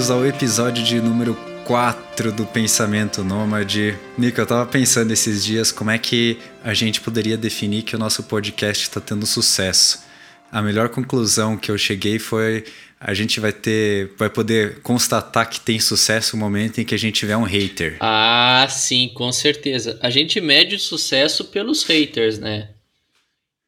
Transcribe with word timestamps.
Bem-vindos 0.00 0.10
ao 0.10 0.26
episódio 0.26 0.82
de 0.82 0.98
número 0.98 1.34
4 1.66 2.32
do 2.32 2.46
Pensamento 2.46 3.22
Nômade. 3.22 3.98
Nico, 4.16 4.40
eu 4.40 4.46
tava 4.46 4.64
pensando 4.64 5.12
esses 5.12 5.44
dias 5.44 5.70
como 5.70 5.90
é 5.90 5.98
que 5.98 6.38
a 6.64 6.72
gente 6.72 7.02
poderia 7.02 7.36
definir 7.36 7.82
que 7.82 7.94
o 7.94 7.98
nosso 7.98 8.22
podcast 8.22 8.84
está 8.84 8.98
tendo 8.98 9.26
sucesso. 9.26 10.02
A 10.50 10.62
melhor 10.62 10.88
conclusão 10.88 11.54
que 11.54 11.70
eu 11.70 11.76
cheguei 11.76 12.18
foi 12.18 12.64
a 12.98 13.12
gente 13.12 13.40
vai 13.40 13.52
ter, 13.52 14.14
vai 14.16 14.30
poder 14.30 14.80
constatar 14.80 15.50
que 15.50 15.60
tem 15.60 15.78
sucesso 15.78 16.34
no 16.34 16.40
momento 16.40 16.80
em 16.80 16.84
que 16.86 16.94
a 16.94 16.98
gente 16.98 17.16
tiver 17.16 17.36
um 17.36 17.44
hater. 17.44 17.98
Ah, 18.00 18.66
sim, 18.70 19.10
com 19.12 19.30
certeza. 19.30 19.98
A 20.02 20.08
gente 20.08 20.40
mede 20.40 20.76
o 20.76 20.80
sucesso 20.80 21.44
pelos 21.44 21.82
haters, 21.82 22.38
né? 22.38 22.70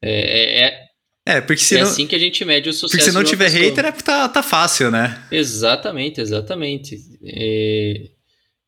É, 0.01 0.65
é, 0.65 0.82
é, 1.25 1.39
porque 1.39 1.61
se 1.61 1.75
é 1.75 1.81
não, 1.81 1.87
assim 1.87 2.05
que 2.05 2.15
a 2.15 2.19
gente 2.19 2.43
mede 2.43 2.69
o 2.69 2.73
sucesso. 2.73 2.91
porque 2.91 3.03
se 3.03 3.15
não 3.15 3.23
tiver 3.23 3.51
pessoa. 3.51 3.63
hater 3.63 3.85
é 3.85 3.91
porque 3.91 4.05
tá, 4.05 4.27
tá 4.27 4.43
fácil, 4.43 4.91
né? 4.91 5.25
Exatamente, 5.31 6.19
exatamente. 6.19 6.99
É, 7.23 8.09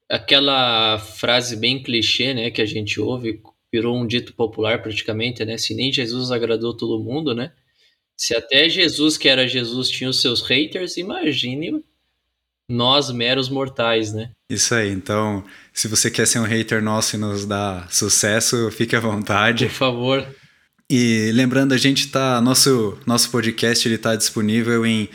aquela 0.09 0.98
frase 0.98 1.56
bem 1.56 1.83
clichê, 1.83 2.33
né, 2.33 2.50
que 2.50 2.61
a 2.61 2.66
gente 2.66 3.00
ouve, 3.00 3.42
virou 3.72 3.98
um 3.98 4.08
dito 4.08 4.33
popular 4.33 4.81
praticamente, 4.81 5.44
né? 5.44 5.58
Se 5.58 5.76
nem 5.76 5.92
Jesus 5.92 6.31
agradou 6.31 6.76
todo 6.76 7.03
mundo, 7.03 7.36
né? 7.36 7.52
Se 8.17 8.33
até 8.33 8.70
Jesus, 8.70 9.17
que 9.17 9.28
era 9.28 9.45
Jesus, 9.48 9.89
tinha 9.89 10.09
os 10.09 10.22
seus 10.22 10.42
haters, 10.42 10.95
imagine 10.95 11.83
nós, 12.70 13.11
meros 13.11 13.50
mortais, 13.50 14.14
né? 14.14 14.31
Isso 14.50 14.73
aí, 14.73 14.89
então, 14.89 15.44
se 15.73 15.88
você 15.88 16.09
quer 16.09 16.26
ser 16.26 16.39
um 16.39 16.44
hater 16.44 16.81
nosso 16.81 17.16
e 17.16 17.20
nos 17.20 17.45
dar 17.45 17.92
sucesso, 17.92 18.72
fique 18.72 18.95
à 18.95 19.00
vontade. 19.00 19.66
Por 19.66 19.73
favor. 19.73 20.36
E 20.89 21.31
lembrando, 21.33 21.73
a 21.73 21.78
gente 21.78 22.09
tá. 22.09 22.39
Nosso, 22.41 22.97
nosso 23.05 23.30
podcast 23.31 23.88
ele 23.88 23.97
tá 23.97 24.16
disponível 24.16 24.86
em 24.86 25.09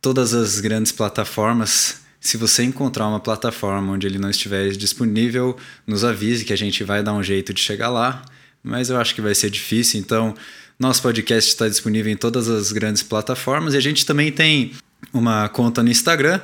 todas 0.00 0.32
as 0.32 0.60
grandes 0.60 0.92
plataformas. 0.92 2.00
Se 2.18 2.36
você 2.36 2.62
encontrar 2.62 3.06
uma 3.06 3.20
plataforma 3.20 3.92
onde 3.92 4.06
ele 4.06 4.18
não 4.18 4.30
estiver 4.30 4.70
disponível, 4.70 5.56
nos 5.86 6.04
avise 6.04 6.44
que 6.44 6.52
a 6.52 6.56
gente 6.56 6.84
vai 6.84 7.02
dar 7.02 7.12
um 7.12 7.22
jeito 7.22 7.52
de 7.52 7.60
chegar 7.60 7.90
lá. 7.90 8.22
Mas 8.62 8.90
eu 8.90 8.98
acho 8.98 9.14
que 9.14 9.20
vai 9.20 9.34
ser 9.34 9.50
difícil, 9.50 10.00
então 10.00 10.34
nosso 10.78 11.00
podcast 11.02 11.50
está 11.50 11.68
disponível 11.68 12.12
em 12.12 12.16
todas 12.16 12.48
as 12.48 12.72
grandes 12.72 13.02
plataformas 13.02 13.74
e 13.74 13.76
a 13.76 13.80
gente 13.80 14.04
também 14.04 14.30
tem 14.30 14.72
uma 15.12 15.48
conta 15.48 15.82
no 15.82 15.90
Instagram. 15.90 16.40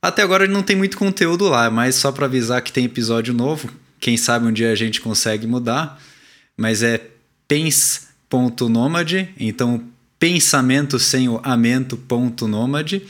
Até 0.00 0.22
agora 0.22 0.46
não 0.46 0.62
tem 0.62 0.76
muito 0.76 0.98
conteúdo 0.98 1.48
lá, 1.48 1.70
mas 1.70 1.94
só 1.94 2.10
para 2.10 2.26
avisar 2.26 2.62
que 2.62 2.72
tem 2.72 2.84
episódio 2.84 3.32
novo. 3.32 3.70
Quem 4.00 4.16
sabe 4.16 4.46
um 4.46 4.52
dia 4.52 4.72
a 4.72 4.74
gente 4.74 5.00
consegue 5.00 5.46
mudar. 5.46 6.00
Mas 6.56 6.82
é 6.82 7.11
pens.nomade, 7.52 9.28
então 9.38 9.84
pensamento 10.18 10.98
sem 10.98 11.28
o 11.28 11.38
amento.nomade. 11.44 13.02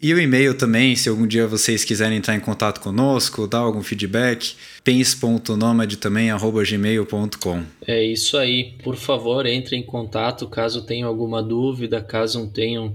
E 0.00 0.14
o 0.14 0.20
e-mail 0.20 0.54
também, 0.54 0.94
se 0.94 1.08
algum 1.08 1.26
dia 1.26 1.44
vocês 1.44 1.82
quiserem 1.82 2.18
entrar 2.18 2.36
em 2.36 2.40
contato 2.40 2.80
conosco, 2.80 3.48
dar 3.48 3.58
algum 3.58 3.82
feedback, 3.82 4.54
pens.nomade 4.84 5.96
também, 5.96 6.30
arroba 6.30 6.62
gmail.com. 6.62 7.64
É 7.84 8.00
isso 8.04 8.38
aí. 8.38 8.76
Por 8.84 8.94
favor, 8.94 9.44
entre 9.44 9.74
em 9.74 9.82
contato 9.82 10.46
caso 10.46 10.86
tenham 10.86 11.08
alguma 11.08 11.42
dúvida, 11.42 12.00
caso 12.00 12.38
não 12.38 12.48
tenham 12.48 12.94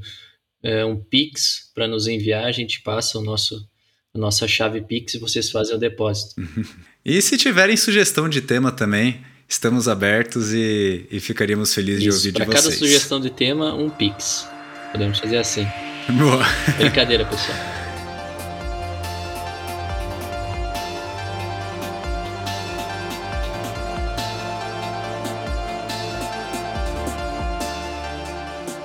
é, 0.64 0.86
um 0.86 0.96
Pix 0.96 1.74
para 1.76 1.90
nos 1.90 2.08
enviar, 2.08 2.46
a 2.46 2.54
gente 2.54 2.82
passa 2.82 3.20
o 3.20 3.22
nosso, 3.22 3.68
a 4.16 4.18
nossa 4.18 4.48
chave 4.48 4.80
Pix 4.80 5.16
e 5.16 5.20
vocês 5.20 5.52
fazem 5.52 5.76
o 5.76 5.80
depósito. 5.80 6.36
E 7.06 7.22
se 7.22 7.36
tiverem 7.36 7.76
sugestão 7.76 8.30
de 8.30 8.40
tema 8.40 8.72
também, 8.72 9.20
estamos 9.54 9.88
abertos 9.88 10.52
e, 10.52 11.06
e 11.12 11.20
ficaríamos 11.20 11.74
felizes 11.74 12.02
de 12.02 12.10
Isso, 12.10 12.18
ouvir 12.18 12.32
de 12.32 12.38
para 12.38 12.46
cada 12.48 12.62
vocês. 12.64 12.80
sugestão 12.80 13.20
de 13.20 13.30
tema, 13.30 13.74
um 13.74 13.90
Pix. 13.90 14.48
Podemos 14.92 15.20
fazer 15.20 15.38
assim. 15.38 15.68
Boa. 16.10 16.44
Brincadeira, 16.78 17.26
pessoal. 17.26 17.58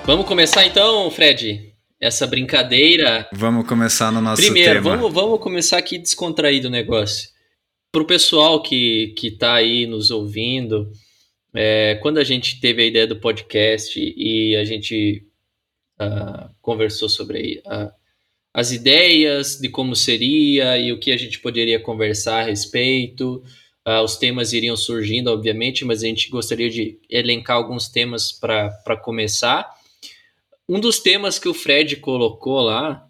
Vamos 0.04 0.26
começar 0.26 0.64
então, 0.64 1.10
Fred? 1.10 1.72
Essa 2.00 2.26
brincadeira. 2.26 3.28
Vamos 3.32 3.66
começar 3.66 4.10
no 4.10 4.20
nosso 4.20 4.40
Primeiro, 4.40 4.82
tema. 4.82 4.96
vamos, 4.96 5.12
vamos 5.12 5.40
começar 5.40 5.76
aqui 5.76 5.98
descontraído 5.98 6.68
o 6.68 6.70
negócio. 6.70 7.28
Para 7.98 8.04
o 8.04 8.06
pessoal 8.06 8.62
que, 8.62 9.08
que 9.16 9.28
tá 9.28 9.54
aí 9.54 9.84
nos 9.84 10.12
ouvindo, 10.12 10.88
é, 11.52 11.96
quando 12.00 12.18
a 12.18 12.22
gente 12.22 12.60
teve 12.60 12.80
a 12.80 12.86
ideia 12.86 13.08
do 13.08 13.18
podcast 13.18 13.98
e 13.98 14.54
a 14.54 14.62
gente 14.62 15.26
ah, 15.98 16.48
conversou 16.62 17.08
sobre 17.08 17.60
ah, 17.66 17.92
as 18.54 18.70
ideias 18.70 19.58
de 19.58 19.68
como 19.68 19.96
seria 19.96 20.78
e 20.78 20.92
o 20.92 21.00
que 21.00 21.10
a 21.10 21.16
gente 21.16 21.40
poderia 21.40 21.80
conversar 21.80 22.42
a 22.42 22.44
respeito. 22.44 23.42
Ah, 23.84 24.00
os 24.00 24.16
temas 24.16 24.52
iriam 24.52 24.76
surgindo, 24.76 25.32
obviamente, 25.32 25.84
mas 25.84 26.04
a 26.04 26.06
gente 26.06 26.30
gostaria 26.30 26.70
de 26.70 27.00
elencar 27.10 27.56
alguns 27.56 27.88
temas 27.88 28.30
para 28.30 28.96
começar. 29.02 29.68
Um 30.68 30.78
dos 30.78 31.00
temas 31.00 31.36
que 31.36 31.48
o 31.48 31.54
Fred 31.54 31.96
colocou 31.96 32.60
lá 32.60 33.04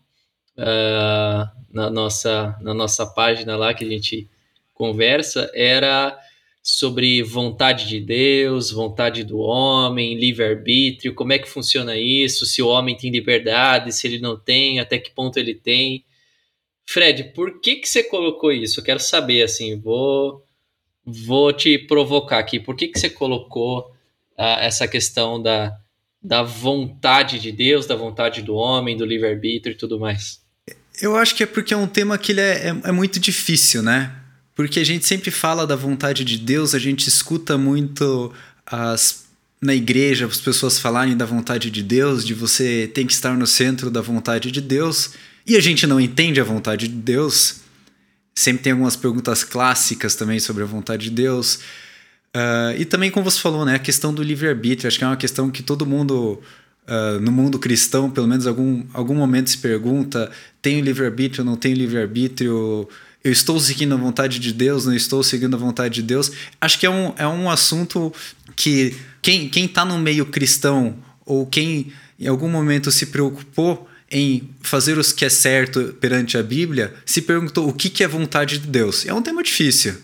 ah, 0.57 1.53
na, 1.71 1.91
nossa, 1.91 2.57
na 2.63 2.73
nossa 2.73 3.05
página 3.05 3.55
lá 3.55 3.75
que 3.75 3.85
a 3.85 3.89
gente 3.89 4.31
conversa 4.79 5.51
era 5.53 6.17
sobre 6.63 7.23
vontade 7.23 7.89
de 7.89 7.99
Deus, 7.99 8.71
vontade 8.71 9.25
do 9.25 9.39
homem, 9.39 10.19
livre-arbítrio, 10.19 11.15
como 11.15 11.33
é 11.33 11.39
que 11.39 11.49
funciona 11.49 11.97
isso, 11.97 12.47
se 12.47 12.63
o 12.63 12.69
homem 12.69 12.97
tem 12.97 13.11
liberdade, 13.11 13.93
se 13.93 14.07
ele 14.07 14.21
não 14.21 14.39
tem, 14.39 14.79
até 14.79 14.99
que 14.99 15.11
ponto 15.11 15.39
ele 15.39 15.55
tem. 15.55 16.05
Fred, 16.87 17.33
por 17.35 17.61
que 17.61 17.77
que 17.77 17.89
você 17.89 18.03
colocou 18.03 18.53
isso? 18.53 18.81
Eu 18.81 18.85
quero 18.85 19.01
saber, 19.01 19.43
assim, 19.43 19.81
vou, 19.81 20.45
vou 21.05 21.53
te 21.53 21.79
provocar 21.79 22.39
aqui. 22.39 22.61
Por 22.61 22.77
que 22.77 22.89
que 22.89 22.99
você 22.99 23.11
colocou 23.11 23.91
ah, 24.37 24.59
essa 24.61 24.87
questão 24.87 25.41
da, 25.41 25.75
da 26.23 26.43
vontade 26.43 27.39
de 27.39 27.51
Deus, 27.51 27.87
da 27.87 27.97
vontade 27.97 28.43
do 28.43 28.55
homem, 28.55 28.97
do 28.97 29.05
livre-arbítrio 29.07 29.73
e 29.73 29.77
tudo 29.77 29.99
mais? 29.99 30.41
Eu 31.01 31.17
acho 31.17 31.35
que 31.35 31.43
é 31.43 31.47
porque 31.47 31.73
é 31.73 31.77
um 31.77 31.87
tema 31.87 32.19
que 32.19 32.33
ele 32.33 32.41
é, 32.41 32.69
é, 32.69 32.89
é 32.89 32.93
muito 32.93 33.19
difícil, 33.21 33.83
né? 33.83 34.18
Porque 34.59 34.81
a 34.81 34.85
gente 34.85 35.07
sempre 35.07 35.31
fala 35.31 35.65
da 35.65 35.77
vontade 35.77 36.25
de 36.25 36.37
Deus, 36.37 36.75
a 36.75 36.81
gente 36.81 37.07
escuta 37.07 37.57
muito 37.57 38.33
as, 38.67 39.27
na 39.63 39.73
igreja 39.73 40.27
as 40.27 40.41
pessoas 40.41 40.81
falarem 40.81 41.17
da 41.17 41.25
vontade 41.25 41.71
de 41.71 41.81
Deus, 41.81 42.27
de 42.27 42.35
você 42.35 42.91
tem 42.93 43.07
que 43.07 43.13
estar 43.13 43.37
no 43.37 43.47
centro 43.47 43.89
da 43.89 44.01
vontade 44.01 44.51
de 44.51 44.61
Deus, 44.61 45.13
e 45.47 45.57
a 45.57 45.61
gente 45.61 45.87
não 45.87 46.01
entende 46.01 46.41
a 46.41 46.45
vontade 46.45 46.89
de 46.89 46.95
Deus. 46.97 47.61
Sempre 48.35 48.65
tem 48.65 48.73
algumas 48.73 48.97
perguntas 48.97 49.45
clássicas 49.45 50.17
também 50.17 50.41
sobre 50.41 50.65
a 50.65 50.67
vontade 50.67 51.05
de 51.05 51.11
Deus. 51.11 51.61
Uh, 52.35 52.75
e 52.81 52.85
também, 52.85 53.13
como 53.13 53.31
você 53.31 53.39
falou, 53.39 53.65
né, 53.65 53.77
a 53.77 53.79
questão 53.79 54.13
do 54.13 54.25
livre-arbítrio, 54.25 54.89
acho 54.89 54.99
que 54.99 55.05
é 55.05 55.07
uma 55.07 55.17
questão 55.17 55.53
que 55.53 55.63
todo 55.63 55.87
mundo, 55.87 56.43
uh, 56.89 57.21
no 57.21 57.31
mundo 57.31 57.61
cristão, 57.61 58.11
pelo 58.11 58.27
menos 58.27 58.45
algum, 58.45 58.85
algum 58.93 59.15
momento 59.15 59.51
se 59.51 59.59
pergunta: 59.59 60.29
tenho 60.61 60.85
livre-arbítrio, 60.85 61.45
não 61.45 61.57
tenho 61.57 61.77
livre-arbítrio? 61.77 62.89
Eu 63.23 63.33
estou 63.33 63.59
seguindo 63.59 63.95
a 63.95 63.99
vontade 63.99 64.39
de 64.39 64.53
Deus, 64.53 64.87
não 64.87 64.95
estou 64.95 65.23
seguindo 65.23 65.55
a 65.55 65.59
vontade 65.59 65.97
de 65.97 66.03
Deus? 66.03 66.31
Acho 66.61 66.79
que 66.79 66.87
é 66.87 66.91
um, 66.91 67.13
é 67.17 67.27
um 67.27 67.51
assunto 67.51 68.13
que 68.55 68.97
quem, 69.21 69.49
quem 69.49 69.67
tá 69.67 69.85
no 69.85 69.99
meio 69.99 70.27
cristão 70.27 70.97
ou 71.27 71.47
quem 71.47 71.93
em 72.19 72.27
algum 72.27 72.49
momento 72.49 72.91
se 72.91 73.07
preocupou 73.07 73.89
em 74.11 74.49
fazer 74.63 74.99
o 74.99 75.15
que 75.15 75.25
é 75.25 75.29
certo 75.29 75.97
perante 76.01 76.39
a 76.39 76.43
Bíblia, 76.43 76.95
se 77.05 77.21
perguntou 77.23 77.69
o 77.69 77.73
que, 77.73 77.91
que 77.91 78.03
é 78.03 78.09
vontade 78.09 78.59
de 78.59 78.67
Deus. 78.67 79.05
É 79.05 79.13
um 79.13 79.21
tema 79.21 79.43
difícil. 79.43 79.95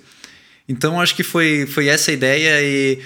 Então 0.68 1.00
acho 1.00 1.14
que 1.14 1.22
foi, 1.22 1.66
foi 1.66 1.88
essa 1.88 2.10
a 2.10 2.14
ideia 2.14 2.62
e 2.62 2.98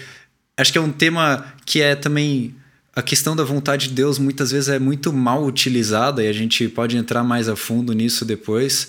acho 0.56 0.72
que 0.72 0.78
é 0.78 0.80
um 0.80 0.90
tema 0.90 1.54
que 1.64 1.80
é 1.80 1.94
também 1.94 2.54
a 2.94 3.02
questão 3.02 3.36
da 3.36 3.44
vontade 3.44 3.88
de 3.88 3.94
Deus 3.94 4.18
muitas 4.18 4.50
vezes 4.50 4.68
é 4.68 4.78
muito 4.78 5.12
mal 5.12 5.44
utilizada 5.44 6.22
e 6.24 6.28
a 6.28 6.32
gente 6.32 6.68
pode 6.68 6.96
entrar 6.96 7.22
mais 7.22 7.48
a 7.48 7.54
fundo 7.54 7.92
nisso 7.92 8.24
depois. 8.24 8.88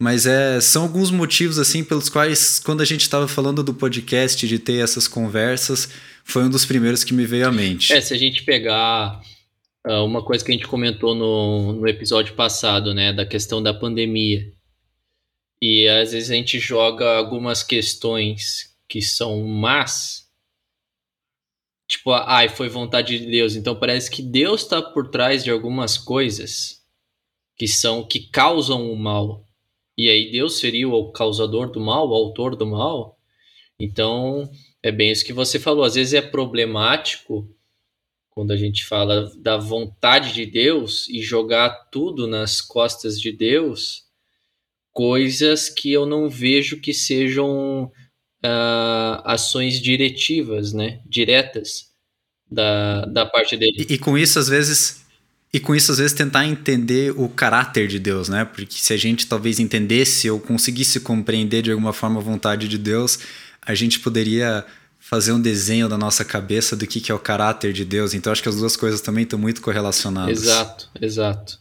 Mas 0.00 0.24
é, 0.24 0.58
são 0.62 0.84
alguns 0.84 1.10
motivos 1.10 1.58
assim 1.58 1.84
pelos 1.84 2.08
quais 2.08 2.58
quando 2.58 2.80
a 2.80 2.86
gente 2.86 3.02
estava 3.02 3.28
falando 3.28 3.62
do 3.62 3.74
podcast 3.74 4.48
de 4.48 4.58
ter 4.58 4.82
essas 4.82 5.06
conversas 5.06 5.90
foi 6.24 6.42
um 6.42 6.48
dos 6.48 6.64
primeiros 6.64 7.04
que 7.04 7.12
me 7.12 7.26
veio 7.26 7.46
à 7.46 7.52
mente. 7.52 7.92
É, 7.92 8.00
se 8.00 8.14
a 8.14 8.16
gente 8.16 8.42
pegar 8.42 9.20
uh, 9.86 10.02
uma 10.04 10.24
coisa 10.24 10.42
que 10.42 10.50
a 10.50 10.54
gente 10.54 10.66
comentou 10.66 11.14
no, 11.14 11.74
no 11.74 11.86
episódio 11.86 12.34
passado, 12.34 12.94
né, 12.94 13.12
da 13.12 13.26
questão 13.26 13.62
da 13.62 13.74
pandemia. 13.74 14.50
E 15.62 15.86
às 15.88 16.12
vezes 16.12 16.30
a 16.30 16.34
gente 16.34 16.58
joga 16.58 17.18
algumas 17.18 17.62
questões 17.62 18.74
que 18.88 19.02
são 19.02 19.44
más. 19.44 20.26
Tipo, 21.86 22.12
ai, 22.12 22.48
foi 22.48 22.70
vontade 22.70 23.18
de 23.18 23.26
Deus. 23.26 23.54
Então 23.54 23.78
parece 23.78 24.10
que 24.10 24.22
Deus 24.22 24.62
está 24.62 24.80
por 24.80 25.10
trás 25.10 25.44
de 25.44 25.50
algumas 25.50 25.98
coisas 25.98 26.80
que 27.58 27.68
são 27.68 28.02
que 28.02 28.30
causam 28.30 28.90
o 28.90 28.96
mal. 28.96 29.44
E 30.00 30.08
aí 30.08 30.30
Deus 30.30 30.58
seria 30.58 30.88
o 30.88 31.12
causador 31.12 31.70
do 31.70 31.78
mal, 31.78 32.08
o 32.08 32.14
autor 32.14 32.56
do 32.56 32.66
mal. 32.66 33.18
Então, 33.78 34.50
é 34.82 34.90
bem 34.90 35.10
isso 35.12 35.26
que 35.26 35.32
você 35.34 35.58
falou. 35.58 35.84
Às 35.84 35.94
vezes 35.94 36.14
é 36.14 36.22
problemático 36.22 37.46
quando 38.30 38.50
a 38.50 38.56
gente 38.56 38.86
fala 38.86 39.30
da 39.36 39.58
vontade 39.58 40.32
de 40.32 40.46
Deus 40.46 41.06
e 41.10 41.20
jogar 41.20 41.90
tudo 41.92 42.26
nas 42.26 42.62
costas 42.62 43.20
de 43.20 43.30
Deus, 43.30 44.04
coisas 44.90 45.68
que 45.68 45.92
eu 45.92 46.06
não 46.06 46.30
vejo 46.30 46.80
que 46.80 46.94
sejam 46.94 47.84
uh, 47.84 49.20
ações 49.26 49.82
diretivas, 49.82 50.72
né? 50.72 51.02
Diretas 51.04 51.92
da, 52.50 53.04
da 53.04 53.26
parte 53.26 53.54
dele. 53.54 53.84
E, 53.86 53.92
e, 53.92 53.98
com 53.98 54.16
isso, 54.16 54.38
às 54.38 54.48
vezes. 54.48 54.99
E 55.52 55.58
com 55.58 55.74
isso, 55.74 55.90
às 55.90 55.98
vezes, 55.98 56.12
tentar 56.12 56.46
entender 56.46 57.12
o 57.16 57.28
caráter 57.28 57.88
de 57.88 57.98
Deus, 57.98 58.28
né? 58.28 58.44
Porque 58.44 58.76
se 58.78 58.92
a 58.92 58.96
gente 58.96 59.26
talvez 59.26 59.58
entendesse 59.58 60.30
ou 60.30 60.38
conseguisse 60.38 61.00
compreender 61.00 61.62
de 61.62 61.72
alguma 61.72 61.92
forma 61.92 62.20
a 62.20 62.22
vontade 62.22 62.68
de 62.68 62.78
Deus, 62.78 63.18
a 63.60 63.74
gente 63.74 63.98
poderia 63.98 64.64
fazer 65.00 65.32
um 65.32 65.40
desenho 65.40 65.88
da 65.88 65.98
nossa 65.98 66.24
cabeça 66.24 66.76
do 66.76 66.86
que, 66.86 67.00
que 67.00 67.10
é 67.10 67.14
o 67.14 67.18
caráter 67.18 67.72
de 67.72 67.84
Deus. 67.84 68.14
Então, 68.14 68.32
acho 68.32 68.42
que 68.42 68.48
as 68.48 68.56
duas 68.56 68.76
coisas 68.76 69.00
também 69.00 69.24
estão 69.24 69.38
muito 69.38 69.60
correlacionadas. 69.60 70.42
Exato, 70.42 70.88
exato. 71.00 71.58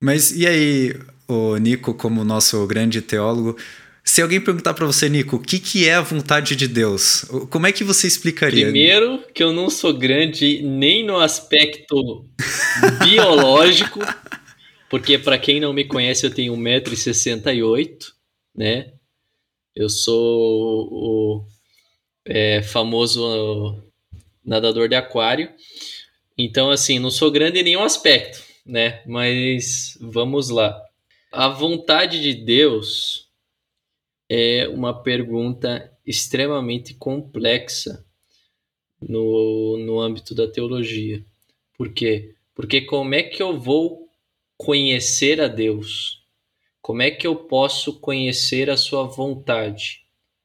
Mas 0.00 0.30
e 0.30 0.46
aí, 0.46 0.94
o 1.26 1.56
Nico, 1.56 1.92
como 1.94 2.22
nosso 2.22 2.64
grande 2.68 3.02
teólogo, 3.02 3.56
se 4.08 4.22
alguém 4.22 4.40
perguntar 4.40 4.72
para 4.72 4.86
você, 4.86 5.06
Nico, 5.06 5.36
o 5.36 5.38
que, 5.38 5.60
que 5.60 5.86
é 5.86 5.92
a 5.92 6.00
vontade 6.00 6.56
de 6.56 6.66
Deus? 6.66 7.26
Como 7.50 7.66
é 7.66 7.72
que 7.72 7.84
você 7.84 8.06
explicaria? 8.06 8.64
Primeiro, 8.64 9.22
que 9.34 9.42
eu 9.42 9.52
não 9.52 9.68
sou 9.68 9.92
grande 9.92 10.62
nem 10.62 11.04
no 11.04 11.18
aspecto 11.18 12.24
biológico, 13.04 14.00
porque 14.88 15.18
para 15.18 15.36
quem 15.36 15.60
não 15.60 15.74
me 15.74 15.84
conhece, 15.84 16.24
eu 16.24 16.30
tenho 16.30 16.54
1,68m, 16.56 18.06
né? 18.56 18.94
Eu 19.76 19.90
sou 19.90 20.88
o 20.90 21.44
é, 22.24 22.62
famoso 22.62 23.76
nadador 24.42 24.88
de 24.88 24.94
aquário. 24.94 25.50
Então, 26.38 26.70
assim, 26.70 26.98
não 26.98 27.10
sou 27.10 27.30
grande 27.30 27.58
em 27.58 27.64
nenhum 27.64 27.82
aspecto, 27.82 28.42
né? 28.64 29.02
Mas 29.06 29.98
vamos 30.00 30.48
lá. 30.48 30.80
A 31.30 31.50
vontade 31.50 32.22
de 32.22 32.32
Deus 32.32 33.27
é 34.28 34.68
uma 34.68 35.02
pergunta 35.02 35.90
extremamente 36.04 36.94
complexa 36.94 38.04
no, 39.00 39.78
no 39.78 40.00
âmbito 40.00 40.34
da 40.34 40.46
teologia. 40.46 41.24
Por 41.76 41.92
quê? 41.92 42.34
Porque 42.54 42.82
como 42.82 43.14
é 43.14 43.22
que 43.22 43.42
eu 43.42 43.58
vou 43.58 44.08
conhecer 44.56 45.40
a 45.40 45.48
Deus? 45.48 46.22
Como 46.82 47.02
é 47.02 47.10
que 47.10 47.26
eu 47.26 47.36
posso 47.36 48.00
conhecer 48.00 48.68
a 48.68 48.76
sua 48.76 49.04
vontade? 49.04 50.02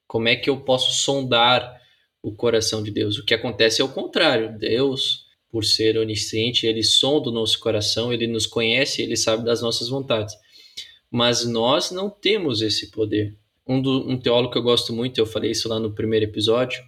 Como 0.08 0.28
é 0.28 0.36
que 0.36 0.50
eu 0.50 0.62
posso 0.62 0.94
sondar 0.94 1.82
o 2.22 2.32
coração 2.32 2.84
de 2.84 2.92
Deus? 2.92 3.18
O 3.18 3.26
que 3.26 3.34
acontece 3.34 3.82
é 3.82 3.84
o 3.84 3.92
contrário. 3.92 4.58
Deus, 4.58 5.26
por 5.50 5.66
ser 5.66 5.98
onisciente, 5.98 6.68
ele 6.68 6.84
sonda 6.84 7.30
o 7.30 7.34
nosso 7.34 7.60
coração, 7.60 8.14
ele 8.14 8.28
nos 8.28 8.46
conhece, 8.46 9.02
ele 9.02 9.18
sabe 9.18 9.44
das 9.44 9.62
nossas 9.62 9.90
vontades. 9.90 10.36
Mas 11.10 11.46
nós 11.46 11.92
não 11.92 12.10
temos 12.10 12.62
esse 12.62 12.92
poder 12.92 13.36
um, 13.68 13.82
do, 13.82 14.10
um 14.10 14.18
teólogo 14.18 14.52
que 14.52 14.58
eu 14.58 14.64
gosto 14.64 14.94
muito, 14.94 15.18
eu 15.18 15.26
falei 15.26 15.52
isso 15.52 15.70
lá 15.70 15.80
no 15.80 15.94
primeiro 15.94 16.26
episódio, 16.26 16.84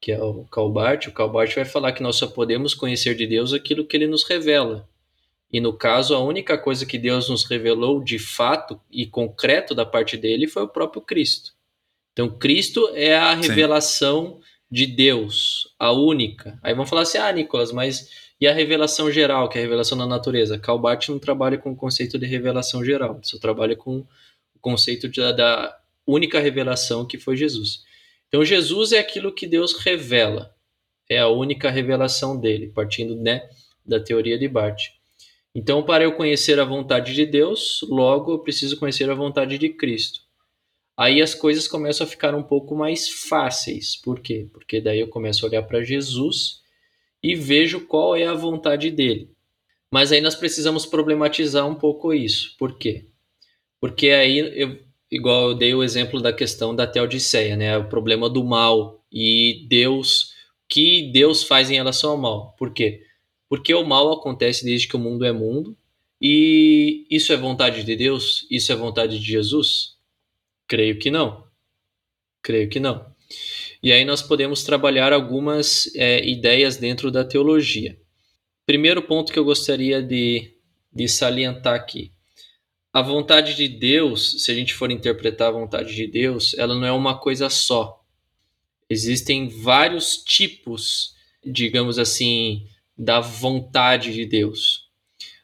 que 0.00 0.12
é 0.12 0.22
o 0.22 0.44
Calbart. 0.44 1.06
O 1.06 1.12
Calbart 1.12 1.54
vai 1.54 1.64
falar 1.64 1.92
que 1.92 2.02
nós 2.02 2.16
só 2.16 2.26
podemos 2.26 2.74
conhecer 2.74 3.14
de 3.14 3.26
Deus 3.26 3.52
aquilo 3.52 3.84
que 3.84 3.96
ele 3.96 4.06
nos 4.06 4.24
revela. 4.24 4.88
E 5.50 5.60
no 5.60 5.72
caso, 5.72 6.14
a 6.14 6.20
única 6.20 6.58
coisa 6.58 6.84
que 6.84 6.98
Deus 6.98 7.28
nos 7.28 7.44
revelou 7.44 8.02
de 8.02 8.18
fato 8.18 8.80
e 8.90 9.06
concreto 9.06 9.74
da 9.74 9.86
parte 9.86 10.16
dele 10.16 10.46
foi 10.46 10.62
o 10.62 10.68
próprio 10.68 11.00
Cristo. 11.00 11.52
Então, 12.12 12.28
Cristo 12.28 12.90
é 12.94 13.16
a 13.16 13.34
revelação 13.34 14.34
Sim. 14.34 14.40
de 14.70 14.86
Deus, 14.86 15.74
a 15.78 15.92
única. 15.92 16.58
Aí 16.62 16.74
vão 16.74 16.84
falar 16.84 17.02
assim: 17.02 17.16
ah, 17.16 17.32
Nicolas, 17.32 17.72
mas 17.72 18.10
e 18.40 18.46
a 18.46 18.52
revelação 18.52 19.10
geral, 19.10 19.48
que 19.48 19.58
é 19.58 19.60
a 19.60 19.64
revelação 19.64 19.96
da 19.96 20.06
natureza? 20.06 20.58
Calbart 20.58 21.08
não 21.08 21.18
trabalha 21.18 21.58
com 21.58 21.72
o 21.72 21.76
conceito 21.76 22.18
de 22.18 22.26
revelação 22.26 22.84
geral, 22.84 23.18
só 23.22 23.38
trabalha 23.38 23.74
com 23.74 23.98
o 23.98 24.58
conceito 24.60 25.08
de, 25.08 25.20
da 25.32 25.76
única 26.08 26.40
revelação 26.40 27.06
que 27.06 27.18
foi 27.18 27.36
Jesus. 27.36 27.84
Então 28.28 28.44
Jesus 28.44 28.92
é 28.92 28.98
aquilo 28.98 29.32
que 29.32 29.46
Deus 29.46 29.74
revela, 29.74 30.54
é 31.08 31.18
a 31.18 31.28
única 31.28 31.70
revelação 31.70 32.38
dele, 32.38 32.68
partindo 32.68 33.14
né, 33.14 33.48
da 33.84 34.00
teoria 34.00 34.38
de 34.38 34.48
Barth. 34.48 34.98
Então, 35.54 35.82
para 35.82 36.04
eu 36.04 36.12
conhecer 36.12 36.60
a 36.60 36.64
vontade 36.64 37.14
de 37.14 37.24
Deus, 37.24 37.80
logo 37.88 38.32
eu 38.32 38.38
preciso 38.38 38.78
conhecer 38.78 39.10
a 39.10 39.14
vontade 39.14 39.58
de 39.58 39.70
Cristo. 39.70 40.20
Aí 40.96 41.22
as 41.22 41.34
coisas 41.34 41.66
começam 41.66 42.06
a 42.06 42.10
ficar 42.10 42.34
um 42.34 42.42
pouco 42.42 42.74
mais 42.74 43.08
fáceis. 43.08 43.96
Por 43.96 44.20
quê? 44.20 44.48
Porque 44.52 44.80
daí 44.80 45.00
eu 45.00 45.08
começo 45.08 45.44
a 45.44 45.48
olhar 45.48 45.62
para 45.62 45.82
Jesus 45.82 46.60
e 47.22 47.34
vejo 47.34 47.86
qual 47.86 48.14
é 48.14 48.26
a 48.26 48.34
vontade 48.34 48.90
dele. 48.90 49.30
Mas 49.90 50.12
aí 50.12 50.20
nós 50.20 50.34
precisamos 50.34 50.84
problematizar 50.84 51.66
um 51.66 51.74
pouco 51.74 52.12
isso. 52.12 52.54
Por 52.58 52.76
quê? 52.76 53.06
Porque 53.80 54.10
aí 54.10 54.38
eu, 54.60 54.78
igual 55.10 55.50
eu 55.50 55.54
dei 55.54 55.74
o 55.74 55.82
exemplo 55.82 56.20
da 56.20 56.32
questão 56.32 56.74
da 56.74 56.86
Teodiceia, 56.86 57.56
né? 57.56 57.76
O 57.78 57.88
problema 57.88 58.28
do 58.28 58.44
mal 58.44 59.02
e 59.10 59.66
Deus, 59.68 60.34
que 60.68 61.10
Deus 61.12 61.42
faz 61.42 61.70
em 61.70 61.74
relação 61.74 62.10
ao 62.10 62.18
mal. 62.18 62.54
Por 62.58 62.72
quê? 62.72 63.02
Porque 63.48 63.74
o 63.74 63.84
mal 63.84 64.12
acontece 64.12 64.64
desde 64.64 64.86
que 64.86 64.96
o 64.96 64.98
mundo 64.98 65.24
é 65.24 65.32
mundo 65.32 65.76
e 66.20 67.06
isso 67.10 67.32
é 67.32 67.36
vontade 67.36 67.84
de 67.84 67.96
Deus? 67.96 68.46
Isso 68.50 68.72
é 68.72 68.76
vontade 68.76 69.18
de 69.18 69.24
Jesus? 69.24 69.96
Creio 70.66 70.98
que 70.98 71.10
não. 71.10 71.46
Creio 72.42 72.68
que 72.68 72.78
não. 72.78 73.06
E 73.82 73.92
aí 73.92 74.04
nós 74.04 74.20
podemos 74.20 74.64
trabalhar 74.64 75.12
algumas 75.12 75.94
é, 75.94 76.26
ideias 76.26 76.76
dentro 76.76 77.10
da 77.10 77.24
teologia. 77.24 77.98
Primeiro 78.66 79.02
ponto 79.02 79.32
que 79.32 79.38
eu 79.38 79.44
gostaria 79.44 80.02
de, 80.02 80.52
de 80.92 81.08
salientar 81.08 81.74
aqui 81.74 82.12
a 82.92 83.02
vontade 83.02 83.54
de 83.54 83.68
Deus, 83.68 84.42
se 84.42 84.50
a 84.50 84.54
gente 84.54 84.74
for 84.74 84.90
interpretar 84.90 85.48
a 85.48 85.52
vontade 85.52 85.94
de 85.94 86.06
Deus, 86.06 86.54
ela 86.58 86.74
não 86.74 86.86
é 86.86 86.92
uma 86.92 87.18
coisa 87.18 87.50
só. 87.50 88.02
Existem 88.88 89.48
vários 89.48 90.16
tipos, 90.16 91.14
digamos 91.44 91.98
assim, 91.98 92.66
da 92.96 93.20
vontade 93.20 94.12
de 94.12 94.24
Deus. 94.24 94.88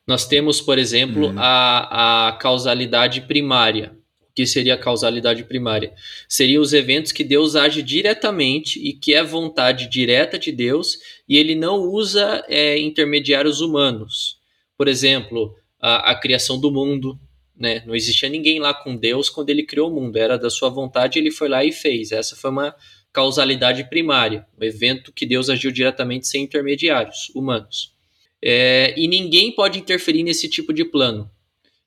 Nós 0.07 0.27
temos, 0.27 0.61
por 0.61 0.79
exemplo, 0.79 1.29
uhum. 1.29 1.39
a, 1.39 2.29
a 2.29 2.33
causalidade 2.33 3.23
primária. 3.23 3.97
O 4.23 4.35
que 4.35 4.47
seria 4.47 4.75
a 4.75 4.79
causalidade 4.79 5.45
primária? 5.45 5.95
Seriam 6.29 6.63
os 6.63 6.73
eventos 6.73 7.13
que 7.13 7.23
Deus 7.23 7.55
age 7.55 7.83
diretamente 7.83 8.81
e 8.81 8.93
que 8.93 9.15
é 9.15 9.23
vontade 9.23 9.89
direta 9.89 10.39
de 10.39 10.51
Deus 10.51 10.99
e 11.29 11.39
ele 11.39 11.55
não 11.55 11.77
usa 11.83 12.45
é, 12.49 12.79
intermediários 12.79 13.61
humanos. 13.61 14.39
Por 14.77 14.89
exemplo, 14.89 15.55
a, 15.81 16.11
a 16.11 16.15
criação 16.17 16.59
do 16.59 16.73
mundo, 16.73 17.19
né? 17.57 17.83
Não 17.87 17.95
existia 17.95 18.29
ninguém 18.29 18.59
lá 18.59 18.75
com 18.75 18.97
Deus 18.97 19.31
quando 19.31 19.51
ele 19.51 19.63
criou 19.63 19.91
o 19.91 19.95
mundo, 19.95 20.17
era 20.17 20.37
da 20.37 20.51
sua 20.51 20.69
vontade, 20.69 21.19
ele 21.19 21.31
foi 21.31 21.49
lá 21.49 21.65
e 21.65 21.73
fez. 21.73 22.13
Essa 22.13 22.35
foi 22.35 22.51
uma 22.51 22.75
causalidade 23.13 23.85
primária, 23.89 24.45
um 24.61 24.65
evento 24.65 25.13
que 25.13 25.25
Deus 25.25 25.49
agiu 25.49 25.71
diretamente 25.71 26.27
sem 26.27 26.43
intermediários 26.43 27.31
humanos. 27.35 27.95
É, 28.43 28.93
e 28.99 29.07
ninguém 29.07 29.53
pode 29.53 29.79
interferir 29.79 30.23
nesse 30.23 30.49
tipo 30.49 30.73
de 30.73 30.85
plano. 30.85 31.31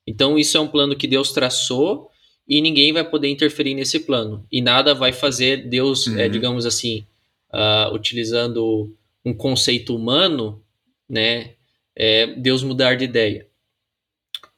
Então, 0.06 0.38
isso 0.38 0.56
é 0.56 0.60
um 0.60 0.66
plano 0.66 0.96
que 0.96 1.06
Deus 1.06 1.32
traçou 1.32 2.10
e 2.48 2.62
ninguém 2.62 2.92
vai 2.94 3.04
poder 3.08 3.28
interferir 3.28 3.74
nesse 3.74 4.00
plano. 4.00 4.46
E 4.50 4.62
nada 4.62 4.94
vai 4.94 5.12
fazer 5.12 5.68
Deus, 5.68 6.06
é, 6.06 6.10
uhum. 6.10 6.18
é, 6.18 6.28
digamos 6.30 6.64
assim, 6.64 7.06
uh, 7.52 7.94
utilizando 7.94 8.96
um 9.24 9.34
conceito 9.34 9.94
humano, 9.94 10.62
né, 11.08 11.52
é, 11.94 12.26
Deus 12.26 12.62
mudar 12.62 12.94
de 12.96 13.04
ideia. 13.04 13.47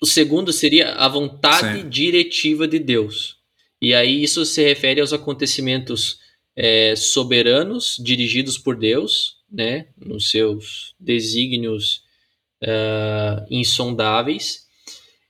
O 0.02 0.06
segundo 0.06 0.52
seria 0.52 0.94
a 0.94 1.08
vontade 1.08 1.82
Sim. 1.82 1.88
diretiva 1.88 2.66
de 2.66 2.78
Deus. 2.78 3.36
E 3.82 3.94
aí 3.94 4.22
isso 4.22 4.44
se 4.46 4.62
refere 4.62 5.00
aos 5.00 5.12
acontecimentos 5.12 6.18
é, 6.56 6.94
soberanos 6.96 7.96
dirigidos 7.98 8.56
por 8.56 8.76
Deus, 8.76 9.36
né, 9.50 9.88
nos 9.96 10.30
seus 10.30 10.94
desígnios 10.98 12.02
uh, 12.62 13.44
insondáveis. 13.50 14.66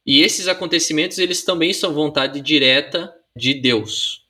E 0.06 0.20
esses 0.22 0.48
acontecimentos 0.48 1.18
eles 1.18 1.44
também 1.44 1.72
são 1.72 1.92
vontade 1.92 2.40
direta 2.40 3.12
de 3.36 3.54
Deus. 3.54 4.22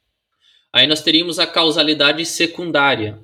Aí 0.72 0.86
nós 0.86 1.02
teríamos 1.02 1.38
a 1.38 1.46
causalidade 1.46 2.24
secundária. 2.24 3.18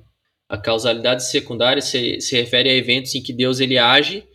A 0.49 0.59
causalidade 0.59 1.29
secundária 1.29 1.83
se, 1.83 2.21
se 2.21 2.37
refere 2.37 2.69
a 2.69 2.75
eventos 2.75 3.15
em 3.15 3.23
que 3.23 3.33
Deus 3.33 3.61
ele 3.61 3.79
age 3.79 4.27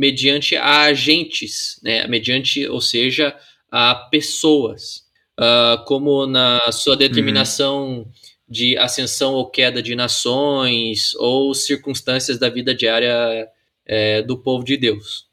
mediante 0.00 0.56
a 0.56 0.84
agentes, 0.84 1.78
né? 1.82 2.06
mediante, 2.06 2.66
ou 2.66 2.80
seja, 2.80 3.36
a 3.70 3.94
pessoas, 3.94 5.02
uh, 5.38 5.84
como 5.84 6.26
na 6.26 6.72
sua 6.72 6.96
determinação 6.96 7.98
uhum. 7.98 8.06
de 8.48 8.78
ascensão 8.78 9.34
ou 9.34 9.50
queda 9.50 9.82
de 9.82 9.94
nações 9.94 11.14
ou 11.16 11.52
circunstâncias 11.52 12.38
da 12.38 12.48
vida 12.48 12.74
diária 12.74 13.46
é, 13.84 14.22
do 14.22 14.38
povo 14.38 14.64
de 14.64 14.78
Deus. 14.78 15.26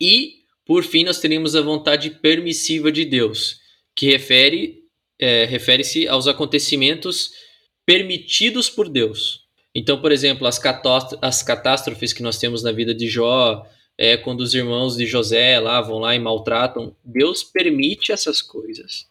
E, 0.00 0.36
por 0.64 0.84
fim, 0.84 1.02
nós 1.02 1.18
teríamos 1.18 1.56
a 1.56 1.60
vontade 1.60 2.10
permissiva 2.10 2.92
de 2.92 3.04
Deus, 3.04 3.58
que 3.92 4.06
refere 4.06 4.84
é, 5.18 5.46
refere-se 5.46 6.06
aos 6.06 6.28
acontecimentos 6.28 7.32
permitidos 7.84 8.70
por 8.70 8.88
Deus. 8.88 9.46
Então, 9.74 10.00
por 10.00 10.12
exemplo, 10.12 10.46
as, 10.46 10.60
as 11.20 11.42
catástrofes 11.42 12.12
que 12.12 12.22
nós 12.22 12.38
temos 12.38 12.62
na 12.62 12.70
vida 12.70 12.94
de 12.94 13.08
Jó, 13.08 13.66
é, 13.98 14.16
quando 14.16 14.40
os 14.40 14.54
irmãos 14.54 14.96
de 14.96 15.06
José 15.06 15.58
lá 15.58 15.80
vão 15.80 15.98
lá 15.98 16.14
e 16.14 16.18
maltratam, 16.18 16.94
Deus 17.04 17.42
permite 17.42 18.12
essas 18.12 18.42
coisas. 18.42 19.06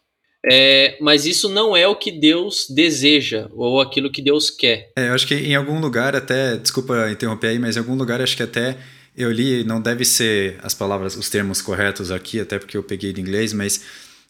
É, 0.48 0.96
mas 1.00 1.26
isso 1.26 1.48
não 1.48 1.76
é 1.76 1.88
o 1.88 1.96
que 1.96 2.12
Deus 2.12 2.66
deseja 2.70 3.48
ou 3.52 3.80
aquilo 3.80 4.10
que 4.10 4.22
Deus 4.22 4.48
quer. 4.48 4.92
É, 4.96 5.08
eu 5.08 5.14
acho 5.14 5.26
que 5.26 5.34
em 5.34 5.56
algum 5.56 5.80
lugar 5.80 6.14
até, 6.14 6.56
desculpa 6.56 7.10
interromper 7.10 7.48
aí, 7.48 7.58
mas 7.58 7.76
em 7.76 7.80
algum 7.80 7.96
lugar 7.96 8.20
acho 8.20 8.36
que 8.36 8.44
até 8.44 8.76
eu 9.16 9.32
li, 9.32 9.64
não 9.64 9.80
deve 9.80 10.04
ser 10.04 10.58
as 10.62 10.72
palavras, 10.72 11.16
os 11.16 11.28
termos 11.28 11.60
corretos 11.60 12.12
aqui, 12.12 12.38
até 12.38 12.58
porque 12.58 12.76
eu 12.76 12.82
peguei 12.82 13.12
de 13.12 13.20
inglês, 13.20 13.52
mas 13.52 13.80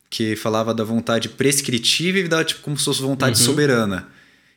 que 0.08 0.36
falava 0.36 0.72
da 0.72 0.84
vontade 0.84 1.28
prescritiva 1.28 2.18
e 2.18 2.28
da 2.28 2.44
tipo 2.44 2.62
como 2.62 2.78
se 2.78 2.84
fosse 2.84 3.02
vontade 3.02 3.38
uhum. 3.40 3.44
soberana. 3.44 4.08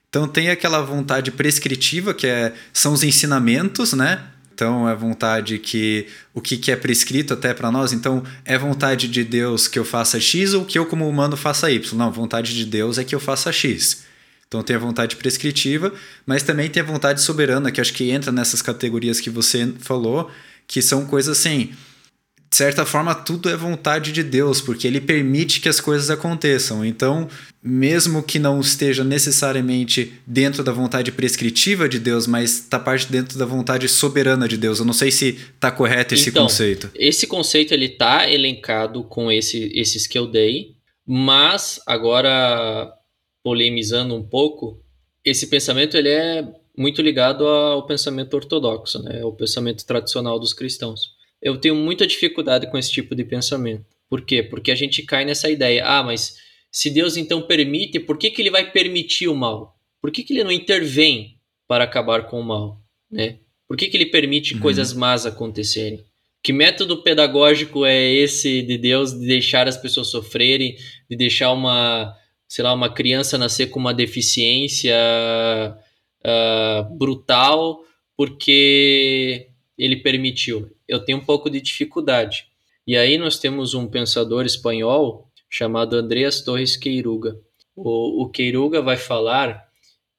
Então 0.08 0.28
tem 0.28 0.50
aquela 0.50 0.82
vontade 0.82 1.30
prescritiva 1.32 2.14
que 2.14 2.26
é, 2.26 2.54
são 2.72 2.94
os 2.94 3.04
ensinamentos, 3.04 3.94
né? 3.94 4.24
Então 4.60 4.90
é 4.90 4.94
vontade 4.94 5.58
que 5.58 6.06
o 6.34 6.42
que, 6.42 6.58
que 6.58 6.70
é 6.70 6.76
prescrito 6.76 7.34
até 7.34 7.54
para 7.54 7.72
nós. 7.72 7.94
Então 7.94 8.22
é 8.44 8.58
vontade 8.58 9.08
de 9.08 9.24
Deus 9.24 9.70
que 9.70 9.80
eu 9.80 9.86
faça 9.86 10.20
X 10.20 10.54
ou 10.54 10.66
que 10.66 10.78
eu 10.78 10.86
como 10.86 11.08
humano 11.08 11.38
faça 11.38 11.72
Y. 11.72 11.98
Não, 11.98 12.12
vontade 12.12 12.54
de 12.54 12.66
Deus 12.66 12.98
é 12.98 13.06
que 13.06 13.16
eu 13.16 13.22
faça 13.22 13.54
X. 13.54 14.04
Então 14.50 14.62
tem 14.62 14.76
a 14.76 14.80
vontade 14.80 15.16
prescritiva, 15.16 15.94
mas 16.26 16.44
também 16.44 16.70
tem 16.70 16.84
a 16.84 16.86
vontade 16.86 17.22
soberana, 17.22 17.72
que 17.72 17.80
acho 17.80 17.94
que 17.94 18.12
entra 18.12 18.34
nessas 18.34 18.62
categorias 18.62 19.22
que 19.22 19.30
você 19.30 19.74
falou, 19.80 20.30
que 20.68 20.82
são 20.82 21.06
coisas 21.06 21.38
assim 21.38 21.72
de 22.50 22.58
certa 22.58 22.84
forma, 22.84 23.14
tudo 23.14 23.48
é 23.48 23.56
vontade 23.56 24.12
de 24.12 24.24
Deus, 24.24 24.60
porque 24.60 24.88
Ele 24.88 25.00
permite 25.00 25.62
que 25.62 25.70
as 25.70 25.80
coisas 25.80 26.10
aconteçam. 26.10 26.84
Então, 26.84 27.30
mesmo 27.62 28.24
que 28.24 28.40
não 28.40 28.60
esteja 28.60 29.04
necessariamente 29.04 30.14
dentro 30.26 30.64
da 30.64 30.72
vontade 30.72 31.12
prescritiva 31.12 31.88
de 31.88 32.00
Deus, 32.00 32.26
mas 32.26 32.62
está 32.62 32.80
parte 32.80 33.06
dentro 33.12 33.38
da 33.38 33.46
vontade 33.46 33.88
soberana 33.88 34.48
de 34.48 34.58
Deus. 34.58 34.80
Eu 34.80 34.86
não 34.86 34.94
sei 34.94 35.12
se 35.12 35.38
está 35.54 35.70
correto 35.70 36.16
esse 36.16 36.30
então, 36.30 36.44
conceito. 36.44 36.90
Esse 36.96 37.28
conceito 37.28 37.72
ele 37.72 37.86
está 37.86 38.28
elencado 38.28 39.04
com 39.04 39.32
esse, 39.32 39.72
esses 39.76 40.08
que 40.08 40.18
eu 40.18 40.26
dei, 40.26 40.76
mas 41.06 41.80
agora 41.86 42.92
polemizando 43.44 44.16
um 44.16 44.24
pouco, 44.24 44.82
esse 45.24 45.46
pensamento 45.48 45.96
ele 45.96 46.10
é 46.10 46.48
muito 46.76 47.00
ligado 47.02 47.46
ao 47.46 47.86
pensamento 47.86 48.34
ortodoxo, 48.34 49.04
né? 49.04 49.24
O 49.24 49.32
pensamento 49.32 49.86
tradicional 49.86 50.40
dos 50.40 50.54
cristãos 50.54 51.19
eu 51.42 51.58
tenho 51.58 51.76
muita 51.76 52.06
dificuldade 52.06 52.70
com 52.70 52.78
esse 52.78 52.92
tipo 52.92 53.16
de 53.16 53.24
pensamento. 53.24 53.86
Por 54.10 54.22
quê? 54.22 54.44
Porque 54.44 54.72
a 54.72 54.76
gente 54.76 55.04
cai 55.04 55.24
nessa 55.24 55.50
ideia, 55.50 55.86
ah, 55.86 56.04
mas 56.04 56.38
se 56.72 56.90
Deus 56.90 57.18
então 57.18 57.42
permite, 57.42 58.00
por 58.00 58.18
que, 58.18 58.30
que 58.30 58.42
ele 58.42 58.52
vai 58.52 58.72
permitir 58.72 59.28
o 59.28 59.36
mal? 59.36 59.76
Por 60.02 60.12
que, 60.12 60.24
que 60.24 60.34
ele 60.34 60.44
não 60.44 60.52
intervém 60.52 61.38
para 61.68 61.84
acabar 61.84 62.24
com 62.28 62.40
o 62.40 62.44
mal? 62.44 62.82
Né? 63.12 63.38
Por 63.68 63.78
que, 63.78 63.88
que 63.88 63.98
ele 63.98 64.08
permite 64.08 64.56
uhum. 64.56 64.60
coisas 64.60 64.94
más 64.94 65.26
acontecerem? 65.26 66.04
Que 66.42 66.54
método 66.54 67.04
pedagógico 67.04 67.86
é 67.86 68.12
esse 68.12 68.62
de 68.62 68.78
Deus 68.78 69.14
de 69.14 69.28
deixar 69.28 69.68
as 69.68 69.78
pessoas 69.78 70.08
sofrerem, 70.08 70.76
de 71.10 71.16
deixar 71.16 71.52
uma, 71.52 72.16
sei 72.48 72.64
lá, 72.64 72.74
uma 72.74 72.92
criança 72.92 73.38
nascer 73.38 73.68
com 73.68 73.80
uma 73.80 73.94
deficiência 73.94 74.96
uh, 76.26 76.98
brutal 76.98 77.84
porque 78.20 79.49
ele 79.86 79.98
permitiu? 79.98 80.70
eu 80.90 81.00
tenho 81.00 81.20
um 81.20 81.24
pouco 81.24 81.50
de 81.50 81.62
dificuldade. 81.62 82.48
E 82.86 82.98
aí 82.98 83.18
nós 83.18 83.38
temos 83.38 83.76
um 83.76 83.88
pensador 83.88 84.46
espanhol 84.46 85.30
chamado 85.48 85.96
Andreas 85.96 86.42
Torres 86.42 86.76
Queiruga. 86.76 87.40
O, 87.76 88.24
o 88.24 88.30
Queiruga 88.30 88.82
vai 88.82 88.98
falar 88.98 89.70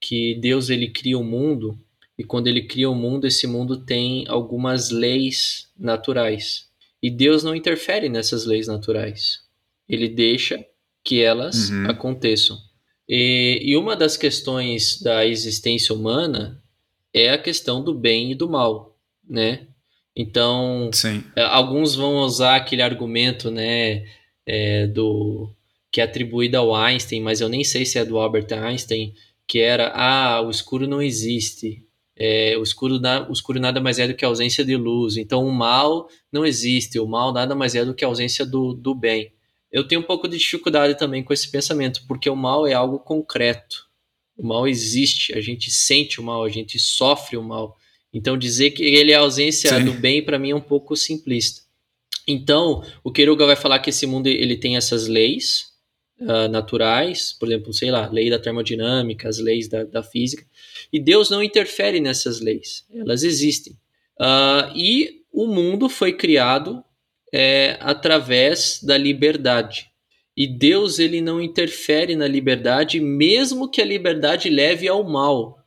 que 0.01 0.37
Deus 0.37 0.71
ele 0.71 0.89
cria 0.89 1.19
o 1.19 1.25
mundo 1.25 1.77
e 2.17 2.23
quando 2.23 2.47
ele 2.47 2.63
cria 2.63 2.89
o 2.89 2.95
mundo, 2.95 3.27
esse 3.27 3.47
mundo 3.47 3.85
tem 3.85 4.25
algumas 4.29 4.91
leis 4.91 5.69
naturais. 5.77 6.69
E 7.03 7.11
Deus 7.11 7.43
não 7.43 7.57
interfere 7.57 8.09
nessas 8.09 8.45
leis 8.45 8.67
naturais. 8.67 9.41
Ele 9.89 10.09
deixa 10.09 10.65
que 11.03 11.23
elas 11.23 11.71
uhum. 11.71 11.91
aconteçam. 11.91 12.59
E, 13.09 13.59
e 13.63 13.77
uma 13.77 13.97
das 13.97 14.17
questões 14.17 15.01
da 15.01 15.27
existência 15.27 15.95
humana 15.95 16.63
é 17.13 17.31
a 17.31 17.39
questão 17.39 17.83
do 17.83 17.93
bem 17.93 18.31
e 18.31 18.35
do 18.35 18.49
mal, 18.49 18.90
né? 19.31 19.69
Então, 20.15 20.91
Sim. 20.93 21.23
É, 21.37 21.43
alguns 21.43 21.95
vão 21.95 22.17
usar 22.17 22.57
aquele 22.57 22.83
argumento, 22.83 23.51
né, 23.51 24.05
é, 24.45 24.87
do 24.89 25.49
que 25.91 26.01
é 26.01 26.05
atribuído 26.05 26.57
ao 26.57 26.75
Einstein, 26.75 27.21
mas 27.21 27.41
eu 27.41 27.49
nem 27.49 27.65
sei 27.65 27.85
se 27.85 27.99
é 27.99 28.05
do 28.05 28.19
Albert 28.19 28.47
Einstein, 28.53 29.15
que 29.47 29.61
era, 29.61 29.93
ah, 29.95 30.41
o 30.43 30.51
escuro 30.51 30.87
não 30.87 31.03
existe. 31.03 31.85
É, 32.17 32.57
o, 32.59 32.63
escuro 32.63 33.01
na, 33.01 33.29
o 33.29 33.33
escuro 33.33 33.59
nada 33.59 33.81
mais 33.81 33.99
é 33.99 34.07
do 34.07 34.15
que 34.15 34.25
a 34.25 34.29
ausência 34.29 34.65
de 34.65 34.77
luz. 34.77 35.17
Então, 35.17 35.45
o 35.45 35.53
mal 35.53 36.09
não 36.31 36.45
existe. 36.45 37.01
O 37.01 37.07
mal 37.07 37.33
nada 37.33 37.55
mais 37.55 37.75
é 37.75 37.85
do 37.85 37.95
que 37.95 38.05
a 38.05 38.09
ausência 38.09 38.45
do, 38.45 38.75
do 38.75 38.95
bem. 38.95 39.33
Eu 39.73 39.89
tenho 39.89 40.03
um 40.03 40.05
pouco 40.05 40.29
de 40.29 40.37
dificuldade 40.37 40.99
também 40.99 41.25
com 41.25 41.33
esse 41.33 41.51
pensamento, 41.51 42.03
porque 42.07 42.29
o 42.29 42.37
mal 42.37 42.67
é 42.67 42.75
algo 42.75 42.99
concreto. 42.99 43.89
O 44.37 44.47
mal 44.47 44.69
existe, 44.69 45.33
a 45.33 45.41
gente 45.41 45.71
sente 45.71 46.21
o 46.21 46.23
mal, 46.23 46.45
a 46.45 46.49
gente 46.49 46.79
sofre 46.79 47.37
o 47.37 47.43
mal. 47.43 47.77
Então 48.13 48.37
dizer 48.37 48.71
que 48.73 48.83
ele 48.83 49.13
é 49.13 49.15
a 49.15 49.21
ausência 49.21 49.77
Sim. 49.79 49.85
do 49.85 49.93
bem 49.93 50.23
para 50.23 50.39
mim 50.39 50.51
é 50.51 50.57
um 50.57 50.61
pouco 50.61 50.97
simplista. 50.97 51.63
Então 52.27 52.83
o 53.03 53.11
Queiroga 53.11 53.47
vai 53.47 53.57
falar 53.57 53.79
que 53.79 53.91
esse 53.91 54.07
mundo 54.07 54.27
ele 54.27 54.57
tem 54.57 54.77
essas 54.77 55.07
leis 55.07 55.71
uh, 56.21 56.49
naturais, 56.49 57.33
por 57.33 57.49
exemplo, 57.49 57.73
sei 57.73 57.91
lá, 57.91 58.09
lei 58.09 58.31
da 58.31 58.39
termodinâmica, 58.39 59.29
as 59.29 59.39
leis 59.39 59.69
da, 59.69 59.85
da 59.85 60.03
física, 60.03 60.45
e 60.93 61.01
Deus 61.01 61.31
não 61.31 61.43
interfere 61.43 62.01
nessas 62.01 62.41
leis, 62.41 62.85
elas 62.95 63.23
existem. 63.23 63.75
Uh, 64.21 64.77
e 64.77 65.23
o 65.33 65.47
mundo 65.47 65.89
foi 65.89 66.13
criado 66.13 66.85
é, 67.33 67.77
através 67.81 68.81
da 68.83 68.97
liberdade. 68.97 69.89
E 70.37 70.47
Deus 70.47 70.99
ele 70.99 71.21
não 71.21 71.41
interfere 71.41 72.17
na 72.17 72.27
liberdade, 72.27 73.01
mesmo 73.01 73.71
que 73.71 73.81
a 73.81 73.85
liberdade 73.85 74.49
leve 74.49 74.89
ao 74.89 75.05
mal. 75.05 75.60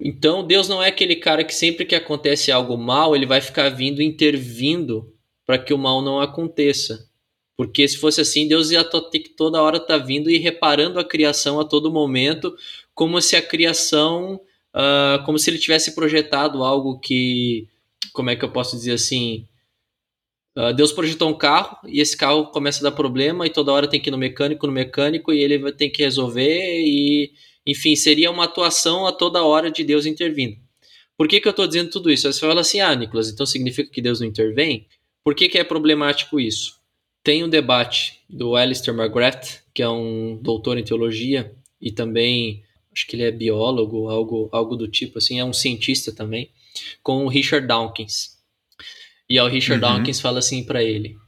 Então, 0.00 0.46
Deus 0.46 0.68
não 0.68 0.82
é 0.82 0.88
aquele 0.88 1.16
cara 1.16 1.42
que 1.42 1.54
sempre 1.54 1.84
que 1.84 1.94
acontece 1.94 2.52
algo 2.52 2.76
mal, 2.76 3.16
ele 3.16 3.26
vai 3.26 3.40
ficar 3.40 3.68
vindo 3.68 4.00
intervindo 4.00 5.12
para 5.44 5.58
que 5.58 5.74
o 5.74 5.78
mal 5.78 6.00
não 6.00 6.20
aconteça. 6.20 7.08
Porque 7.56 7.88
se 7.88 7.98
fosse 7.98 8.20
assim, 8.20 8.46
Deus 8.46 8.70
ia 8.70 8.84
ter 8.84 9.18
que 9.18 9.30
toda 9.30 9.60
hora 9.60 9.78
estar 9.78 9.98
tá 9.98 10.04
vindo 10.04 10.30
e 10.30 10.38
reparando 10.38 11.00
a 11.00 11.04
criação 11.04 11.58
a 11.58 11.64
todo 11.64 11.90
momento, 11.90 12.54
como 12.94 13.20
se 13.20 13.34
a 13.34 13.42
criação, 13.42 14.40
uh, 14.74 15.24
como 15.24 15.38
se 15.38 15.50
ele 15.50 15.58
tivesse 15.58 15.92
projetado 15.94 16.62
algo 16.62 17.00
que, 17.00 17.66
como 18.12 18.30
é 18.30 18.36
que 18.36 18.44
eu 18.44 18.52
posso 18.52 18.76
dizer 18.76 18.92
assim, 18.92 19.48
uh, 20.56 20.72
Deus 20.72 20.92
projetou 20.92 21.28
um 21.28 21.36
carro 21.36 21.76
e 21.88 22.00
esse 22.00 22.16
carro 22.16 22.46
começa 22.52 22.78
a 22.78 22.90
dar 22.90 22.94
problema 22.94 23.44
e 23.44 23.50
toda 23.50 23.72
hora 23.72 23.88
tem 23.88 24.00
que 24.00 24.10
ir 24.10 24.12
no 24.12 24.18
mecânico, 24.18 24.66
no 24.66 24.72
mecânico 24.72 25.32
e 25.32 25.40
ele 25.42 25.72
ter 25.72 25.88
que 25.88 26.04
resolver 26.04 26.80
e 26.84 27.32
enfim, 27.68 27.94
seria 27.94 28.30
uma 28.30 28.44
atuação 28.44 29.06
a 29.06 29.12
toda 29.12 29.44
hora 29.44 29.70
de 29.70 29.84
Deus 29.84 30.06
intervindo. 30.06 30.56
Por 31.18 31.28
que, 31.28 31.38
que 31.38 31.46
eu 31.46 31.50
estou 31.50 31.66
dizendo 31.66 31.90
tudo 31.90 32.10
isso? 32.10 32.32
Você 32.32 32.40
fala 32.40 32.62
assim, 32.62 32.80
ah, 32.80 32.94
Nicolas, 32.94 33.28
então 33.28 33.44
significa 33.44 33.90
que 33.90 34.00
Deus 34.00 34.20
não 34.20 34.26
intervém? 34.26 34.86
Por 35.22 35.34
que, 35.34 35.50
que 35.50 35.58
é 35.58 35.64
problemático 35.64 36.40
isso? 36.40 36.80
Tem 37.22 37.44
um 37.44 37.48
debate 37.48 38.22
do 38.26 38.56
Alistair 38.56 38.96
McGrath, 38.96 39.62
que 39.74 39.82
é 39.82 39.88
um 39.88 40.38
doutor 40.40 40.78
em 40.78 40.82
teologia 40.82 41.54
e 41.78 41.92
também, 41.92 42.64
acho 42.90 43.06
que 43.06 43.16
ele 43.16 43.24
é 43.24 43.30
biólogo, 43.30 44.08
algo, 44.08 44.48
algo 44.50 44.74
do 44.74 44.88
tipo 44.88 45.18
assim, 45.18 45.38
é 45.38 45.44
um 45.44 45.52
cientista 45.52 46.10
também, 46.10 46.50
com 47.02 47.26
o 47.26 47.28
Richard 47.28 47.66
Dawkins. 47.66 48.38
E 49.28 49.38
o 49.38 49.46
Richard 49.46 49.84
uhum. 49.84 49.92
Dawkins 49.92 50.22
fala 50.22 50.38
assim 50.38 50.64
para 50.64 50.82
ele: 50.82 51.18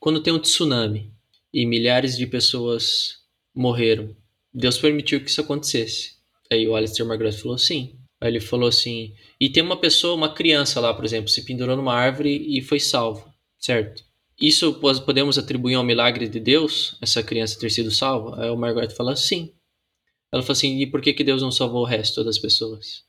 quando 0.00 0.20
tem 0.20 0.32
um 0.32 0.40
tsunami 0.40 1.12
e 1.54 1.64
milhares 1.64 2.16
de 2.16 2.26
pessoas 2.26 3.20
morreram, 3.54 4.16
Deus 4.58 4.78
permitiu 4.78 5.20
que 5.20 5.28
isso 5.28 5.42
acontecesse. 5.42 6.12
Aí 6.50 6.66
o 6.66 6.74
Alistair 6.74 7.06
McGrath 7.06 7.34
falou 7.34 7.58
sim. 7.58 7.94
Aí 8.18 8.30
ele 8.30 8.40
falou 8.40 8.70
assim: 8.70 9.12
e 9.38 9.50
tem 9.50 9.62
uma 9.62 9.76
pessoa, 9.76 10.14
uma 10.14 10.32
criança 10.32 10.80
lá, 10.80 10.94
por 10.94 11.04
exemplo, 11.04 11.28
se 11.28 11.44
pendurou 11.44 11.76
numa 11.76 11.92
árvore 11.92 12.42
e 12.48 12.62
foi 12.62 12.80
salva, 12.80 13.30
certo? 13.58 14.02
Isso 14.40 14.80
podemos 15.04 15.36
atribuir 15.36 15.74
ao 15.74 15.84
milagre 15.84 16.26
de 16.26 16.40
Deus, 16.40 16.96
essa 17.02 17.22
criança 17.22 17.58
ter 17.58 17.70
sido 17.70 17.90
salva? 17.90 18.42
Aí 18.42 18.50
o 18.50 18.56
Margaret 18.56 18.90
fala 18.90 19.14
sim. 19.14 19.52
Ela 20.32 20.42
falou 20.42 20.52
assim: 20.52 20.80
e 20.80 20.86
por 20.86 21.02
que, 21.02 21.12
que 21.12 21.24
Deus 21.24 21.42
não 21.42 21.52
salvou 21.52 21.82
o 21.82 21.86
resto 21.86 22.24
das 22.24 22.38
pessoas? 22.38 23.04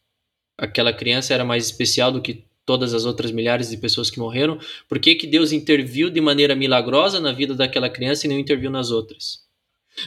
Aquela 0.58 0.92
criança 0.92 1.34
era 1.34 1.46
mais 1.46 1.66
especial 1.66 2.12
do 2.12 2.22
que 2.22 2.44
todas 2.66 2.94
as 2.94 3.06
outras 3.06 3.32
milhares 3.32 3.70
de 3.70 3.77
pessoas 3.77 4.10
que 4.10 4.20
morreram? 4.20 4.60
Por 4.89 5.00
que, 5.00 5.16
que 5.16 5.25
Deus 5.25 5.54
interviu 5.54 6.10
de 6.10 6.20
maneira 6.20 6.56
milagrosa 6.56 7.22
na 7.22 7.32
vida 7.32 7.56
daquela 7.56 7.89
criança 7.89 8.27
e 8.27 8.30
não 8.30 8.38
interviu 8.38 8.70
nas 8.70 8.92
outras? 8.92 9.47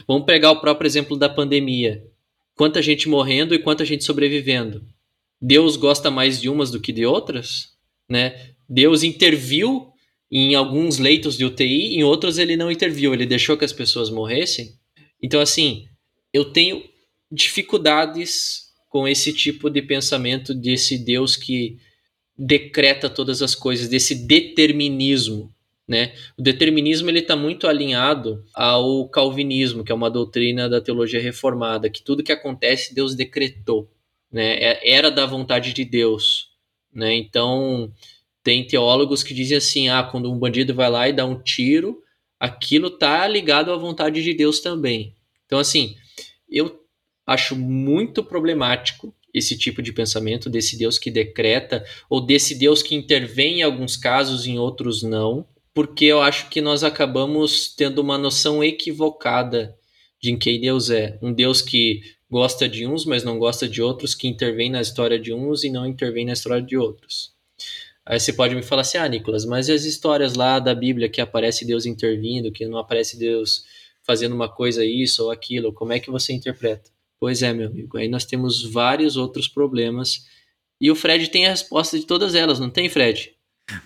Vamos 0.07 0.25
pegar 0.25 0.51
o 0.51 0.61
próprio 0.61 0.87
exemplo 0.87 1.17
da 1.17 1.29
pandemia. 1.29 2.03
Quanta 2.55 2.81
gente 2.81 3.09
morrendo 3.09 3.53
e 3.55 3.59
quanta 3.59 3.85
gente 3.85 4.03
sobrevivendo. 4.03 4.83
Deus 5.41 5.75
gosta 5.75 6.11
mais 6.11 6.39
de 6.39 6.49
umas 6.49 6.69
do 6.69 6.79
que 6.79 6.91
de 6.91 7.05
outras, 7.05 7.69
né? 8.07 8.51
Deus 8.69 9.03
interviu 9.03 9.91
em 10.31 10.55
alguns 10.55 10.97
leitos 10.97 11.37
de 11.37 11.43
UTI, 11.43 11.95
em 11.95 12.03
outros 12.03 12.37
ele 12.37 12.55
não 12.55 12.71
interviu, 12.71 13.13
ele 13.13 13.25
deixou 13.25 13.57
que 13.57 13.65
as 13.65 13.73
pessoas 13.73 14.09
morressem. 14.09 14.73
Então 15.21 15.41
assim, 15.41 15.87
eu 16.31 16.45
tenho 16.45 16.83
dificuldades 17.31 18.71
com 18.89 19.07
esse 19.07 19.33
tipo 19.33 19.69
de 19.69 19.81
pensamento 19.81 20.53
desse 20.53 20.97
Deus 20.97 21.35
que 21.35 21.77
decreta 22.37 23.09
todas 23.09 23.41
as 23.41 23.55
coisas, 23.55 23.87
desse 23.87 24.15
determinismo. 24.15 25.49
Né? 25.91 26.13
O 26.37 26.41
determinismo 26.41 27.09
ele 27.09 27.19
está 27.19 27.35
muito 27.35 27.67
alinhado 27.67 28.45
ao 28.53 29.09
calvinismo, 29.09 29.83
que 29.83 29.91
é 29.91 29.95
uma 29.95 30.09
doutrina 30.09 30.69
da 30.69 30.79
teologia 30.79 31.19
reformada, 31.19 31.89
que 31.89 32.01
tudo 32.01 32.23
que 32.23 32.31
acontece 32.31 32.95
Deus 32.95 33.13
decretou, 33.13 33.91
né? 34.31 34.53
É, 34.53 34.89
era 34.89 35.11
da 35.11 35.25
vontade 35.25 35.73
de 35.73 35.83
Deus, 35.83 36.47
né? 36.93 37.13
Então 37.13 37.91
tem 38.41 38.65
teólogos 38.65 39.21
que 39.21 39.33
dizem 39.33 39.57
assim, 39.57 39.89
ah, 39.89 40.01
quando 40.01 40.31
um 40.31 40.39
bandido 40.39 40.73
vai 40.73 40.89
lá 40.89 41.09
e 41.09 41.13
dá 41.13 41.25
um 41.25 41.37
tiro, 41.37 42.01
aquilo 42.39 42.89
tá 42.89 43.27
ligado 43.27 43.69
à 43.69 43.75
vontade 43.75 44.23
de 44.23 44.33
Deus 44.33 44.61
também. 44.61 45.13
Então 45.45 45.59
assim, 45.59 45.97
eu 46.49 46.85
acho 47.27 47.53
muito 47.53 48.23
problemático 48.23 49.13
esse 49.33 49.57
tipo 49.57 49.81
de 49.81 49.91
pensamento 49.91 50.49
desse 50.49 50.77
Deus 50.77 50.97
que 50.97 51.11
decreta 51.11 51.83
ou 52.09 52.25
desse 52.25 52.55
Deus 52.55 52.81
que 52.81 52.95
intervém 52.95 53.59
em 53.59 53.63
alguns 53.63 53.97
casos, 53.97 54.47
em 54.47 54.57
outros 54.57 55.03
não, 55.03 55.45
porque 55.73 56.05
eu 56.05 56.21
acho 56.21 56.49
que 56.49 56.61
nós 56.61 56.83
acabamos 56.83 57.73
tendo 57.75 57.99
uma 57.99 58.17
noção 58.17 58.63
equivocada 58.63 59.75
de 60.21 60.35
quem 60.37 60.59
Deus 60.59 60.89
é. 60.89 61.17
Um 61.21 61.33
Deus 61.33 61.61
que 61.61 62.01
gosta 62.29 62.67
de 62.67 62.85
uns, 62.85 63.05
mas 63.05 63.23
não 63.23 63.37
gosta 63.37 63.67
de 63.67 63.81
outros, 63.81 64.15
que 64.15 64.27
intervém 64.27 64.69
na 64.69 64.81
história 64.81 65.19
de 65.19 65.33
uns 65.33 65.63
e 65.63 65.69
não 65.69 65.85
intervém 65.85 66.25
na 66.25 66.33
história 66.33 66.61
de 66.61 66.77
outros. 66.77 67.33
Aí 68.05 68.19
você 68.19 68.33
pode 68.33 68.55
me 68.55 68.63
falar 68.63 68.81
assim, 68.81 68.97
ah, 68.97 69.07
Nicolas, 69.07 69.45
mas 69.45 69.67
e 69.67 69.73
as 69.73 69.83
histórias 69.83 70.35
lá 70.35 70.59
da 70.59 70.73
Bíblia 70.73 71.09
que 71.09 71.21
aparece 71.21 71.65
Deus 71.65 71.85
intervindo, 71.85 72.51
que 72.51 72.65
não 72.65 72.77
aparece 72.77 73.17
Deus 73.17 73.65
fazendo 74.03 74.33
uma 74.33 74.49
coisa 74.49 74.83
isso 74.83 75.25
ou 75.25 75.31
aquilo, 75.31 75.73
como 75.73 75.93
é 75.93 75.99
que 75.99 76.09
você 76.09 76.33
interpreta? 76.33 76.89
Pois 77.19 77.43
é, 77.43 77.53
meu 77.53 77.67
amigo, 77.67 77.97
aí 77.97 78.07
nós 78.07 78.25
temos 78.25 78.63
vários 78.63 79.15
outros 79.15 79.47
problemas 79.47 80.25
e 80.79 80.89
o 80.89 80.95
Fred 80.95 81.27
tem 81.29 81.45
a 81.45 81.51
resposta 81.51 81.99
de 81.99 82.05
todas 82.05 82.33
elas, 82.33 82.59
não 82.59 82.69
tem, 82.69 82.89
Fred? 82.89 83.33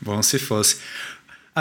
Bom 0.02 0.24
se 0.24 0.40
fosse. 0.40 0.82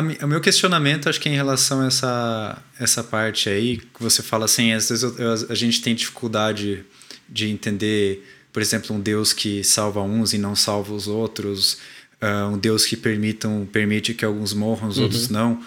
O 0.00 0.26
meu 0.26 0.40
questionamento, 0.40 1.08
acho 1.08 1.20
que 1.20 1.28
é 1.28 1.32
em 1.32 1.36
relação 1.36 1.80
a 1.80 1.86
essa, 1.86 2.62
essa 2.80 3.04
parte 3.04 3.48
aí, 3.48 3.76
que 3.76 4.02
você 4.02 4.22
fala 4.22 4.44
assim, 4.46 4.72
às 4.72 4.88
vezes 4.88 5.04
eu, 5.04 5.16
eu, 5.16 5.32
a 5.48 5.54
gente 5.54 5.80
tem 5.80 5.94
dificuldade 5.94 6.84
de 7.28 7.48
entender, 7.48 8.26
por 8.52 8.60
exemplo, 8.60 8.94
um 8.94 9.00
Deus 9.00 9.32
que 9.32 9.62
salva 9.62 10.02
uns 10.02 10.32
e 10.32 10.38
não 10.38 10.56
salva 10.56 10.92
os 10.92 11.06
outros, 11.06 11.78
uh, 12.20 12.52
um 12.52 12.58
Deus 12.58 12.84
que 12.84 12.96
permitam, 12.96 13.68
permite 13.72 14.14
que 14.14 14.24
alguns 14.24 14.52
morram, 14.52 14.88
os 14.88 14.98
uhum. 14.98 15.04
outros 15.04 15.28
não. 15.28 15.62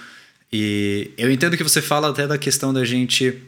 E 0.52 1.12
eu 1.18 1.32
entendo 1.32 1.56
que 1.56 1.64
você 1.64 1.82
fala 1.82 2.10
até 2.10 2.28
da 2.28 2.38
questão 2.38 2.74
da 2.74 2.84
gente 2.84 3.42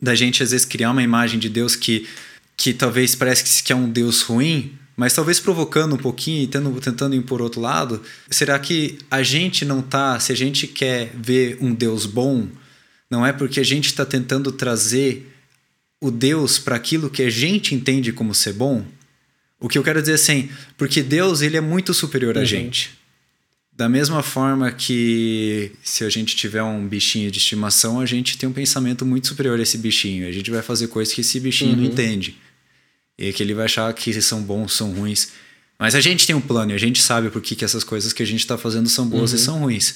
da 0.00 0.14
gente 0.14 0.42
às 0.42 0.50
vezes 0.50 0.64
criar 0.64 0.92
uma 0.92 1.02
imagem 1.02 1.38
de 1.38 1.48
Deus 1.48 1.76
que, 1.76 2.08
que 2.56 2.72
talvez 2.72 3.14
parece 3.14 3.62
que 3.62 3.70
é 3.72 3.76
um 3.76 3.88
Deus 3.88 4.22
ruim, 4.22 4.72
mas 5.00 5.14
talvez 5.14 5.40
provocando 5.40 5.94
um 5.94 5.96
pouquinho 5.96 6.42
e 6.42 6.46
tentando, 6.46 6.78
tentando 6.78 7.14
ir 7.14 7.22
por 7.22 7.40
outro 7.40 7.58
lado, 7.58 8.02
será 8.28 8.58
que 8.58 8.98
a 9.10 9.22
gente 9.22 9.64
não 9.64 9.80
tá, 9.80 10.20
se 10.20 10.30
a 10.30 10.34
gente 10.34 10.66
quer 10.66 11.10
ver 11.14 11.56
um 11.58 11.72
Deus 11.72 12.04
bom, 12.04 12.46
não 13.10 13.24
é 13.24 13.32
porque 13.32 13.60
a 13.60 13.62
gente 13.64 13.86
está 13.86 14.04
tentando 14.04 14.52
trazer 14.52 15.34
o 16.02 16.10
Deus 16.10 16.58
para 16.58 16.76
aquilo 16.76 17.08
que 17.08 17.22
a 17.22 17.30
gente 17.30 17.74
entende 17.74 18.12
como 18.12 18.34
ser 18.34 18.52
bom? 18.52 18.84
O 19.58 19.70
que 19.70 19.78
eu 19.78 19.82
quero 19.82 20.02
dizer 20.02 20.12
assim, 20.12 20.50
porque 20.76 21.02
Deus 21.02 21.40
ele 21.40 21.56
é 21.56 21.62
muito 21.62 21.94
superior 21.94 22.36
uhum. 22.36 22.42
a 22.42 22.44
gente. 22.44 22.90
Da 23.72 23.88
mesma 23.88 24.22
forma 24.22 24.70
que 24.70 25.72
se 25.82 26.04
a 26.04 26.10
gente 26.10 26.36
tiver 26.36 26.62
um 26.62 26.86
bichinho 26.86 27.30
de 27.30 27.38
estimação, 27.38 28.00
a 28.00 28.04
gente 28.04 28.36
tem 28.36 28.46
um 28.46 28.52
pensamento 28.52 29.06
muito 29.06 29.28
superior 29.28 29.58
a 29.58 29.62
esse 29.62 29.78
bichinho. 29.78 30.28
A 30.28 30.32
gente 30.32 30.50
vai 30.50 30.60
fazer 30.60 30.88
coisas 30.88 31.14
que 31.14 31.22
esse 31.22 31.40
bichinho 31.40 31.70
uhum. 31.70 31.78
não 31.78 31.84
entende. 31.84 32.36
E 33.20 33.32
que 33.32 33.42
ele 33.42 33.54
vai 33.54 33.66
achar 33.66 33.92
que 33.92 34.20
são 34.22 34.42
bons, 34.42 34.72
são 34.72 34.92
ruins. 34.92 35.28
Mas 35.78 35.94
a 35.94 36.00
gente 36.00 36.26
tem 36.26 36.34
um 36.34 36.40
plano 36.40 36.72
e 36.72 36.74
a 36.74 36.78
gente 36.78 37.00
sabe 37.02 37.30
por 37.30 37.40
que, 37.42 37.54
que 37.54 37.64
essas 37.64 37.84
coisas 37.84 38.12
que 38.12 38.22
a 38.22 38.26
gente 38.26 38.40
está 38.40 38.56
fazendo 38.56 38.88
são 38.88 39.06
boas 39.06 39.30
uhum. 39.30 39.36
e 39.36 39.40
são 39.40 39.58
ruins. 39.60 39.94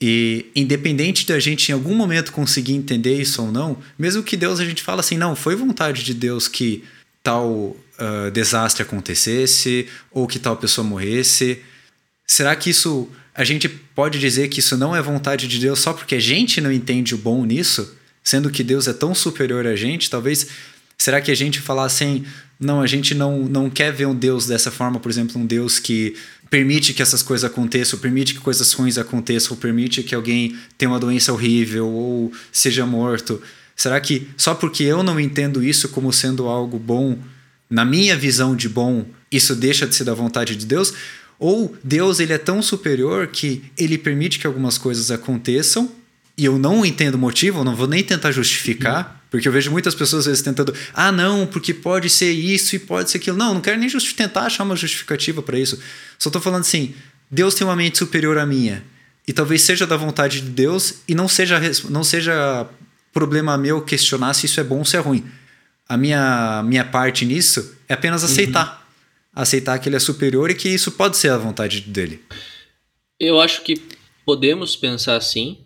E 0.00 0.46
independente 0.54 1.26
de 1.26 1.32
a 1.32 1.40
gente 1.40 1.68
em 1.68 1.74
algum 1.74 1.94
momento 1.94 2.32
conseguir 2.32 2.72
entender 2.72 3.20
isso 3.20 3.42
ou 3.42 3.52
não, 3.52 3.78
mesmo 3.98 4.22
que 4.22 4.36
Deus 4.36 4.60
a 4.60 4.64
gente 4.64 4.82
fala 4.82 5.00
assim, 5.00 5.18
não, 5.18 5.36
foi 5.36 5.56
vontade 5.56 6.02
de 6.04 6.14
Deus 6.14 6.48
que 6.48 6.84
tal 7.22 7.50
uh, 7.50 8.30
desastre 8.32 8.82
acontecesse 8.82 9.88
ou 10.10 10.26
que 10.26 10.38
tal 10.38 10.56
pessoa 10.56 10.86
morresse 10.86 11.60
Será 12.30 12.54
que 12.54 12.70
isso. 12.70 13.08
A 13.34 13.42
gente 13.42 13.68
pode 13.68 14.20
dizer 14.20 14.46
que 14.46 14.60
isso 14.60 14.76
não 14.76 14.94
é 14.94 15.02
vontade 15.02 15.48
de 15.48 15.58
Deus 15.58 15.80
só 15.80 15.92
porque 15.92 16.14
a 16.14 16.20
gente 16.20 16.60
não 16.60 16.70
entende 16.70 17.12
o 17.12 17.18
bom 17.18 17.44
nisso? 17.44 17.96
Sendo 18.22 18.50
que 18.50 18.62
Deus 18.62 18.86
é 18.86 18.92
tão 18.92 19.16
superior 19.16 19.66
a 19.66 19.74
gente? 19.74 20.08
Talvez. 20.08 20.46
Será 21.00 21.18
que 21.18 21.30
a 21.30 21.34
gente 21.34 21.60
falar 21.60 21.86
assim. 21.86 22.26
Não, 22.62 22.82
a 22.82 22.86
gente 22.86 23.14
não, 23.14 23.44
não 23.44 23.70
quer 23.70 23.90
ver 23.90 24.04
um 24.04 24.14
Deus 24.14 24.46
dessa 24.46 24.70
forma, 24.70 25.00
por 25.00 25.10
exemplo, 25.10 25.40
um 25.40 25.46
Deus 25.46 25.78
que 25.78 26.14
permite 26.50 26.92
que 26.92 27.00
essas 27.00 27.22
coisas 27.22 27.50
aconteçam, 27.50 27.98
permite 27.98 28.34
que 28.34 28.40
coisas 28.40 28.70
ruins 28.74 28.98
aconteçam, 28.98 29.56
permite 29.56 30.02
que 30.02 30.14
alguém 30.14 30.58
tenha 30.76 30.90
uma 30.90 31.00
doença 31.00 31.32
horrível 31.32 31.88
ou 31.88 32.30
seja 32.52 32.84
morto. 32.84 33.40
Será 33.74 33.98
que 33.98 34.28
só 34.36 34.54
porque 34.54 34.82
eu 34.82 35.02
não 35.02 35.18
entendo 35.18 35.64
isso 35.64 35.88
como 35.88 36.12
sendo 36.12 36.46
algo 36.48 36.78
bom, 36.78 37.18
na 37.70 37.82
minha 37.82 38.14
visão 38.14 38.54
de 38.54 38.68
bom, 38.68 39.06
isso 39.32 39.54
deixa 39.56 39.86
de 39.86 39.94
ser 39.94 40.04
da 40.04 40.12
vontade 40.12 40.54
de 40.54 40.66
Deus? 40.66 40.92
Ou 41.38 41.74
Deus 41.82 42.20
ele 42.20 42.34
é 42.34 42.38
tão 42.38 42.60
superior 42.60 43.28
que 43.28 43.64
ele 43.78 43.96
permite 43.96 44.38
que 44.38 44.46
algumas 44.46 44.76
coisas 44.76 45.10
aconteçam 45.10 45.90
e 46.40 46.44
eu 46.46 46.58
não 46.58 46.86
entendo 46.86 47.16
o 47.16 47.18
motivo, 47.18 47.62
não 47.62 47.76
vou 47.76 47.86
nem 47.86 48.02
tentar 48.02 48.32
justificar, 48.32 49.22
porque 49.30 49.46
eu 49.46 49.52
vejo 49.52 49.70
muitas 49.70 49.94
pessoas 49.94 50.20
às 50.20 50.26
vezes 50.26 50.42
tentando, 50.42 50.74
ah, 50.94 51.12
não, 51.12 51.46
porque 51.46 51.74
pode 51.74 52.08
ser 52.08 52.32
isso 52.32 52.74
e 52.74 52.78
pode 52.78 53.10
ser 53.10 53.18
aquilo. 53.18 53.36
Não, 53.36 53.52
não 53.52 53.60
quero 53.60 53.78
nem 53.78 53.88
tentar 54.16 54.42
achar 54.42 54.64
uma 54.64 54.74
justificativa 54.74 55.42
para 55.42 55.58
isso. 55.58 55.78
Só 56.18 56.30
estou 56.30 56.40
falando 56.40 56.62
assim, 56.62 56.94
Deus 57.30 57.54
tem 57.54 57.66
uma 57.66 57.76
mente 57.76 57.98
superior 57.98 58.38
à 58.38 58.46
minha. 58.46 58.82
E 59.28 59.32
talvez 59.32 59.62
seja 59.62 59.86
da 59.86 59.96
vontade 59.96 60.40
de 60.40 60.48
Deus 60.48 61.02
e 61.06 61.14
não 61.14 61.28
seja, 61.28 61.60
não 61.90 62.02
seja 62.02 62.66
problema 63.12 63.58
meu 63.58 63.82
questionar 63.82 64.32
se 64.32 64.46
isso 64.46 64.58
é 64.58 64.64
bom 64.64 64.78
ou 64.78 64.84
se 64.84 64.96
é 64.96 65.00
ruim. 65.00 65.24
A 65.86 65.96
minha, 65.96 66.62
minha 66.64 66.84
parte 66.84 67.26
nisso 67.26 67.76
é 67.86 67.92
apenas 67.92 68.24
aceitar. 68.24 68.74
Uhum 68.74 68.80
aceitar 69.34 69.78
que 69.78 69.88
ele 69.88 69.96
é 69.96 70.00
superior 70.00 70.50
e 70.50 70.54
que 70.54 70.68
isso 70.68 70.92
pode 70.92 71.16
ser 71.16 71.30
a 71.30 71.38
vontade 71.38 71.80
dele. 71.82 72.22
Eu 73.18 73.40
acho 73.40 73.62
que 73.62 73.80
podemos 74.24 74.76
pensar 74.76 75.16
assim. 75.16 75.58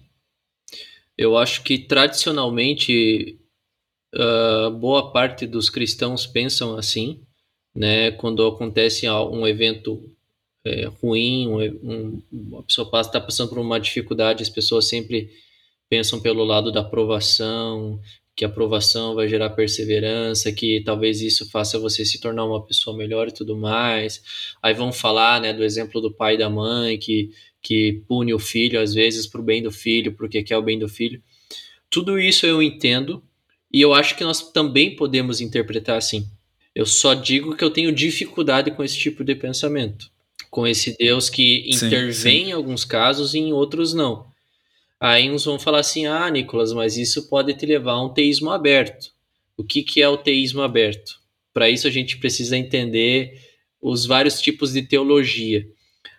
Eu 1.17 1.37
acho 1.37 1.63
que 1.63 1.79
tradicionalmente 1.79 3.39
uh, 4.15 4.71
boa 4.71 5.13
parte 5.13 5.47
dos 5.47 5.71
cristãos 5.71 6.27
pensam 6.27 6.77
assim, 6.77 7.21
né? 7.75 8.11
Quando 8.13 8.47
acontece 8.47 9.09
um 9.09 9.47
evento 9.47 10.11
é, 10.65 10.87
ruim, 10.87 11.49
um, 11.49 11.61
um, 11.83 12.23
uma 12.33 12.63
pessoa 12.63 12.89
está 13.01 13.21
passando 13.21 13.51
por 13.51 13.59
uma 13.59 13.79
dificuldade, 13.79 14.43
as 14.43 14.49
pessoas 14.49 14.87
sempre 14.87 15.31
pensam 15.89 16.21
pelo 16.21 16.43
lado 16.45 16.73
da 16.73 16.81
aprovação, 16.81 18.01
que 18.35 18.45
a 18.45 18.49
aprovação 18.49 19.15
vai 19.15 19.29
gerar 19.29 19.51
perseverança, 19.51 20.51
que 20.51 20.83
talvez 20.85 21.21
isso 21.21 21.49
faça 21.51 21.79
você 21.79 22.05
se 22.05 22.21
tornar 22.21 22.45
uma 22.45 22.65
pessoa 22.65 22.97
melhor 22.97 23.29
e 23.29 23.33
tudo 23.33 23.57
mais. 23.57 24.23
Aí 24.63 24.75
vão 24.75 24.93
falar, 24.93 25.41
né, 25.41 25.53
do 25.53 25.63
exemplo 25.63 26.01
do 26.01 26.13
pai 26.13 26.35
e 26.35 26.39
da 26.39 26.51
mãe 26.51 26.99
que 26.99 27.31
que 27.65 28.05
pune 28.07 28.35
o 28.35 28.39
filho 28.39 28.79
às 28.79 28.93
vezes 28.93 29.27
para 29.27 29.41
o 29.41 29.45
bem 29.45 29.63
do 29.63 29.73
filho, 29.73 30.13
porque 30.13 30.43
quer 30.43 30.59
o 30.59 30.63
bem 30.63 30.79
do 30.79 30.87
filho. 30.87 31.23
Tudo 31.89 32.19
isso 32.19 32.45
eu 32.45 32.63
entendo 32.63 33.25
e 33.73 33.81
eu 33.81 33.95
acho 33.95 34.17
que 34.17 34.23
nós 34.23 34.53
também 34.53 34.95
podemos 34.95 35.41
interpretar 35.41 35.97
assim. 35.97 36.29
Eu 36.75 36.85
só 36.85 37.15
digo 37.15 37.57
que 37.57 37.65
eu 37.65 37.71
tenho 37.71 37.91
dificuldade 37.91 38.71
com 38.71 38.85
esse 38.85 38.99
tipo 38.99 39.25
de 39.25 39.35
pensamento, 39.35 40.11
com 40.51 40.67
esse 40.67 40.95
Deus 40.99 41.31
que 41.31 41.65
intervém 41.71 42.13
sim, 42.13 42.45
sim. 42.45 42.51
em 42.51 42.53
alguns 42.53 42.85
casos 42.85 43.33
e 43.33 43.39
em 43.39 43.53
outros 43.53 43.95
não. 43.95 44.27
Aí 45.01 45.31
uns 45.31 45.45
vão 45.45 45.59
falar 45.59 45.81
assim: 45.81 46.07
ah, 46.07 46.29
Nicolas, 46.31 46.73
mas 46.73 46.99
isso 46.99 47.29
pode 47.29 47.55
te 47.55 47.65
levar 47.65 47.93
a 47.93 48.05
um 48.05 48.13
teísmo 48.13 48.51
aberto. 48.51 49.11
O 49.57 49.65
que, 49.65 49.83
que 49.83 50.03
é 50.03 50.09
o 50.09 50.19
teísmo 50.19 50.61
aberto? 50.61 51.19
Para 51.53 51.71
isso 51.71 51.87
a 51.87 51.91
gente 51.91 52.19
precisa 52.19 52.57
entender 52.59 53.41
os 53.81 54.05
vários 54.05 54.41
tipos 54.41 54.73
de 54.73 54.83
teologia. 54.83 55.67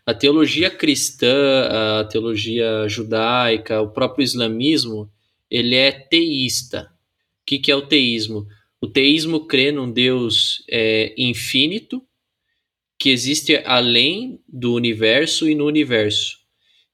A 0.06 0.14
teologia 0.14 0.70
cristã, 0.70 1.68
a 2.00 2.04
teologia 2.04 2.88
judaica, 2.88 3.82
o 3.82 3.90
próprio 3.90 4.24
islamismo, 4.24 5.12
ele 5.50 5.76
é 5.76 5.92
teísta. 5.92 6.92
O 7.42 7.46
que, 7.46 7.58
que 7.58 7.72
é 7.72 7.76
o 7.76 7.88
teísmo? 7.88 8.46
O 8.80 8.88
teísmo 8.88 9.48
crê 9.48 9.72
num 9.72 9.92
Deus 9.92 10.64
é, 10.70 11.16
infinito, 11.18 12.04
que 13.00 13.10
existe 13.10 13.58
além 13.66 14.40
do 14.48 14.74
universo 14.76 15.50
e 15.50 15.56
no 15.56 15.66
universo. 15.66 16.38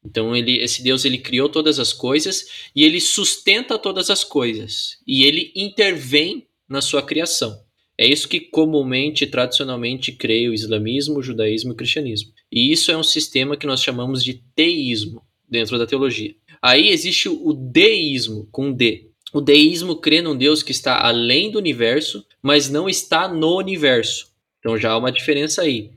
Então 0.03 0.33
ele, 0.33 0.57
esse 0.59 0.81
Deus 0.81 1.03
ele 1.03 1.17
criou 1.17 1.49
todas 1.49 1.79
as 1.79 1.91
coisas 1.91 2.69
e 2.73 2.83
ele 2.83 2.99
sustenta 3.01 3.77
todas 3.77 4.09
as 4.09 4.23
coisas 4.23 4.97
e 5.05 5.25
ele 5.25 5.51
intervém 5.55 6.47
na 6.67 6.81
sua 6.81 7.03
criação. 7.03 7.61
É 7.97 8.07
isso 8.07 8.27
que 8.27 8.39
comumente, 8.39 9.27
tradicionalmente 9.27 10.13
crê 10.13 10.47
o 10.47 10.53
islamismo, 10.53 11.19
o 11.19 11.23
judaísmo 11.23 11.71
e 11.71 11.73
o 11.73 11.75
cristianismo. 11.75 12.31
E 12.51 12.71
isso 12.71 12.91
é 12.91 12.97
um 12.97 13.03
sistema 13.03 13.55
que 13.55 13.65
nós 13.65 13.81
chamamos 13.81 14.23
de 14.23 14.41
teísmo 14.55 15.21
dentro 15.49 15.77
da 15.77 15.87
teologia. 15.87 16.35
Aí 16.61 16.89
existe 16.89 17.29
o 17.29 17.53
deísmo 17.53 18.47
com 18.51 18.71
D. 18.71 19.09
O 19.33 19.39
deísmo 19.39 19.95
crê 19.95 20.21
num 20.21 20.35
Deus 20.35 20.61
que 20.61 20.71
está 20.71 20.99
além 20.99 21.49
do 21.49 21.57
universo, 21.57 22.25
mas 22.41 22.69
não 22.69 22.89
está 22.89 23.27
no 23.27 23.57
universo. 23.57 24.27
Então 24.59 24.77
já 24.77 24.91
há 24.91 24.97
uma 24.97 25.11
diferença 25.11 25.61
aí. 25.61 25.91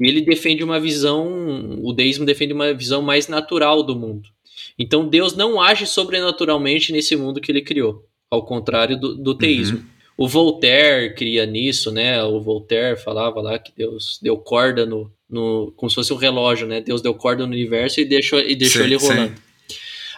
E 0.00 0.06
ele 0.06 0.20
defende 0.20 0.62
uma 0.62 0.78
visão, 0.78 1.78
o 1.82 1.92
deísmo 1.92 2.24
defende 2.24 2.52
uma 2.52 2.72
visão 2.72 3.02
mais 3.02 3.26
natural 3.26 3.82
do 3.82 3.96
mundo. 3.96 4.28
Então 4.78 5.08
Deus 5.08 5.34
não 5.34 5.60
age 5.60 5.86
sobrenaturalmente 5.86 6.92
nesse 6.92 7.16
mundo 7.16 7.40
que 7.40 7.50
ele 7.50 7.62
criou, 7.62 8.04
ao 8.30 8.44
contrário 8.44 8.98
do, 8.98 9.16
do 9.16 9.34
teísmo. 9.34 9.78
Uhum. 9.78 9.84
O 10.16 10.28
Voltaire 10.28 11.14
cria 11.14 11.44
nisso, 11.44 11.90
né? 11.90 12.22
O 12.22 12.40
Voltaire 12.40 12.98
falava 12.98 13.40
lá 13.40 13.58
que 13.58 13.72
Deus 13.76 14.18
deu 14.22 14.36
corda 14.36 14.86
no, 14.86 15.12
no 15.28 15.72
como 15.76 15.90
se 15.90 15.94
fosse 15.94 16.12
um 16.12 16.16
relógio, 16.16 16.66
né? 16.66 16.80
Deus 16.80 17.02
deu 17.02 17.14
corda 17.14 17.46
no 17.46 17.52
universo 17.52 18.00
e 18.00 18.04
deixou, 18.04 18.40
e 18.40 18.54
deixou 18.54 18.82
sim, 18.82 18.86
ele 18.88 18.96
rolando. 18.96 19.36
Sim. 19.36 19.42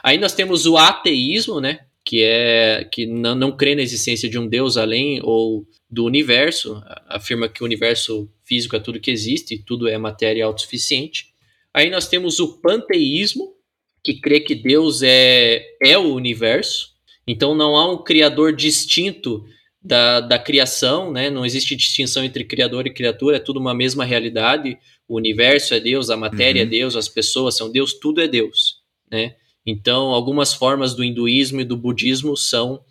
Aí 0.03 0.19
nós 0.19 0.35
temos 0.35 0.67
o 0.67 0.77
ateísmo, 0.77 1.61
né? 1.61 1.81
Que 2.05 2.23
é 2.23 2.89
que 2.91 3.07
não, 3.07 3.35
não 3.35 3.57
crê 3.57 3.75
na 3.75 3.83
existência 3.83 4.29
de 4.29 4.39
um 4.39 4.47
Deus 4.47 4.77
além 4.77 5.21
ou 5.23 5.67
do 5.91 6.05
universo, 6.05 6.81
afirma 7.09 7.49
que 7.49 7.63
o 7.63 7.67
universo 7.67 8.31
físico 8.45 8.77
é 8.77 8.81
tudo 8.81 9.01
que 9.01 9.11
existe, 9.11 9.63
tudo 9.67 9.89
é 9.89 9.99
matéria 9.99 10.45
autossuficiente. 10.45 11.27
Aí 11.75 11.91
nós 11.91 12.09
temos 12.09 12.39
o 12.39 12.61
panteísmo, 12.61 13.55
que 14.03 14.21
crê 14.21 14.41
que 14.41 14.55
Deus 14.55 15.03
é, 15.03 15.63
é 15.83 15.99
o 15.99 16.15
universo, 16.15 16.91
então 17.27 17.55
não 17.55 17.77
há 17.77 17.93
um 17.93 18.03
criador 18.03 18.55
distinto 18.55 19.45
da, 19.83 20.21
da 20.21 20.39
criação, 20.39 21.11
né? 21.11 21.31
não 21.31 21.45
existe 21.45 21.75
distinção 21.75 22.23
entre 22.23 22.45
criador 22.45 22.87
e 22.87 22.93
criatura, 22.93 23.39
é 23.39 23.41
tudo 23.41 23.59
uma 23.59 23.75
mesma 23.75 24.05
realidade. 24.05 24.79
O 25.09 25.17
universo 25.17 25.75
é 25.75 25.81
Deus, 25.81 26.11
a 26.11 26.17
matéria 26.17 26.61
é 26.61 26.63
uhum. 26.63 26.69
é 26.69 26.71
Deus, 26.71 26.97
as 26.97 27.09
pessoas 27.09 27.57
são 27.57 27.71
Deus, 27.71 27.95
tudo 27.95 28.21
é 28.21 28.29
Deus. 28.29 28.81
Né? 29.11 29.37
Então, 29.65 30.11
algumas 30.11 30.53
formas 30.53 30.95
do 30.95 31.03
hinduísmo 31.03 31.61
e 31.61 31.65
do 31.65 31.77
budismo 31.77 32.37
são 32.37 32.85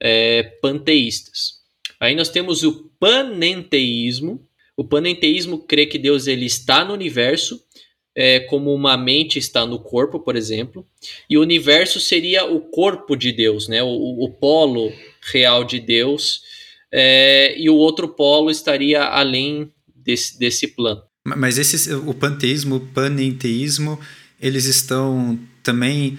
é, 0.00 0.42
panteístas. 0.62 1.60
Aí 1.98 2.14
nós 2.14 2.30
temos 2.30 2.62
o 2.62 2.90
panenteísmo. 2.98 4.42
O 4.76 4.84
panenteísmo 4.84 5.58
crê 5.58 5.84
que 5.84 5.98
Deus 5.98 6.26
ele 6.26 6.46
está 6.46 6.84
no 6.84 6.94
universo, 6.94 7.62
é, 8.14 8.40
como 8.40 8.74
uma 8.74 8.96
mente 8.96 9.38
está 9.38 9.66
no 9.66 9.78
corpo, 9.78 10.18
por 10.18 10.34
exemplo, 10.34 10.86
e 11.28 11.36
o 11.36 11.42
universo 11.42 12.00
seria 12.00 12.44
o 12.44 12.60
corpo 12.60 13.14
de 13.14 13.30
Deus, 13.30 13.68
né? 13.68 13.82
o, 13.82 13.88
o 13.88 14.30
polo 14.30 14.90
real 15.32 15.64
de 15.64 15.80
Deus, 15.80 16.42
é, 16.92 17.58
e 17.58 17.70
o 17.70 17.74
outro 17.74 18.08
polo 18.08 18.50
estaria 18.50 19.02
além 19.04 19.70
desse, 19.94 20.38
desse 20.38 20.68
plano. 20.68 21.02
Mas 21.24 21.58
esse, 21.58 21.92
o 21.94 22.14
panteísmo, 22.14 22.76
o 22.76 22.80
panenteísmo, 22.80 23.98
eles 24.40 24.64
estão 24.64 25.38
também. 25.62 26.18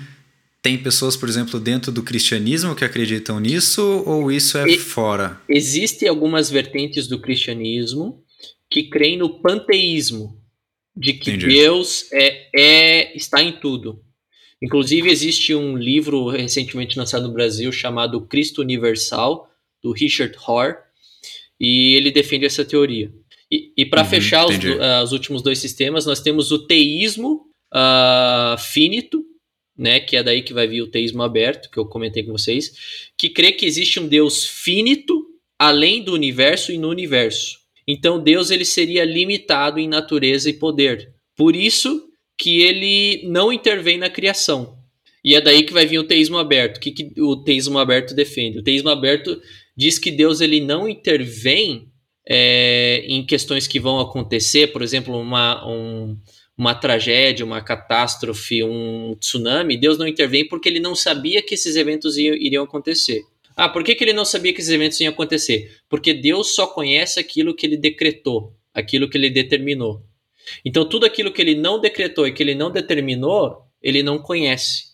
Tem 0.62 0.78
pessoas, 0.78 1.18
por 1.18 1.28
exemplo, 1.28 1.60
dentro 1.60 1.92
do 1.92 2.04
cristianismo 2.04 2.76
que 2.76 2.86
acreditam 2.86 3.40
nisso, 3.40 3.82
ou 4.06 4.32
isso 4.32 4.60
é 4.60 4.70
e, 4.70 4.78
fora? 4.78 5.42
Existem 5.50 6.08
algumas 6.08 6.52
vertentes 6.52 7.08
do 7.08 7.20
cristianismo 7.20 8.24
que 8.70 8.84
creem 8.84 9.18
no 9.18 9.42
panteísmo, 9.42 10.40
de 10.96 11.14
que 11.14 11.32
Entendi. 11.32 11.48
Deus 11.48 12.06
é, 12.14 12.48
é 12.56 13.18
está 13.18 13.42
em 13.42 13.54
tudo. 13.54 14.04
Inclusive, 14.62 15.10
existe 15.10 15.56
um 15.56 15.76
livro 15.76 16.28
recentemente 16.30 16.98
lançado 16.98 17.28
no 17.28 17.34
Brasil 17.34 17.72
chamado 17.72 18.22
Cristo 18.28 18.62
Universal, 18.62 19.50
do 19.82 19.92
Richard 19.92 20.36
Rohr, 20.38 20.76
e 21.60 21.96
ele 21.96 22.12
defende 22.12 22.46
essa 22.46 22.64
teoria. 22.64 23.12
E, 23.52 23.74
e 23.76 23.86
para 23.86 24.04
uhum, 24.04 24.10
fechar 24.10 24.46
os, 24.46 24.56
uh, 24.56 25.04
os, 25.04 25.12
últimos 25.12 25.42
dois 25.42 25.60
sistemas, 25.60 26.06
nós 26.06 26.22
temos 26.22 26.52
o 26.52 26.66
teísmo 26.68 27.48
uh, 27.74 28.58
finito, 28.58 29.26
né, 29.78 30.00
que 30.00 30.16
é 30.16 30.24
daí 30.24 30.44
que 30.44 30.54
vai 30.54 30.68
vir 30.68 30.84
o 30.84 30.92
teísmo 30.92 31.24
aberto, 31.24 31.70
que 31.70 31.78
eu 31.78 31.86
comentei 31.86 32.24
com 32.24 32.32
vocês, 32.32 33.10
que 33.18 33.30
crê 33.30 33.52
que 33.52 33.66
existe 33.66 34.00
um 34.00 34.08
Deus 34.08 34.46
finito 34.46 35.28
além 35.60 36.04
do 36.04 36.14
universo 36.14 36.72
e 36.72 36.78
no 36.78 36.90
universo. 36.90 37.60
Então 37.88 38.22
Deus 38.22 38.52
ele 38.52 38.66
seria 38.66 39.04
limitado 39.04 39.80
em 39.80 39.88
natureza 39.88 40.50
e 40.50 40.54
poder. 40.54 41.14
Por 41.36 41.56
isso 41.56 42.11
que 42.42 42.60
ele 42.64 43.22
não 43.28 43.54
intervém 43.54 44.00
na 44.00 44.10
criação. 44.10 44.76
E 45.24 45.36
é 45.36 45.40
daí 45.40 45.62
que 45.62 45.72
vai 45.72 45.86
vir 45.86 46.00
o 46.00 46.04
teísmo 46.04 46.40
aberto. 46.40 46.78
O 46.78 46.80
que, 46.80 46.90
que 46.90 47.22
o 47.22 47.36
teísmo 47.36 47.78
aberto 47.78 48.16
defende? 48.16 48.58
O 48.58 48.64
teísmo 48.64 48.90
aberto 48.90 49.40
diz 49.78 50.00
que 50.00 50.10
Deus 50.10 50.42
ele 50.42 50.60
não 50.60 50.90
intervém 50.90 51.88
é, 52.28 53.04
em 53.06 53.24
questões 53.24 53.68
que 53.68 53.80
vão 53.80 54.00
acontecer, 54.00 54.72
por 54.72 54.82
exemplo, 54.82 55.16
uma, 55.16 55.70
um, 55.70 56.18
uma 56.58 56.74
tragédia, 56.74 57.46
uma 57.46 57.62
catástrofe, 57.62 58.64
um 58.64 59.16
tsunami. 59.20 59.78
Deus 59.78 60.00
não 60.00 60.08
intervém 60.08 60.48
porque 60.48 60.68
ele 60.68 60.80
não 60.80 60.96
sabia 60.96 61.44
que 61.44 61.54
esses 61.54 61.76
eventos 61.76 62.18
iriam 62.18 62.64
acontecer. 62.64 63.22
Ah, 63.56 63.70
por 63.70 63.84
que, 63.84 63.94
que 63.94 64.04
ele 64.04 64.14
não 64.14 64.26
sabia 64.26 64.52
que 64.52 64.62
esses 64.62 64.74
eventos 64.74 65.00
iam 65.00 65.14
acontecer? 65.14 65.78
Porque 65.88 66.12
Deus 66.12 66.56
só 66.56 66.66
conhece 66.66 67.20
aquilo 67.20 67.54
que 67.56 67.68
ele 67.68 67.78
decretou, 67.78 68.56
aquilo 68.74 69.08
que 69.08 69.16
ele 69.16 69.30
determinou. 69.30 70.02
Então, 70.66 70.88
tudo 70.88 71.06
aquilo 71.06 71.32
que 71.32 71.42
ele 71.42 71.56
não 71.56 71.80
decretou 71.80 72.28
e 72.28 72.34
que 72.34 72.42
ele 72.42 72.56
não 72.56 72.72
determinou, 72.72 73.64
ele 73.82 74.04
não 74.04 74.20
conhece. 74.20 74.92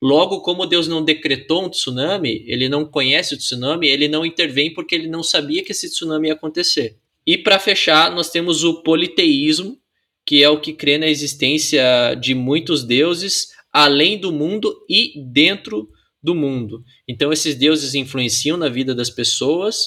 Logo, 0.00 0.40
como 0.40 0.66
Deus 0.66 0.88
não 0.88 1.04
decretou 1.04 1.64
um 1.64 1.68
tsunami, 1.68 2.44
ele 2.46 2.68
não 2.68 2.84
conhece 2.84 3.34
o 3.34 3.38
tsunami, 3.38 3.86
ele 3.86 4.08
não 4.08 4.26
intervém 4.26 4.72
porque 4.74 4.94
ele 4.94 5.06
não 5.06 5.22
sabia 5.22 5.62
que 5.62 5.70
esse 5.70 5.88
tsunami 5.88 6.28
ia 6.28 6.34
acontecer. 6.34 6.98
E 7.24 7.38
para 7.38 7.58
fechar, 7.58 8.12
nós 8.12 8.28
temos 8.28 8.64
o 8.64 8.82
politeísmo, 8.82 9.78
que 10.26 10.42
é 10.42 10.48
o 10.48 10.60
que 10.60 10.72
crê 10.72 10.98
na 10.98 11.06
existência 11.06 12.14
de 12.20 12.34
muitos 12.34 12.82
deuses 12.82 13.48
além 13.72 14.18
do 14.18 14.30
mundo 14.30 14.84
e 14.88 15.14
dentro 15.32 15.88
do 16.22 16.34
mundo. 16.34 16.84
Então, 17.08 17.32
esses 17.32 17.54
deuses 17.54 17.94
influenciam 17.94 18.56
na 18.56 18.68
vida 18.68 18.94
das 18.94 19.08
pessoas, 19.08 19.86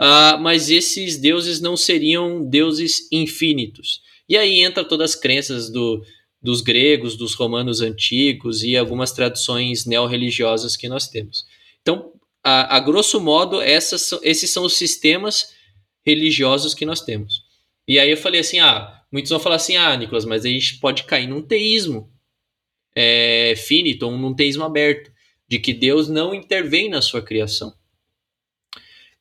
uh, 0.00 0.38
mas 0.40 0.70
esses 0.70 1.16
deuses 1.16 1.60
não 1.60 1.76
seriam 1.76 2.44
deuses 2.44 3.08
infinitos. 3.10 4.00
E 4.28 4.36
aí 4.36 4.60
entra 4.60 4.84
todas 4.84 5.10
as 5.10 5.16
crenças 5.16 5.70
do, 5.70 6.04
dos 6.40 6.60
gregos, 6.60 7.16
dos 7.16 7.34
romanos 7.34 7.80
antigos 7.80 8.62
e 8.62 8.76
algumas 8.76 9.12
tradições 9.12 9.86
neorreligiosas 9.86 10.76
que 10.76 10.88
nós 10.88 11.08
temos. 11.08 11.44
Então, 11.82 12.12
a, 12.42 12.76
a 12.76 12.80
grosso 12.80 13.20
modo, 13.20 13.60
essas, 13.60 14.12
esses 14.22 14.50
são 14.50 14.64
os 14.64 14.74
sistemas 14.74 15.54
religiosos 16.04 16.74
que 16.74 16.84
nós 16.84 17.00
temos. 17.00 17.42
E 17.88 17.98
aí 17.98 18.10
eu 18.10 18.16
falei 18.16 18.40
assim, 18.40 18.60
ah, 18.60 19.02
muitos 19.10 19.30
vão 19.30 19.40
falar 19.40 19.56
assim, 19.56 19.76
ah, 19.76 19.96
Nicolas, 19.96 20.24
mas 20.24 20.44
a 20.44 20.48
gente 20.48 20.78
pode 20.78 21.04
cair 21.04 21.26
num 21.26 21.42
teísmo 21.42 22.12
é, 22.94 23.54
finito, 23.56 24.10
num 24.10 24.34
teísmo 24.34 24.64
aberto 24.64 25.12
de 25.48 25.58
que 25.58 25.72
Deus 25.72 26.08
não 26.08 26.34
intervém 26.34 26.88
na 26.88 27.02
sua 27.02 27.22
criação. 27.22 27.74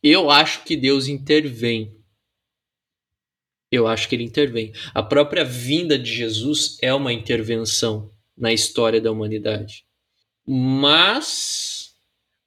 Eu 0.02 0.30
acho 0.30 0.64
que 0.64 0.76
Deus 0.76 1.08
intervém. 1.08 1.96
Eu 3.74 3.88
acho 3.88 4.08
que 4.08 4.16
ele 4.16 4.24
intervém. 4.24 4.72
A 4.94 5.02
própria 5.02 5.44
vinda 5.44 5.98
de 5.98 6.14
Jesus 6.14 6.78
é 6.80 6.94
uma 6.94 7.12
intervenção 7.12 8.12
na 8.38 8.54
história 8.54 9.02
da 9.02 9.12
humanidade. 9.12 9.84
Mas 10.46 11.96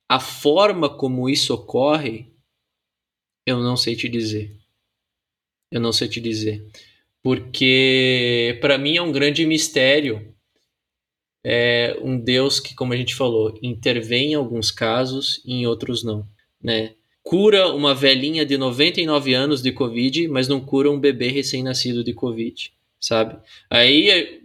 a 0.08 0.20
forma 0.20 0.88
como 0.88 1.28
isso 1.28 1.52
ocorre, 1.52 2.32
eu 3.44 3.60
não 3.60 3.76
sei 3.76 3.96
te 3.96 4.08
dizer. 4.08 4.56
Eu 5.68 5.80
não 5.80 5.92
sei 5.92 6.06
te 6.06 6.20
dizer. 6.20 6.64
Porque 7.20 8.56
para 8.60 8.78
mim 8.78 8.96
é 8.96 9.02
um 9.02 9.10
grande 9.10 9.44
mistério 9.44 10.32
é 11.48 11.96
um 12.02 12.18
Deus 12.18 12.58
que, 12.58 12.74
como 12.74 12.92
a 12.92 12.96
gente 12.96 13.14
falou, 13.14 13.56
intervém 13.62 14.32
em 14.32 14.34
alguns 14.34 14.72
casos 14.72 15.40
e 15.44 15.54
em 15.54 15.64
outros 15.64 16.02
não, 16.02 16.28
né? 16.60 16.95
Cura 17.26 17.72
uma 17.72 17.92
velhinha 17.92 18.46
de 18.46 18.56
99 18.56 19.34
anos 19.34 19.60
de 19.60 19.72
Covid, 19.72 20.28
mas 20.28 20.46
não 20.46 20.60
cura 20.60 20.88
um 20.88 21.00
bebê 21.00 21.26
recém-nascido 21.26 22.04
de 22.04 22.14
Covid, 22.14 22.72
sabe? 23.00 23.36
Aí, 23.68 24.40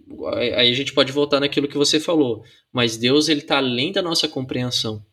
aí 0.55 0.71
a 0.71 0.73
gente 0.73 0.91
pode 0.91 1.11
voltar 1.11 1.39
naquilo 1.39 1.67
que 1.67 1.77
você 1.77 1.99
falou, 1.99 2.43
mas 2.73 2.97
Deus 2.97 3.29
ele 3.29 3.41
está 3.41 3.57
além 3.57 3.91
da 3.91 4.01
nossa 4.01 4.27
compreensão. 4.27 5.05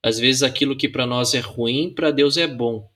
Às 0.00 0.20
vezes 0.20 0.44
aquilo 0.44 0.76
que 0.76 0.88
para 0.88 1.04
nós 1.04 1.34
é 1.34 1.40
ruim, 1.40 1.92
para 1.92 2.12
Deus 2.12 2.36
é 2.36 2.46
bom 2.46 2.88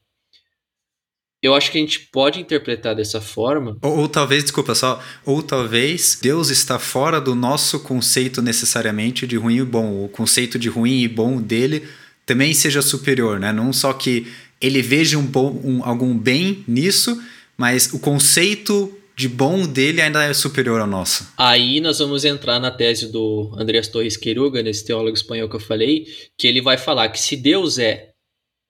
eu 1.44 1.55
acho 1.55 1.70
que 1.70 1.77
a 1.77 1.81
gente 1.81 2.00
pode 2.00 2.40
interpretar 2.40 2.94
dessa 2.94 3.20
forma. 3.20 3.77
Ou, 3.83 3.98
ou, 3.98 4.09
talvez, 4.09 4.42
desculpa 4.44 4.74
só, 4.74 4.98
ou 5.27 5.42
talvez 5.42 6.18
Deus 6.20 6.48
está 6.48 6.79
fora 6.79 7.20
do 7.20 7.35
nosso 7.35 7.81
conceito 7.81 8.40
necessariamente 8.40 9.27
de 9.27 9.37
ruim 9.37 9.59
e 9.59 9.62
bom. 9.62 10.07
O 10.07 10.09
conceito 10.09 10.59
de 10.59 10.70
ruim 10.70 11.03
e 11.03 11.09
bom 11.09 11.42
dele 11.42 11.87
também 12.27 12.55
seja 12.55 12.83
superior, 12.83 13.39
né? 13.39 13.53
Não 13.53 13.73
só 13.73 13.93
que 13.93 14.27
ele 14.61 14.81
veja 14.83 15.19
um 15.19 15.27
bom, 15.27 15.61
um, 15.65 15.85
algum 15.85 16.17
bem 16.17 16.65
nisso, 16.67 17.23
mas 17.57 17.93
o 17.93 17.99
conceito 17.99 18.97
de 19.17 19.29
bom 19.29 19.67
dele 19.67 20.01
ainda 20.01 20.25
é 20.25 20.33
superior 20.35 20.81
ao 20.81 20.87
nosso. 20.87 21.29
Aí 21.37 21.81
nós 21.81 21.99
vamos 21.99 22.25
entrar 22.25 22.59
na 22.59 22.71
tese 22.71 23.13
do 23.13 23.55
Andreas 23.57 23.89
Torres 23.89 24.17
Queiruga, 24.17 24.63
nesse 24.63 24.85
teólogo 24.85 25.17
espanhol 25.17 25.49
que 25.49 25.57
eu 25.57 25.61
falei, 25.61 26.07
que 26.37 26.49
ele 26.49 26.61
vai 26.61 26.77
falar 26.77 27.09
que 27.11 27.21
se 27.21 27.37
Deus 27.37 27.79
é 27.79 28.11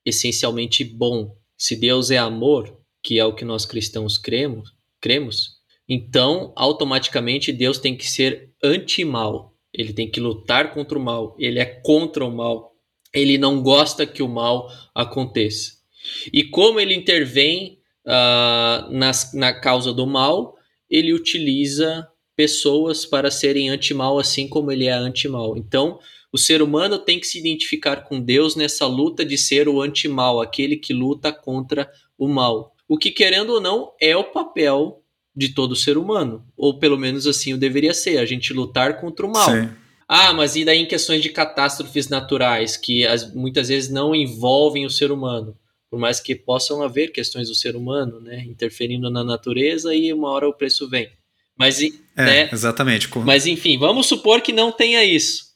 essencialmente 0.05 0.85
bom 0.85 1.35
se 1.57 1.77
Deus 1.77 2.11
é 2.11 2.19
amor, 2.19 2.79
que 3.03 3.19
é 3.19 3.25
o 3.25 3.35
que 3.35 3.45
nós 3.45 3.64
cristãos 3.64 4.19
cremos, 4.19 4.71
cremos, 5.01 5.53
então 5.88 6.53
automaticamente 6.57 7.53
Deus 7.53 7.79
tem 7.79 7.97
que 7.97 8.07
ser 8.07 8.51
anti-mal. 8.62 9.55
Ele 9.73 9.93
tem 9.93 10.11
que 10.11 10.21
lutar 10.21 10.73
contra 10.73 10.99
o 10.99 11.03
mal. 11.03 11.35
Ele 11.38 11.59
é 11.59 11.64
contra 11.64 12.25
o 12.25 12.31
mal. 12.31 12.74
Ele 13.14 13.38
não 13.38 13.62
gosta 13.62 14.07
que 14.07 14.22
o 14.22 14.29
mal 14.29 14.68
aconteça. 14.94 15.72
E 16.33 16.44
como 16.44 16.81
ele 16.81 16.94
intervém 16.94 17.79
uh, 18.07 18.90
nas, 18.90 19.33
na 19.33 19.53
causa 19.53 19.92
do 19.92 20.07
mal, 20.07 20.57
ele 20.90 21.12
utiliza 21.12 22.07
pessoas 22.37 23.07
para 23.07 23.31
serem 23.31 23.70
anti-mal, 23.70 24.18
assim 24.18 24.48
como 24.48 24.72
ele 24.72 24.87
é 24.87 24.92
anti-mal. 24.92 25.57
Então, 25.57 25.98
o 26.33 26.38
ser 26.38 26.61
humano 26.61 26.98
tem 26.98 27.20
que 27.20 27.27
se 27.27 27.38
identificar 27.38 28.05
com 28.05 28.20
Deus 28.20 28.57
nessa 28.57 28.87
luta 28.87 29.24
de 29.24 29.38
ser 29.38 29.68
o 29.68 29.81
anti-mal, 29.81 30.40
aquele 30.40 30.77
que 30.77 30.92
luta 30.92 31.33
contra 31.33 31.88
o 32.18 32.27
mal. 32.27 32.74
O 32.88 32.98
que, 32.98 33.11
querendo 33.11 33.50
ou 33.50 33.61
não, 33.61 33.92
é 34.00 34.16
o 34.16 34.24
papel 34.24 35.00
de 35.35 35.55
todo 35.55 35.77
ser 35.77 35.96
humano. 35.96 36.44
Ou 36.57 36.79
pelo 36.79 36.98
menos 36.98 37.27
assim 37.27 37.55
o 37.55 37.59
deveria 37.59 37.94
ser, 37.94 38.18
a 38.18 38.27
gente 38.27 38.53
lutar 38.53 39.00
contra 39.00 39.24
o 39.24 39.33
mal. 39.33 39.50
Sim. 39.50 39.70
Ah, 40.09 40.33
mas 40.33 40.57
e 40.57 40.64
daí 40.64 40.79
em 40.79 40.87
questões 40.87 41.23
de 41.23 41.31
catástrofes 41.31 42.09
naturais, 42.09 42.77
que 42.77 43.07
as, 43.07 43.33
muitas 43.35 43.69
vezes 43.69 43.90
não 43.90 44.14
envolvem 44.14 44.85
o 44.85 44.90
ser 44.90 45.11
humano? 45.11 45.57
Por 45.90 45.99
mais 45.99 46.21
que 46.21 46.35
possam 46.35 46.83
haver 46.83 47.12
questões 47.12 47.49
do 47.49 47.55
ser 47.55 47.77
humano, 47.77 48.21
né? 48.21 48.45
Interferindo 48.45 49.11
na 49.11 49.23
natureza 49.23 49.95
e 49.95 50.12
uma 50.12 50.31
hora 50.31 50.49
o 50.49 50.55
preço 50.55 50.88
vem. 50.88 51.11
Mas, 51.57 51.81
é, 51.81 51.90
né? 52.17 52.51
exatamente. 52.53 53.09
Mas 53.19 53.47
enfim, 53.47 53.79
vamos 53.79 54.07
supor 54.07 54.40
que 54.40 54.53
não 54.53 54.73
tenha 54.73 55.05
isso. 55.05 55.55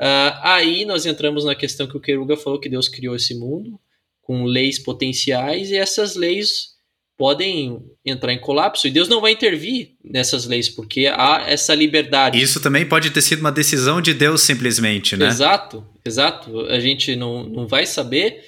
Uh, 0.00 0.34
aí 0.42 0.84
nós 0.84 1.06
entramos 1.06 1.44
na 1.44 1.54
questão 1.54 1.86
que 1.86 1.96
o 1.96 2.00
Queruga 2.00 2.36
falou 2.36 2.58
que 2.58 2.68
Deus 2.68 2.88
criou 2.88 3.14
esse 3.14 3.34
mundo 3.34 3.78
com 4.22 4.44
leis 4.44 4.78
potenciais 4.78 5.70
e 5.70 5.76
essas 5.76 6.16
leis 6.16 6.73
podem 7.16 7.80
entrar 8.04 8.32
em 8.32 8.40
colapso 8.40 8.86
e 8.86 8.90
Deus 8.90 9.08
não 9.08 9.20
vai 9.20 9.32
intervir 9.32 9.92
nessas 10.04 10.46
leis 10.46 10.68
porque 10.68 11.06
há 11.06 11.44
essa 11.46 11.74
liberdade. 11.74 12.40
Isso 12.40 12.60
também 12.60 12.86
pode 12.86 13.10
ter 13.10 13.22
sido 13.22 13.40
uma 13.40 13.52
decisão 13.52 14.00
de 14.00 14.12
Deus 14.12 14.42
simplesmente, 14.42 15.16
né? 15.16 15.26
Exato, 15.26 15.86
exato. 16.04 16.60
A 16.62 16.80
gente 16.80 17.14
não, 17.14 17.44
não 17.44 17.66
vai 17.66 17.86
saber 17.86 18.42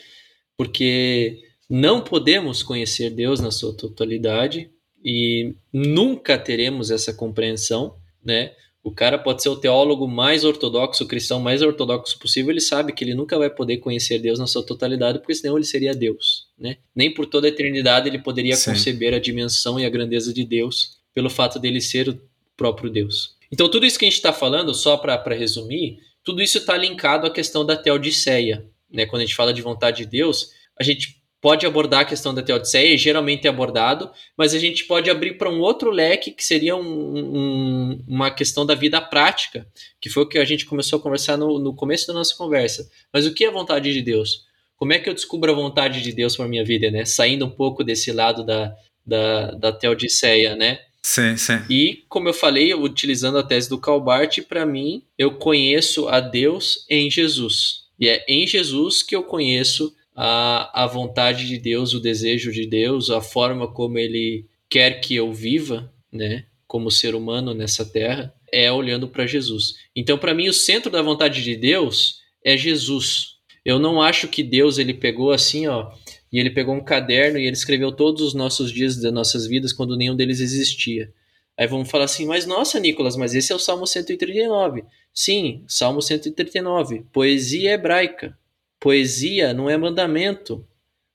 porque 0.56 1.38
não 1.68 2.00
podemos 2.00 2.62
conhecer 2.62 3.10
Deus 3.10 3.40
na 3.40 3.50
sua 3.50 3.76
totalidade 3.76 4.70
e 5.04 5.54
nunca 5.72 6.36
teremos 6.38 6.90
essa 6.90 7.12
compreensão, 7.12 7.94
né? 8.24 8.52
O 8.82 8.92
cara 8.92 9.18
pode 9.18 9.42
ser 9.42 9.48
o 9.48 9.56
teólogo 9.56 10.06
mais 10.06 10.44
ortodoxo, 10.44 11.02
o 11.02 11.08
cristão 11.08 11.40
mais 11.40 11.60
ortodoxo 11.60 12.18
possível, 12.20 12.52
ele 12.52 12.60
sabe 12.60 12.92
que 12.92 13.02
ele 13.02 13.14
nunca 13.14 13.36
vai 13.36 13.50
poder 13.50 13.78
conhecer 13.78 14.20
Deus 14.20 14.38
na 14.38 14.46
sua 14.46 14.64
totalidade, 14.64 15.18
porque 15.18 15.34
senão 15.34 15.56
ele 15.56 15.64
seria 15.64 15.92
Deus, 15.92 16.45
né? 16.58 16.78
Nem 16.94 17.12
por 17.12 17.26
toda 17.26 17.46
a 17.46 17.50
eternidade 17.50 18.08
ele 18.08 18.18
poderia 18.18 18.56
Sim. 18.56 18.72
conceber 18.72 19.14
a 19.14 19.18
dimensão 19.18 19.78
e 19.78 19.84
a 19.84 19.90
grandeza 19.90 20.32
de 20.32 20.44
Deus, 20.44 20.98
pelo 21.14 21.30
fato 21.30 21.58
dele 21.58 21.80
ser 21.80 22.08
o 22.08 22.20
próprio 22.56 22.90
Deus. 22.90 23.36
Então, 23.52 23.68
tudo 23.68 23.86
isso 23.86 23.98
que 23.98 24.04
a 24.04 24.08
gente 24.08 24.16
está 24.16 24.32
falando, 24.32 24.74
só 24.74 24.96
para 24.96 25.34
resumir, 25.34 25.98
tudo 26.24 26.42
isso 26.42 26.58
está 26.58 26.76
linkado 26.76 27.26
à 27.26 27.30
questão 27.30 27.64
da 27.64 27.76
teodiceia. 27.76 28.66
Né? 28.90 29.06
Quando 29.06 29.22
a 29.22 29.24
gente 29.24 29.36
fala 29.36 29.52
de 29.52 29.62
vontade 29.62 29.98
de 29.98 30.06
Deus, 30.06 30.50
a 30.78 30.82
gente 30.82 31.22
pode 31.40 31.64
abordar 31.64 32.00
a 32.00 32.04
questão 32.04 32.34
da 32.34 32.42
teodiceia, 32.42 32.94
e 32.94 32.98
geralmente 32.98 33.46
é 33.46 33.50
abordado, 33.50 34.10
mas 34.36 34.52
a 34.52 34.58
gente 34.58 34.84
pode 34.84 35.08
abrir 35.08 35.38
para 35.38 35.48
um 35.48 35.60
outro 35.60 35.90
leque 35.90 36.32
que 36.32 36.44
seria 36.44 36.74
um, 36.74 36.80
um, 36.82 38.04
uma 38.08 38.30
questão 38.30 38.66
da 38.66 38.74
vida 38.74 39.00
prática, 39.00 39.66
que 40.00 40.10
foi 40.10 40.24
o 40.24 40.28
que 40.28 40.38
a 40.38 40.44
gente 40.44 40.66
começou 40.66 40.98
a 40.98 41.02
conversar 41.02 41.36
no, 41.36 41.58
no 41.58 41.74
começo 41.74 42.06
da 42.08 42.14
nossa 42.14 42.34
conversa. 42.34 42.90
Mas 43.12 43.26
o 43.26 43.32
que 43.32 43.44
é 43.44 43.48
a 43.48 43.52
vontade 43.52 43.92
de 43.92 44.02
Deus? 44.02 44.45
Como 44.76 44.92
é 44.92 44.98
que 44.98 45.08
eu 45.08 45.14
descubro 45.14 45.50
a 45.50 45.54
vontade 45.54 46.02
de 46.02 46.12
Deus 46.12 46.36
para 46.36 46.48
minha 46.48 46.64
vida, 46.64 46.90
né? 46.90 47.04
Saindo 47.04 47.46
um 47.46 47.50
pouco 47.50 47.82
desse 47.82 48.12
lado 48.12 48.44
da, 48.44 48.74
da, 49.04 49.50
da 49.52 49.72
teodiceia, 49.72 50.54
né? 50.54 50.80
Sim, 51.02 51.36
sim. 51.36 51.62
E, 51.70 52.04
como 52.08 52.28
eu 52.28 52.34
falei, 52.34 52.74
utilizando 52.74 53.38
a 53.38 53.42
tese 53.42 53.68
do 53.68 53.78
Calbart, 53.78 54.40
para 54.42 54.66
mim, 54.66 55.04
eu 55.16 55.36
conheço 55.36 56.08
a 56.08 56.18
Deus 56.18 56.84
em 56.90 57.10
Jesus. 57.10 57.84
E 57.98 58.08
é 58.08 58.24
em 58.28 58.46
Jesus 58.46 59.02
que 59.02 59.14
eu 59.14 59.22
conheço 59.22 59.94
a, 60.16 60.82
a 60.82 60.86
vontade 60.86 61.46
de 61.46 61.58
Deus, 61.58 61.94
o 61.94 62.00
desejo 62.00 62.50
de 62.50 62.66
Deus, 62.66 63.08
a 63.08 63.20
forma 63.20 63.68
como 63.68 63.98
Ele 63.98 64.46
quer 64.68 65.00
que 65.00 65.14
eu 65.14 65.32
viva, 65.32 65.92
né, 66.10 66.44
como 66.66 66.90
ser 66.90 67.14
humano 67.14 67.54
nessa 67.54 67.84
terra, 67.84 68.34
é 68.52 68.70
olhando 68.72 69.06
para 69.06 69.26
Jesus. 69.26 69.74
Então, 69.94 70.18
para 70.18 70.34
mim, 70.34 70.48
o 70.48 70.52
centro 70.52 70.90
da 70.90 71.02
vontade 71.02 71.42
de 71.42 71.54
Deus 71.54 72.20
é 72.44 72.56
Jesus. 72.56 73.35
Eu 73.66 73.80
não 73.80 74.00
acho 74.00 74.28
que 74.28 74.44
Deus 74.44 74.78
ele 74.78 74.94
pegou 74.94 75.32
assim, 75.32 75.66
ó, 75.66 75.90
e 76.32 76.38
ele 76.38 76.50
pegou 76.50 76.72
um 76.72 76.84
caderno 76.84 77.36
e 77.36 77.46
ele 77.46 77.56
escreveu 77.56 77.90
todos 77.90 78.22
os 78.22 78.32
nossos 78.32 78.70
dias 78.70 78.96
das 78.96 79.12
nossas 79.12 79.44
vidas 79.44 79.72
quando 79.72 79.96
nenhum 79.96 80.14
deles 80.14 80.38
existia. 80.38 81.12
Aí 81.56 81.66
vamos 81.66 81.90
falar 81.90 82.04
assim, 82.04 82.26
mas 82.26 82.46
nossa, 82.46 82.78
Nicolas, 82.78 83.16
mas 83.16 83.34
esse 83.34 83.52
é 83.52 83.56
o 83.56 83.58
Salmo 83.58 83.84
139. 83.84 84.84
Sim, 85.12 85.64
Salmo 85.66 86.00
139, 86.00 87.06
poesia 87.12 87.72
hebraica. 87.72 88.38
Poesia 88.78 89.52
não 89.52 89.68
é 89.68 89.76
mandamento, 89.76 90.64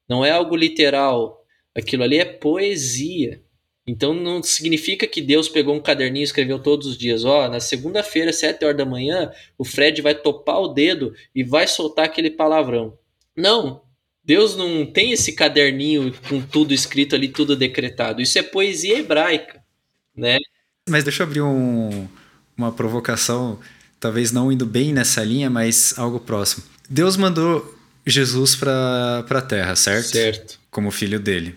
não 0.09 0.25
é 0.25 0.31
algo 0.31 0.53
literal. 0.53 1.45
Aquilo 1.73 2.03
ali 2.03 2.17
é 2.17 2.25
poesia. 2.25 3.41
Então 3.85 4.13
não 4.13 4.43
significa 4.43 5.07
que 5.07 5.21
Deus 5.21 5.49
pegou 5.49 5.75
um 5.75 5.81
caderninho 5.81 6.23
e 6.23 6.25
escreveu 6.25 6.59
todos 6.59 6.87
os 6.87 6.97
dias, 6.97 7.25
ó, 7.25 7.45
oh, 7.45 7.49
na 7.49 7.59
segunda-feira, 7.59 8.31
sete 8.31 8.63
horas 8.63 8.77
da 8.77 8.85
manhã, 8.85 9.31
o 9.57 9.65
Fred 9.65 10.01
vai 10.01 10.13
topar 10.13 10.59
o 10.59 10.67
dedo 10.67 11.13
e 11.33 11.43
vai 11.43 11.67
soltar 11.67 12.05
aquele 12.05 12.29
palavrão. 12.29 12.97
Não, 13.35 13.81
Deus 14.23 14.55
não 14.55 14.85
tem 14.85 15.11
esse 15.11 15.33
caderninho 15.33 16.13
com 16.29 16.41
tudo 16.41 16.73
escrito 16.73 17.15
ali, 17.15 17.27
tudo 17.27 17.55
decretado. 17.55 18.21
Isso 18.21 18.37
é 18.37 18.43
poesia 18.43 18.99
hebraica, 18.99 19.63
né? 20.15 20.37
Mas 20.87 21.03
deixa 21.03 21.23
eu 21.23 21.27
abrir 21.27 21.41
um, 21.41 22.07
uma 22.55 22.71
provocação, 22.71 23.59
talvez 23.99 24.31
não 24.31 24.51
indo 24.51 24.65
bem 24.65 24.93
nessa 24.93 25.23
linha, 25.23 25.49
mas 25.49 25.97
algo 25.97 26.19
próximo. 26.19 26.63
Deus 26.87 27.17
mandou 27.17 27.77
Jesus 28.05 28.55
para 28.55 29.25
a 29.27 29.41
Terra, 29.41 29.75
certo? 29.75 30.07
Certo. 30.07 30.59
Como 30.69 30.91
filho 30.91 31.19
dele. 31.19 31.55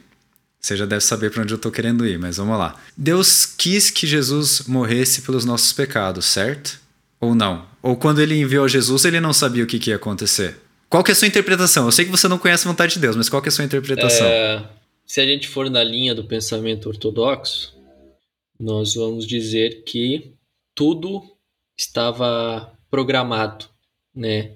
Você 0.64 0.78
já 0.78 0.86
deve 0.86 1.02
saber 1.02 1.30
para 1.30 1.42
onde 1.42 1.52
eu 1.52 1.56
estou 1.56 1.70
querendo 1.70 2.06
ir, 2.06 2.18
mas 2.18 2.38
vamos 2.38 2.58
lá. 2.58 2.82
Deus 2.96 3.44
quis 3.44 3.90
que 3.90 4.06
Jesus 4.06 4.62
morresse 4.66 5.20
pelos 5.20 5.44
nossos 5.44 5.74
pecados, 5.74 6.24
certo? 6.24 6.80
Ou 7.20 7.34
não? 7.34 7.66
Ou 7.82 7.94
quando 7.94 8.22
ele 8.22 8.40
enviou 8.40 8.66
Jesus, 8.66 9.04
ele 9.04 9.20
não 9.20 9.34
sabia 9.34 9.62
o 9.62 9.66
que, 9.66 9.78
que 9.78 9.90
ia 9.90 9.96
acontecer? 9.96 10.58
Qual 10.88 11.04
que 11.04 11.10
é 11.10 11.12
a 11.12 11.14
sua 11.14 11.28
interpretação? 11.28 11.84
Eu 11.84 11.92
sei 11.92 12.06
que 12.06 12.10
você 12.10 12.26
não 12.28 12.38
conhece 12.38 12.66
a 12.66 12.70
vontade 12.70 12.94
de 12.94 12.98
Deus, 13.00 13.14
mas 13.14 13.28
qual 13.28 13.42
que 13.42 13.48
é 13.48 13.50
a 13.50 13.52
sua 13.52 13.66
interpretação? 13.66 14.26
É, 14.26 14.66
se 15.04 15.20
a 15.20 15.26
gente 15.26 15.48
for 15.48 15.68
na 15.68 15.84
linha 15.84 16.14
do 16.14 16.24
pensamento 16.24 16.88
ortodoxo, 16.88 17.74
nós 18.58 18.94
vamos 18.94 19.26
dizer 19.26 19.84
que 19.84 20.32
tudo 20.74 21.22
estava 21.76 22.72
programado, 22.90 23.66
né? 24.16 24.52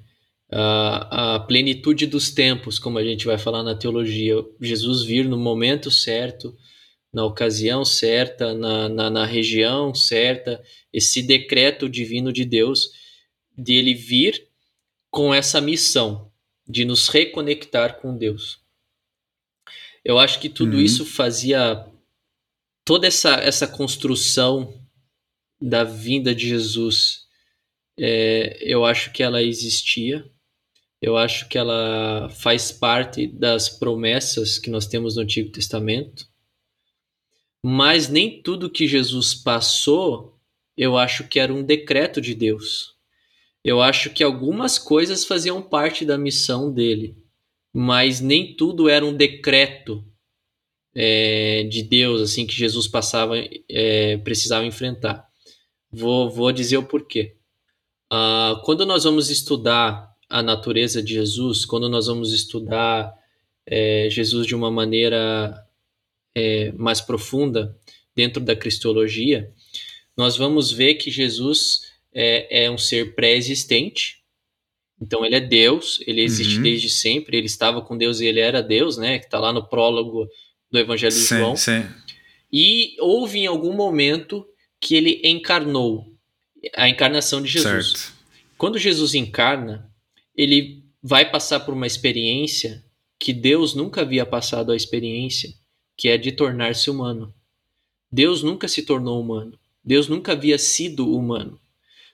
A, 0.51 1.35
a 1.35 1.41
plenitude 1.41 2.07
dos 2.07 2.31
tempos, 2.31 2.79
como 2.79 2.99
a 2.99 3.05
gente 3.05 3.27
vai 3.27 3.39
falar 3.39 3.63
na 3.63 3.75
teologia, 3.75 4.37
Jesus 4.61 5.05
vir 5.05 5.29
no 5.29 5.37
momento 5.37 5.91
certo, 5.91 6.57
na 7.13 7.25
ocasião 7.25 7.85
certa, 7.85 8.55
na, 8.55 8.89
na, 8.89 9.11
na 9.11 9.27
região 9.27 9.95
certa, 9.95 10.63
esse 10.93 11.23
decreto 11.23 11.89
divino 11.89 12.33
de 12.33 12.45
Deus, 12.45 12.91
de 13.57 13.75
ele 13.75 13.95
vir 13.95 14.49
com 15.11 15.33
essa 15.33 15.61
missão 15.61 16.31
de 16.67 16.85
nos 16.85 17.09
reconectar 17.09 17.99
com 18.01 18.17
Deus. 18.17 18.61
Eu 20.05 20.19
acho 20.19 20.39
que 20.39 20.49
tudo 20.49 20.77
uhum. 20.77 20.83
isso 20.83 21.05
fazia 21.05 21.87
toda 22.85 23.07
essa, 23.07 23.35
essa 23.37 23.67
construção 23.67 24.81
da 25.61 25.83
vinda 25.83 26.35
de 26.35 26.49
Jesus. 26.49 27.27
É, 27.99 28.59
eu 28.61 28.85
acho 28.85 29.13
que 29.13 29.23
ela 29.23 29.43
existia, 29.43 30.31
eu 31.01 31.17
acho 31.17 31.49
que 31.49 31.57
ela 31.57 32.29
faz 32.31 32.73
parte 32.73 33.27
das 33.27 33.69
promessas 33.69 34.59
que 34.59 34.71
nós 34.71 34.87
temos 34.87 35.17
no 35.17 35.23
Antigo 35.23 35.51
Testamento. 35.51 36.27
Mas 37.63 38.09
nem 38.09 38.43
tudo 38.43 38.71
que 38.71 38.87
Jesus 38.87 39.35
passou, 39.35 40.39
eu 40.77 40.97
acho 40.97 41.29
que 41.29 41.39
era 41.39 41.53
um 41.53 41.63
decreto 41.63 42.21
de 42.21 42.35
Deus. 42.35 42.95
Eu 43.65 43.81
acho 43.81 44.11
que 44.11 44.25
algumas 44.25 44.79
coisas 44.79 45.25
faziam 45.25 45.61
parte 45.61 46.05
da 46.05 46.17
missão 46.17 46.73
dele, 46.73 47.17
mas 47.73 48.21
nem 48.21 48.57
tudo 48.57 48.89
era 48.89 49.05
um 49.05 49.15
decreto 49.15 50.05
é, 50.95 51.65
de 51.65 51.83
Deus, 51.83 52.21
assim, 52.21 52.47
que 52.47 52.55
Jesus 52.55 52.89
passava, 52.89 53.35
é, 53.69 54.17
precisava 54.19 54.65
enfrentar. 54.65 55.29
Vou, 55.91 56.31
vou 56.31 56.51
dizer 56.53 56.77
o 56.77 56.85
porquê. 56.85 57.37
Uh, 58.13 58.61
quando 58.65 58.87
nós 58.87 59.05
vamos 59.05 59.29
estudar 59.29 60.08
a 60.29 60.43
natureza 60.43 61.03
de 61.03 61.15
Jesus, 61.15 61.65
quando 61.65 61.89
nós 61.89 62.07
vamos 62.07 62.33
estudar 62.33 63.13
é, 63.67 64.09
Jesus 64.11 64.47
de 64.47 64.55
uma 64.55 64.71
maneira 64.71 65.65
é, 66.35 66.73
mais 66.73 67.01
profunda 67.01 67.77
dentro 68.15 68.43
da 68.43 68.55
cristologia, 68.55 69.51
nós 70.17 70.37
vamos 70.37 70.71
ver 70.73 70.95
que 70.95 71.11
Jesus 71.11 71.83
é, 72.13 72.65
é 72.65 72.71
um 72.71 72.79
ser 72.79 73.15
pré-existente. 73.15 74.19
Então 75.01 75.25
ele 75.25 75.37
é 75.37 75.41
Deus, 75.41 76.03
ele 76.07 76.23
existe 76.23 76.57
uhum. 76.57 76.63
desde 76.63 76.91
sempre, 76.91 77.37
ele 77.37 77.47
estava 77.47 77.81
com 77.81 77.97
Deus 77.97 78.21
e 78.21 78.27
ele 78.27 78.41
era 78.41 78.61
Deus, 78.61 78.97
né? 78.97 79.19
Que 79.19 79.27
está 79.27 79.39
lá 79.39 79.53
no 79.53 79.65
prólogo 79.65 80.29
do 80.71 80.79
Evangelho 80.79 81.15
de 81.15 81.25
João. 81.25 81.57
Sim. 81.57 81.87
E 82.53 82.97
houve 82.99 83.39
em 83.39 83.47
algum 83.47 83.75
momento 83.75 84.45
que 84.81 84.97
ele 84.97 85.21
encarnou 85.23 86.13
a 86.75 86.89
encarnação 86.89 87.41
de 87.41 87.49
Jesus. 87.49 87.91
Certo. 87.93 88.13
Quando 88.57 88.79
Jesus 88.79 89.15
encarna, 89.15 89.89
ele 90.39 90.85
vai 91.03 91.29
passar 91.29 91.61
por 91.61 91.75
uma 91.75 91.87
experiência 91.87 92.85
que 93.19 93.33
Deus 93.33 93.75
nunca 93.75 94.03
havia 94.03 94.25
passado 94.25 94.71
a 94.71 94.77
experiência, 94.77 95.53
que 95.97 96.09
é 96.09 96.17
de 96.17 96.31
tornar-se 96.31 96.89
humano. 96.89 97.35
Deus 98.11 98.45
nunca 98.45 98.69
se 98.69 98.83
tornou 98.83 99.21
humano. 99.21 99.59
Deus 99.85 100.07
nunca 100.07 100.33
havia 100.33 100.57
sido 100.57 101.13
humano. 101.13 101.61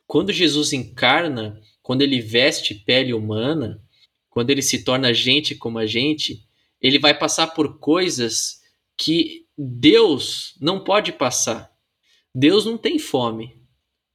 Quando 0.07 0.33
Jesus 0.33 0.73
encarna, 0.73 1.61
quando 1.83 2.01
ele 2.01 2.21
veste 2.23 2.75
pele 2.75 3.13
humana, 3.13 3.83
quando 4.31 4.49
ele 4.49 4.63
se 4.63 4.83
torna 4.83 5.13
gente 5.13 5.55
como 5.55 5.79
a 5.79 5.85
gente, 5.85 6.43
ele 6.81 6.99
vai 6.99 7.17
passar 7.17 7.49
por 7.49 7.79
coisas 7.79 8.63
que 8.97 9.45
Deus 9.57 10.55
não 10.59 10.83
pode 10.83 11.13
passar. 11.13 11.71
Deus 12.35 12.65
não 12.65 12.79
tem 12.79 12.99
fome. 12.99 13.55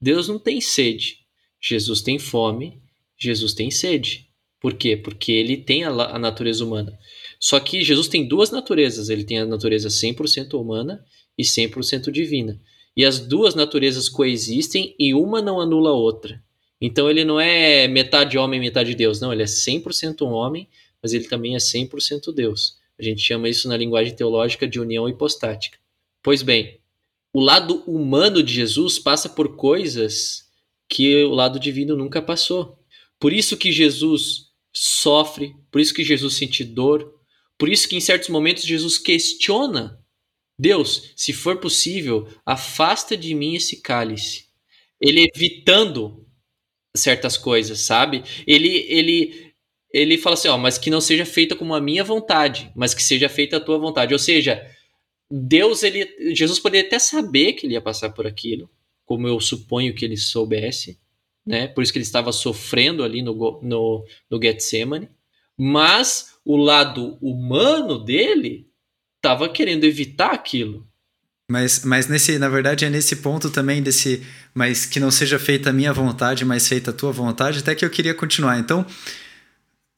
Deus 0.02 0.28
não 0.28 0.39
tem 0.39 0.60
sede. 0.60 1.19
Jesus 1.62 2.02
tem 2.02 2.17
fome, 2.17 2.82
Jesus 3.19 3.53
tem 3.53 3.69
sede. 3.69 4.27
Por 4.60 4.73
quê? 4.73 4.97
Porque 4.97 5.32
ele 5.32 5.58
tem 5.58 5.84
a, 5.84 5.89
a 5.89 6.19
natureza 6.19 6.63
humana. 6.63 6.97
Só 7.39 7.60
que 7.60 7.84
Jesus 7.84 8.08
tem 8.08 8.27
duas 8.27 8.51
naturezas. 8.51 9.10
Ele 9.10 9.23
tem 9.23 9.39
a 9.39 9.45
natureza 9.45 9.89
100% 9.89 10.60
humana 10.60 11.03
e 11.38 11.43
100% 11.43 12.12
divina. 12.12 12.60
E 12.95 13.05
as 13.05 13.19
duas 13.19 13.55
naturezas 13.55 14.10
coexistem 14.10 14.95
e 14.99 15.13
uma 15.13 15.41
não 15.41 15.62
anula 15.62 15.91
a 15.91 15.93
outra. 15.93 16.43
Então 16.82 17.10
ele 17.10 17.23
não 17.23 17.39
é 17.39 17.88
metade 17.88 18.38
homem, 18.38 18.60
metade 18.60 18.95
Deus. 18.95 19.19
Não, 19.19 19.32
ele 19.32 19.43
é 19.43 19.45
100% 19.45 20.21
homem, 20.27 20.67
mas 21.01 21.13
ele 21.13 21.25
também 21.25 21.55
é 21.55 21.60
100% 21.60 22.34
Deus. 22.34 22.77
A 22.97 23.03
gente 23.03 23.21
chama 23.21 23.47
isso 23.47 23.67
na 23.67 23.77
linguagem 23.77 24.15
teológica 24.15 24.67
de 24.67 24.79
união 24.79 25.08
hipostática. 25.08 25.77
Pois 26.21 26.41
bem, 26.41 26.79
o 27.34 27.39
lado 27.39 27.84
humano 27.88 28.43
de 28.43 28.53
Jesus 28.53 28.99
passa 28.99 29.29
por 29.29 29.55
coisas 29.55 30.49
que 30.89 31.23
o 31.23 31.34
lado 31.34 31.60
divino 31.60 31.95
nunca 31.95 32.21
passou. 32.21 32.78
Por 33.19 33.34
isso 33.34 33.58
que 33.58 33.71
Jesus 33.71 34.49
sofre, 34.73 35.53
por 35.71 35.82
isso 35.82 35.93
que 35.93 36.03
Jesus 36.03 36.36
sente 36.36 36.63
dor, 36.63 37.13
por 37.58 37.67
isso 37.67 37.88
que 37.88 37.95
em 37.95 38.01
certos 38.01 38.29
momentos 38.29 38.63
Jesus 38.63 38.97
questiona: 38.97 39.99
Deus, 40.58 41.12
se 41.15 41.34
for 41.34 41.58
possível, 41.58 42.27
afasta 42.45 43.17
de 43.17 43.36
mim 43.36 43.55
esse 43.55 43.82
cálice. 43.82 44.47
Ele 44.99 45.29
evitando 45.34 46.25
certas 46.95 47.38
coisas, 47.38 47.79
sabe? 47.82 48.23
Ele 48.47 48.86
ele 48.89 49.49
ele 49.91 50.17
fala 50.17 50.36
assim, 50.36 50.47
ó, 50.47 50.58
mas 50.58 50.77
que 50.77 50.89
não 50.89 51.01
seja 51.01 51.25
feita 51.25 51.55
como 51.55 51.73
a 51.73 51.82
minha 51.82 52.03
vontade, 52.03 52.71
mas 52.75 52.93
que 52.93 53.01
seja 53.01 53.27
feita 53.27 53.58
a 53.58 53.60
tua 53.60 53.77
vontade. 53.79 54.13
Ou 54.13 54.19
seja, 54.19 54.63
Deus 55.29 55.84
ele 55.84 56.34
Jesus 56.34 56.60
poderia 56.60 56.88
até 56.88 56.99
saber 56.99 57.53
que 57.53 57.65
ele 57.65 57.73
ia 57.73 57.82
passar 57.82 58.12
por 58.12 58.27
aquilo, 58.27 58.69
como 59.05 59.27
eu 59.27 59.39
suponho 59.39 59.93
que 59.95 60.05
ele 60.05 60.17
soubesse, 60.17 60.99
né? 61.49 61.67
Por 61.67 61.81
isso 61.81 61.91
que 61.91 61.97
ele 61.97 62.05
estava 62.05 62.31
sofrendo 62.31 63.03
ali 63.03 63.23
no, 63.23 63.59
no, 63.63 64.05
no 64.29 64.39
Getsemane. 64.39 65.09
Mas 65.57 66.35
o 66.45 66.55
lado 66.55 67.17
humano 67.19 67.97
dele 67.97 68.67
estava 69.17 69.49
querendo 69.49 69.83
evitar 69.83 70.31
aquilo. 70.31 70.88
Mas, 71.49 71.83
mas 71.83 72.07
nesse, 72.07 72.38
na 72.38 72.47
verdade, 72.47 72.85
é 72.85 72.89
nesse 72.89 73.15
ponto 73.15 73.49
também 73.49 73.81
desse, 73.81 74.23
mas 74.53 74.85
que 74.85 74.99
não 74.99 75.09
seja 75.09 75.39
feita 75.39 75.71
a 75.71 75.73
minha 75.73 75.91
vontade, 75.91 76.45
mas 76.45 76.67
feita 76.67 76.91
a 76.91 76.93
tua 76.93 77.12
vontade, 77.12 77.57
até 77.57 77.73
que 77.73 77.83
eu 77.83 77.89
queria 77.89 78.13
continuar. 78.13 78.59
Então, 78.59 78.85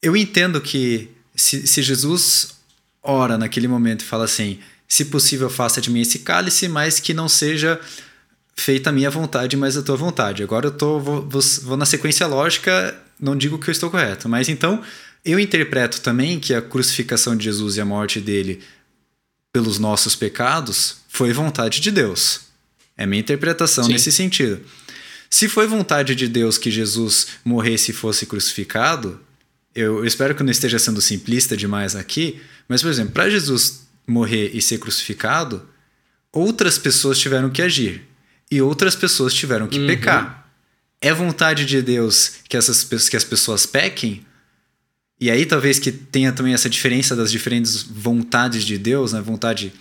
eu 0.02 0.16
entendo 0.16 0.58
que 0.58 1.10
se, 1.36 1.66
se 1.66 1.82
Jesus 1.82 2.56
ora 3.02 3.36
naquele 3.36 3.68
momento 3.68 4.00
e 4.00 4.06
fala 4.06 4.24
assim, 4.24 4.58
se 4.88 5.04
possível, 5.04 5.50
faça 5.50 5.82
de 5.82 5.90
mim 5.90 6.00
esse 6.00 6.20
cálice, 6.20 6.66
mas 6.66 6.98
que 6.98 7.12
não 7.12 7.28
seja 7.28 7.78
feita 8.54 8.90
a 8.90 8.92
minha 8.92 9.10
vontade, 9.10 9.56
mas 9.56 9.76
a 9.76 9.82
tua 9.82 9.96
vontade. 9.96 10.42
Agora 10.42 10.66
eu 10.66 10.70
tô, 10.70 11.00
vou, 11.00 11.28
vou, 11.28 11.42
vou 11.62 11.76
na 11.76 11.86
sequência 11.86 12.26
lógica, 12.26 12.96
não 13.18 13.36
digo 13.36 13.58
que 13.58 13.68
eu 13.68 13.72
estou 13.72 13.90
correto, 13.90 14.28
mas 14.28 14.48
então 14.48 14.82
eu 15.24 15.38
interpreto 15.38 16.00
também 16.00 16.38
que 16.38 16.54
a 16.54 16.62
crucificação 16.62 17.36
de 17.36 17.44
Jesus 17.44 17.76
e 17.76 17.80
a 17.80 17.84
morte 17.84 18.20
dele 18.20 18.60
pelos 19.52 19.78
nossos 19.78 20.16
pecados 20.16 20.96
foi 21.08 21.32
vontade 21.32 21.80
de 21.80 21.90
Deus. 21.90 22.40
É 22.96 23.06
minha 23.06 23.20
interpretação 23.20 23.84
Sim. 23.84 23.92
nesse 23.92 24.10
sentido. 24.10 24.60
Se 25.30 25.48
foi 25.48 25.66
vontade 25.66 26.14
de 26.14 26.28
Deus 26.28 26.58
que 26.58 26.70
Jesus 26.70 27.28
morresse 27.44 27.90
e 27.90 27.94
fosse 27.94 28.26
crucificado, 28.26 29.20
eu 29.74 30.04
espero 30.04 30.34
que 30.34 30.42
eu 30.42 30.44
não 30.44 30.50
esteja 30.50 30.78
sendo 30.78 31.00
simplista 31.00 31.56
demais 31.56 31.96
aqui, 31.96 32.40
mas, 32.68 32.82
por 32.82 32.90
exemplo, 32.90 33.12
para 33.12 33.30
Jesus 33.30 33.86
morrer 34.06 34.50
e 34.52 34.60
ser 34.60 34.78
crucificado, 34.78 35.66
outras 36.30 36.78
pessoas 36.78 37.18
tiveram 37.18 37.48
que 37.48 37.62
agir 37.62 38.11
e 38.52 38.60
outras 38.60 38.94
pessoas 38.94 39.32
tiveram 39.32 39.66
que 39.66 39.78
uhum. 39.78 39.86
pecar. 39.86 40.46
É 41.00 41.10
vontade 41.14 41.64
de 41.64 41.80
Deus 41.80 42.34
que, 42.46 42.54
essas, 42.54 42.84
que 43.08 43.16
as 43.16 43.24
pessoas 43.24 43.64
pequem? 43.64 44.26
E 45.18 45.30
aí 45.30 45.46
talvez 45.46 45.78
que 45.78 45.90
tenha 45.90 46.30
também 46.32 46.52
essa 46.52 46.68
diferença 46.68 47.16
das 47.16 47.32
diferentes 47.32 47.82
vontades 47.82 48.62
de 48.62 48.76
Deus, 48.76 49.14
né? 49.14 49.22
Vontade, 49.22 49.72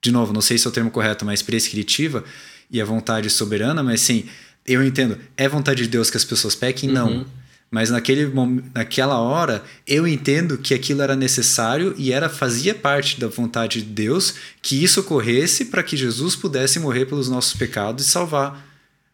de 0.00 0.12
novo, 0.12 0.32
não 0.32 0.40
sei 0.40 0.56
se 0.56 0.64
é 0.64 0.70
o 0.70 0.72
termo 0.72 0.92
correto, 0.92 1.24
mas 1.24 1.42
prescritiva 1.42 2.24
e 2.70 2.80
a 2.80 2.84
vontade 2.84 3.28
soberana, 3.30 3.82
mas 3.82 4.00
sim, 4.00 4.28
eu 4.64 4.84
entendo, 4.84 5.18
é 5.36 5.48
vontade 5.48 5.82
de 5.82 5.88
Deus 5.88 6.08
que 6.08 6.16
as 6.16 6.24
pessoas 6.24 6.54
pequem? 6.54 6.96
Uhum. 6.96 7.26
Mas 7.70 7.90
naquele, 7.90 8.32
naquela 8.74 9.20
hora, 9.20 9.62
eu 9.86 10.08
entendo 10.08 10.56
que 10.56 10.72
aquilo 10.72 11.02
era 11.02 11.14
necessário 11.14 11.94
e 11.98 12.12
era 12.12 12.28
fazia 12.28 12.74
parte 12.74 13.20
da 13.20 13.28
vontade 13.28 13.82
de 13.82 13.90
Deus 13.90 14.34
que 14.62 14.82
isso 14.82 15.00
ocorresse 15.00 15.66
para 15.66 15.82
que 15.82 15.96
Jesus 15.96 16.34
pudesse 16.34 16.78
morrer 16.78 17.04
pelos 17.04 17.28
nossos 17.28 17.52
pecados 17.54 18.06
e 18.06 18.08
salvar 18.08 18.66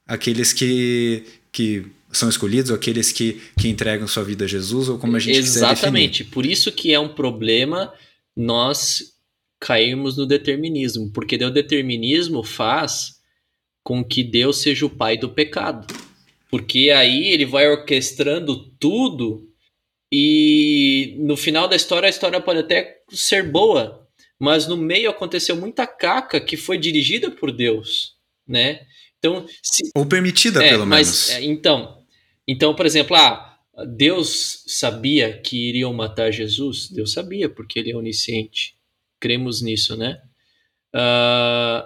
aqueles 0.06 0.52
que, 0.52 1.24
que 1.50 1.84
são 2.12 2.28
escolhidos, 2.28 2.70
ou 2.70 2.76
aqueles 2.76 3.10
que, 3.10 3.40
que 3.58 3.68
entregam 3.68 4.06
sua 4.06 4.22
vida 4.22 4.44
a 4.44 4.48
Jesus, 4.48 4.88
ou 4.88 4.98
como 4.98 5.16
a 5.16 5.18
gente 5.18 5.38
Exatamente. 5.38 6.24
Por 6.24 6.46
isso 6.46 6.70
que 6.70 6.92
é 6.92 7.00
um 7.00 7.08
problema 7.08 7.92
nós 8.36 9.14
cairmos 9.60 10.16
no 10.16 10.26
determinismo, 10.26 11.10
porque 11.12 11.36
o 11.36 11.50
determinismo 11.50 12.44
faz 12.44 13.14
com 13.82 14.04
que 14.04 14.22
Deus 14.22 14.58
seja 14.58 14.86
o 14.86 14.90
pai 14.90 15.16
do 15.16 15.28
pecado. 15.28 15.86
Porque 16.54 16.90
aí 16.90 17.32
ele 17.32 17.44
vai 17.44 17.68
orquestrando 17.68 18.70
tudo 18.78 19.50
e 20.12 21.16
no 21.18 21.36
final 21.36 21.66
da 21.66 21.74
história 21.74 22.06
a 22.06 22.10
história 22.10 22.40
pode 22.40 22.60
até 22.60 23.02
ser 23.10 23.50
boa, 23.50 24.08
mas 24.38 24.68
no 24.68 24.76
meio 24.76 25.10
aconteceu 25.10 25.56
muita 25.56 25.84
caca 25.84 26.40
que 26.40 26.56
foi 26.56 26.78
dirigida 26.78 27.28
por 27.28 27.50
Deus, 27.50 28.14
né? 28.46 28.86
Então, 29.18 29.44
se... 29.60 29.90
ou 29.96 30.06
permitida 30.06 30.64
é, 30.64 30.68
pelo 30.68 30.86
mas, 30.86 31.08
menos. 31.08 31.30
É, 31.30 31.42
então, 31.42 32.06
então, 32.46 32.72
por 32.72 32.86
exemplo, 32.86 33.16
ah, 33.16 33.58
Deus 33.88 34.62
sabia 34.68 35.36
que 35.36 35.70
iriam 35.70 35.92
matar 35.92 36.30
Jesus? 36.30 36.88
Deus 36.88 37.12
sabia, 37.14 37.48
porque 37.48 37.80
ele 37.80 37.90
é 37.90 37.96
onisciente. 37.96 38.76
Cremos 39.18 39.60
nisso, 39.60 39.96
né? 39.96 40.22
Uh, 40.94 41.84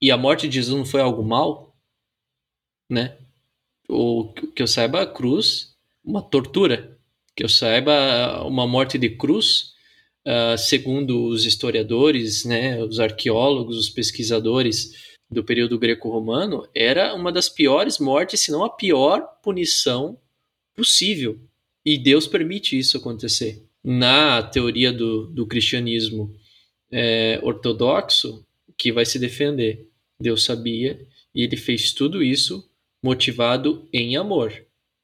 e 0.00 0.12
a 0.12 0.16
morte 0.16 0.46
de 0.46 0.54
Jesus 0.54 0.78
não 0.78 0.86
foi 0.86 1.00
algo 1.00 1.24
mal? 1.24 1.76
Né? 2.88 3.16
O 3.90 4.32
que 4.32 4.62
eu 4.62 4.66
saiba, 4.66 5.02
a 5.02 5.06
cruz, 5.06 5.74
uma 6.04 6.22
tortura. 6.22 6.96
Que 7.34 7.44
eu 7.44 7.48
saiba, 7.48 8.42
uma 8.44 8.66
morte 8.66 8.98
de 8.98 9.10
cruz, 9.10 9.72
uh, 10.26 10.56
segundo 10.56 11.26
os 11.26 11.44
historiadores, 11.44 12.44
né, 12.44 12.82
os 12.82 13.00
arqueólogos, 13.00 13.76
os 13.76 13.90
pesquisadores 13.90 14.92
do 15.30 15.44
período 15.44 15.78
greco-romano, 15.78 16.68
era 16.74 17.14
uma 17.14 17.30
das 17.30 17.48
piores 17.48 17.98
mortes, 17.98 18.40
se 18.40 18.50
não 18.50 18.64
a 18.64 18.70
pior 18.70 19.22
punição 19.42 20.18
possível. 20.74 21.38
E 21.84 21.96
Deus 21.96 22.26
permite 22.26 22.78
isso 22.78 22.96
acontecer. 22.96 23.64
Na 23.82 24.42
teoria 24.42 24.92
do, 24.92 25.26
do 25.28 25.46
cristianismo 25.46 26.34
é, 26.90 27.40
ortodoxo, 27.42 28.44
que 28.76 28.92
vai 28.92 29.04
se 29.04 29.18
defender? 29.18 29.88
Deus 30.20 30.44
sabia 30.44 31.06
e 31.34 31.42
ele 31.42 31.56
fez 31.56 31.92
tudo 31.92 32.22
isso 32.22 32.69
motivado 33.02 33.88
em 33.92 34.16
amor, 34.16 34.52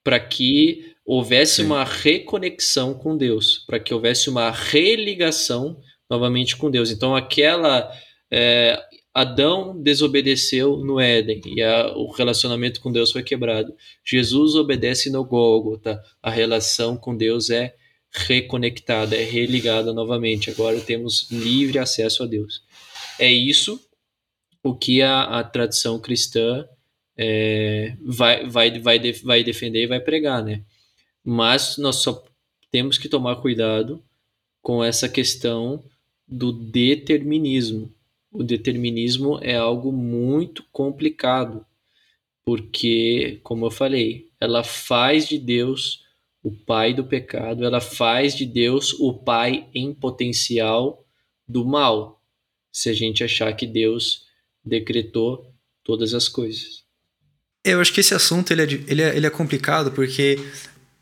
para 0.05 0.20
que 0.20 0.94
houvesse 1.05 1.57
Sim. 1.57 1.66
uma 1.66 1.84
reconexão 1.84 2.94
com 2.94 3.16
Deus, 3.16 3.64
para 3.66 3.78
que 3.80 3.94
houvesse 3.94 4.28
uma 4.28 4.51
religação 4.51 5.80
novamente 6.09 6.57
com 6.57 6.70
Deus. 6.70 6.90
Então, 6.90 7.14
aquela. 7.14 7.90
É, 8.30 8.82
Adão 9.16 9.80
desobedeceu 9.80 10.76
no 10.76 11.01
Éden 11.01 11.40
e 11.47 11.62
a, 11.62 11.90
o 11.97 12.11
relacionamento 12.11 12.82
com 12.82 12.92
Deus 12.92 13.11
foi 13.11 13.22
quebrado. 13.22 13.74
Jesus 14.05 14.55
obedece 14.55 15.09
no 15.09 15.24
Gólgota, 15.24 15.99
a 16.22 16.30
relação 16.30 16.99
com 16.99 17.16
Deus 17.16 17.49
é 17.49 17.74
reconectada, 18.12 19.16
é 19.16 19.22
religada 19.22 19.94
novamente. 19.94 20.51
Agora 20.51 20.78
temos 20.80 21.30
livre 21.30 21.78
acesso 21.78 22.24
a 22.24 22.26
Deus. 22.26 22.62
É 23.18 23.32
isso 23.32 23.80
o 24.62 24.74
que 24.74 25.01
a, 25.01 25.22
a 25.22 25.42
tradição 25.42 25.99
cristã 25.99 26.68
é, 27.17 27.97
vai, 28.05 28.49
vai, 28.49 28.79
vai, 28.79 29.12
vai 29.12 29.45
defender 29.45 29.85
e 29.85 29.87
vai 29.87 30.01
pregar, 30.01 30.45
né? 30.45 30.62
Mas 31.25 31.79
nós 31.79 31.97
só 31.97 32.25
temos 32.71 32.99
que 32.99 33.09
tomar 33.09 33.37
cuidado 33.37 34.03
com 34.61 34.83
essa 34.83 35.09
questão 35.09 35.83
do 36.27 36.53
determinismo. 36.53 37.93
O 38.31 38.43
determinismo 38.43 39.39
é 39.43 39.57
algo 39.57 39.91
muito 39.91 40.64
complicado, 40.71 41.64
porque, 42.45 43.41
como 43.43 43.67
eu 43.67 43.71
falei, 43.71 44.29
ela 44.41 44.62
faz 44.62 45.29
de 45.29 45.39
Deus 45.39 46.05
o 46.43 46.53
pai 46.53 46.95
do 46.95 47.05
pecado, 47.05 47.64
ela 47.64 47.81
faz 47.81 48.37
de 48.37 48.45
Deus 48.47 48.93
o 49.01 49.12
pai 49.12 49.69
em 49.75 49.93
potencial 49.93 51.05
do 51.49 51.64
mal, 51.64 52.23
se 52.71 52.89
a 52.89 52.93
gente 52.93 53.25
achar 53.25 53.53
que 53.55 53.67
Deus 53.67 54.27
decretou 54.64 55.53
todas 55.83 56.14
as 56.14 56.29
coisas. 56.29 56.86
Eu 57.67 57.81
acho 57.81 57.93
que 57.93 58.01
esse 58.01 58.14
assunto 58.14 58.53
ele 58.53 58.62
é, 58.62 58.81
ele 58.87 59.03
é, 59.03 59.17
ele 59.17 59.27
é 59.27 59.31
complicado 59.31 59.91
porque 59.91 60.39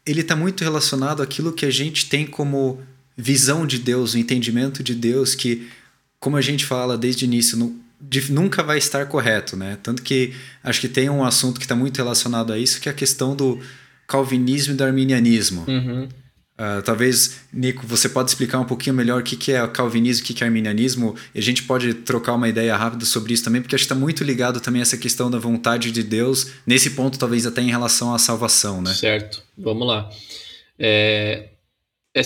ele 0.07 0.23
está 0.23 0.35
muito 0.35 0.65
relacionado 0.65 1.23
àquilo 1.23 1.53
que 1.53 1.67
a 1.67 1.71
gente 1.71 2.09
tem 2.09 2.27
como 2.27 2.81
visão 3.17 3.67
de 3.67 3.79
Deus, 3.79 4.15
o 4.15 4.19
entendimento 4.19 4.83
de 4.83 4.95
Deus, 4.95 5.35
que, 5.35 5.69
como 6.19 6.37
a 6.37 6.41
gente 6.41 6.65
fala 6.65 6.97
desde 6.99 7.25
o 7.25 7.27
início, 7.27 7.57
no, 7.57 7.77
de, 8.01 8.33
nunca 8.33 8.63
vai 8.63 8.79
estar 8.79 9.07
correto, 9.07 9.57
né? 9.57 9.79
Tanto 9.83 10.03
que 10.03 10.33
acho 10.63 10.81
que 10.81 10.89
tem 10.89 11.09
um 11.09 11.23
assunto 11.23 11.59
que 11.59 11.65
está 11.65 11.77
muito 11.77 11.97
relacionado 11.99 12.53
a 12.53 12.59
isso, 12.59 12.81
que 12.81 12.89
é 12.89 12.93
a 12.93 12.95
questão 12.95 13.37
do 13.37 13.61
calvinismo 14.07 14.75
e 14.75 14.77
do 14.77 14.85
arminianismo. 14.85 15.65
Uhum. 15.69 16.09
Uh, 16.57 16.81
talvez, 16.85 17.41
Nico, 17.53 17.85
você 17.85 18.09
pode 18.09 18.31
explicar 18.31 18.61
um 18.61 18.65
pouquinho 18.65 18.95
melhor 18.95 19.21
o 19.21 19.25
que, 19.25 19.37
que 19.37 19.51
é 19.51 19.67
calvinismo, 19.67 20.23
o 20.23 20.27
que, 20.27 20.35
que 20.35 20.45
é 20.45 20.47
arminianismo, 20.47 21.17
e 21.35 21.39
a 21.41 21.43
gente 21.43 21.65
pode 21.65 21.93
trocar 21.95 22.35
uma 22.35 22.49
ideia 22.49 22.77
rápida 22.77 23.05
sobre 23.05 23.35
isso 23.35 23.43
também, 23.43 23.61
porque 23.61 23.75
acho 23.75 23.83
que 23.83 23.93
está 23.93 24.01
muito 24.01 24.23
ligado 24.23 24.61
também 24.61 24.81
essa 24.81 24.97
questão 24.97 25.29
da 25.29 25.39
vontade 25.39 25.91
de 25.91 26.03
Deus, 26.05 26.53
nesse 26.65 26.91
ponto 26.91 27.19
talvez 27.19 27.45
até 27.45 27.61
em 27.61 27.71
relação 27.71 28.15
à 28.15 28.21
salvação, 28.21 28.81
né? 28.81 28.95
Certo, 28.95 29.43
vamos 29.59 29.85
lá. 29.85 30.09
É, 30.79 31.49
é, 32.15 32.23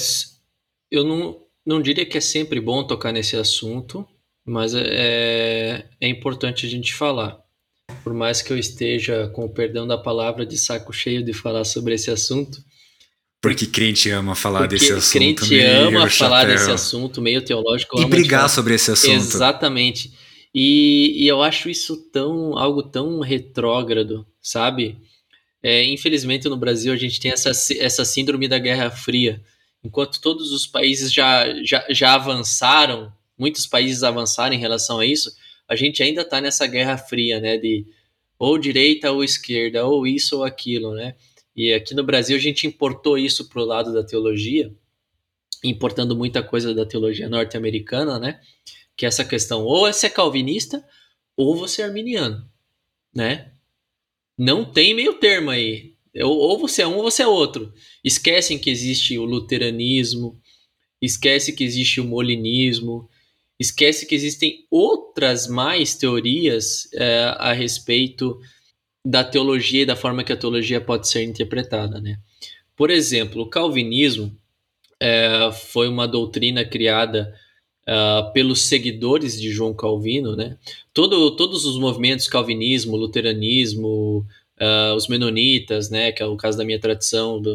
eu 0.90 1.04
não, 1.04 1.40
não 1.64 1.80
diria 1.80 2.04
que 2.04 2.18
é 2.18 2.20
sempre 2.20 2.60
bom 2.60 2.86
tocar 2.86 3.12
nesse 3.12 3.34
assunto, 3.34 4.06
mas 4.44 4.74
é, 4.74 5.86
é 5.98 6.08
importante 6.08 6.66
a 6.66 6.68
gente 6.68 6.94
falar. 6.94 7.38
Por 8.04 8.12
mais 8.12 8.42
que 8.42 8.52
eu 8.52 8.58
esteja, 8.58 9.28
com 9.28 9.46
o 9.46 9.50
perdão 9.50 9.86
da 9.86 9.96
palavra, 9.96 10.44
de 10.44 10.58
saco 10.58 10.92
cheio 10.92 11.24
de 11.24 11.32
falar 11.32 11.64
sobre 11.64 11.94
esse 11.94 12.10
assunto, 12.10 12.62
porque 13.40 13.66
crente 13.66 14.10
ama 14.10 14.34
falar 14.34 14.60
Porque 14.60 14.76
desse 14.76 14.92
assunto. 14.92 15.12
Crente 15.12 15.60
ama 15.60 16.10
falar 16.10 16.44
desse 16.44 16.70
assunto, 16.70 17.22
meio 17.22 17.40
teológico. 17.42 18.00
E 18.00 18.04
brigar 18.04 18.50
sobre 18.50 18.74
esse 18.74 18.90
assunto. 18.90 19.12
Exatamente. 19.12 20.12
E, 20.52 21.24
e, 21.24 21.28
eu 21.28 21.42
acho 21.42 21.68
isso 21.68 22.10
tão 22.10 22.58
algo 22.58 22.82
tão 22.82 23.20
retrógrado, 23.20 24.26
sabe? 24.42 24.98
É, 25.62 25.84
infelizmente 25.84 26.48
no 26.48 26.56
Brasil 26.56 26.92
a 26.92 26.96
gente 26.96 27.20
tem 27.20 27.30
essa, 27.30 27.50
essa 27.50 28.04
síndrome 28.04 28.48
da 28.48 28.58
Guerra 28.58 28.90
Fria. 28.90 29.40
Enquanto 29.84 30.20
todos 30.20 30.50
os 30.50 30.66
países 30.66 31.12
já, 31.12 31.46
já, 31.62 31.84
já 31.90 32.14
avançaram, 32.14 33.12
muitos 33.38 33.66
países 33.66 34.02
avançaram 34.02 34.54
em 34.54 34.58
relação 34.58 34.98
a 34.98 35.06
isso, 35.06 35.30
a 35.68 35.76
gente 35.76 36.02
ainda 36.02 36.22
está 36.22 36.40
nessa 36.40 36.66
Guerra 36.66 36.98
Fria, 36.98 37.38
né? 37.40 37.56
De 37.56 37.86
ou 38.36 38.58
direita 38.58 39.12
ou 39.12 39.22
esquerda, 39.22 39.84
ou 39.84 40.06
isso 40.06 40.38
ou 40.38 40.44
aquilo, 40.44 40.94
né? 40.94 41.14
E 41.58 41.74
aqui 41.74 41.92
no 41.92 42.04
Brasil 42.04 42.36
a 42.36 42.40
gente 42.40 42.68
importou 42.68 43.18
isso 43.18 43.48
para 43.48 43.60
o 43.60 43.64
lado 43.64 43.92
da 43.92 44.04
teologia, 44.04 44.72
importando 45.64 46.14
muita 46.14 46.40
coisa 46.40 46.72
da 46.72 46.86
teologia 46.86 47.28
norte-americana, 47.28 48.16
né? 48.16 48.40
Que 48.96 49.04
é 49.04 49.08
essa 49.08 49.24
questão, 49.24 49.64
ou 49.64 49.92
você 49.92 50.06
é 50.06 50.10
calvinista 50.10 50.86
ou 51.36 51.56
você 51.56 51.82
é 51.82 51.86
arminiano, 51.86 52.48
né? 53.12 53.50
Não 54.38 54.64
tem 54.64 54.94
meio 54.94 55.14
termo 55.14 55.50
aí. 55.50 55.94
Ou 56.22 56.60
você 56.60 56.82
é 56.82 56.86
um 56.86 56.98
ou 56.98 57.02
você 57.02 57.24
é 57.24 57.26
outro. 57.26 57.74
Esquecem 58.04 58.56
que 58.56 58.70
existe 58.70 59.18
o 59.18 59.24
luteranismo, 59.24 60.40
esquece 61.02 61.52
que 61.52 61.64
existe 61.64 62.00
o 62.00 62.04
molinismo, 62.04 63.10
esquece 63.58 64.06
que 64.06 64.14
existem 64.14 64.64
outras 64.70 65.48
mais 65.48 65.96
teorias 65.96 66.88
é, 66.92 67.34
a 67.36 67.52
respeito 67.52 68.40
da 69.08 69.24
teologia 69.24 69.82
e 69.82 69.86
da 69.86 69.96
forma 69.96 70.22
que 70.22 70.32
a 70.32 70.36
teologia 70.36 70.80
pode 70.80 71.08
ser 71.08 71.22
interpretada, 71.22 71.98
né? 71.98 72.18
Por 72.76 72.90
exemplo, 72.90 73.42
o 73.42 73.48
calvinismo 73.48 74.30
é, 75.00 75.50
foi 75.50 75.88
uma 75.88 76.06
doutrina 76.06 76.62
criada 76.62 77.34
uh, 77.88 78.30
pelos 78.34 78.62
seguidores 78.64 79.40
de 79.40 79.50
João 79.50 79.72
Calvino, 79.72 80.36
né? 80.36 80.58
Todo, 80.92 81.34
todos 81.36 81.64
os 81.64 81.78
movimentos 81.78 82.28
calvinismo, 82.28 82.96
luteranismo, 82.96 84.26
uh, 84.60 84.94
os 84.94 85.08
menonitas, 85.08 85.88
né? 85.88 86.12
Que 86.12 86.22
é 86.22 86.26
o 86.26 86.36
caso 86.36 86.58
da 86.58 86.64
minha 86.64 86.78
tradição, 86.78 87.40
do, 87.40 87.54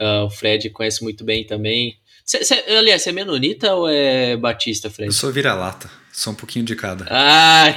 uh, 0.00 0.24
o 0.26 0.30
Fred 0.30 0.70
conhece 0.70 1.02
muito 1.02 1.24
bem 1.24 1.44
também. 1.44 1.98
Cê, 2.24 2.44
cê, 2.44 2.64
aliás, 2.68 3.02
você 3.02 3.10
é 3.10 3.12
menonita 3.12 3.74
ou 3.74 3.88
é 3.88 4.36
batista, 4.36 4.88
Fred? 4.88 5.08
Eu 5.08 5.12
sou 5.12 5.32
vira-lata, 5.32 5.90
sou 6.12 6.32
um 6.32 6.36
pouquinho 6.36 6.64
de 6.64 6.76
cada. 6.76 7.06
Ah, 7.10 7.76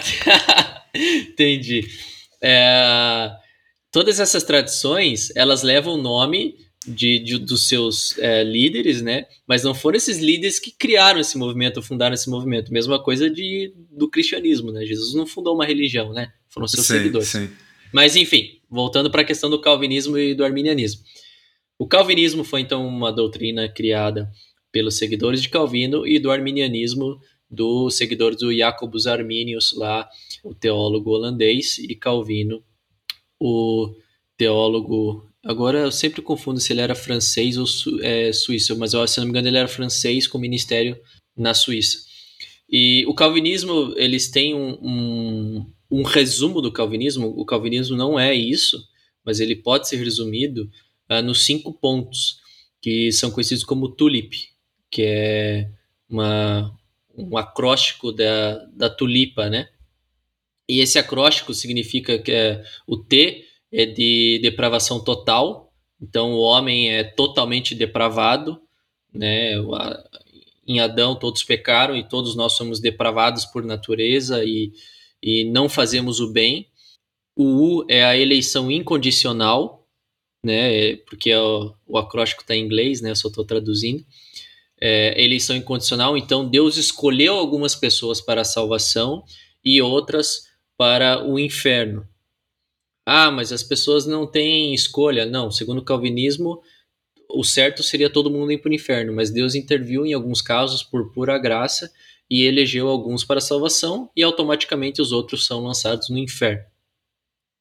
entendi. 0.93 1.87
É, 2.41 3.31
todas 3.91 4.19
essas 4.19 4.43
tradições, 4.43 5.31
elas 5.35 5.63
levam 5.63 5.95
o 5.95 6.01
nome 6.01 6.55
de, 6.87 7.19
de 7.19 7.37
dos 7.37 7.67
seus 7.67 8.17
é, 8.19 8.43
líderes, 8.43 9.01
né? 9.01 9.25
Mas 9.47 9.63
não 9.63 9.73
foram 9.73 9.97
esses 9.97 10.19
líderes 10.19 10.59
que 10.59 10.71
criaram 10.71 11.19
esse 11.19 11.37
movimento, 11.37 11.81
fundaram 11.81 12.13
esse 12.13 12.29
movimento. 12.29 12.71
Mesma 12.71 13.01
coisa 13.01 13.29
de, 13.29 13.73
do 13.91 14.09
cristianismo, 14.09 14.71
né? 14.71 14.85
Jesus 14.85 15.13
não 15.13 15.25
fundou 15.25 15.55
uma 15.55 15.65
religião, 15.65 16.13
né? 16.13 16.31
Foram 16.49 16.67
seus 16.67 16.85
sim, 16.85 16.93
seguidores. 16.93 17.27
Sim. 17.27 17.49
Mas 17.93 18.15
enfim, 18.15 18.59
voltando 18.69 19.09
para 19.09 19.21
a 19.21 19.25
questão 19.25 19.49
do 19.49 19.59
calvinismo 19.59 20.17
e 20.17 20.33
do 20.33 20.43
arminianismo. 20.43 21.01
O 21.77 21.87
calvinismo 21.87 22.43
foi 22.43 22.61
então 22.61 22.85
uma 22.85 23.11
doutrina 23.11 23.67
criada 23.69 24.29
pelos 24.71 24.97
seguidores 24.97 25.41
de 25.41 25.49
Calvino 25.49 26.05
e 26.05 26.19
do 26.19 26.29
arminianismo 26.29 27.19
dos 27.49 27.95
seguidores 27.95 28.37
do 28.37 28.55
Jacobus 28.55 29.07
Arminius, 29.07 29.73
lá, 29.75 30.07
o 30.43 30.53
teólogo 30.53 31.11
holandês, 31.11 31.77
e 31.79 31.95
Calvino, 31.95 32.63
o 33.39 33.93
teólogo. 34.37 35.27
Agora 35.43 35.79
eu 35.79 35.91
sempre 35.91 36.21
confundo 36.21 36.59
se 36.59 36.73
ele 36.73 36.81
era 36.81 36.93
francês 36.93 37.57
ou 37.57 37.65
su, 37.65 38.01
é, 38.03 38.31
suíço, 38.31 38.77
mas 38.77 38.93
eu, 38.93 39.07
se 39.07 39.19
não 39.19 39.25
me 39.25 39.31
engano 39.31 39.47
ele 39.47 39.57
era 39.57 39.67
francês 39.67 40.27
com 40.27 40.37
ministério 40.37 40.99
na 41.35 41.53
Suíça. 41.53 42.09
E 42.69 43.05
o 43.07 43.15
calvinismo, 43.15 43.93
eles 43.97 44.29
têm 44.29 44.53
um, 44.53 44.77
um, 44.81 45.65
um 45.89 46.03
resumo 46.03 46.61
do 46.61 46.71
calvinismo. 46.71 47.27
O 47.27 47.45
calvinismo 47.45 47.97
não 47.97 48.19
é 48.19 48.33
isso, 48.35 48.83
mas 49.25 49.39
ele 49.39 49.55
pode 49.55 49.87
ser 49.87 49.97
resumido 49.97 50.69
uh, 51.09 51.21
nos 51.23 51.43
cinco 51.43 51.73
pontos, 51.73 52.37
que 52.81 53.11
são 53.11 53.31
conhecidos 53.31 53.63
como 53.63 53.89
tulip, 53.89 54.35
que 54.91 55.01
é 55.03 55.71
uma, 56.07 56.77
um 57.19 57.37
acróstico 57.37 58.11
da, 58.11 58.65
da 58.73 58.89
tulipa, 58.89 59.49
né? 59.49 59.69
E 60.67 60.79
esse 60.79 60.97
acróstico 60.97 61.53
significa 61.53 62.17
que 62.19 62.31
é, 62.31 62.63
o 62.87 62.97
T 62.97 63.45
é 63.71 63.85
de 63.85 64.39
depravação 64.41 65.03
total, 65.03 65.73
então 66.01 66.33
o 66.33 66.39
homem 66.39 66.91
é 66.91 67.03
totalmente 67.03 67.75
depravado, 67.75 68.61
né? 69.13 69.55
Em 70.67 70.79
Adão 70.79 71.17
todos 71.17 71.43
pecaram 71.43 71.97
e 71.97 72.07
todos 72.07 72.35
nós 72.35 72.53
somos 72.53 72.79
depravados 72.79 73.45
por 73.45 73.63
natureza 73.63 74.43
e, 74.45 74.71
e 75.21 75.43
não 75.45 75.67
fazemos 75.67 76.19
o 76.19 76.31
bem. 76.31 76.67
O 77.35 77.79
U 77.79 77.85
é 77.89 78.03
a 78.03 78.17
eleição 78.17 78.69
incondicional, 78.69 79.87
né? 80.45 80.95
Porque 81.07 81.33
o, 81.35 81.73
o 81.87 81.97
acróstico 81.97 82.43
está 82.43 82.55
em 82.55 82.63
inglês, 82.63 83.01
né? 83.01 83.11
Eu 83.11 83.15
só 83.15 83.27
estou 83.27 83.43
traduzindo 83.43 84.05
é, 84.81 85.21
eleição 85.21 85.55
incondicional, 85.55 86.17
então 86.17 86.47
Deus 86.47 86.77
escolheu 86.77 87.35
algumas 87.35 87.75
pessoas 87.75 88.21
para 88.21 88.41
a 88.41 88.45
salvação 88.45 89.23
e 89.63 89.81
outras 89.81 90.47
para 90.77 91.25
o 91.25 91.37
inferno. 91.37 92.07
Ah, 93.05 93.31
mas 93.31 93.51
as 93.51 93.63
pessoas 93.63 94.05
não 94.05 94.25
têm 94.25 94.73
escolha. 94.73 95.25
Não, 95.25 95.49
segundo 95.49 95.79
o 95.79 95.83
calvinismo, 95.83 96.61
o 97.29 97.43
certo 97.43 97.83
seria 97.83 98.09
todo 98.09 98.29
mundo 98.29 98.51
ir 98.51 98.59
para 98.59 98.71
o 98.71 98.73
inferno, 98.73 99.13
mas 99.13 99.31
Deus 99.31 99.55
interviu 99.55 100.05
em 100.05 100.13
alguns 100.13 100.41
casos 100.41 100.83
por 100.83 101.11
pura 101.11 101.37
graça 101.37 101.91
e 102.29 102.43
elegeu 102.43 102.87
alguns 102.87 103.23
para 103.25 103.39
a 103.39 103.41
salvação 103.41 104.09
e 104.15 104.23
automaticamente 104.23 105.01
os 105.01 105.11
outros 105.11 105.45
são 105.45 105.63
lançados 105.63 106.09
no 106.09 106.17
inferno. 106.17 106.63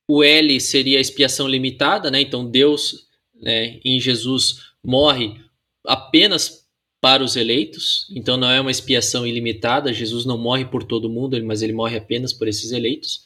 O 0.09 0.23
L 0.23 0.61
seria 0.61 0.99
a 0.99 1.01
expiação 1.01 1.49
limitada, 1.49 2.11
né? 2.11 2.21
Então 2.21 2.49
Deus, 2.49 3.07
né, 3.35 3.81
em 3.85 4.01
Jesus, 4.01 4.73
morre 4.85 5.41
apenas 5.85 6.58
para 7.01 7.23
os 7.23 7.37
eleitos, 7.37 8.07
então 8.11 8.37
não 8.37 8.51
é 8.51 8.61
uma 8.61 8.71
expiação 8.71 9.27
ilimitada, 9.27 9.93
Jesus 9.93 10.25
não 10.25 10.37
morre 10.37 10.65
por 10.65 10.83
todo 10.83 11.09
mundo, 11.09 11.43
mas 11.45 11.63
ele 11.63 11.73
morre 11.73 11.97
apenas 11.97 12.33
por 12.33 12.49
esses 12.49 12.73
eleitos. 12.73 13.23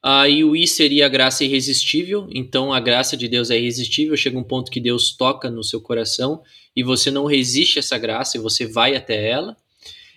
Aí 0.00 0.44
o 0.44 0.54
I 0.54 0.66
seria 0.68 1.06
a 1.06 1.08
graça 1.08 1.44
irresistível, 1.44 2.28
então 2.32 2.72
a 2.72 2.78
graça 2.78 3.16
de 3.16 3.26
Deus 3.26 3.50
é 3.50 3.58
irresistível, 3.58 4.16
chega 4.16 4.38
um 4.38 4.44
ponto 4.44 4.70
que 4.70 4.78
Deus 4.78 5.10
toca 5.10 5.50
no 5.50 5.64
seu 5.64 5.80
coração 5.80 6.42
e 6.74 6.84
você 6.84 7.10
não 7.10 7.26
resiste 7.26 7.78
a 7.78 7.80
essa 7.80 7.98
graça 7.98 8.36
e 8.36 8.40
você 8.40 8.64
vai 8.64 8.94
até 8.94 9.28
ela. 9.28 9.56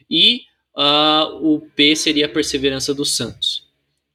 E 0.08 0.42
uh, 0.78 1.36
o 1.42 1.62
P 1.76 1.96
seria 1.96 2.28
a 2.28 2.30
perseverança 2.30 2.94
dos 2.94 3.16
santos, 3.16 3.66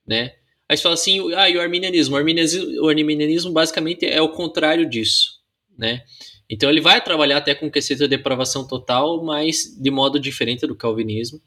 né? 0.07 0.35
Aí 0.69 0.77
você 0.77 0.83
fala 0.83 0.95
assim, 0.95 1.35
ah, 1.35 1.49
e 1.51 1.57
o 1.57 1.61
arminianismo? 1.61 2.15
O 2.15 2.19
arminianismo, 2.19 2.85
o 2.85 2.89
arminianismo 2.89 3.53
basicamente 3.53 4.05
é 4.07 4.21
o 4.21 4.29
contrário 4.29 4.89
disso, 4.89 5.41
né? 5.77 6.05
Então 6.49 6.71
ele 6.71 6.81
vai 6.81 7.03
trabalhar 7.03 7.39
até 7.39 7.55
com 7.55 7.71
questão 7.71 7.97
de 7.97 8.09
depravação 8.09 8.67
total, 8.67 9.23
mas 9.25 9.77
de 9.79 9.91
modo 9.91 10.19
diferente 10.19 10.67
do 10.67 10.77
calvinismo. 10.77 11.41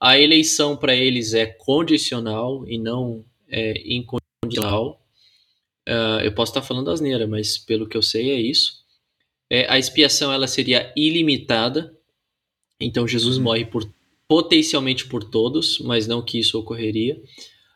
A 0.00 0.18
eleição 0.18 0.76
para 0.76 0.94
eles 0.94 1.34
é 1.34 1.46
condicional 1.46 2.66
e 2.66 2.78
não 2.78 3.24
é 3.48 3.80
incondicional. 3.86 5.00
Uh, 5.88 6.20
eu 6.24 6.34
posso 6.34 6.50
estar 6.50 6.62
falando 6.62 6.90
asneira, 6.90 7.26
mas 7.26 7.58
pelo 7.58 7.88
que 7.88 7.96
eu 7.96 8.02
sei 8.02 8.30
é 8.30 8.40
isso. 8.40 8.82
é, 9.50 9.70
a 9.70 9.78
expiação 9.78 10.32
ela 10.32 10.46
seria 10.46 10.92
ilimitada. 10.96 11.96
Então 12.80 13.06
Jesus 13.06 13.36
uhum. 13.36 13.44
morre 13.44 13.64
por 13.64 13.88
potencialmente 14.26 15.06
por 15.06 15.22
todos, 15.22 15.78
mas 15.80 16.06
não 16.06 16.22
que 16.22 16.38
isso 16.38 16.58
ocorreria. 16.58 17.20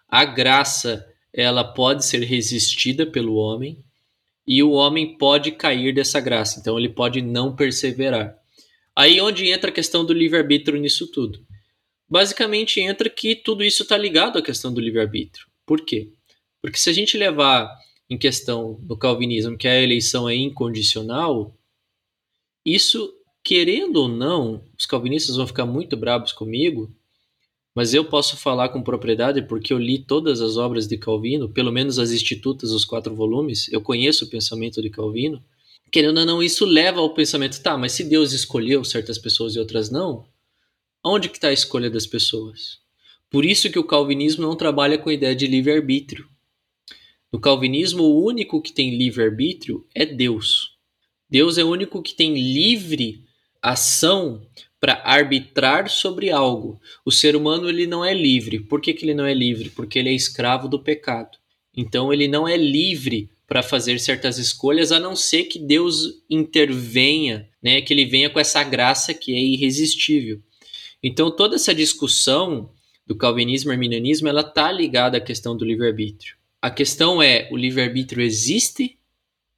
A 0.09 0.24
graça 0.24 1.06
ela 1.32 1.62
pode 1.62 2.04
ser 2.04 2.22
resistida 2.22 3.06
pelo 3.06 3.34
homem 3.36 3.84
e 4.49 4.62
o 4.62 4.70
homem 4.70 5.18
pode 5.18 5.53
cair 5.53 5.94
dessa 5.94 6.18
graça, 6.20 6.59
então 6.59 6.78
ele 6.78 6.88
pode 6.88 7.20
não 7.20 7.55
perseverar. 7.55 8.34
Aí 8.96 9.20
onde 9.20 9.46
entra 9.51 9.68
a 9.68 9.74
questão 9.74 10.07
do 10.07 10.14
livre-arbítrio 10.14 10.80
nisso 10.80 11.12
tudo. 11.12 11.44
Basicamente 12.09 12.80
entra 12.80 13.11
que 13.11 13.36
tudo 13.36 13.62
isso 13.62 13.82
está 13.82 13.94
ligado 13.99 14.38
à 14.38 14.42
questão 14.42 14.72
do 14.72 14.80
livre-arbítrio. 14.80 15.46
Por 15.66 15.84
quê? 15.84 16.09
Porque 16.62 16.78
se 16.78 16.88
a 16.88 16.94
gente 16.94 17.18
levar 17.18 17.70
em 18.09 18.16
questão 18.16 18.80
no 18.88 18.96
calvinismo 18.96 19.59
que 19.59 19.68
a 19.68 19.82
eleição 19.82 20.26
é 20.26 20.34
incondicional, 20.34 21.55
isso, 22.64 23.12
querendo 23.44 23.96
ou 23.96 24.09
não, 24.09 24.64
os 24.78 24.86
calvinistas 24.86 25.36
vão 25.36 25.46
ficar 25.46 25.66
muito 25.66 25.94
bravos 25.94 26.32
comigo, 26.32 26.90
mas 27.78 27.94
eu 27.94 28.04
posso 28.04 28.36
falar 28.36 28.70
com 28.70 28.82
propriedade 28.82 29.40
porque 29.42 29.72
eu 29.72 29.78
li 29.78 30.00
todas 30.00 30.40
as 30.40 30.56
obras 30.56 30.88
de 30.88 30.98
Calvino, 30.98 31.48
pelo 31.48 31.70
menos 31.70 32.00
as 32.00 32.10
institutas, 32.10 32.72
os 32.72 32.84
quatro 32.84 33.14
volumes, 33.14 33.72
eu 33.72 33.80
conheço 33.80 34.24
o 34.24 34.28
pensamento 34.28 34.82
de 34.82 34.90
Calvino. 34.90 35.40
Querendo 35.88 36.18
ou 36.18 36.26
não, 36.26 36.42
isso 36.42 36.64
leva 36.64 36.98
ao 36.98 37.14
pensamento, 37.14 37.62
tá, 37.62 37.78
mas 37.78 37.92
se 37.92 38.02
Deus 38.02 38.32
escolheu 38.32 38.82
certas 38.82 39.16
pessoas 39.16 39.54
e 39.54 39.60
outras 39.60 39.90
não, 39.90 40.26
onde 41.04 41.28
que 41.28 41.36
está 41.36 41.50
a 41.50 41.52
escolha 41.52 41.88
das 41.88 42.04
pessoas? 42.04 42.80
Por 43.30 43.44
isso 43.44 43.70
que 43.70 43.78
o 43.78 43.84
calvinismo 43.84 44.42
não 44.42 44.56
trabalha 44.56 44.98
com 44.98 45.08
a 45.08 45.14
ideia 45.14 45.36
de 45.36 45.46
livre-arbítrio. 45.46 46.28
No 47.32 47.38
calvinismo, 47.38 48.02
o 48.02 48.24
único 48.24 48.60
que 48.60 48.72
tem 48.72 48.98
livre-arbítrio 48.98 49.86
é 49.94 50.04
Deus. 50.04 50.72
Deus 51.30 51.56
é 51.58 51.62
o 51.62 51.70
único 51.70 52.02
que 52.02 52.12
tem 52.12 52.34
livre 52.34 53.24
ação 53.62 54.42
para 54.80 55.02
arbitrar 55.04 55.88
sobre 55.88 56.30
algo. 56.30 56.80
O 57.04 57.10
ser 57.10 57.34
humano 57.34 57.68
ele 57.68 57.86
não 57.86 58.04
é 58.04 58.14
livre. 58.14 58.60
Por 58.60 58.80
que, 58.80 58.92
que 58.92 59.04
ele 59.04 59.14
não 59.14 59.26
é 59.26 59.34
livre? 59.34 59.70
Porque 59.70 59.98
ele 59.98 60.08
é 60.08 60.12
escravo 60.12 60.68
do 60.68 60.78
pecado. 60.78 61.36
Então 61.76 62.12
ele 62.12 62.28
não 62.28 62.46
é 62.46 62.56
livre 62.56 63.28
para 63.46 63.62
fazer 63.62 63.98
certas 63.98 64.38
escolhas, 64.38 64.92
a 64.92 65.00
não 65.00 65.16
ser 65.16 65.44
que 65.44 65.58
Deus 65.58 66.22
intervenha, 66.28 67.48
né? 67.62 67.80
que 67.80 67.94
ele 67.94 68.04
venha 68.04 68.28
com 68.28 68.38
essa 68.38 68.62
graça 68.62 69.14
que 69.14 69.32
é 69.32 69.40
irresistível. 69.40 70.40
Então 71.02 71.30
toda 71.30 71.56
essa 71.56 71.74
discussão 71.74 72.70
do 73.06 73.16
calvinismo 73.16 73.70
e 73.70 73.72
arminianismo 73.72 74.28
ela 74.28 74.42
está 74.42 74.70
ligada 74.70 75.16
à 75.16 75.20
questão 75.20 75.56
do 75.56 75.64
livre-arbítrio. 75.64 76.36
A 76.60 76.70
questão 76.70 77.22
é: 77.22 77.48
o 77.50 77.56
livre-arbítrio 77.56 78.22
existe 78.22 78.98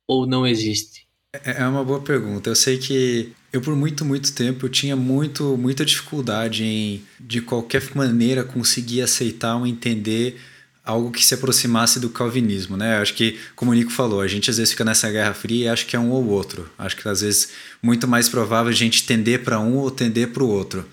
ou 0.06 0.26
não 0.26 0.46
existe? 0.46 1.06
É, 1.32 1.62
é 1.62 1.66
uma 1.66 1.84
boa 1.84 2.00
pergunta. 2.00 2.48
Eu 2.48 2.54
sei 2.54 2.78
que 2.78 3.32
eu 3.52 3.60
por 3.60 3.74
muito, 3.74 4.04
muito 4.04 4.32
tempo 4.32 4.66
eu 4.66 4.70
tinha 4.70 4.94
muito, 4.94 5.56
muita 5.56 5.84
dificuldade 5.84 6.64
em, 6.64 7.02
de 7.18 7.40
qualquer 7.40 7.82
maneira, 7.94 8.44
conseguir 8.44 9.02
aceitar 9.02 9.56
ou 9.56 9.66
entender 9.66 10.40
algo 10.84 11.10
que 11.10 11.24
se 11.24 11.34
aproximasse 11.34 12.00
do 12.00 12.08
calvinismo, 12.08 12.76
né? 12.76 12.98
Acho 12.98 13.14
que, 13.14 13.38
como 13.54 13.70
o 13.70 13.74
Nico 13.74 13.90
falou, 13.90 14.20
a 14.20 14.28
gente 14.28 14.50
às 14.50 14.56
vezes 14.56 14.72
fica 14.72 14.84
nessa 14.84 15.10
guerra 15.10 15.34
fria 15.34 15.66
e 15.66 15.68
acha 15.68 15.84
que 15.84 15.94
é 15.94 15.98
um 15.98 16.10
ou 16.10 16.26
outro. 16.26 16.68
Acho 16.78 16.96
que 16.96 17.08
às 17.08 17.20
vezes 17.20 17.50
muito 17.82 18.08
mais 18.08 18.28
provável 18.28 18.70
a 18.70 18.74
gente 18.74 19.04
tender 19.04 19.44
para 19.44 19.60
um 19.60 19.76
ou 19.76 19.90
tender 19.90 20.28
para 20.28 20.42
o 20.42 20.48
outro. 20.48 20.86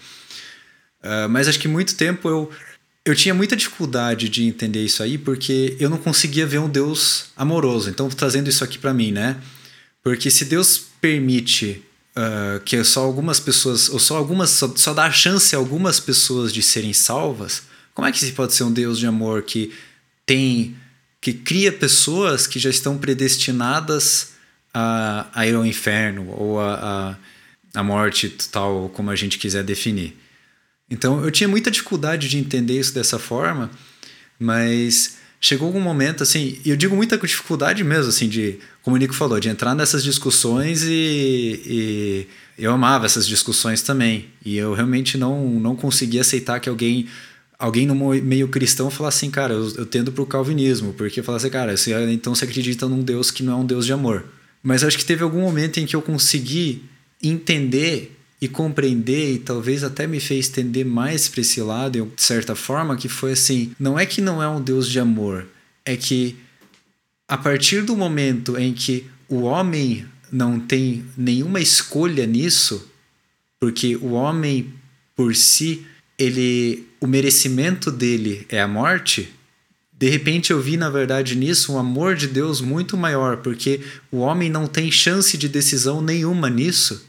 Uh, 1.03 1.29
mas 1.29 1.47
acho 1.47 1.59
que 1.59 1.67
muito 1.67 1.95
tempo 1.95 2.27
eu 2.27 2.51
eu 3.07 3.15
tinha 3.15 3.33
muita 3.33 3.55
dificuldade 3.55 4.27
de 4.27 4.43
entender 4.43 4.83
isso 4.83 5.01
aí 5.01 5.17
porque 5.17 5.77
eu 5.79 5.89
não 5.89 5.97
conseguia 5.97 6.45
ver 6.45 6.59
um 6.59 6.67
Deus 6.67 7.27
amoroso. 7.37 7.89
Então, 7.89 8.09
trazendo 8.09 8.49
isso 8.49 8.65
aqui 8.65 8.77
para 8.77 8.93
mim, 8.93 9.13
né? 9.13 9.37
Porque 10.03 10.29
se 10.29 10.43
Deus 10.43 10.83
permite 10.99 11.81
uh, 12.17 12.59
que 12.61 12.83
só 12.83 13.03
algumas 13.03 13.39
pessoas, 13.39 13.89
ou 13.89 13.99
só 13.99 14.17
algumas, 14.17 14.49
só, 14.49 14.73
só 14.75 14.93
dá 14.93 15.05
a 15.05 15.11
chance 15.11 15.55
a 15.55 15.59
algumas 15.59 15.99
pessoas 15.99 16.51
de 16.51 16.63
serem 16.63 16.93
salvas, 16.93 17.63
como 17.93 18.07
é 18.07 18.11
que 18.11 18.19
se 18.19 18.31
pode 18.31 18.53
ser 18.53 18.63
um 18.63 18.71
Deus 18.71 18.97
de 18.97 19.05
amor 19.05 19.43
que 19.43 19.71
tem, 20.25 20.75
que 21.21 21.33
cria 21.33 21.71
pessoas 21.71 22.47
que 22.47 22.59
já 22.59 22.69
estão 22.69 22.97
predestinadas 22.97 24.33
a, 24.73 25.27
a 25.33 25.47
ir 25.47 25.55
ao 25.55 25.65
inferno 25.65 26.29
ou 26.31 26.59
a, 26.59 27.17
a, 27.73 27.79
a 27.79 27.83
morte 27.83 28.29
total, 28.29 28.89
como 28.93 29.09
a 29.09 29.15
gente 29.15 29.37
quiser 29.37 29.63
definir? 29.63 30.17
Então 30.89 31.23
eu 31.23 31.31
tinha 31.31 31.47
muita 31.47 31.71
dificuldade 31.71 32.29
de 32.29 32.37
entender 32.37 32.79
isso 32.79 32.93
dessa 32.93 33.19
forma, 33.19 33.69
mas 34.39 35.17
chegou 35.39 35.67
algum 35.67 35.79
momento, 35.79 36.23
assim, 36.23 36.59
e 36.65 36.69
eu 36.69 36.75
digo 36.75 36.95
muita 36.95 37.17
dificuldade 37.17 37.83
mesmo, 37.83 38.09
assim, 38.09 38.27
de, 38.27 38.57
como 38.81 38.95
o 38.95 38.99
Nico 38.99 39.13
falou, 39.13 39.39
de 39.39 39.49
entrar 39.49 39.75
nessas 39.75 40.03
discussões 40.03 40.83
e, 40.83 41.61
e 41.65 42.27
eu 42.57 42.71
amava 42.71 43.05
essas 43.05 43.27
discussões 43.27 43.81
também. 43.81 44.27
E 44.43 44.57
eu 44.57 44.73
realmente 44.73 45.17
não, 45.17 45.47
não 45.47 45.75
conseguia 45.75 46.21
aceitar 46.21 46.59
que 46.59 46.69
alguém 46.69 47.07
alguém 47.59 47.87
no 47.87 47.95
meio 47.95 48.47
cristão 48.49 48.89
falasse 48.91 49.17
assim, 49.17 49.31
cara, 49.31 49.53
eu, 49.53 49.73
eu 49.77 49.85
tendo 49.85 50.11
pro 50.11 50.25
calvinismo, 50.27 50.93
porque 50.93 51.23
falasse, 51.23 51.49
cara, 51.49 51.75
você, 51.75 51.91
então 52.11 52.35
você 52.35 52.45
acredita 52.45 52.87
num 52.87 53.01
Deus 53.01 53.31
que 53.31 53.41
não 53.41 53.53
é 53.53 53.55
um 53.55 53.65
Deus 53.65 53.85
de 53.85 53.93
amor. 53.93 54.25
Mas 54.61 54.83
acho 54.83 54.97
que 54.97 55.05
teve 55.05 55.23
algum 55.23 55.41
momento 55.41 55.79
em 55.79 55.85
que 55.85 55.95
eu 55.95 56.01
consegui 56.01 56.83
entender 57.21 58.16
e 58.39 58.47
compreender 58.47 59.33
e 59.33 59.39
talvez 59.39 59.83
até 59.83 60.05
me 60.05 60.19
fez 60.19 60.47
tender 60.47 60.85
mais 60.85 61.27
para 61.27 61.41
esse 61.41 61.59
lado, 61.61 62.11
de 62.15 62.21
certa 62.21 62.55
forma, 62.55 62.95
que 62.95 63.09
foi 63.09 63.31
assim: 63.31 63.73
não 63.79 63.97
é 63.97 64.05
que 64.05 64.21
não 64.21 64.41
é 64.41 64.47
um 64.47 64.61
Deus 64.61 64.87
de 64.87 64.99
amor, 64.99 65.47
é 65.85 65.95
que 65.97 66.35
a 67.27 67.37
partir 67.37 67.81
do 67.81 67.95
momento 67.95 68.57
em 68.57 68.73
que 68.73 69.05
o 69.27 69.41
homem 69.41 70.05
não 70.31 70.59
tem 70.59 71.03
nenhuma 71.17 71.59
escolha 71.59 72.25
nisso, 72.25 72.89
porque 73.59 73.95
o 73.95 74.11
homem 74.11 74.73
por 75.15 75.35
si, 75.35 75.85
ele 76.17 76.87
o 76.99 77.07
merecimento 77.07 77.91
dele 77.91 78.45
é 78.49 78.61
a 78.61 78.67
morte, 78.67 79.33
de 79.91 80.09
repente 80.09 80.51
eu 80.51 80.61
vi 80.61 80.77
na 80.77 80.89
verdade 80.89 81.35
nisso 81.35 81.73
um 81.73 81.79
amor 81.79 82.15
de 82.15 82.27
Deus 82.27 82.61
muito 82.61 82.95
maior, 82.95 83.37
porque 83.37 83.81
o 84.11 84.17
homem 84.17 84.49
não 84.49 84.67
tem 84.67 84.91
chance 84.91 85.35
de 85.37 85.49
decisão 85.49 86.01
nenhuma 86.01 86.49
nisso. 86.49 87.05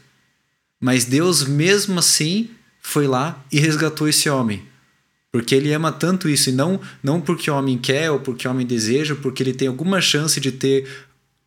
Mas 0.79 1.05
Deus, 1.05 1.43
mesmo 1.43 1.99
assim, 1.99 2.49
foi 2.81 3.07
lá 3.07 3.43
e 3.51 3.59
resgatou 3.59 4.07
esse 4.07 4.29
homem. 4.29 4.63
Porque 5.31 5.53
ele 5.53 5.71
ama 5.73 5.91
tanto 5.91 6.27
isso, 6.27 6.49
e 6.49 6.53
não, 6.53 6.79
não 7.03 7.21
porque 7.21 7.51
o 7.51 7.55
homem 7.55 7.77
quer 7.77 8.09
ou 8.09 8.19
porque 8.19 8.47
o 8.47 8.51
homem 8.51 8.65
deseja, 8.65 9.15
porque 9.15 9.43
ele 9.43 9.53
tem 9.53 9.67
alguma 9.67 10.01
chance 10.01 10.39
de 10.39 10.51
ter 10.51 10.87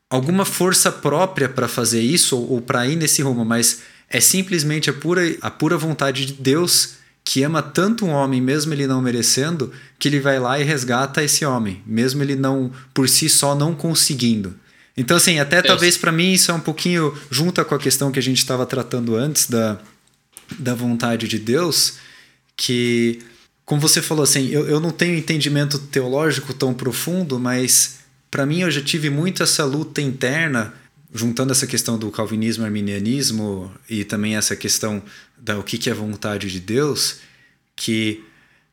alguma 0.08 0.44
força 0.44 0.92
própria 0.92 1.48
para 1.48 1.66
fazer 1.66 2.00
isso 2.00 2.36
ou, 2.36 2.52
ou 2.52 2.60
para 2.60 2.86
ir 2.86 2.96
nesse 2.96 3.22
rumo, 3.22 3.44
mas 3.44 3.80
é 4.08 4.20
simplesmente 4.20 4.90
a 4.90 4.92
pura, 4.92 5.22
a 5.40 5.50
pura 5.50 5.76
vontade 5.76 6.26
de 6.26 6.34
Deus 6.34 6.96
que 7.24 7.42
ama 7.42 7.62
tanto 7.62 8.04
um 8.04 8.10
homem, 8.10 8.40
mesmo 8.40 8.74
ele 8.74 8.86
não 8.86 9.00
merecendo, 9.00 9.72
que 9.98 10.08
ele 10.08 10.20
vai 10.20 10.38
lá 10.38 10.60
e 10.60 10.64
resgata 10.64 11.22
esse 11.22 11.44
homem, 11.44 11.82
mesmo 11.86 12.22
ele 12.22 12.36
não, 12.36 12.70
por 12.92 13.08
si 13.08 13.28
só, 13.28 13.54
não 13.54 13.74
conseguindo. 13.74 14.54
Então, 14.96 15.16
assim, 15.16 15.38
até 15.38 15.58
é. 15.58 15.62
talvez 15.62 15.96
para 15.96 16.12
mim 16.12 16.32
isso 16.32 16.50
é 16.50 16.54
um 16.54 16.60
pouquinho 16.60 17.16
junta 17.30 17.64
com 17.64 17.74
a 17.74 17.78
questão 17.78 18.12
que 18.12 18.18
a 18.18 18.22
gente 18.22 18.38
estava 18.38 18.66
tratando 18.66 19.16
antes 19.16 19.48
da, 19.48 19.78
da 20.58 20.74
vontade 20.74 21.26
de 21.26 21.38
Deus, 21.38 21.94
que, 22.56 23.20
como 23.64 23.80
você 23.80 24.02
falou, 24.02 24.22
assim, 24.22 24.48
eu, 24.48 24.68
eu 24.68 24.80
não 24.80 24.90
tenho 24.90 25.16
entendimento 25.16 25.78
teológico 25.78 26.52
tão 26.52 26.74
profundo, 26.74 27.38
mas 27.38 28.00
para 28.30 28.44
mim 28.44 28.60
eu 28.60 28.70
já 28.70 28.82
tive 28.82 29.08
muito 29.08 29.42
essa 29.42 29.64
luta 29.64 30.00
interna, 30.00 30.74
juntando 31.12 31.52
essa 31.52 31.66
questão 31.66 31.98
do 31.98 32.10
calvinismo, 32.10 32.64
arminianismo 32.64 33.72
e 33.88 34.04
também 34.04 34.36
essa 34.36 34.56
questão 34.56 35.02
da 35.38 35.58
o 35.58 35.62
que, 35.62 35.78
que 35.78 35.90
é 35.90 35.94
vontade 35.94 36.50
de 36.50 36.60
Deus, 36.60 37.16
que 37.74 38.24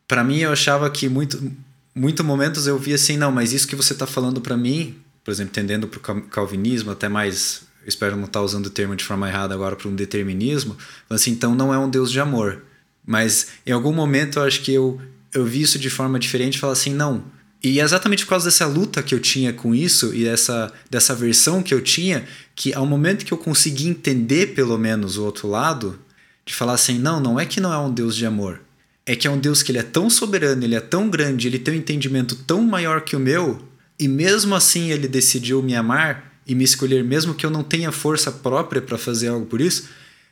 para 0.07 0.24
mim 0.24 0.39
eu 0.39 0.51
achava 0.51 0.89
que 0.89 1.07
muito, 1.07 1.51
muito 1.95 2.24
momentos 2.24 2.67
eu 2.67 2.78
via 2.78 2.95
assim, 2.95 3.17
não, 3.17 3.32
mas 3.32 3.53
isso 3.53 3.67
que 3.67 3.76
você 3.76 3.93
está 3.93 4.05
falando 4.05 4.41
para 4.41 4.57
mim 4.57 4.95
por 5.30 5.34
exemplo, 5.34 5.53
tendendo 5.53 5.88
para 5.88 5.99
o 6.11 6.21
calvinismo, 6.23 6.89
até 6.89 7.07
mais, 7.07 7.61
espero 7.86 8.15
não 8.17 8.23
estar 8.23 8.41
usando 8.41 8.65
o 8.65 8.69
termo 8.71 8.95
de 8.95 9.03
forma 9.03 9.30
errada 9.30 9.53
agora, 9.53 9.75
para 9.75 9.88
um 9.88 9.93
determinismo, 9.93 10.75
assim, 11.07 11.30
então 11.30 11.53
não 11.53 11.71
é 11.71 11.77
um 11.77 11.88
Deus 11.88 12.11
de 12.11 12.19
amor. 12.19 12.63
Mas 13.05 13.49
em 13.63 13.71
algum 13.71 13.93
momento 13.93 14.39
eu 14.39 14.43
acho 14.43 14.61
que 14.61 14.73
eu, 14.73 14.99
eu 15.32 15.45
vi 15.45 15.61
isso 15.61 15.77
de 15.77 15.88
forma 15.88 16.17
diferente 16.17 16.55
e 16.55 16.59
falar 16.59 16.73
assim, 16.73 16.95
não. 16.95 17.23
E 17.63 17.80
é 17.80 17.84
exatamente 17.84 18.23
por 18.25 18.32
causa 18.32 18.45
dessa 18.45 18.65
luta 18.65 19.03
que 19.03 19.13
eu 19.13 19.19
tinha 19.19 19.53
com 19.53 19.75
isso 19.75 20.15
e 20.15 20.23
dessa, 20.23 20.73
dessa 20.89 21.13
versão 21.13 21.61
que 21.61 21.75
eu 21.75 21.82
tinha, 21.82 22.25
que 22.55 22.73
ao 22.73 22.88
momento 22.88 23.23
que 23.23 23.32
eu 23.32 23.38
consegui 23.38 23.88
entender 23.88 24.55
pelo 24.55 24.80
menos 24.80 25.15
o 25.15 25.23
outro 25.23 25.47
lado, 25.47 25.99
de 26.43 26.55
falar 26.55 26.73
assim, 26.73 26.97
não, 26.97 27.19
não 27.19 27.39
é 27.39 27.45
que 27.45 27.61
não 27.61 27.71
é 27.71 27.77
um 27.77 27.93
Deus 27.93 28.15
de 28.15 28.25
amor. 28.25 28.61
É 29.05 29.15
que 29.15 29.27
é 29.27 29.30
um 29.30 29.38
Deus 29.38 29.61
que 29.61 29.71
ele 29.71 29.77
é 29.77 29.84
tão 29.84 30.09
soberano, 30.09 30.63
ele 30.63 30.73
é 30.73 30.82
tão 30.82 31.07
grande, 31.07 31.47
ele 31.47 31.59
tem 31.59 31.75
um 31.75 31.77
entendimento 31.77 32.36
tão 32.36 32.63
maior 32.63 33.01
que 33.01 33.15
o 33.15 33.19
meu, 33.19 33.68
e 33.99 34.07
mesmo 34.07 34.55
assim 34.55 34.91
ele 34.91 35.07
decidiu 35.07 35.61
me 35.61 35.75
amar 35.75 36.33
e 36.47 36.55
me 36.55 36.63
escolher, 36.63 37.03
mesmo 37.03 37.33
que 37.33 37.45
eu 37.45 37.49
não 37.49 37.63
tenha 37.63 37.91
força 37.91 38.31
própria 38.31 38.81
para 38.81 38.97
fazer 38.97 39.27
algo 39.27 39.45
por 39.45 39.59
isso, 39.59 39.89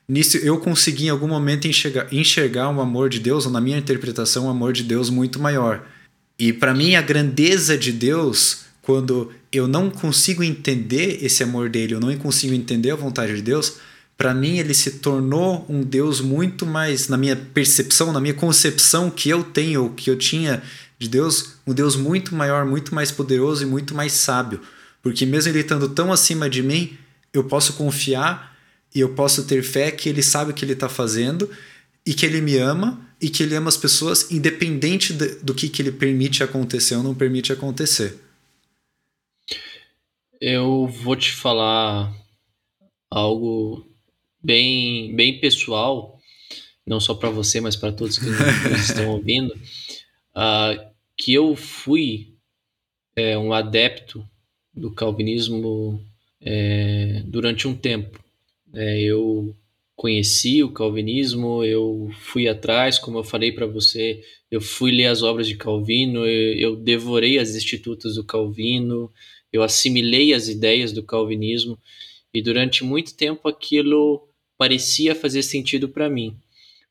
nisso 0.07 0.37
eu 0.37 0.57
consegui 0.57 1.07
em 1.07 1.09
algum 1.09 1.27
momento 1.27 1.67
enxergar, 1.67 2.07
enxergar 2.11 2.69
um 2.69 2.79
amor 2.79 3.09
de 3.09 3.19
Deus, 3.19 3.45
ou 3.45 3.51
na 3.51 3.61
minha 3.61 3.77
interpretação, 3.77 4.45
um 4.45 4.49
amor 4.49 4.73
de 4.73 4.83
Deus 4.83 5.09
muito 5.09 5.39
maior. 5.39 5.85
E 6.39 6.53
para 6.53 6.73
mim, 6.73 6.95
a 6.95 7.01
grandeza 7.01 7.77
de 7.77 7.91
Deus, 7.91 8.61
quando 8.81 9.31
eu 9.51 9.67
não 9.67 9.89
consigo 9.89 10.43
entender 10.43 11.19
esse 11.21 11.43
amor 11.43 11.69
dele, 11.69 11.93
eu 11.93 11.99
não 11.99 12.15
consigo 12.17 12.53
entender 12.53 12.91
a 12.91 12.95
vontade 12.95 13.35
de 13.35 13.41
Deus, 13.41 13.77
para 14.17 14.33
mim 14.33 14.57
ele 14.57 14.73
se 14.73 14.91
tornou 14.91 15.65
um 15.69 15.83
Deus 15.83 16.21
muito 16.21 16.65
mais, 16.65 17.07
na 17.07 17.17
minha 17.17 17.35
percepção, 17.35 18.11
na 18.11 18.19
minha 18.19 18.33
concepção 18.33 19.11
que 19.11 19.29
eu 19.29 19.43
tenho, 19.43 19.91
que 19.91 20.09
eu 20.09 20.17
tinha 20.17 20.63
de 20.97 21.07
Deus, 21.07 21.55
um 21.65 21.73
Deus 21.73 21.95
muito 21.95 22.33
maior, 22.33 22.65
muito 22.65 22.93
mais 22.93 23.11
poderoso 23.11 23.63
e 23.63 23.65
muito 23.65 23.93
mais 23.93 24.13
sábio. 24.13 24.61
Porque 25.01 25.25
mesmo 25.25 25.51
ele 25.51 25.59
estando 25.59 25.89
tão 25.89 26.11
acima 26.11 26.49
de 26.49 26.63
mim, 26.63 26.97
eu 27.31 27.43
posso 27.43 27.73
confiar 27.73 28.57
e 28.93 28.99
eu 28.99 29.13
posso 29.13 29.45
ter 29.45 29.61
fé 29.61 29.91
que 29.91 30.09
ele 30.09 30.23
sabe 30.23 30.51
o 30.51 30.53
que 30.53 30.65
ele 30.65 30.73
está 30.73 30.89
fazendo 30.89 31.49
e 32.05 32.13
que 32.13 32.25
ele 32.25 32.41
me 32.41 32.57
ama 32.57 33.05
e 33.21 33.29
que 33.29 33.43
ele 33.43 33.55
ama 33.55 33.69
as 33.69 33.77
pessoas 33.77 34.31
independente 34.31 35.13
de, 35.13 35.35
do 35.35 35.53
que, 35.53 35.69
que 35.69 35.81
ele 35.81 35.91
permite 35.91 36.43
acontecer 36.43 36.95
ou 36.95 37.03
não 37.03 37.13
permite 37.13 37.51
acontecer. 37.51 38.17
Eu 40.39 40.87
vou 40.87 41.15
te 41.15 41.31
falar 41.31 42.13
algo 43.09 43.85
bem, 44.41 45.15
bem 45.15 45.39
pessoal, 45.39 46.19
não 46.85 46.99
só 46.99 47.13
para 47.15 47.29
você, 47.29 47.59
mas 47.59 47.75
para 47.75 47.91
todos 47.91 48.17
que 48.17 48.25
estão 48.75 49.09
ouvindo, 49.09 49.53
uh, 50.37 50.79
que 51.17 51.33
eu 51.33 51.55
fui 51.55 52.35
é, 53.15 53.35
um 53.37 53.51
adepto 53.51 54.23
do 54.71 54.91
calvinismo 54.91 55.99
é, 56.39 57.23
durante 57.25 57.67
um 57.67 57.75
tempo. 57.75 58.23
É, 58.73 59.01
eu 59.01 59.55
conheci 59.95 60.63
o 60.63 60.71
calvinismo, 60.71 61.63
eu 61.63 62.11
fui 62.19 62.47
atrás, 62.47 62.99
como 62.99 63.17
eu 63.17 63.23
falei 63.23 63.51
para 63.51 63.65
você, 63.65 64.23
eu 64.51 64.61
fui 64.61 64.91
ler 64.91 65.07
as 65.07 65.23
obras 65.23 65.47
de 65.47 65.55
Calvino, 65.55 66.23
eu, 66.25 66.53
eu 66.53 66.75
devorei 66.75 67.39
as 67.39 67.55
institutas 67.55 68.13
do 68.15 68.23
Calvino, 68.23 69.11
eu 69.51 69.63
assimilei 69.63 70.33
as 70.33 70.47
ideias 70.47 70.91
do 70.91 71.01
calvinismo 71.01 71.79
e 72.31 72.41
durante 72.41 72.83
muito 72.83 73.15
tempo 73.15 73.47
aquilo 73.47 74.27
parecia 74.55 75.15
fazer 75.15 75.41
sentido 75.41 75.89
para 75.89 76.09
mim, 76.09 76.37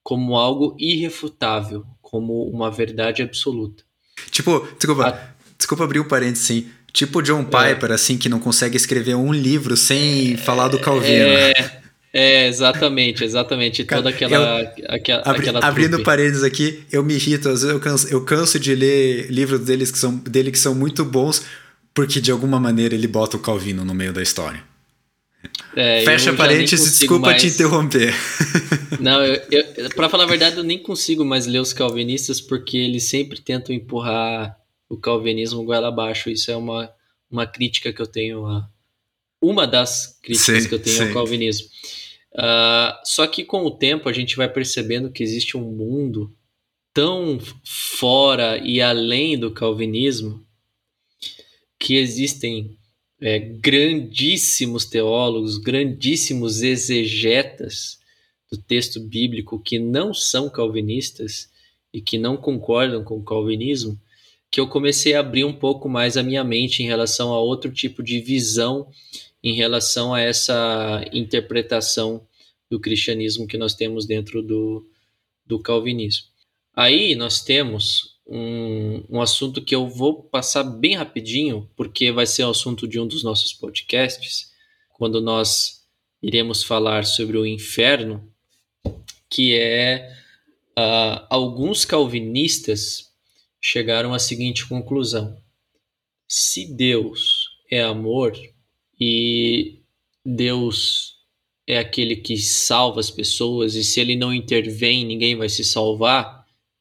como 0.02 0.36
algo 0.36 0.76
irrefutável, 0.78 1.86
como 2.10 2.48
uma 2.48 2.70
verdade 2.70 3.20
absoluta. 3.20 3.82
Tipo, 4.30 4.66
desculpa, 4.78 5.08
A... 5.08 5.28
desculpa 5.58 5.84
abrir 5.84 5.98
um 5.98 6.04
parênteses 6.04 6.44
assim. 6.44 6.68
Tipo 6.92 7.20
John 7.20 7.40
é. 7.40 7.74
Piper, 7.74 7.90
é. 7.90 7.94
assim, 7.94 8.16
que 8.16 8.28
não 8.28 8.38
consegue 8.38 8.76
escrever 8.76 9.16
um 9.16 9.32
livro 9.32 9.76
sem 9.76 10.34
é, 10.34 10.36
falar 10.36 10.68
do 10.68 10.78
Calvino. 10.78 11.24
É, 11.24 11.80
é, 12.12 12.46
exatamente, 12.46 13.24
exatamente. 13.24 13.84
Toda 13.84 14.10
aquela. 14.10 14.60
Eu, 14.60 14.84
aquela, 14.88 15.22
abri, 15.22 15.42
aquela 15.42 15.66
abrindo 15.66 16.02
parênteses 16.04 16.44
aqui, 16.44 16.84
eu 16.92 17.02
me 17.02 17.14
irrito, 17.14 17.48
às 17.48 17.62
vezes 17.62 17.74
eu 17.74 17.80
canso, 17.80 18.08
eu 18.08 18.24
canso 18.24 18.60
de 18.60 18.74
ler 18.74 19.26
livros 19.28 19.60
deles 19.60 19.90
que 19.90 19.98
são, 19.98 20.16
dele 20.16 20.52
que 20.52 20.58
são 20.58 20.74
muito 20.76 21.04
bons, 21.04 21.44
porque 21.92 22.20
de 22.20 22.30
alguma 22.30 22.60
maneira 22.60 22.94
ele 22.94 23.08
bota 23.08 23.36
o 23.36 23.40
Calvino 23.40 23.84
no 23.84 23.92
meio 23.92 24.12
da 24.12 24.22
história. 24.22 24.62
É, 25.74 26.04
Fecha 26.04 26.32
parênteses, 26.32 26.98
desculpa 26.98 27.26
mais... 27.26 27.42
te 27.42 27.48
interromper. 27.48 28.14
Não, 29.00 29.24
eu, 29.24 29.42
eu, 29.50 29.88
pra 29.90 30.08
falar 30.08 30.24
a 30.24 30.28
verdade, 30.28 30.56
eu 30.56 30.64
nem 30.64 30.78
consigo 30.78 31.24
mais 31.24 31.46
ler 31.46 31.60
os 31.60 31.72
calvinistas 31.72 32.40
porque 32.40 32.76
eles 32.76 33.04
sempre 33.04 33.40
tentam 33.40 33.74
empurrar 33.74 34.56
o 34.88 34.96
calvinismo 34.96 35.64
goela 35.64 35.88
abaixo. 35.88 36.30
Isso 36.30 36.50
é 36.50 36.56
uma, 36.56 36.90
uma 37.30 37.46
crítica 37.46 37.92
que 37.92 38.00
eu 38.00 38.06
tenho 38.06 38.46
a. 38.46 38.68
Uma 39.40 39.66
das 39.66 40.18
críticas 40.22 40.62
sim, 40.62 40.68
que 40.68 40.74
eu 40.74 40.82
tenho 40.82 40.96
sim. 40.96 41.08
ao 41.08 41.12
calvinismo. 41.12 41.68
Uh, 42.32 42.92
só 43.04 43.26
que 43.26 43.44
com 43.44 43.64
o 43.64 43.70
tempo 43.70 44.08
a 44.08 44.12
gente 44.12 44.36
vai 44.36 44.48
percebendo 44.48 45.10
que 45.10 45.22
existe 45.22 45.56
um 45.56 45.62
mundo 45.62 46.34
tão 46.92 47.38
fora 47.64 48.58
e 48.58 48.80
além 48.80 49.38
do 49.38 49.50
calvinismo 49.50 50.42
que 51.78 51.96
existem 51.96 52.76
é, 53.20 53.38
grandíssimos 53.38 54.84
teólogos, 54.84 55.58
grandíssimos 55.58 56.62
exegetas 56.62 57.98
do 58.50 58.58
texto 58.58 59.00
bíblico 59.00 59.58
que 59.58 59.78
não 59.78 60.12
são 60.12 60.48
calvinistas 60.48 61.50
e 61.92 62.00
que 62.00 62.18
não 62.18 62.36
concordam 62.36 63.02
com 63.02 63.16
o 63.16 63.24
calvinismo, 63.24 63.98
que 64.50 64.60
eu 64.60 64.68
comecei 64.68 65.14
a 65.14 65.20
abrir 65.20 65.44
um 65.44 65.52
pouco 65.52 65.88
mais 65.88 66.16
a 66.16 66.22
minha 66.22 66.44
mente 66.44 66.82
em 66.82 66.86
relação 66.86 67.32
a 67.32 67.40
outro 67.40 67.72
tipo 67.72 68.02
de 68.02 68.20
visão 68.20 68.88
em 69.42 69.54
relação 69.54 70.12
a 70.12 70.20
essa 70.20 71.04
interpretação 71.12 72.26
do 72.70 72.80
cristianismo 72.80 73.46
que 73.46 73.56
nós 73.56 73.74
temos 73.74 74.06
dentro 74.06 74.42
do, 74.42 74.84
do 75.44 75.60
calvinismo. 75.60 76.26
Aí 76.74 77.14
nós 77.14 77.42
temos 77.42 78.15
um, 78.26 79.04
um 79.08 79.20
assunto 79.20 79.62
que 79.62 79.74
eu 79.74 79.88
vou 79.88 80.22
passar 80.24 80.64
bem 80.64 80.96
rapidinho, 80.96 81.70
porque 81.76 82.10
vai 82.10 82.26
ser 82.26 82.44
o 82.44 82.50
assunto 82.50 82.88
de 82.88 82.98
um 82.98 83.06
dos 83.06 83.22
nossos 83.22 83.52
podcasts, 83.52 84.52
quando 84.94 85.20
nós 85.20 85.84
iremos 86.22 86.62
falar 86.62 87.04
sobre 87.04 87.36
o 87.36 87.46
inferno, 87.46 88.28
que 89.30 89.54
é 89.54 90.10
uh, 90.78 91.26
alguns 91.30 91.84
calvinistas 91.84 93.12
chegaram 93.60 94.12
à 94.12 94.18
seguinte 94.18 94.66
conclusão: 94.66 95.36
se 96.26 96.74
Deus 96.74 97.48
é 97.70 97.82
amor 97.82 98.32
e 99.00 99.80
Deus 100.24 101.14
é 101.66 101.78
aquele 101.78 102.16
que 102.16 102.36
salva 102.36 103.00
as 103.00 103.10
pessoas, 103.10 103.74
e 103.74 103.84
se 103.84 104.00
ele 104.00 104.16
não 104.16 104.32
intervém, 104.32 105.04
ninguém 105.04 105.36
vai 105.36 105.48
se 105.48 105.64
salvar 105.64 106.35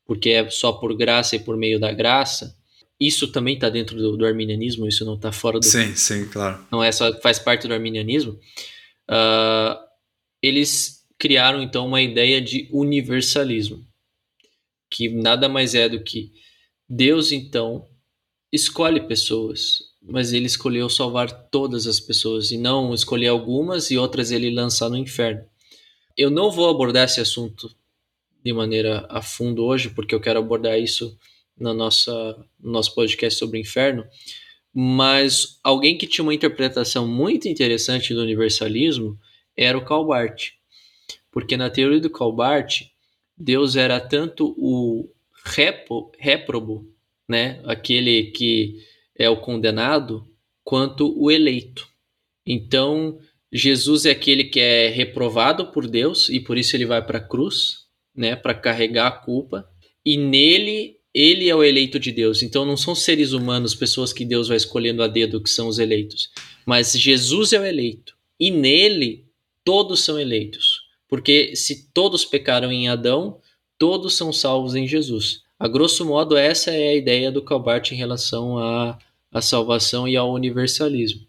porque 0.06 0.30
é 0.30 0.50
só 0.50 0.72
por 0.72 0.96
graça 0.96 1.36
e 1.36 1.40
por 1.40 1.58
meio 1.58 1.80
da 1.80 1.92
graça. 1.92 2.56
Isso 3.00 3.28
também 3.32 3.56
está 3.56 3.70
dentro 3.70 3.98
do, 3.98 4.16
do, 4.16 4.26
arminianismo, 4.26 4.88
isso 4.88 5.04
não 5.04 5.16
está 5.16 5.32
fora 5.32 5.60
do. 5.60 5.66
Sim, 5.66 5.96
sim, 5.96 6.28
claro. 6.30 6.66
Não 6.72 6.82
é 6.82 6.92
só 6.92 7.20
faz 7.20 7.40
parte 7.40 7.68
do 7.68 7.74
arminianismo. 7.74 8.40
Uh, 9.10 9.78
eles 10.42 11.04
criaram 11.18 11.62
então 11.62 11.88
uma 11.88 12.02
ideia 12.02 12.42
de 12.42 12.70
universalismo, 12.72 13.86
que 14.90 15.10
nada 15.10 15.50
mais 15.50 15.76
é 15.76 15.90
do 15.90 16.02
que 16.02 16.32
Deus 16.88 17.32
então 17.32 17.86
escolhe 18.52 19.02
pessoas, 19.02 19.80
mas 20.02 20.32
ele 20.32 20.46
escolheu 20.46 20.90
salvar 20.90 21.32
todas 21.50 21.88
as 21.88 22.00
pessoas 22.00 22.52
e 22.52 22.58
não 22.58 22.94
escolher 22.94 23.28
algumas 23.28 23.92
e 23.92 23.98
outras 23.98 24.32
ele 24.32 24.50
lançar 24.50 24.90
no 24.90 24.98
inferno. 24.98 25.44
Eu 26.18 26.30
não 26.30 26.50
vou 26.50 26.70
abordar 26.70 27.06
esse 27.06 27.20
assunto 27.20 27.76
de 28.46 28.54
maneira 28.54 29.08
a 29.10 29.24
fundo 29.24 29.66
hoje, 29.66 29.90
porque 29.90 30.14
eu 30.14 30.22
quero 30.22 30.38
abordar 30.38 30.80
isso 30.80 31.18
na 31.58 31.74
nossa, 31.74 32.14
no 32.60 32.74
nosso 32.74 32.94
podcast 32.94 33.40
sobre 33.40 33.58
o 33.58 33.62
inferno. 33.62 34.06
Mas 34.72 35.60
alguém 35.64 35.98
que 35.98 36.06
tinha 36.06 36.22
uma 36.22 36.34
interpretação 36.34 37.08
muito 37.08 37.48
interessante 37.48 38.14
do 38.14 38.22
universalismo 38.22 39.18
era 39.58 39.76
o 39.76 39.84
Calbart. 39.84 40.52
Porque 41.32 41.58
na 41.58 41.72
teoria 41.72 42.00
do 42.00 42.10
Calbart, 42.10 42.84
Deus 43.36 43.76
era 43.76 44.00
tanto 44.00 44.54
o 44.60 45.10
repo, 45.44 46.12
réprobo, 46.20 46.88
né, 47.28 47.60
aquele 47.66 48.26
que 48.26 48.76
é 49.18 49.28
o 49.28 49.42
condenado, 49.42 50.24
quanto 50.64 51.20
o 51.20 51.32
eleito. 51.32 51.88
Então, 52.46 53.18
Jesus 53.52 54.06
é 54.06 54.12
aquele 54.12 54.44
que 54.44 54.60
é 54.60 54.90
reprovado 54.90 55.72
por 55.72 55.88
Deus 55.88 56.30
e 56.30 56.40
por 56.40 56.60
isso 56.60 56.76
ele 56.76 56.86
vai 56.86 57.04
para 57.04 57.18
a 57.18 57.28
cruz, 57.28 57.85
né, 58.16 58.36
para 58.36 58.54
carregar 58.54 59.08
a 59.08 59.12
culpa, 59.12 59.70
e 60.06 60.18
nele 60.18 60.96
ele 61.14 61.48
é 61.48 61.56
o 61.56 61.64
eleito 61.64 61.98
de 61.98 62.12
Deus. 62.12 62.44
Então 62.44 62.66
não 62.66 62.76
são 62.76 62.94
seres 62.94 63.32
humanos, 63.32 63.74
pessoas 63.74 64.12
que 64.12 64.26
Deus 64.26 64.50
vai 64.50 64.58
escolhendo 64.58 65.02
a 65.02 65.08
dedo 65.08 65.42
que 65.42 65.50
são 65.50 65.68
os 65.68 65.80
eleitos, 65.80 66.30
mas 66.66 66.92
Jesus 66.92 67.54
é 67.54 67.60
o 67.60 67.66
eleito. 67.66 68.16
E 68.40 68.52
nele 68.52 69.26
todos 69.64 70.02
são 70.02 70.20
eleitos. 70.20 70.82
Porque 71.08 71.56
se 71.56 71.90
todos 71.92 72.26
pecaram 72.26 72.72
em 72.72 72.90
Adão, 72.90 73.40
todos 73.78 74.16
são 74.16 74.34
salvos 74.34 74.76
em 74.76 74.88
Jesus. 74.88 75.44
A 75.58 75.68
grosso 75.68 76.06
modo, 76.06 76.36
essa 76.36 76.72
é 76.72 76.90
a 76.90 76.96
ideia 76.96 77.32
do 77.32 77.42
Calbart 77.42 77.92
em 77.92 77.96
relação 77.96 78.58
à, 78.58 79.00
à 79.32 79.42
salvação 79.42 80.08
e 80.08 80.18
ao 80.18 80.34
universalismo. 80.34 81.26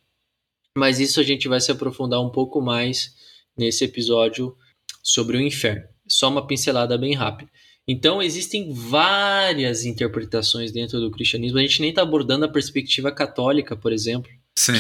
Mas 0.77 0.99
isso 0.99 1.21
a 1.21 1.23
gente 1.23 1.47
vai 1.47 1.61
se 1.61 1.71
aprofundar 1.71 2.21
um 2.21 2.31
pouco 2.31 2.61
mais 2.61 3.15
nesse 3.57 3.85
episódio 3.85 4.57
sobre 5.03 5.37
o 5.37 5.41
inferno. 5.41 5.96
Só 6.09 6.29
uma 6.29 6.47
pincelada 6.47 6.97
bem 6.97 7.15
rápida. 7.15 7.51
Então, 7.89 8.21
existem 8.21 8.73
várias 8.73 9.85
interpretações 9.85 10.73
dentro 10.73 11.01
do 11.01 11.11
cristianismo. 11.11 11.59
A 11.59 11.63
gente 11.63 11.81
nem 11.81 11.91
está 11.91 12.03
abordando 12.03 12.45
a 12.45 12.49
perspectiva 12.49 13.13
católica, 13.13 13.77
por 13.77 13.93
exemplo, 13.93 14.31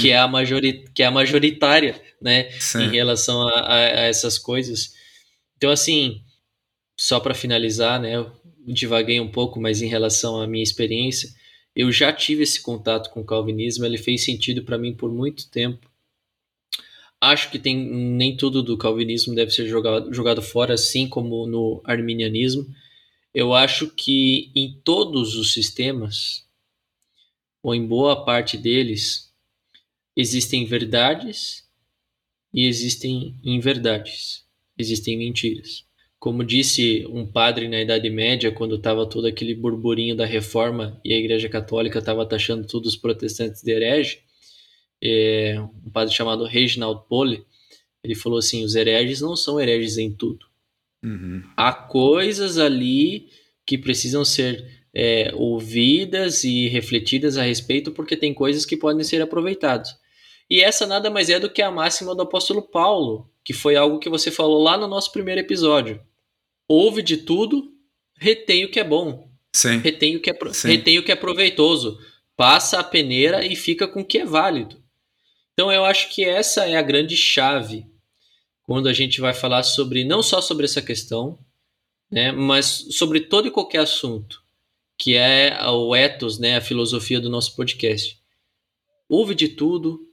que 0.01 0.11
é, 0.11 0.18
a 0.18 0.27
majori 0.27 0.85
que 0.93 1.03
é 1.03 1.07
a 1.07 1.11
majoritária 1.11 2.01
né, 2.20 2.49
em 2.74 2.91
relação 2.91 3.47
a, 3.47 3.61
a, 3.61 3.77
a, 3.77 4.03
essas 4.07 4.39
coisas. 4.39 4.95
Então, 5.57 5.70
assim, 5.70 6.20
só 6.99 7.20
para 7.20 7.35
finalizar, 7.35 8.01
né, 8.01 8.16
eu 8.16 8.33
divaguei 8.66 9.20
um 9.20 9.31
pouco, 9.31 9.61
mas 9.61 9.83
em 9.83 9.87
relação 9.87 10.41
à 10.41 10.47
minha 10.47 10.62
experiência, 10.62 11.29
eu 11.77 11.93
já 11.93 12.12
tive 12.12 12.43
esse 12.43 12.61
contato 12.61 13.11
com 13.11 13.20
o 13.20 13.24
calvinismo, 13.24 13.85
ele 13.85 13.99
fez 13.99 14.24
sentido 14.24 14.64
para 14.64 14.79
mim 14.79 14.95
por 14.95 15.12
muito 15.12 15.49
tempo. 15.51 15.89
Acho 17.31 17.51
que 17.51 17.59
tem 17.59 17.77
nem 17.77 18.37
tudo 18.37 18.62
do 18.62 18.77
calvinismo 18.77 19.35
deve 19.35 19.51
ser 19.51 19.66
jogado, 19.66 20.12
jogado 20.12 20.43
fora, 20.43 20.74
assim 20.74 21.09
como 21.09 21.47
no 21.47 21.81
arminianismo. 21.85 22.66
Eu 23.35 23.53
acho 23.53 23.89
que 23.89 24.51
em 24.55 24.81
todos 24.85 25.37
os 25.37 25.53
sistemas 25.53 26.47
ou 27.66 27.74
em 27.74 27.85
boa 27.85 28.24
parte 28.24 28.57
deles, 28.57 29.35
existem 30.16 30.64
verdades 30.64 31.64
e 32.55 32.64
existem 32.64 33.35
inverdades, 33.43 34.45
existem 34.79 35.18
mentiras. 35.18 35.85
Como 36.16 36.45
disse 36.45 37.05
um 37.09 37.27
padre 37.27 37.68
na 37.68 37.81
Idade 37.81 38.09
Média, 38.09 38.53
quando 38.53 38.77
estava 38.77 39.05
todo 39.05 39.27
aquele 39.27 39.53
burburinho 39.53 40.14
da 40.14 40.24
reforma 40.24 41.01
e 41.05 41.12
a 41.12 41.18
Igreja 41.18 41.49
Católica 41.49 41.99
estava 41.99 42.24
taxando 42.24 42.68
todos 42.68 42.95
os 42.95 42.97
protestantes 42.97 43.62
de 43.62 43.72
herege, 43.72 44.20
é, 45.09 45.61
um 45.61 45.91
padre 45.91 46.15
chamado 46.15 46.45
Reginald 46.45 47.03
Pole, 47.09 47.45
ele 48.03 48.15
falou 48.15 48.39
assim: 48.39 48.65
os 48.65 48.75
hereges 48.75 49.21
não 49.21 49.37
são 49.37 49.61
hereges 49.61 49.99
em 49.99 50.13
tudo. 50.13 50.47
Uhum. 51.05 51.43
Há 51.57 51.73
coisas 51.73 52.59
ali 52.59 53.29
que 53.65 53.77
precisam 53.77 54.25
ser 54.25 54.65
é, 54.95 55.31
ouvidas 55.35 56.45
e 56.45 56.69
refletidas 56.69 57.37
a 57.37 57.43
respeito, 57.43 57.93
porque 57.93 58.17
tem 58.17 58.33
coisas 58.33 58.65
que 58.65 58.77
podem 58.77 59.05
ser 59.05 59.21
aproveitadas. 59.21 59.95
E 60.49 60.63
essa 60.63 60.87
nada 60.87 61.11
mais 61.11 61.29
é 61.29 61.41
do 61.41 61.51
que 61.51 61.61
a 61.61 61.71
máxima 61.71 62.15
do 62.15 62.23
apóstolo 62.23 62.63
Paulo, 62.63 63.29
que 63.45 63.53
foi 63.53 63.77
algo 63.77 63.99
que 63.99 64.09
você 64.09 64.31
falou 64.31 64.63
lá 64.63 64.79
no 64.79 64.87
nosso 64.87 65.13
primeiro 65.13 65.41
episódio. 65.41 66.01
Ouve 66.69 67.03
de 67.03 67.19
tudo, 67.19 67.73
retém 68.17 68.65
o 68.65 68.71
que 68.71 68.81
é 68.81 68.85
bom. 68.85 69.29
Sim. 69.55 69.79
Retém 69.79 70.17
o 70.17 70.21
que 70.21 70.31
é, 70.31 70.39
retém 70.65 70.99
o 70.99 71.05
que 71.05 71.13
é 71.13 71.17
proveitoso. 71.17 71.99
Passa 72.37 72.79
a 72.79 72.85
peneira 72.85 73.45
e 73.45 73.57
fica 73.57 73.89
com 73.89 74.01
o 74.01 74.05
que 74.05 74.19
é 74.19 74.25
válido. 74.25 74.83
Então 75.57 75.73
eu 75.73 75.87
acho 75.87 76.11
que 76.11 76.23
essa 76.23 76.67
é 76.67 76.77
a 76.77 76.83
grande 76.83 77.17
chave 77.17 77.87
quando 78.63 78.91
a 78.91 78.93
gente 78.93 79.23
vai 79.23 79.33
falar 79.33 79.63
sobre 79.63 80.05
não 80.05 80.23
só 80.23 80.43
sobre 80.43 80.67
essa 80.67 80.83
questão, 80.83 81.39
né, 82.11 82.31
mas 82.31 82.89
sobre 82.91 83.21
todo 83.21 83.49
e 83.49 83.51
qualquer 83.51 83.79
assunto 83.79 84.45
que 84.99 85.17
é 85.17 85.59
o 85.67 85.97
ethos, 85.97 86.39
né, 86.39 86.57
a 86.59 86.61
filosofia 86.61 87.19
do 87.19 87.31
nosso 87.31 87.57
podcast. 87.57 88.21
Ouve 89.09 89.35
de 89.35 89.49
tudo, 89.49 90.07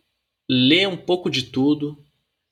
lê 0.50 0.88
um 0.88 0.96
pouco 0.96 1.30
de 1.30 1.44
tudo, 1.44 2.02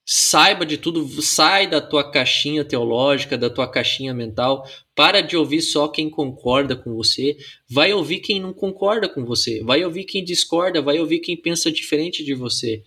saiba 0.05 0.65
de 0.65 0.77
tudo, 0.77 1.07
sai 1.21 1.67
da 1.67 1.79
tua 1.79 2.09
caixinha 2.11 2.65
teológica, 2.65 3.37
da 3.37 3.49
tua 3.49 3.67
caixinha 3.67 4.13
mental, 4.13 4.67
para 4.95 5.21
de 5.21 5.37
ouvir 5.37 5.61
só 5.61 5.87
quem 5.87 6.09
concorda 6.09 6.75
com 6.75 6.93
você, 6.93 7.37
vai 7.69 7.93
ouvir 7.93 8.19
quem 8.19 8.39
não 8.39 8.51
concorda 8.51 9.07
com 9.07 9.23
você, 9.23 9.63
vai 9.63 9.85
ouvir 9.85 10.03
quem 10.03 10.23
discorda, 10.23 10.81
vai 10.81 10.99
ouvir 10.99 11.19
quem 11.19 11.37
pensa 11.37 11.71
diferente 11.71 12.23
de 12.23 12.33
você. 12.33 12.83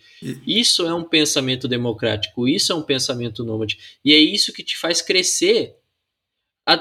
Isso 0.47 0.87
é 0.87 0.93
um 0.93 1.05
pensamento 1.05 1.67
democrático, 1.67 2.49
isso 2.49 2.73
é 2.73 2.75
um 2.75 2.83
pensamento 2.83 3.45
nômade, 3.45 3.79
e 4.05 4.13
é 4.13 4.19
isso 4.19 4.53
que 4.53 4.63
te 4.63 4.77
faz 4.77 5.01
crescer. 5.01 5.77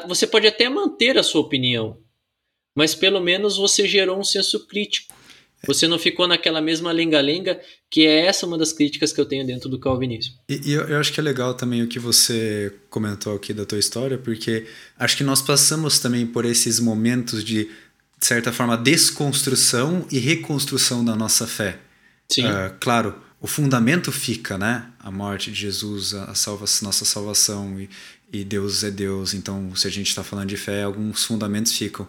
Você 0.08 0.26
pode 0.26 0.48
até 0.48 0.68
manter 0.68 1.18
a 1.18 1.24
sua 1.24 1.42
opinião, 1.42 1.98
mas 2.76 2.96
pelo 2.96 3.20
menos 3.20 3.58
você 3.58 3.88
gerou 3.88 4.18
um 4.18 4.24
senso 4.24 4.66
crítico. 4.68 5.14
Você 5.66 5.88
não 5.88 5.98
ficou 5.98 6.28
naquela 6.28 6.62
mesma 6.62 6.92
lenga-lenga, 6.92 7.60
que 7.90 8.06
é 8.06 8.26
essa 8.26 8.46
uma 8.46 8.58
das 8.58 8.74
críticas 8.74 9.14
que 9.14 9.22
eu 9.22 9.26
tenho 9.26 9.46
dentro 9.48 9.70
do 9.70 9.80
calvinismo. 9.80 10.36
E, 10.50 10.62
e 10.66 10.74
eu, 10.74 10.82
eu, 10.90 11.00
acho 11.00 11.14
que 11.14 11.20
é 11.20 11.24
legal 11.24 11.54
também 11.54 11.82
o 11.82 11.88
que 11.88 12.00
você 12.00 12.74
comentou 12.90 13.34
aqui 13.34 13.54
da 13.54 13.66
tua 13.66 13.80
história, 13.80 14.18
porque 14.18 14.68
acho 15.00 15.16
que 15.16 15.24
nós 15.24 15.42
passamos 15.42 16.00
também 16.00 16.26
por 16.28 16.44
esses 16.44 16.82
momentos 16.82 17.44
de, 17.46 17.66
de 18.20 18.26
certa 18.26 18.52
forma, 18.52 18.78
desconstrução 18.78 20.06
e 20.12 20.20
reconstrução 20.20 21.04
da 21.04 21.16
nossa 21.16 21.48
fé. 21.48 21.80
Sim. 22.30 22.46
Uh, 22.46 22.76
claro, 22.80 23.16
o 23.40 23.48
fundamento 23.48 24.12
fica, 24.12 24.58
né? 24.58 24.88
A 25.00 25.12
morte 25.12 25.50
de 25.50 25.60
Jesus, 25.62 26.14
a, 26.14 26.36
salva 26.36 26.66
nossa 26.82 27.06
salvação 27.06 27.80
e, 27.80 27.90
e 28.32 28.44
Deus 28.44 28.84
é 28.84 28.92
Deus. 28.92 29.34
Então, 29.34 29.74
se 29.76 29.88
a 29.88 29.92
gente 29.92 30.08
está 30.08 30.24
falando 30.24 30.50
de 30.50 30.58
fé, 30.58 30.84
alguns 30.84 31.24
fundamentos 31.24 31.72
ficam 31.78 32.06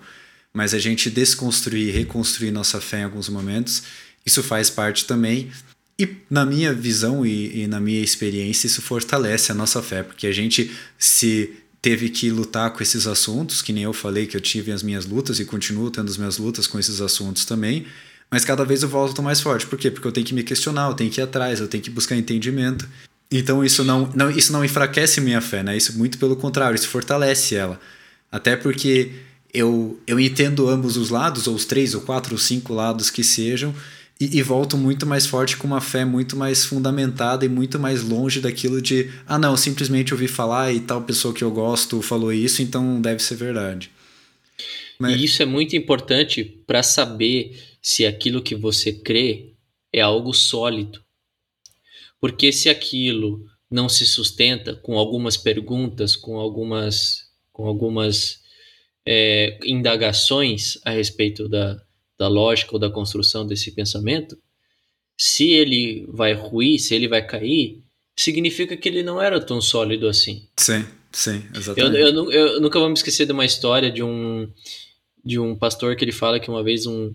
mas 0.55 0.73
a 0.73 0.79
gente 0.79 1.11
desconstruir, 1.11 1.93
reconstruir 1.93 2.53
nossa 2.53 2.81
fé 2.81 3.01
em 3.01 3.05
alguns 3.05 3.29
momentos, 3.29 3.83
isso 4.25 4.43
faz 4.43 4.71
parte 4.71 5.05
também. 5.05 5.51
E 5.99 6.09
na 6.31 6.47
minha 6.47 6.73
visão 6.73 7.27
e, 7.27 7.63
e, 7.63 7.67
na 7.67 7.81
minha 7.81 8.01
experiência, 8.01 8.67
isso 8.67 8.81
fortalece 8.81 9.53
a 9.53 9.55
nossa 9.55 9.83
fé, 9.83 10.03
porque 10.03 10.27
a 10.27 10.33
gente 10.33 10.71
se 10.99 11.53
teve 11.83 12.09
que 12.09 12.31
lutar 12.31 12.71
com 12.71 12.83
esses 12.83 13.07
assuntos, 13.07 13.61
que 13.61 13.73
nem 13.73 13.83
eu 13.83 13.93
falei 13.93 14.27
que 14.27 14.37
eu 14.37 14.41
tive 14.41 14.73
as 14.73 14.83
minhas 14.83 15.05
lutas 15.05 15.39
e 15.39 15.45
continuo 15.45 15.91
tendo 15.91 16.09
as 16.09 16.17
minhas 16.17 16.39
lutas 16.39 16.67
com 16.67 16.79
esses 16.79 17.01
assuntos 17.01 17.45
também, 17.45 17.87
mas 18.31 18.45
cada 18.45 18.65
vez 18.65 18.83
eu 18.83 18.89
volto 18.89 19.23
mais 19.23 19.41
forte. 19.41 19.67
Por 19.67 19.79
quê? 19.79 19.91
Porque 19.91 20.09
eu 20.09 20.13
tenho 20.13 20.27
que 20.27 20.35
me 20.35 20.43
questionar, 20.43 20.89
eu 20.89 20.95
tenho 20.95 21.11
que 21.11 21.21
ir 21.21 21.25
atrás, 21.25 21.61
eu 21.61 21.69
tenho 21.69 21.83
que 21.83 21.91
buscar 21.91 22.17
entendimento. 22.17 22.89
Então 23.31 23.65
isso 23.65 23.85
não, 23.85 24.11
não, 24.15 24.31
isso 24.31 24.53
não 24.53 24.65
enfraquece 24.65 25.21
minha 25.21 25.41
fé, 25.41 25.63
né? 25.63 25.77
Isso 25.77 25.97
muito 25.99 26.19
pelo 26.19 26.37
contrário, 26.37 26.75
isso 26.75 26.89
fortalece 26.89 27.55
ela. 27.55 27.79
Até 28.33 28.57
porque 28.57 29.13
eu, 29.55 30.01
eu 30.07 30.19
entendo 30.19 30.69
ambos 30.69 30.97
os 30.97 31.11
lados, 31.11 31.47
ou 31.47 31.55
os 31.55 31.65
três, 31.65 31.95
ou 31.95 32.01
quatro, 32.01 32.35
ou 32.35 32.39
cinco 32.39 32.75
lados 32.75 33.09
que 33.09 33.23
sejam, 33.23 33.73
e, 34.21 34.39
e, 34.39 34.43
volto 34.43 34.77
muito 34.77 35.07
mais 35.07 35.27
forte 35.27 35.57
com 35.57 35.67
uma 35.67 35.81
fé 35.81 36.05
muito 36.05 36.37
mais 36.37 36.65
fundamentada 36.65 37.45
e 37.45 37.49
muito 37.49 37.79
mais 37.79 38.03
longe 38.03 38.41
daquilo 38.41 38.81
de, 38.81 39.11
ah, 39.27 39.39
não, 39.39 39.57
simplesmente 39.57 40.13
ouvi 40.13 40.29
falar 40.29 40.73
e 40.73 40.81
tal 40.81 41.03
pessoa 41.03 41.35
que 41.35 41.43
eu 41.43 41.51
gosto 41.51 42.01
falou 42.01 42.33
isso, 42.33 42.63
então 42.63 43.01
deve 43.01 43.21
ser 43.21 43.37
verdade. 43.37 43.91
Mas... 44.99 45.17
E 45.17 45.25
isso 45.25 45.43
é 45.43 45.47
muito 45.47 45.75
importante 45.75 46.45
para 46.67 46.83
saber 46.83 47.61
se 47.83 48.07
aquilo 48.07 48.43
que 48.43 48.55
você 48.55 48.93
crê 48.93 49.53
é 49.93 50.01
algo 50.01 50.33
sólido. 50.33 51.01
Porque 52.21 52.53
se 52.53 52.69
aquilo 52.69 53.45
não 53.71 53.89
se 53.89 54.07
sustenta 54.07 54.75
com 54.77 54.97
algumas 54.97 55.37
perguntas, 55.37 56.15
com 56.15 56.39
algumas, 56.39 57.25
com 57.53 57.67
algumas 57.67 58.44
é, 59.07 59.59
indagações 59.65 60.79
a 60.85 60.91
respeito 60.91 61.49
da, 61.49 61.81
da 62.19 62.29
lógica 62.29 62.73
ou 62.73 62.79
da 62.79 62.91
construção 62.91 63.47
desse 63.47 63.71
pensamento, 63.73 64.37
se 65.17 65.51
ele 65.51 66.07
vai 66.09 66.33
ruir, 66.33 66.79
se 66.79 66.95
ele 66.95 67.09
vai 67.09 67.25
cair, 67.25 67.83
significa 68.17 68.77
que 68.77 68.89
ele 68.89 69.03
não 69.03 69.21
era 69.21 69.41
tão 69.41 69.61
sólido 69.61 70.09
assim. 70.09 70.49
Sim, 70.57 70.85
sim, 71.13 71.45
exatamente. 71.55 71.97
Eu, 71.97 72.09
eu, 72.09 72.31
eu, 72.31 72.61
nunca 72.61 72.79
vou 72.79 72.89
me 72.89 72.95
esquecer 72.95 73.27
de 73.27 73.33
uma 73.33 73.45
história 73.45 73.91
de 73.91 74.03
um, 74.03 74.51
de 75.25 75.39
um 75.39 75.55
pastor 75.57 75.97
que 75.97 76.05
ele 76.05 76.13
fala 76.13 76.41
que 76.41 76.51
uma 76.51 76.63
vez 76.63 76.87
um, 76.87 77.15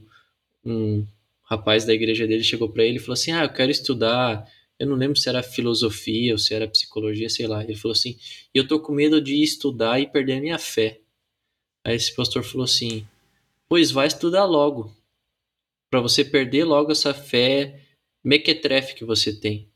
um 0.64 1.06
rapaz 1.44 1.86
da 1.86 1.94
igreja 1.94 2.28
dele 2.28 2.44
chegou 2.44 2.70
para 2.70 2.84
ele 2.84 2.98
e 2.98 3.00
falou 3.00 3.14
assim: 3.14 3.32
Ah, 3.32 3.44
eu 3.44 3.50
quero 3.50 3.72
estudar. 3.72 4.46
Eu 4.78 4.88
não 4.88 4.96
lembro 4.96 5.20
se 5.20 5.28
era 5.28 5.44
filosofia 5.44 6.32
ou 6.32 6.38
se 6.38 6.54
era 6.54 6.68
psicologia, 6.68 7.30
sei 7.30 7.48
lá. 7.48 7.64
Ele 7.64 7.76
falou 7.76 7.94
assim: 7.94 8.18
Eu 8.54 8.68
tô 8.68 8.80
com 8.80 8.94
medo 8.94 9.20
de 9.20 9.42
estudar 9.42 10.00
e 10.00 10.08
perder 10.08 10.34
a 10.34 10.42
minha 10.42 10.60
fé. 10.60 11.02
Aí 11.84 11.96
esse 11.96 12.16
pastor 12.16 12.44
falou 12.44 12.66
assim: 12.66 13.08
Pois 13.68 13.92
vai 13.92 14.08
estudar 14.08 14.46
logo, 14.46 14.96
para 15.90 16.02
você 16.02 16.24
perder 16.24 16.64
logo 16.64 16.92
essa 16.92 17.14
fé 17.14 17.82
mequetrefe 18.24 18.96
que 18.96 19.06
você 19.06 19.34
tem. 19.34 19.70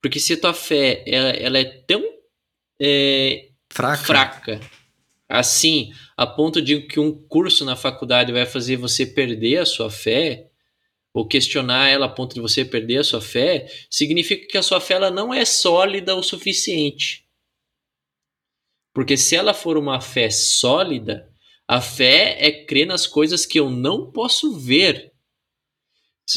Porque 0.00 0.20
se 0.20 0.34
a 0.34 0.40
tua 0.40 0.54
fé 0.54 1.02
ela, 1.06 1.30
ela 1.30 1.58
é 1.58 1.64
tão 1.64 2.02
é, 2.80 3.48
fraca. 3.68 4.04
fraca 4.04 4.60
assim, 5.28 5.92
a 6.16 6.26
ponto 6.26 6.62
de 6.62 6.80
que 6.82 6.98
um 6.98 7.12
curso 7.12 7.64
na 7.64 7.76
faculdade 7.76 8.32
vai 8.32 8.46
fazer 8.46 8.76
você 8.76 9.04
perder 9.04 9.58
a 9.58 9.66
sua 9.66 9.90
fé, 9.90 10.48
ou 11.12 11.26
questionar 11.26 11.88
ela 11.88 12.06
a 12.06 12.08
ponto 12.08 12.34
de 12.34 12.40
você 12.40 12.64
perder 12.64 12.98
a 12.98 13.04
sua 13.04 13.20
fé, 13.20 13.70
significa 13.90 14.46
que 14.46 14.56
a 14.56 14.62
sua 14.62 14.80
fé 14.80 14.94
ela 14.94 15.10
não 15.10 15.34
é 15.34 15.44
sólida 15.44 16.14
o 16.14 16.22
suficiente. 16.22 17.26
Porque 18.94 19.16
se 19.16 19.36
ela 19.36 19.52
for 19.52 19.76
uma 19.76 20.00
fé 20.00 20.30
sólida, 20.30 21.28
a 21.68 21.82
fé 21.82 22.38
é 22.40 22.64
crer 22.64 22.86
nas 22.86 23.06
coisas 23.06 23.44
que 23.44 23.60
eu 23.60 23.68
não 23.68 24.10
posso 24.10 24.58
ver. 24.58 25.12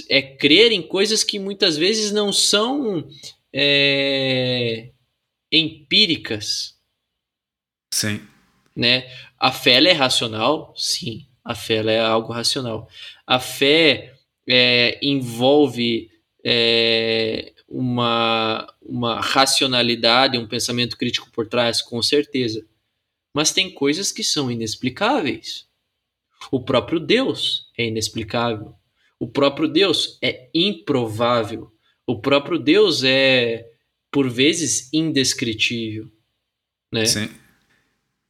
É 0.09 0.21
crer 0.21 0.73
em 0.73 0.81
coisas 0.81 1.23
que 1.23 1.39
muitas 1.39 1.77
vezes 1.77 2.11
não 2.11 2.33
são 2.33 3.07
é, 3.53 4.91
empíricas. 5.49 6.77
Sim. 7.93 8.21
Né? 8.75 9.09
A 9.39 9.53
fé 9.53 9.81
é 9.81 9.91
racional? 9.93 10.73
Sim, 10.75 11.25
a 11.43 11.55
fé 11.55 11.77
é 11.77 11.99
algo 11.99 12.33
racional. 12.33 12.89
A 13.25 13.39
fé 13.39 14.13
é, 14.47 14.99
envolve 15.01 16.09
é, 16.43 17.53
uma, 17.69 18.67
uma 18.81 19.21
racionalidade, 19.21 20.37
um 20.37 20.47
pensamento 20.47 20.97
crítico 20.97 21.31
por 21.31 21.47
trás, 21.47 21.81
com 21.81 22.01
certeza. 22.01 22.65
Mas 23.33 23.51
tem 23.51 23.73
coisas 23.73 24.11
que 24.11 24.23
são 24.23 24.51
inexplicáveis. 24.51 25.65
O 26.51 26.63
próprio 26.63 26.99
Deus 26.99 27.67
é 27.77 27.85
inexplicável. 27.87 28.73
O 29.19 29.27
próprio 29.27 29.67
Deus 29.67 30.17
é 30.21 30.49
improvável. 30.53 31.71
O 32.07 32.19
próprio 32.19 32.57
Deus 32.57 33.03
é, 33.03 33.65
por 34.11 34.29
vezes, 34.29 34.89
indescritível. 34.91 36.11
Né? 36.91 37.05
Sim. 37.05 37.29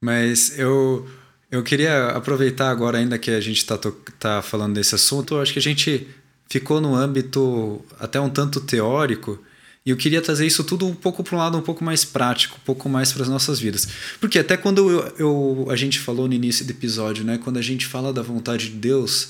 Mas 0.04 0.60
eu, 0.60 1.10
eu 1.50 1.64
queria 1.64 2.08
aproveitar 2.08 2.70
agora, 2.70 2.98
ainda 2.98 3.18
que 3.18 3.32
a 3.32 3.40
gente 3.40 3.58
está 3.58 3.78
tá 4.20 4.42
falando 4.42 4.76
desse 4.76 4.94
assunto, 4.94 5.36
eu 5.36 5.42
acho 5.42 5.54
que 5.54 5.60
a 5.60 5.62
gente 5.62 6.08
ficou 6.50 6.82
no 6.82 6.94
âmbito 6.94 7.84
até 7.98 8.20
um 8.20 8.30
tanto 8.30 8.60
teórico 8.60 9.42
e 9.86 9.90
eu 9.90 9.98
queria 9.98 10.22
trazer 10.22 10.46
isso 10.46 10.64
tudo 10.64 10.86
um 10.86 10.94
pouco 10.94 11.24
para 11.24 11.36
um 11.36 11.40
lado 11.40 11.58
um 11.58 11.62
pouco 11.62 11.84
mais 11.84 12.06
prático, 12.06 12.58
um 12.62 12.66
pouco 12.66 12.88
mais 12.88 13.12
para 13.12 13.24
as 13.24 13.30
nossas 13.30 13.60
vidas. 13.60 13.88
Porque 14.20 14.38
até 14.38 14.56
quando 14.56 14.90
eu, 14.90 15.14
eu, 15.18 15.68
a 15.72 15.76
gente 15.76 16.00
falou 16.00 16.28
no 16.28 16.34
início 16.34 16.64
do 16.66 16.72
episódio, 16.72 17.24
né, 17.24 17.40
quando 17.44 17.58
a 17.58 17.62
gente 17.62 17.88
fala 17.88 18.14
da 18.14 18.22
vontade 18.22 18.70
de 18.70 18.76
Deus, 18.76 19.30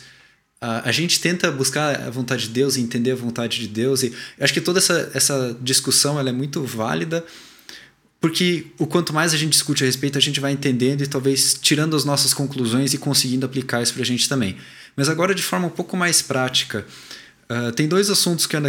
a, 0.59 0.89
a 0.89 0.91
gente 0.91 1.21
tenta 1.21 1.49
buscar 1.49 2.01
a 2.01 2.09
vontade 2.09 2.43
de 2.43 2.49
Deus 2.49 2.75
e 2.75 2.81
entender 2.81 3.11
a 3.11 3.15
vontade 3.15 3.59
de 3.59 3.67
Deus. 3.67 4.03
E 4.03 4.13
acho 4.39 4.53
que 4.53 4.59
toda 4.59 4.79
essa, 4.79 5.09
essa 5.13 5.57
discussão 5.61 6.19
ela 6.19 6.29
é 6.29 6.33
muito 6.33 6.61
válida, 6.63 7.25
porque 8.19 8.67
o 8.77 8.85
quanto 8.85 9.13
mais 9.13 9.33
a 9.33 9.37
gente 9.37 9.53
discute 9.53 9.83
a 9.83 9.87
respeito, 9.87 10.17
a 10.17 10.21
gente 10.21 10.41
vai 10.41 10.51
entendendo 10.51 11.01
e 11.01 11.07
talvez 11.07 11.57
tirando 11.59 11.95
as 11.95 12.03
nossas 12.03 12.33
conclusões 12.33 12.93
e 12.93 12.97
conseguindo 12.97 13.45
aplicar 13.45 13.81
isso 13.81 13.93
para 13.93 14.03
a 14.03 14.05
gente 14.05 14.27
também. 14.27 14.57
Mas 14.97 15.07
agora, 15.07 15.33
de 15.33 15.41
forma 15.41 15.67
um 15.67 15.71
pouco 15.71 15.95
mais 15.95 16.21
prática, 16.21 16.85
uh, 17.49 17.71
tem 17.71 17.87
dois 17.87 18.09
assuntos 18.09 18.45
que 18.45 18.55
eu 18.55 18.61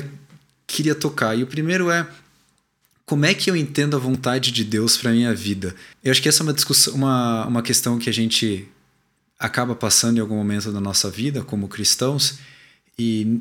queria 0.72 0.94
tocar. 0.94 1.38
E 1.38 1.42
o 1.42 1.46
primeiro 1.46 1.90
é 1.90 2.06
como 3.04 3.26
é 3.26 3.34
que 3.34 3.50
eu 3.50 3.56
entendo 3.56 3.94
a 3.94 3.98
vontade 3.98 4.50
de 4.50 4.64
Deus 4.64 4.96
para 4.96 5.10
minha 5.10 5.34
vida? 5.34 5.74
Eu 6.02 6.10
acho 6.10 6.22
que 6.22 6.28
essa 6.28 6.42
é 6.42 6.44
uma 6.44 6.52
discussão, 6.52 6.94
uma, 6.94 7.46
uma 7.46 7.62
questão 7.62 7.98
que 7.98 8.08
a 8.08 8.12
gente 8.12 8.66
acaba 9.38 9.74
passando 9.74 10.16
em 10.16 10.20
algum 10.20 10.36
momento 10.36 10.72
da 10.72 10.80
nossa 10.80 11.10
vida 11.10 11.42
como 11.42 11.68
cristãos. 11.68 12.38
E 12.98 13.40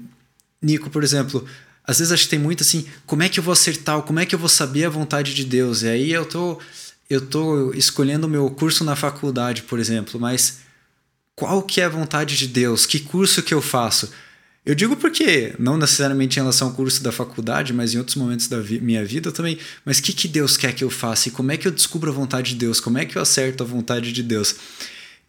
Nico, 0.61 0.89
por 0.89 1.03
exemplo, 1.03 1.45
às 1.85 1.99
vezes 1.99 2.11
acho 2.11 2.23
que 2.23 2.29
tem 2.29 2.39
muito 2.39 2.63
assim, 2.63 2.85
como 3.05 3.23
é 3.23 3.29
que 3.29 3.39
eu 3.39 3.43
vou 3.43 3.53
acertar, 3.53 4.01
como 4.01 4.19
é 4.19 4.25
que 4.25 4.35
eu 4.35 4.39
vou 4.39 4.49
saber 4.49 4.85
a 4.85 4.89
vontade 4.89 5.33
de 5.33 5.45
Deus? 5.45 5.83
E 5.83 5.87
aí 5.87 6.11
eu 6.11 6.25
tô 6.25 6.59
eu 7.09 7.21
tô 7.21 7.73
escolhendo 7.73 8.25
o 8.25 8.29
meu 8.29 8.49
curso 8.49 8.83
na 8.85 8.95
faculdade, 8.95 9.63
por 9.63 9.79
exemplo, 9.79 10.19
mas 10.19 10.59
qual 11.35 11.61
que 11.61 11.81
é 11.81 11.85
a 11.85 11.89
vontade 11.89 12.37
de 12.37 12.47
Deus? 12.47 12.85
Que 12.85 12.99
curso 12.99 13.43
que 13.43 13.53
eu 13.53 13.61
faço? 13.61 14.11
Eu 14.63 14.75
digo 14.75 14.95
porque, 14.95 15.55
não 15.57 15.75
necessariamente 15.75 16.37
em 16.37 16.41
relação 16.41 16.67
ao 16.67 16.73
curso 16.73 17.01
da 17.01 17.11
faculdade, 17.11 17.73
mas 17.73 17.95
em 17.95 17.97
outros 17.97 18.15
momentos 18.15 18.47
da 18.47 18.59
vi 18.59 18.79
minha 18.79 19.03
vida 19.03 19.31
também. 19.31 19.57
Mas 19.83 19.97
o 19.97 20.03
que, 20.03 20.13
que 20.13 20.27
Deus 20.27 20.55
quer 20.55 20.73
que 20.73 20.83
eu 20.83 20.89
faça? 20.89 21.29
E 21.29 21.31
como 21.31 21.51
é 21.51 21.57
que 21.57 21.67
eu 21.67 21.71
descubro 21.71 22.11
a 22.11 22.13
vontade 22.13 22.51
de 22.51 22.57
Deus? 22.57 22.79
Como 22.79 22.97
é 22.99 23.05
que 23.05 23.17
eu 23.17 23.21
acerto 23.21 23.63
a 23.63 23.65
vontade 23.65 24.13
de 24.13 24.21
Deus? 24.21 24.55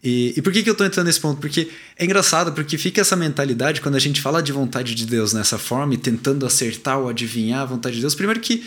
E, 0.05 0.35
e 0.37 0.43
por 0.43 0.53
que, 0.53 0.63
que 0.63 0.69
eu 0.69 0.73
estou 0.73 0.87
entrando 0.87 1.07
nesse 1.07 1.21
ponto? 1.21 1.41
Porque 1.41 1.71
é 1.97 2.05
engraçado, 2.05 2.53
porque 2.53 2.77
fica 2.77 3.01
essa 3.01 3.17
mentalidade 3.17 3.81
quando 3.81 3.95
a 3.95 4.01
gente 4.01 4.21
fala 4.21 4.43
de 4.43 4.53
vontade 4.53 4.95
de 4.95 5.07
Deus 5.07 5.33
nessa 5.33 5.57
forma 5.57 5.95
e 5.95 5.97
tentando 5.97 6.45
acertar 6.45 6.99
ou 6.99 7.09
adivinhar 7.09 7.61
a 7.61 7.65
vontade 7.65 7.95
de 7.95 8.01
Deus. 8.03 8.15
Primeiro 8.15 8.41
que 8.41 8.67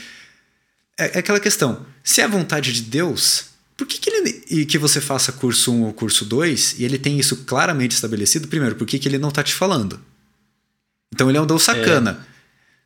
é, 0.98 1.18
é 1.18 1.20
aquela 1.20 1.40
questão: 1.40 1.86
se 2.04 2.22
é 2.22 2.24
a 2.24 2.28
vontade 2.28 2.74
de 2.74 2.82
Deus, 2.82 3.46
por 3.78 3.86
que, 3.86 4.00
que, 4.00 4.10
ele, 4.10 4.44
e 4.50 4.66
que 4.66 4.80
você 4.80 5.00
faça 5.00 5.32
curso 5.32 5.72
1 5.72 5.84
ou 5.84 5.94
curso 5.94 6.26
2 6.26 6.80
e 6.80 6.86
ele 6.86 6.98
tem 6.98 7.20
isso 7.20 7.44
claramente 7.46 7.92
estabelecido? 7.92 8.48
Primeiro, 8.48 8.76
por 8.76 8.88
que, 8.88 8.98
que 8.98 9.08
ele 9.08 9.20
não 9.20 9.30
está 9.30 9.44
te 9.44 9.54
falando? 9.54 10.00
Então 11.14 11.30
ele 11.30 11.38
é 11.38 11.42
um 11.42 11.46
Deus 11.46 11.64
sacana. 11.64 12.26
É. 12.32 12.36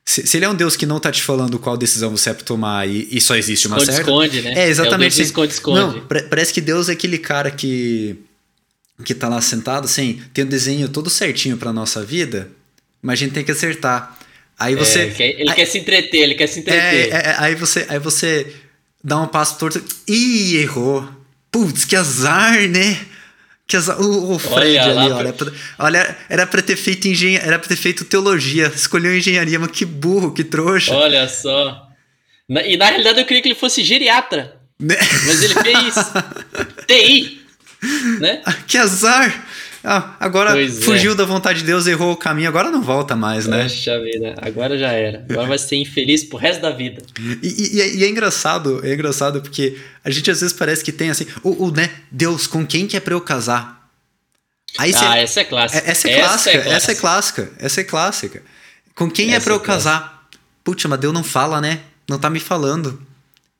Se, 0.05 0.25
se, 0.25 0.37
ele 0.37 0.45
é 0.45 0.49
um 0.49 0.55
Deus 0.55 0.75
que 0.75 0.85
não 0.85 0.99
tá 0.99 1.11
te 1.11 1.21
falando 1.21 1.59
qual 1.59 1.77
decisão 1.77 2.09
você 2.09 2.31
é 2.31 2.33
pra 2.33 2.43
tomar 2.43 2.87
e, 2.87 3.07
e 3.11 3.21
só 3.21 3.35
existe 3.35 3.67
uma 3.67 3.77
esconde, 3.77 3.95
certa. 3.95 4.11
Esconde, 4.11 4.41
né? 4.41 4.53
É, 4.57 4.67
exatamente. 4.67 5.21
É 5.21 5.23
esconde, 5.23 5.53
esconde. 5.53 5.79
Não, 5.79 6.07
parece 6.29 6.51
que 6.51 6.61
Deus 6.61 6.89
é 6.89 6.93
aquele 6.93 7.19
cara 7.19 7.51
que, 7.51 8.15
que 9.05 9.13
tá 9.13 9.29
lá 9.29 9.39
sentado, 9.39 9.85
assim, 9.85 10.21
tem 10.33 10.43
o 10.43 10.47
um 10.47 10.49
desenho 10.49 10.89
todo 10.89 11.09
certinho 11.09 11.57
pra 11.57 11.71
nossa 11.71 12.03
vida, 12.03 12.49
mas 13.01 13.13
a 13.13 13.23
gente 13.23 13.33
tem 13.33 13.43
que 13.43 13.51
acertar. 13.51 14.17
Aí 14.57 14.75
você. 14.75 14.99
É, 14.99 15.03
ele, 15.03 15.13
quer, 15.13 15.29
ele 15.39 15.49
aí, 15.49 15.55
quer, 15.55 15.65
se 15.65 15.77
entreter, 15.77 16.21
ele 16.21 16.35
quer 16.35 16.47
se 16.47 16.59
entreter. 16.59 16.83
É, 16.83 17.09
é, 17.09 17.09
é, 17.09 17.35
aí, 17.37 17.55
você, 17.55 17.85
aí 17.87 17.99
você 17.99 18.51
dá 19.03 19.21
um 19.21 19.27
passo 19.27 19.57
torto. 19.57 19.81
Ih, 20.07 20.57
errou. 20.57 21.07
Putz, 21.51 21.85
que 21.85 21.95
azar, 21.95 22.67
né? 22.67 22.99
Que 23.69 23.77
o, 23.77 24.31
o 24.31 24.39
Fred 24.39 24.79
olha, 24.79 24.83
ali, 24.83 25.11
olha, 25.11 25.35
olha, 25.77 26.17
era 26.27 26.47
pra 26.47 26.59
ter 26.59 26.75
feito 26.75 27.07
engenharia, 27.07 27.47
era 27.47 27.59
pra 27.59 27.69
ter 27.69 27.75
feito 27.75 28.03
teologia, 28.03 28.65
escolheu 28.75 29.15
engenharia, 29.15 29.59
mas 29.59 29.69
que 29.69 29.85
burro, 29.85 30.33
que 30.33 30.43
trouxa. 30.43 30.95
Olha 30.95 31.29
só. 31.29 31.87
Na, 32.49 32.63
e 32.63 32.75
na 32.75 32.85
realidade 32.85 33.19
eu 33.19 33.25
queria 33.25 33.43
que 33.43 33.47
ele 33.47 33.53
fosse 33.53 33.83
geriatra. 33.83 34.59
Né? 34.79 34.95
Mas 35.27 35.43
ele 35.43 35.53
fez 35.53 35.95
TI. 36.87 37.41
Né? 38.19 38.41
Que 38.65 38.79
azar! 38.79 39.47
Ah, 39.83 40.15
agora 40.19 40.51
pois 40.51 40.79
é. 40.79 40.81
fugiu 40.81 41.13
é. 41.13 41.15
da 41.15 41.23
vontade 41.23 41.59
de 41.59 41.65
Deus, 41.65 41.87
errou 41.87 42.11
o 42.11 42.17
caminho, 42.17 42.49
agora 42.49 42.69
não 42.69 42.81
volta 42.81 43.15
mais, 43.15 43.47
né? 43.47 43.63
Poxa 43.63 43.99
vida, 44.01 44.35
agora 44.41 44.77
já 44.77 44.91
era. 44.91 45.25
Agora 45.29 45.47
vai 45.47 45.57
ser 45.57 45.77
infeliz 45.77 46.23
pro 46.23 46.37
resto 46.37 46.61
da 46.61 46.71
vida. 46.71 47.01
E, 47.41 47.47
e, 47.47 47.97
e, 47.99 48.03
é 48.03 48.09
engraçado, 48.09 48.85
é 48.85 48.93
engraçado 48.93 49.41
porque 49.41 49.77
a 50.03 50.09
gente 50.09 50.29
às 50.29 50.41
vezes 50.41 50.55
parece 50.55 50.83
que 50.83 50.91
tem 50.91 51.09
assim, 51.09 51.25
o, 51.43 51.67
o 51.67 51.71
né, 51.71 51.89
Deus, 52.11 52.45
com 52.45 52.65
quem 52.65 52.87
que 52.87 52.97
é 52.97 52.99
pra 52.99 53.13
eu 53.13 53.21
casar? 53.21 53.89
Aí 54.77 54.93
ah, 54.95 55.17
essa 55.17 55.41
é 55.41 55.43
clássica. 55.45 55.87
É, 55.87 55.91
essa 55.91 56.09
é 56.09 56.19
clássica, 56.19 56.57
essa 56.57 56.59
é 56.59 56.61
clássica, 56.61 56.71
essa 56.75 56.91
é 56.91 56.95
clássica. 56.95 57.51
Essa 57.57 57.81
é 57.81 57.83
clássica. 57.83 58.43
Com 58.95 59.09
quem 59.09 59.27
é 59.27 59.35
essa 59.35 59.37
é 59.37 59.43
pra 59.45 59.53
eu 59.53 59.59
casar? 59.59 60.27
Putz, 60.63 60.85
mas 60.85 60.99
Deus 60.99 61.13
não 61.13 61.23
fala, 61.23 61.61
né? 61.61 61.79
Não 62.07 62.19
tá 62.19 62.29
me 62.29 62.39
falando. 62.39 63.01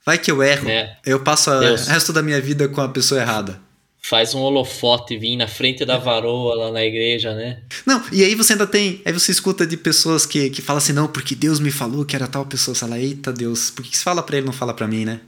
Vai 0.05 0.17
que 0.17 0.29
eu 0.29 0.43
erro. 0.43 0.69
É. 0.69 0.97
Eu 1.05 1.21
passo 1.21 1.49
o 1.49 1.75
resto 1.75 2.11
da 2.11 2.21
minha 2.21 2.41
vida 2.41 2.67
com 2.67 2.81
a 2.81 2.89
pessoa 2.89 3.21
errada 3.21 3.68
faz 4.01 4.33
um 4.33 4.39
holofote 4.39 5.17
vir 5.17 5.35
na 5.35 5.47
frente 5.47 5.85
da 5.85 5.97
varoa 5.97 6.55
lá 6.55 6.71
na 6.71 6.83
igreja, 6.83 7.33
né? 7.35 7.63
Não, 7.85 8.03
e 8.11 8.23
aí 8.23 8.33
você 8.33 8.53
ainda 8.53 8.65
tem. 8.65 9.01
Aí 9.05 9.11
você 9.11 9.31
escuta 9.31 9.67
de 9.67 9.77
pessoas 9.77 10.25
que, 10.25 10.49
que 10.49 10.61
falam 10.61 10.77
assim, 10.77 10.93
não, 10.93 11.07
porque 11.07 11.35
Deus 11.35 11.59
me 11.59 11.71
falou 11.71 12.05
que 12.05 12.15
era 12.15 12.27
tal 12.27 12.45
pessoa. 12.45 12.73
Você 12.73 12.81
fala, 12.81 12.99
eita 12.99 13.31
Deus, 13.31 13.69
por 13.69 13.83
que 13.83 13.95
você 13.95 14.03
fala 14.03 14.23
pra 14.23 14.37
ele 14.37 14.45
não 14.45 14.53
fala 14.53 14.73
pra 14.73 14.87
mim, 14.87 15.05
né? 15.05 15.21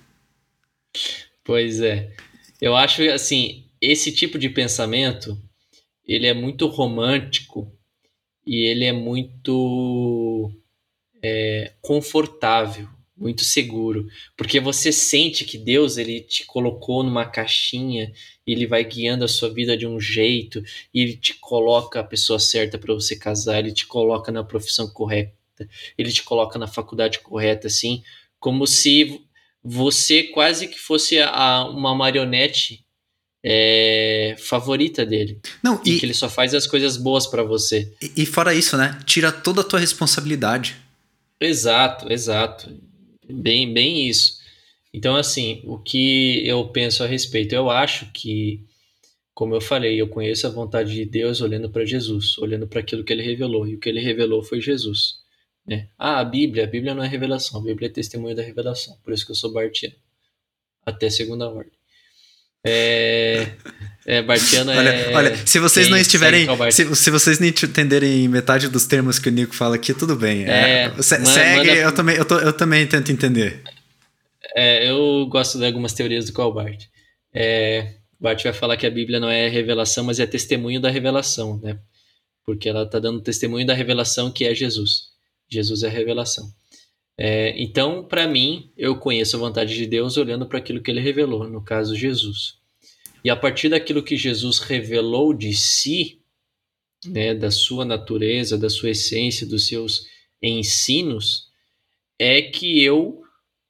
Pois 1.44 1.82
é. 1.82 2.12
Eu 2.60 2.76
acho 2.76 3.04
assim, 3.10 3.66
esse 3.82 4.12
tipo 4.12 4.38
de 4.38 4.50
pensamento, 4.50 5.38
ele 6.08 6.28
é 6.28 6.34
muito 6.34 6.68
romântico 6.68 7.72
e 8.46 8.68
ele 8.70 8.86
é 8.86 8.94
muito 8.94 10.52
é, 11.22 11.74
confortável 11.82 12.88
muito 13.22 13.46
seguro, 13.46 14.08
porque 14.36 14.60
você 14.60 14.92
sente 14.92 15.46
que 15.46 15.58
Deus 15.58 15.98
ele 15.98 16.20
te 16.22 16.46
colocou 16.46 17.04
numa 17.04 17.26
caixinha 17.26 18.12
ele 18.46 18.68
vai 18.68 18.84
guiando 18.84 19.24
a 19.24 19.28
sua 19.28 19.50
vida 19.50 19.78
de 19.78 19.88
um 19.88 20.00
jeito 20.00 20.64
e 20.94 21.02
ele 21.02 21.16
te 21.16 21.36
coloca 21.36 22.00
a 22.00 22.04
pessoa 22.04 22.40
certa 22.40 22.78
para 22.78 22.94
você 22.94 23.16
casar, 23.16 23.60
ele 23.60 23.72
te 23.72 23.86
coloca 23.86 24.32
na 24.32 24.44
profissão 24.44 24.88
correta, 24.88 25.34
ele 25.98 26.12
te 26.12 26.24
coloca 26.24 26.58
na 26.58 26.68
faculdade 26.68 27.20
correta, 27.20 27.68
assim, 27.68 28.04
como 28.40 28.66
se 28.66 29.22
você 29.64 30.24
quase 30.24 30.68
que 30.68 30.80
fosse 30.80 31.20
a, 31.20 31.66
uma 31.66 31.96
marionete 31.96 32.84
é, 33.44 34.36
favorita 34.40 35.06
dele. 35.06 35.40
Não, 35.64 35.80
e, 35.86 35.96
e 35.96 36.00
que 36.00 36.06
ele 36.06 36.14
só 36.14 36.30
faz 36.30 36.54
as 36.54 36.66
coisas 36.66 36.98
boas 36.98 37.28
para 37.28 37.44
você. 37.44 37.92
E, 38.02 38.24
e 38.24 38.26
fora 38.26 38.54
isso, 38.54 38.76
né? 38.76 39.00
Tira 39.06 39.32
toda 39.32 39.62
a 39.62 39.64
tua 39.64 39.80
responsabilidade. 39.80 40.76
Exato, 41.40 42.12
exato. 42.12 42.72
Bem, 43.30 43.74
bem 43.74 44.08
isso. 44.08 44.40
Então, 44.94 45.16
assim, 45.16 45.62
o 45.66 45.78
que 45.78 46.46
eu 46.48 46.68
penso 46.70 47.04
a 47.04 47.08
respeito? 47.08 47.54
Eu 47.56 47.70
acho 47.70 48.12
que, 48.12 48.66
como 49.34 49.56
eu 49.56 49.62
falei, 49.62 50.02
eu 50.02 50.10
conheço 50.10 50.48
a 50.48 50.50
vontade 50.50 50.94
de 50.94 51.06
Deus 51.06 51.42
olhando 51.42 51.70
para 51.70 51.86
Jesus, 51.86 52.38
olhando 52.40 52.68
para 52.68 52.82
aquilo 52.82 53.04
que 53.04 53.14
ele 53.14 53.24
revelou, 53.24 53.68
e 53.68 53.76
o 53.76 53.80
que 53.80 53.90
ele 53.90 54.02
revelou 54.02 54.44
foi 54.44 54.62
Jesus. 54.62 55.20
Né? 55.68 55.90
Ah, 55.98 56.20
a 56.20 56.26
Bíblia, 56.26 56.66
a 56.66 56.68
Bíblia 56.68 56.94
não 56.96 57.04
é 57.04 57.08
revelação, 57.08 57.62
a 57.62 57.64
Bíblia 57.64 57.88
é 57.90 57.92
testemunho 57.92 58.36
da 58.36 58.44
revelação, 58.44 58.98
por 59.04 59.14
isso 59.14 59.26
que 59.26 59.32
eu 59.32 59.36
sou 59.36 59.54
bartiano, 59.54 59.96
até 60.86 61.10
segunda 61.10 61.50
ordem. 61.50 61.74
É, 62.66 63.56
é 64.06 64.22
Bartiano 64.22 64.72
olha, 64.72 64.90
é. 64.90 65.16
Olha, 65.16 65.38
se 65.46 65.60
vocês 65.60 65.88
não 65.90 65.98
estiverem. 65.98 66.48
Se, 66.72 66.96
se 66.96 67.12
vocês 67.12 67.40
não 67.40 67.48
entenderem 67.48 68.28
metade 68.28 68.68
dos 68.68 68.86
termos 68.86 69.20
que 69.20 69.30
o 69.30 69.32
Nico 69.32 69.56
fala 69.56 69.76
aqui, 69.76 69.94
tudo 69.94 70.16
bem. 70.16 70.46
É, 70.46 70.86
é 70.86 71.02
segue, 71.02 71.26
manda, 71.26 71.74
eu, 71.74 71.92
também, 71.92 72.16
eu, 72.16 72.26
tô, 72.26 72.40
eu 72.40 72.54
também 72.54 72.86
tento 72.88 73.12
entender. 73.12 73.62
É, 74.56 74.90
eu 74.90 75.26
gosto 75.28 75.58
de 75.58 75.66
algumas 75.66 75.94
teorias 75.94 76.26
do 76.26 76.34
Calbart. 76.34 76.86
É, 77.34 77.94
Bart 78.20 78.44
vai 78.44 78.54
falar 78.54 78.78
que 78.78 78.86
a 78.86 78.92
Bíblia 78.92 79.20
não 79.20 79.30
é 79.30 79.48
revelação, 79.48 80.04
mas 80.04 80.20
é 80.20 80.26
testemunho 80.26 80.80
da 80.80 80.90
revelação, 80.90 81.60
né? 81.62 81.80
Porque 82.46 82.70
ela 82.70 82.84
está 82.84 83.00
dando 83.00 83.22
testemunho 83.22 83.66
da 83.66 83.74
revelação 83.74 84.32
que 84.32 84.46
é 84.46 84.54
Jesus. 84.54 85.12
Jesus 85.50 85.84
é 85.84 85.88
a 85.88 85.92
revelação. 85.92 86.52
É, 87.18 87.54
então, 87.62 88.04
para 88.04 88.28
mim, 88.28 88.72
eu 88.78 88.96
conheço 88.98 89.36
a 89.36 89.40
vontade 89.40 89.76
de 89.76 89.86
Deus 89.86 90.18
olhando 90.18 90.46
para 90.46 90.58
aquilo 90.58 90.82
que 90.82 90.90
ele 90.90 91.02
revelou, 91.02 91.48
no 91.48 91.64
caso, 91.64 91.96
Jesus. 91.96 92.61
E 93.24 93.30
a 93.30 93.36
partir 93.36 93.70
daquilo 93.70 94.04
que 94.04 94.18
Jesus 94.18 94.60
revelou 94.60 95.34
de 95.34 95.54
si, 95.54 96.22
né, 97.06 97.34
da 97.34 97.52
sua 97.52 97.86
natureza, 97.86 98.58
da 98.58 98.70
sua 98.70 98.92
essência, 98.92 99.46
dos 99.46 99.68
seus 99.68 100.08
ensinos, 100.42 101.50
é 102.20 102.42
que 102.42 102.84
eu 102.84 103.22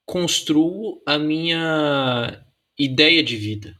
construo 0.06 1.02
a 1.06 1.18
minha 1.18 2.46
ideia 2.78 3.22
de 3.22 3.36
vida. 3.36 3.80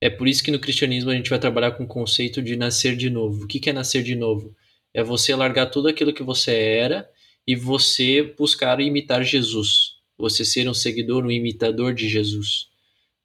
É 0.00 0.08
por 0.08 0.28
isso 0.28 0.42
que 0.44 0.50
no 0.50 0.60
cristianismo 0.60 1.10
a 1.10 1.14
gente 1.14 1.30
vai 1.30 1.38
trabalhar 1.38 1.72
com 1.72 1.84
o 1.84 1.88
conceito 1.88 2.40
de 2.40 2.56
nascer 2.56 2.96
de 2.96 3.10
novo. 3.10 3.44
O 3.44 3.48
que 3.48 3.68
é 3.68 3.72
nascer 3.72 4.02
de 4.02 4.14
novo? 4.14 4.54
É 4.94 5.02
você 5.02 5.34
largar 5.34 5.66
tudo 5.66 5.88
aquilo 5.88 6.12
que 6.12 6.22
você 6.22 6.52
era 6.52 7.08
e 7.46 7.56
você 7.56 8.22
buscar 8.22 8.80
imitar 8.80 9.24
Jesus, 9.24 9.96
você 10.16 10.44
ser 10.44 10.68
um 10.68 10.74
seguidor, 10.74 11.24
um 11.24 11.30
imitador 11.30 11.94
de 11.94 12.08
Jesus, 12.08 12.68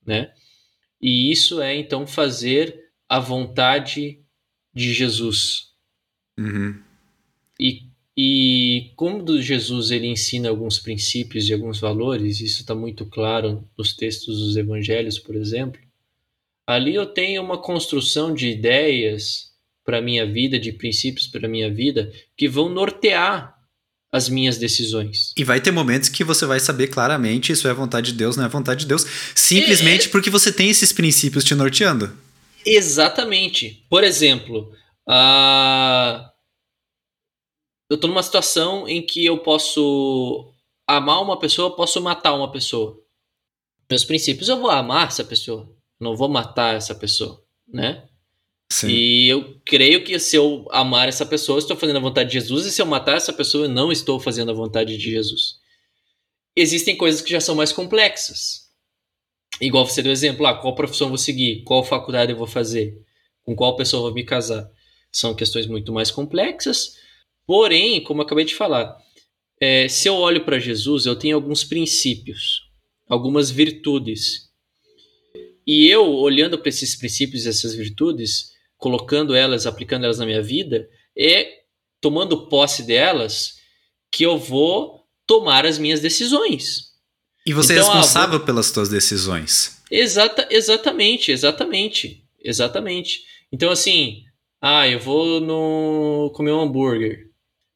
né? 0.06 0.34
E 1.04 1.30
isso 1.34 1.62
é 1.62 1.76
então 1.76 2.08
fazer 2.08 2.82
a 3.10 3.20
vontade 3.20 4.22
de 4.74 4.94
Jesus. 4.94 5.74
Uhum. 6.40 6.82
E, 7.60 7.82
e 8.18 8.94
como 8.96 9.38
Jesus 9.42 9.92
ele 9.92 10.08
ensina 10.08 10.48
alguns 10.48 10.80
princípios 10.80 11.50
e 11.50 11.54
alguns 11.54 11.78
valores, 11.78 12.40
isso 12.40 12.62
está 12.62 12.74
muito 12.74 13.06
claro 13.06 13.68
nos 13.78 13.94
textos 13.94 14.40
dos 14.40 14.56
Evangelhos, 14.56 15.20
por 15.20 15.36
exemplo. 15.36 15.82
Ali 16.66 16.96
eu 16.96 17.06
tenho 17.06 17.44
uma 17.44 17.62
construção 17.62 18.34
de 18.34 18.48
ideias 18.48 19.54
para 19.84 20.02
minha 20.02 20.26
vida, 20.26 20.58
de 20.58 20.72
princípios 20.72 21.28
para 21.28 21.50
minha 21.50 21.70
vida, 21.70 22.14
que 22.38 22.48
vão 22.48 22.70
nortear 22.70 23.60
as 24.14 24.30
minhas 24.30 24.60
decisões. 24.60 25.34
E 25.36 25.44
vai 25.44 25.60
ter 25.60 25.72
momentos 25.72 26.08
que 26.08 26.24
você 26.24 26.46
vai 26.46 26.60
saber 26.60 26.88
claramente 26.88 27.52
isso 27.52 27.68
é 27.68 27.74
vontade 27.74 28.12
de 28.12 28.18
Deus, 28.20 28.38
não 28.38 28.46
é 28.46 28.48
vontade 28.48 28.82
de 28.82 28.86
Deus, 28.86 29.04
simplesmente 29.34 30.08
é... 30.08 30.12
porque 30.12 30.30
você 30.30 30.54
tem 30.54 30.70
esses 30.70 30.94
princípios 30.94 31.44
te 31.44 31.56
norteando. 31.56 32.16
Exatamente. 32.64 33.84
Por 33.90 34.04
exemplo, 34.04 34.72
uh... 35.10 36.30
eu 37.90 37.96
estou 37.96 38.08
numa 38.08 38.22
situação 38.22 38.88
em 38.88 39.04
que 39.04 39.26
eu 39.26 39.40
posso 39.40 40.54
amar 40.88 41.20
uma 41.20 41.40
pessoa, 41.40 41.76
posso 41.76 42.00
matar 42.00 42.36
uma 42.36 42.52
pessoa. 42.52 43.02
Meus 43.90 44.06
princípios, 44.06 44.48
eu 44.48 44.60
vou 44.60 44.70
amar 44.70 45.08
essa 45.08 45.24
pessoa, 45.24 45.76
não 46.00 46.16
vou 46.16 46.30
matar 46.30 46.76
essa 46.76 46.94
pessoa, 46.94 47.44
né? 47.68 48.08
Sim. 48.72 48.88
E 48.90 49.30
eu 49.30 49.60
creio 49.66 50.04
que 50.04 50.18
se 50.20 50.36
eu 50.36 50.68
amar 50.72 51.08
essa 51.08 51.26
pessoa, 51.26 51.60
estou 51.60 51.78
fazendo 51.78 51.98
a 51.98 52.02
vontade 52.02 52.30
de 52.30 52.40
Jesus, 52.40 52.66
e 52.66 52.72
se 52.72 52.82
eu 52.82 52.86
matar 52.86 53.18
essa 53.18 53.32
pessoa, 53.32 53.66
eu 53.66 53.70
não 53.70 53.92
estou 53.92 54.20
fazendo 54.20 54.52
a 54.52 54.56
vontade 54.56 54.98
de 54.98 55.12
Jesus. 55.12 55.58
Existem 56.56 56.96
coisas 56.96 57.22
que 57.22 57.32
já 57.32 57.40
são 57.40 57.56
mais 57.56 57.72
complexas. 57.72 58.64
Igual 59.62 59.86
você 59.86 60.02
deu 60.02 60.12
exemplo, 60.12 60.46
ah, 60.46 60.56
qual 60.56 60.76
profissão 60.76 61.10
vou 61.10 61.18
seguir, 61.18 61.64
qual 61.64 61.84
faculdade 61.84 62.32
eu 62.32 62.38
vou 62.38 62.48
fazer, 62.48 62.98
com 63.44 63.56
qual 63.56 63.76
pessoa 63.76 64.04
vou 64.04 64.14
me 64.14 64.24
casar. 64.24 64.70
São 65.12 65.36
questões 65.36 65.68
muito 65.68 65.94
mais 65.94 66.10
complexas. 66.10 66.98
Porém, 67.46 68.02
como 68.04 68.22
eu 68.22 68.26
acabei 68.26 68.46
de 68.46 68.56
falar, 68.56 68.98
é, 69.60 69.88
se 69.88 70.08
eu 70.08 70.16
olho 70.16 70.44
para 70.44 70.60
Jesus, 70.60 71.06
eu 71.06 71.16
tenho 71.16 71.36
alguns 71.36 71.64
princípios, 71.64 72.70
algumas 73.08 73.52
virtudes. 73.52 74.50
E 75.66 75.88
eu, 75.88 76.06
olhando 76.06 76.58
para 76.58 76.70
esses 76.70 76.96
princípios 76.96 77.46
e 77.46 77.50
essas 77.50 77.74
virtudes, 77.74 78.53
colocando 78.84 79.34
elas, 79.34 79.66
aplicando 79.66 80.04
elas 80.04 80.20
na 80.20 80.26
minha 80.26 80.42
vida, 80.42 80.90
é 81.18 81.62
tomando 82.02 82.50
posse 82.50 82.84
delas 82.84 83.60
que 84.12 84.26
eu 84.26 84.38
vou 84.38 85.08
tomar 85.26 85.66
as 85.66 85.78
minhas 85.78 86.02
decisões. 86.02 86.92
E 87.46 87.54
você 87.54 87.72
é 87.72 87.76
então, 87.78 87.88
é 87.90 87.96
responsável 87.96 88.40
vou... 88.40 88.46
pelas 88.46 88.66
suas 88.66 88.90
decisões. 88.90 89.82
Exata, 89.90 90.46
exatamente, 90.52 91.32
exatamente, 91.32 92.26
exatamente. 92.44 93.22
Então 93.54 93.72
assim, 93.72 94.26
ah, 94.62 94.86
eu 94.86 95.00
vou 95.00 95.40
no 95.40 96.30
comer 96.36 96.52
um 96.52 96.60
hambúrguer. 96.60 97.30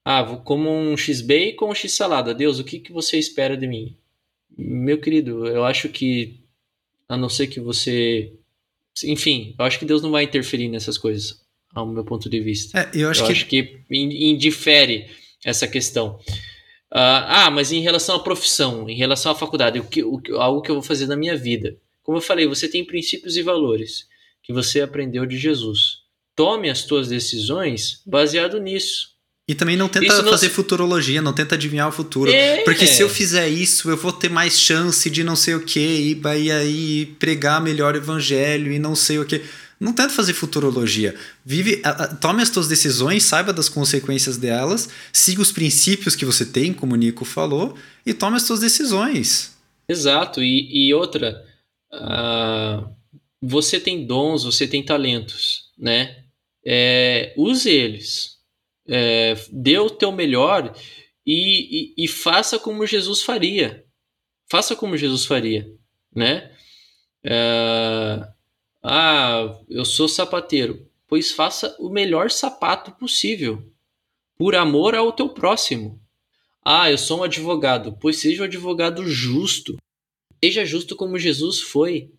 Ah, 0.04 0.24
vou 0.24 0.42
comer 0.42 0.68
um 0.68 0.98
x-bacon 0.98 1.68
ou 1.68 1.72
um 1.72 1.76
x-salada. 1.76 2.34
Deus, 2.34 2.60
o 2.60 2.66
que, 2.66 2.80
que 2.80 2.92
você 2.92 3.18
espera 3.18 3.56
de 3.56 3.66
mim? 3.66 3.96
Meu 4.58 5.00
querido, 5.00 5.48
eu 5.48 5.64
acho 5.64 5.88
que 5.88 6.44
a 7.08 7.16
não 7.16 7.30
ser 7.30 7.48
que 7.48 7.62
você 7.62 8.37
enfim, 9.04 9.56
eu 9.58 9.66
acho 9.66 9.80
que 9.80 9.86
Deus 9.86 10.02
não 10.02 10.12
vai 10.12 10.24
interferir 10.24 10.70
nessas 10.70 10.98
coisas, 10.98 11.42
ao 11.74 11.86
meu 11.86 12.04
ponto 12.04 12.30
de 12.30 12.40
vista. 12.40 12.80
É, 12.80 12.90
eu 12.94 13.10
acho 13.10 13.22
eu 13.22 13.26
que... 13.26 13.32
acho 13.32 13.48
que 13.48 13.84
indifere 13.90 15.08
essa 15.44 15.68
questão. 15.68 16.20
Uh, 16.92 17.24
ah, 17.28 17.52
mas 17.52 17.72
em 17.72 17.82
relação 17.82 18.16
à 18.16 18.20
profissão, 18.20 18.90
em 18.90 18.96
relação 18.96 19.32
à 19.32 19.36
faculdade, 19.36 19.80
o 19.80 19.84
que, 19.84 20.04
o, 20.04 20.22
algo 20.40 20.62
que 20.62 20.72
eu 20.72 20.76
vou 20.76 20.84
fazer 20.84 21.06
na 21.08 21.18
minha 21.18 21.36
vida. 21.36 21.78
Como 22.02 22.18
eu 22.18 22.22
falei, 22.22 22.48
você 22.48 22.70
tem 22.70 22.86
princípios 22.86 23.36
e 23.36 23.42
valores 23.42 24.08
que 24.42 24.54
você 24.54 24.80
aprendeu 24.80 25.26
de 25.26 25.38
Jesus. 25.38 25.98
Tome 26.34 26.70
as 26.70 26.80
suas 26.80 27.10
decisões 27.10 28.02
baseado 28.06 28.60
nisso. 28.60 29.17
E 29.48 29.56
também 29.56 29.78
não 29.78 29.88
tenta 29.88 30.22
não... 30.22 30.30
fazer 30.30 30.50
futurologia, 30.50 31.22
não 31.22 31.32
tenta 31.32 31.56
adivinhar 31.56 31.88
o 31.88 31.92
futuro. 31.92 32.30
É. 32.30 32.64
Porque 32.64 32.86
se 32.86 33.02
eu 33.02 33.08
fizer 33.08 33.48
isso, 33.48 33.90
eu 33.90 33.96
vou 33.96 34.12
ter 34.12 34.30
mais 34.30 34.60
chance 34.60 35.10
de 35.10 35.24
não 35.24 35.38
sei 35.38 35.56
o 35.56 35.64
que, 35.64 35.80
e, 35.80 36.22
e 36.44 36.52
aí 36.52 37.06
pregar 37.18 37.62
melhor 37.62 37.94
o 37.94 37.98
evangelho 37.98 38.74
e 38.74 38.78
não 38.78 38.94
sei 38.94 39.20
o 39.20 39.26
que. 39.26 39.42
Não 39.80 39.94
tenta 39.94 40.10
fazer 40.10 40.34
futurologia. 40.34 41.16
Vive, 41.46 41.82
tome 42.20 42.42
as 42.42 42.50
suas 42.50 42.68
decisões, 42.68 43.24
saiba 43.24 43.54
das 43.54 43.70
consequências 43.70 44.36
delas, 44.36 44.90
siga 45.14 45.42
os 45.42 45.52
princípios 45.52 46.16
que 46.16 46.26
você 46.26 46.46
tem, 46.46 46.74
como 46.74 46.94
o 46.94 46.98
Nico 46.98 47.24
falou, 47.24 47.78
e 48.06 48.14
tome 48.14 48.36
as 48.36 48.44
suas 48.44 48.60
decisões. 48.60 49.56
Exato. 49.88 50.44
E, 50.44 50.88
e 50.90 50.94
outra, 50.94 51.46
uh, 51.94 52.90
você 53.42 53.80
tem 53.80 54.06
dons, 54.06 54.44
você 54.44 54.68
tem 54.68 54.84
talentos, 54.84 55.72
né? 55.78 56.24
É, 56.66 57.34
use 57.38 57.70
eles 57.70 58.37
é, 58.88 59.36
dê 59.52 59.78
o 59.78 59.90
teu 59.90 60.12
melhor 60.12 60.74
e, 61.26 61.94
e, 61.98 62.06
e, 62.06 62.08
faça 62.08 62.58
como 62.58 62.86
Jesus 62.86 63.22
faria. 63.22 63.86
Faça 64.50 64.76
como 64.76 64.96
Jesus 64.96 65.26
faria, 65.26 65.70
né? 66.16 66.52
É, 67.24 68.28
ah, 68.82 69.60
eu 69.70 69.84
sou 69.84 70.08
sapateiro. 70.08 70.88
Pois 71.08 71.32
faça 71.32 71.76
o 71.80 71.90
melhor 71.90 72.30
sapato 72.30 72.92
possível, 72.92 73.72
por 74.38 74.56
amor 74.56 74.94
ao 74.94 75.12
teu 75.12 75.30
próximo. 75.30 76.02
Ah, 76.64 76.92
eu 76.92 76.98
sou 76.98 77.20
um 77.20 77.24
advogado. 77.24 77.98
Pois 78.00 78.18
seja 78.18 78.42
um 78.42 78.46
advogado 78.46 79.08
justo. 79.08 79.78
Seja 80.44 80.66
justo 80.66 80.96
como 80.96 81.18
Jesus 81.18 81.62
foi. 81.62 82.12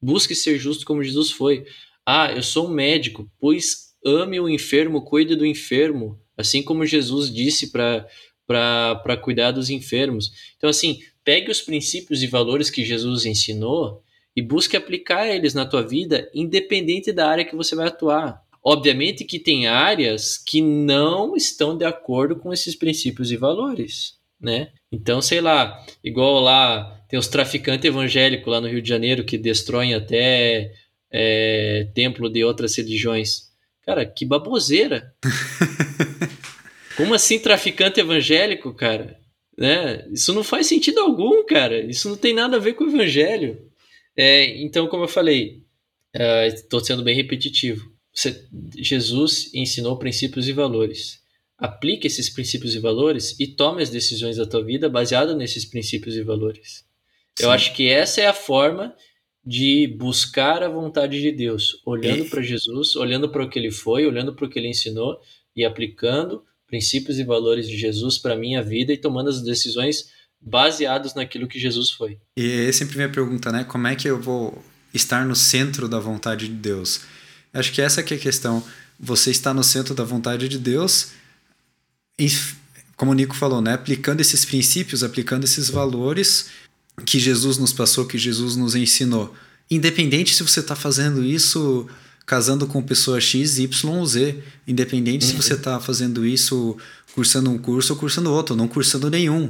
Busque 0.00 0.34
ser 0.34 0.58
justo 0.58 0.86
como 0.86 1.02
Jesus 1.02 1.32
foi. 1.32 1.66
Ah, 2.04 2.32
eu 2.32 2.42
sou 2.42 2.68
um 2.68 2.72
médico. 2.72 3.28
Pois 3.38 3.85
ame 4.06 4.38
o 4.38 4.48
enfermo, 4.48 5.02
cuide 5.02 5.34
do 5.34 5.44
enfermo, 5.44 6.18
assim 6.36 6.62
como 6.62 6.86
Jesus 6.86 7.32
disse 7.32 7.72
para 7.72 9.16
cuidar 9.22 9.50
dos 9.50 9.68
enfermos. 9.68 10.30
Então, 10.56 10.70
assim, 10.70 11.00
pegue 11.24 11.50
os 11.50 11.60
princípios 11.60 12.22
e 12.22 12.26
valores 12.26 12.70
que 12.70 12.84
Jesus 12.84 13.26
ensinou 13.26 14.02
e 14.36 14.40
busque 14.40 14.76
aplicar 14.76 15.26
eles 15.26 15.54
na 15.54 15.66
tua 15.66 15.82
vida, 15.82 16.30
independente 16.32 17.10
da 17.10 17.28
área 17.28 17.44
que 17.44 17.56
você 17.56 17.74
vai 17.74 17.88
atuar. 17.88 18.40
Obviamente 18.62 19.24
que 19.24 19.38
tem 19.38 19.66
áreas 19.66 20.36
que 20.36 20.60
não 20.60 21.36
estão 21.36 21.76
de 21.76 21.84
acordo 21.84 22.36
com 22.36 22.52
esses 22.52 22.74
princípios 22.74 23.30
e 23.30 23.36
valores, 23.36 24.14
né? 24.40 24.72
Então, 24.90 25.22
sei 25.22 25.40
lá, 25.40 25.84
igual 26.02 26.40
lá 26.40 27.00
tem 27.08 27.18
os 27.18 27.28
traficantes 27.28 27.84
evangélicos 27.84 28.52
lá 28.52 28.60
no 28.60 28.68
Rio 28.68 28.82
de 28.82 28.88
Janeiro 28.88 29.24
que 29.24 29.38
destroem 29.38 29.94
até 29.94 30.72
é, 31.10 31.88
templo 31.94 32.28
de 32.28 32.44
outras 32.44 32.76
religiões. 32.76 33.45
Cara, 33.86 34.04
que 34.04 34.26
baboseira. 34.26 35.14
Como 36.96 37.14
assim 37.14 37.38
traficante 37.38 38.00
evangélico, 38.00 38.74
cara? 38.74 39.18
Né? 39.56 40.06
Isso 40.12 40.34
não 40.34 40.42
faz 40.42 40.66
sentido 40.66 40.98
algum, 41.00 41.44
cara. 41.46 41.78
Isso 41.78 42.08
não 42.08 42.16
tem 42.16 42.34
nada 42.34 42.56
a 42.56 42.60
ver 42.60 42.74
com 42.74 42.84
o 42.84 42.88
evangelho. 42.88 43.70
É, 44.16 44.60
então, 44.62 44.88
como 44.88 45.04
eu 45.04 45.08
falei, 45.08 45.62
estou 46.46 46.80
uh, 46.80 46.84
sendo 46.84 47.04
bem 47.04 47.14
repetitivo. 47.14 47.92
Você, 48.12 48.44
Jesus 48.76 49.50
ensinou 49.54 49.98
princípios 49.98 50.48
e 50.48 50.52
valores. 50.52 51.20
Aplique 51.58 52.06
esses 52.06 52.28
princípios 52.28 52.74
e 52.74 52.78
valores 52.78 53.38
e 53.38 53.46
tome 53.46 53.82
as 53.82 53.90
decisões 53.90 54.36
da 54.36 54.46
tua 54.46 54.64
vida 54.64 54.88
baseadas 54.88 55.36
nesses 55.36 55.64
princípios 55.64 56.16
e 56.16 56.22
valores. 56.22 56.84
Sim. 57.36 57.44
Eu 57.44 57.50
acho 57.50 57.74
que 57.74 57.88
essa 57.88 58.20
é 58.20 58.26
a 58.26 58.32
forma 58.32 58.94
de 59.46 59.86
buscar 59.86 60.62
a 60.62 60.68
vontade 60.68 61.20
de 61.20 61.30
Deus, 61.30 61.80
olhando 61.86 62.24
para 62.24 62.42
Jesus, 62.42 62.96
olhando 62.96 63.28
para 63.28 63.44
o 63.44 63.48
que 63.48 63.58
ele 63.58 63.70
foi, 63.70 64.04
olhando 64.04 64.34
para 64.34 64.44
o 64.44 64.48
que 64.48 64.58
ele 64.58 64.68
ensinou 64.68 65.20
e 65.54 65.64
aplicando 65.64 66.42
princípios 66.66 67.18
e 67.18 67.24
valores 67.24 67.68
de 67.68 67.76
Jesus 67.76 68.18
para 68.18 68.34
a 68.34 68.36
minha 68.36 68.60
vida 68.60 68.92
e 68.92 68.98
tomando 68.98 69.30
as 69.30 69.40
decisões 69.40 70.10
baseados 70.40 71.14
naquilo 71.14 71.46
que 71.46 71.60
Jesus 71.60 71.92
foi. 71.92 72.18
E 72.36 72.66
é 72.68 72.72
sempre 72.72 72.96
minha 72.96 73.08
pergunta, 73.08 73.52
né? 73.52 73.62
Como 73.62 73.86
é 73.86 73.94
que 73.94 74.08
eu 74.08 74.20
vou 74.20 74.62
estar 74.92 75.24
no 75.24 75.36
centro 75.36 75.88
da 75.88 76.00
vontade 76.00 76.48
de 76.48 76.54
Deus? 76.54 77.02
Acho 77.54 77.72
que 77.72 77.80
essa 77.80 78.02
que 78.02 78.14
é 78.14 78.16
a 78.16 78.20
questão. 78.20 78.64
Você 78.98 79.30
está 79.30 79.54
no 79.54 79.62
centro 79.62 79.94
da 79.94 80.02
vontade 80.02 80.48
de 80.48 80.58
Deus, 80.58 81.12
e, 82.18 82.28
como 82.96 83.12
o 83.12 83.14
Nico 83.14 83.36
falou, 83.36 83.60
né? 83.60 83.74
Aplicando 83.74 84.20
esses 84.20 84.44
princípios, 84.44 85.04
aplicando 85.04 85.44
esses 85.44 85.68
valores 85.68 86.50
que 87.04 87.18
Jesus 87.18 87.58
nos 87.58 87.72
passou, 87.72 88.06
que 88.06 88.18
Jesus 88.18 88.56
nos 88.56 88.74
ensinou. 88.74 89.34
Independente 89.70 90.34
se 90.34 90.42
você 90.42 90.60
está 90.60 90.74
fazendo 90.74 91.24
isso 91.24 91.86
casando 92.26 92.66
com 92.66 92.82
pessoa 92.82 93.20
X, 93.20 93.58
Y 93.58 93.90
ou 93.90 94.04
Z. 94.04 94.42
Independente 94.66 95.24
uhum. 95.24 95.30
se 95.30 95.36
você 95.36 95.54
está 95.54 95.78
fazendo 95.80 96.26
isso 96.26 96.76
cursando 97.14 97.50
um 97.50 97.56
curso 97.56 97.92
ou 97.92 97.98
cursando 97.98 98.32
outro, 98.32 98.56
não 98.56 98.68
cursando 98.68 99.08
nenhum. 99.08 99.48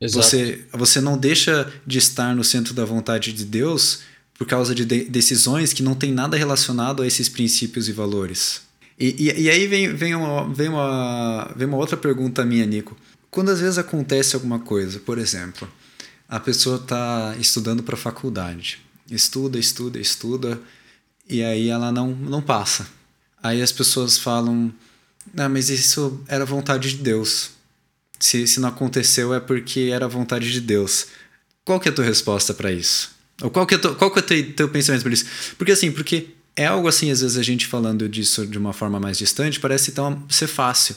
Exato. 0.00 0.26
Você, 0.26 0.64
você 0.72 1.00
não 1.00 1.16
deixa 1.16 1.72
de 1.86 1.98
estar 1.98 2.34
no 2.34 2.42
centro 2.42 2.74
da 2.74 2.84
vontade 2.84 3.32
de 3.32 3.44
Deus 3.44 4.00
por 4.34 4.46
causa 4.46 4.74
de, 4.74 4.84
de 4.84 5.04
decisões 5.04 5.72
que 5.72 5.82
não 5.82 5.94
tem 5.94 6.12
nada 6.12 6.36
relacionado 6.36 7.02
a 7.02 7.06
esses 7.06 7.28
princípios 7.28 7.88
e 7.88 7.92
valores. 7.92 8.62
E, 8.98 9.14
e, 9.18 9.42
e 9.42 9.50
aí 9.50 9.66
vem, 9.66 9.94
vem, 9.94 10.14
uma, 10.14 10.52
vem, 10.52 10.68
uma, 10.68 11.52
vem 11.56 11.66
uma 11.66 11.76
outra 11.76 11.96
pergunta 11.96 12.44
minha, 12.44 12.66
Nico. 12.66 12.96
Quando 13.30 13.50
às 13.50 13.60
vezes 13.60 13.78
acontece 13.78 14.34
alguma 14.34 14.58
coisa, 14.58 14.98
por 14.98 15.18
exemplo, 15.18 15.68
a 16.28 16.40
pessoa 16.40 16.76
está 16.76 17.36
estudando 17.38 17.82
para 17.82 17.96
faculdade. 17.96 18.80
Estuda, 19.10 19.58
estuda, 19.58 19.98
estuda, 19.98 20.60
e 21.28 21.42
aí 21.42 21.68
ela 21.68 21.92
não, 21.92 22.10
não 22.10 22.42
passa. 22.42 22.86
Aí 23.42 23.62
as 23.62 23.72
pessoas 23.72 24.18
falam: 24.18 24.72
ah, 25.36 25.48
mas 25.48 25.70
isso 25.70 26.20
era 26.26 26.44
vontade 26.44 26.90
de 26.90 27.02
Deus. 27.02 27.50
Se, 28.18 28.46
se 28.46 28.60
não 28.60 28.70
aconteceu 28.70 29.34
é 29.34 29.40
porque 29.40 29.90
era 29.92 30.08
vontade 30.08 30.50
de 30.50 30.60
Deus. 30.60 31.06
Qual 31.64 31.78
que 31.78 31.88
é 31.88 31.92
a 31.92 31.94
tua 31.94 32.04
resposta 32.04 32.54
para 32.54 32.72
isso? 32.72 33.14
Ou 33.42 33.50
qual 33.50 33.66
que 33.66 33.74
é, 33.74 33.78
tu, 33.78 33.94
qual 33.96 34.10
que 34.10 34.20
é 34.20 34.22
teu, 34.22 34.52
teu 34.54 34.68
pensamento 34.68 35.02
por 35.02 35.12
isso? 35.12 35.26
Porque 35.58 35.72
assim, 35.72 35.92
porque 35.92 36.30
é 36.56 36.66
algo 36.66 36.88
assim, 36.88 37.10
às 37.10 37.20
vezes 37.20 37.36
a 37.36 37.42
gente 37.42 37.66
falando 37.66 38.08
disso 38.08 38.46
de 38.46 38.56
uma 38.56 38.72
forma 38.72 38.98
mais 38.98 39.18
distante, 39.18 39.60
parece 39.60 39.90
então 39.90 40.24
ser 40.28 40.46
fácil. 40.46 40.96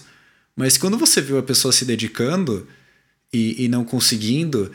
Mas 0.56 0.78
quando 0.78 0.98
você 0.98 1.22
viu 1.22 1.38
a 1.38 1.44
pessoa 1.44 1.72
se 1.72 1.84
dedicando 1.84 2.68
e, 3.32 3.66
e 3.66 3.68
não 3.68 3.84
conseguindo, 3.84 4.72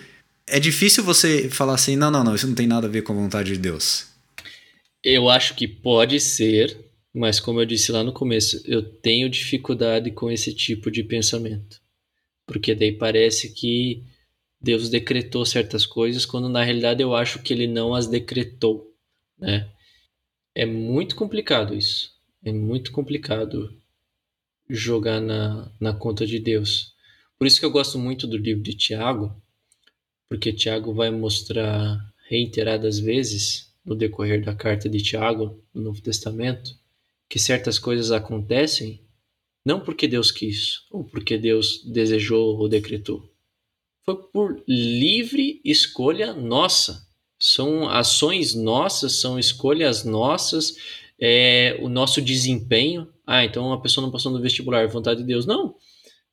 é 0.47 0.61
difícil 0.61 1.03
você 1.03 1.49
falar 1.49 1.75
assim: 1.75 1.97
não, 1.97 2.11
não, 2.11 2.25
não, 2.25 2.35
isso 2.35 2.47
não 2.47 2.55
tem 2.55 2.67
nada 2.67 2.87
a 2.87 2.91
ver 2.91 3.03
com 3.03 3.13
a 3.13 3.17
vontade 3.17 3.53
de 3.53 3.59
Deus. 3.59 4.09
Eu 5.03 5.29
acho 5.29 5.55
que 5.55 5.69
pode 5.69 6.19
ser, 6.21 6.79
mas 7.13 7.39
como 7.39 7.61
eu 7.61 7.67
disse 7.67 7.93
lá 7.93 8.03
no 8.03 8.13
começo, 8.13 8.63
eu 8.65 8.83
tenho 8.83 9.29
dificuldade 9.29 10.11
com 10.11 10.31
esse 10.31 10.55
tipo 10.55 10.91
de 10.91 11.03
pensamento. 11.03 11.81
Porque 12.47 12.75
daí 12.75 12.93
parece 12.93 13.53
que 13.53 14.03
Deus 14.61 14.89
decretou 14.89 15.45
certas 15.45 15.85
coisas, 15.85 16.25
quando 16.25 16.49
na 16.49 16.63
realidade 16.63 17.03
eu 17.03 17.15
acho 17.15 17.43
que 17.43 17.53
ele 17.53 17.67
não 17.67 17.95
as 17.95 18.07
decretou, 18.07 18.95
né? 19.39 19.69
É 20.55 20.65
muito 20.65 21.17
complicado 21.17 21.75
isso. 21.75 22.13
É 22.43 22.53
muito 22.53 22.93
complicado 22.93 23.75
jogar 24.69 25.21
na, 25.21 25.71
na 25.81 25.93
conta 25.93 26.27
de 26.27 26.39
Deus. 26.39 26.95
Por 27.39 27.47
isso 27.47 27.59
que 27.59 27.67
eu 27.67 27.71
gosto 27.71 27.99
muito 27.99 28.27
do 28.27 28.37
livro 28.37 28.63
de 28.63 28.75
Tiago, 28.75 29.35
porque 30.35 30.53
Tiago 30.53 30.93
vai 30.93 31.13
mostrar 31.13 31.97
reiteradas 32.29 32.99
vezes 32.99 33.73
no 33.85 33.95
decorrer 33.95 34.45
da 34.45 34.53
carta 34.53 34.89
de 34.89 35.01
Tiago, 35.01 35.63
no 35.73 35.81
Novo 35.81 36.03
Testamento, 36.03 36.73
que 37.29 37.39
certas 37.39 37.79
coisas 37.79 38.11
acontecem 38.11 39.01
não 39.65 39.79
porque 39.79 40.09
Deus 40.09 40.33
quis 40.33 40.83
ou 40.91 41.05
porque 41.05 41.39
Deus 41.39 41.85
desejou 41.85 42.59
ou 42.59 42.69
decretou. 42.69 43.33
Foi 44.05 44.17
por 44.33 44.61
livre 44.67 45.61
escolha 45.65 46.33
nossa. 46.33 47.07
São 47.39 47.89
ações 47.89 48.57
nossas, 48.57 49.13
são 49.13 49.39
escolhas 49.39 50.05
nossas, 50.05 50.75
é, 51.17 51.79
o 51.81 51.89
nosso 51.89 52.21
desempenho. 52.21 53.09
Ah, 53.25 53.45
então 53.45 53.73
a 53.73 53.81
pessoa 53.81 54.05
não 54.05 54.11
passou 54.11 54.33
no 54.33 54.43
vestibular, 54.43 54.89
vontade 54.89 55.21
de 55.21 55.27
Deus. 55.27 55.47
Não. 55.47 55.77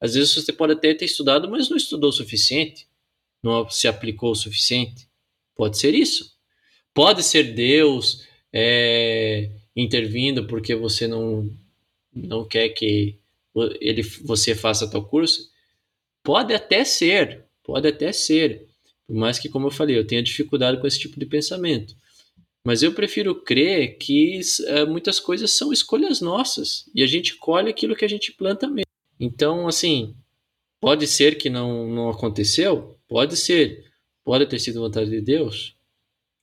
Às 0.02 0.16
vezes 0.16 0.34
você 0.34 0.52
pode 0.52 0.74
até 0.74 0.92
ter 0.96 1.06
estudado, 1.06 1.48
mas 1.48 1.70
não 1.70 1.78
estudou 1.78 2.10
o 2.10 2.14
suficiente, 2.14 2.90
não 3.44 3.70
se 3.70 3.88
aplicou 3.88 4.32
o 4.32 4.36
suficiente. 4.36 5.08
Pode 5.56 5.78
ser 5.78 5.94
isso. 5.94 6.32
Pode 6.94 7.24
ser 7.24 7.54
Deus 7.54 8.26
é, 8.54 9.50
intervindo 9.76 10.46
porque 10.46 10.76
você 10.76 11.08
não, 11.08 11.50
não 12.14 12.46
quer 12.46 12.70
que 12.70 13.18
ele, 13.80 14.02
você 14.24 14.56
faça 14.56 14.90
tal 14.90 15.06
curso. 15.06 15.50
Pode 16.24 16.54
até 16.54 16.84
ser, 16.84 17.46
pode 17.64 17.88
até 17.88 18.12
ser. 18.12 18.68
Por 19.08 19.16
mais 19.16 19.40
que, 19.40 19.50
como 19.50 19.68
eu 19.68 19.72
falei, 19.72 19.98
eu 19.98 20.06
tenha 20.06 20.24
dificuldade 20.24 20.80
com 20.80 20.88
esse 20.88 21.00
tipo 21.00 21.20
de 21.20 21.26
pensamento. 21.26 21.96
Mas 22.64 22.84
eu 22.84 22.94
prefiro 22.94 23.34
crer 23.42 23.98
que 23.98 24.40
é, 24.68 24.86
muitas 24.86 25.20
coisas 25.20 25.52
são 25.52 25.74
escolhas 25.74 26.22
nossas 26.22 26.90
e 26.94 27.02
a 27.02 27.08
gente 27.08 27.36
colhe 27.36 27.70
aquilo 27.70 27.96
que 27.96 28.06
a 28.06 28.10
gente 28.10 28.32
planta 28.32 28.68
mesmo. 28.68 28.86
Então, 29.20 29.68
assim, 29.68 30.16
pode 30.80 31.08
ser 31.08 31.38
que 31.38 31.50
não, 31.50 31.88
não 31.88 32.10
aconteceu? 32.10 32.98
Pode 33.12 33.36
ser. 33.36 33.84
Pode 34.24 34.46
ter 34.46 34.58
sido 34.58 34.80
vontade 34.80 35.10
de 35.10 35.20
Deus? 35.20 35.76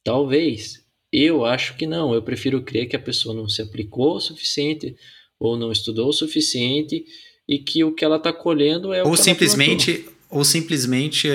Talvez. 0.05 0.85
Eu 1.11 1.47
acho 1.47 1.75
que 1.79 1.87
não. 1.87 2.13
Eu 2.13 2.21
prefiro 2.21 2.63
crer 2.63 2.87
que 2.87 2.95
a 2.95 2.99
pessoa 3.01 3.35
não 3.35 3.49
se 3.49 3.63
aplicou 3.63 4.17
o 4.17 4.21
suficiente 4.21 4.95
ou 5.41 5.57
não 5.57 5.73
estudou 5.73 6.11
o 6.11 6.13
suficiente 6.13 7.07
e 7.49 7.59
que 7.59 7.83
o 7.83 7.95
que 7.95 8.05
ela 8.05 8.19
está 8.19 8.35
colhendo 8.35 8.93
é 8.93 9.03
o 9.03 9.07
ou 9.07 9.13
que 9.15 9.23
simplesmente 9.23 10.05
ou 10.29 10.45
simplesmente 10.45 11.31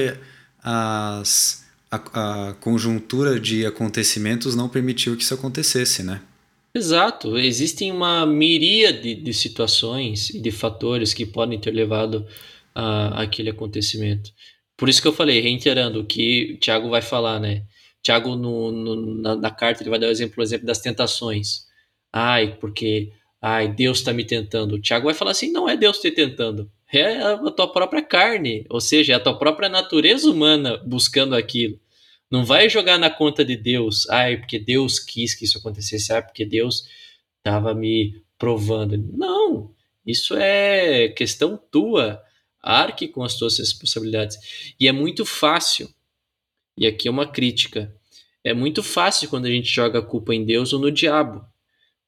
as, 0.59 1.65
a, 1.89 2.49
a 2.49 2.53
conjuntura 2.53 3.39
de 3.39 3.65
acontecimentos 3.65 4.55
não 4.55 4.69
permitiu 4.69 5.17
que 5.17 5.23
isso 5.23 5.33
acontecesse, 5.33 6.03
né? 6.03 6.21
Exato. 6.75 7.39
Existem 7.39 7.91
uma 7.91 8.23
miríade 8.23 9.15
de 9.15 9.33
situações 9.33 10.29
e 10.29 10.39
de 10.39 10.51
fatores 10.51 11.11
que 11.11 11.25
podem 11.25 11.59
ter 11.59 11.71
levado 11.71 12.23
a 12.75 13.23
aquele 13.23 13.49
acontecimento. 13.49 14.31
Por 14.77 14.89
isso 14.89 15.01
que 15.01 15.07
eu 15.07 15.13
falei, 15.13 15.39
reiterando 15.39 15.99
o 16.01 16.05
que 16.05 16.53
o 16.53 16.57
Tiago 16.57 16.89
vai 16.89 17.01
falar, 17.01 17.39
né? 17.39 17.63
Tiago, 18.01 18.35
no, 18.35 18.71
no, 18.71 18.95
na, 19.21 19.35
na, 19.35 19.51
carta, 19.51 19.81
ele 19.81 19.89
vai 19.89 19.99
dar 19.99 20.07
o 20.07 20.11
exemplo, 20.11 20.35
o 20.39 20.43
exemplo 20.43 20.67
das 20.67 20.79
tentações. 20.79 21.65
Ai, 22.11 22.57
porque 22.59 23.11
ai, 23.41 23.67
Deus 23.67 23.99
está 23.99 24.11
me 24.11 24.25
tentando. 24.25 24.75
O 24.75 24.81
Tiago 24.81 25.05
vai 25.05 25.13
falar 25.13 25.31
assim: 25.31 25.51
não 25.51 25.69
é 25.69 25.77
Deus 25.77 25.99
te 25.99 26.11
tentando, 26.11 26.69
é 26.91 27.17
a 27.21 27.37
tua 27.51 27.71
própria 27.71 28.01
carne, 28.01 28.65
ou 28.69 28.81
seja, 28.81 29.13
é 29.13 29.15
a 29.15 29.19
tua 29.19 29.37
própria 29.37 29.69
natureza 29.69 30.29
humana 30.29 30.77
buscando 30.85 31.35
aquilo. 31.35 31.79
Não 32.29 32.43
vai 32.43 32.69
jogar 32.69 32.97
na 32.97 33.09
conta 33.09 33.45
de 33.45 33.55
Deus, 33.55 34.09
ai, 34.09 34.37
porque 34.37 34.59
Deus 34.59 34.99
quis 34.99 35.33
que 35.33 35.45
isso 35.45 35.57
acontecesse, 35.57 36.11
ai, 36.11 36.21
porque 36.23 36.45
Deus 36.45 36.83
estava 37.37 37.73
me 37.73 38.21
provando. 38.37 38.97
Não, 38.97 39.71
isso 40.05 40.35
é 40.35 41.09
questão 41.09 41.57
tua. 41.71 42.21
Arque 42.63 43.09
com 43.09 43.23
as 43.23 43.35
tuas 43.35 43.59
responsabilidades. 43.59 44.37
E 44.79 44.87
é 44.87 44.91
muito 44.91 45.25
fácil 45.25 45.93
e 46.77 46.87
aqui 46.87 47.07
é 47.07 47.11
uma 47.11 47.27
crítica. 47.27 47.93
É 48.43 48.53
muito 48.53 48.83
fácil 48.83 49.29
quando 49.29 49.45
a 49.45 49.49
gente 49.49 49.69
joga 49.69 49.99
a 49.99 50.05
culpa 50.05 50.33
em 50.33 50.43
Deus 50.43 50.73
ou 50.73 50.79
no 50.79 50.91
diabo, 50.91 51.45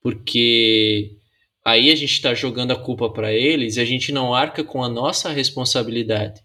porque 0.01 1.18
aí 1.64 1.91
a 1.91 1.95
gente 1.95 2.14
está 2.14 2.34
jogando 2.34 2.72
a 2.72 2.80
culpa 2.80 3.10
para 3.10 3.34
eles 3.34 3.78
e 3.78 3.82
a 3.82 3.86
gente 3.86 4.12
não 4.12 4.34
arca 4.34 4.64
com 4.64 4.84
a 4.84 4.89
nossa 4.89 5.30
responsabilidade. 5.30 6.41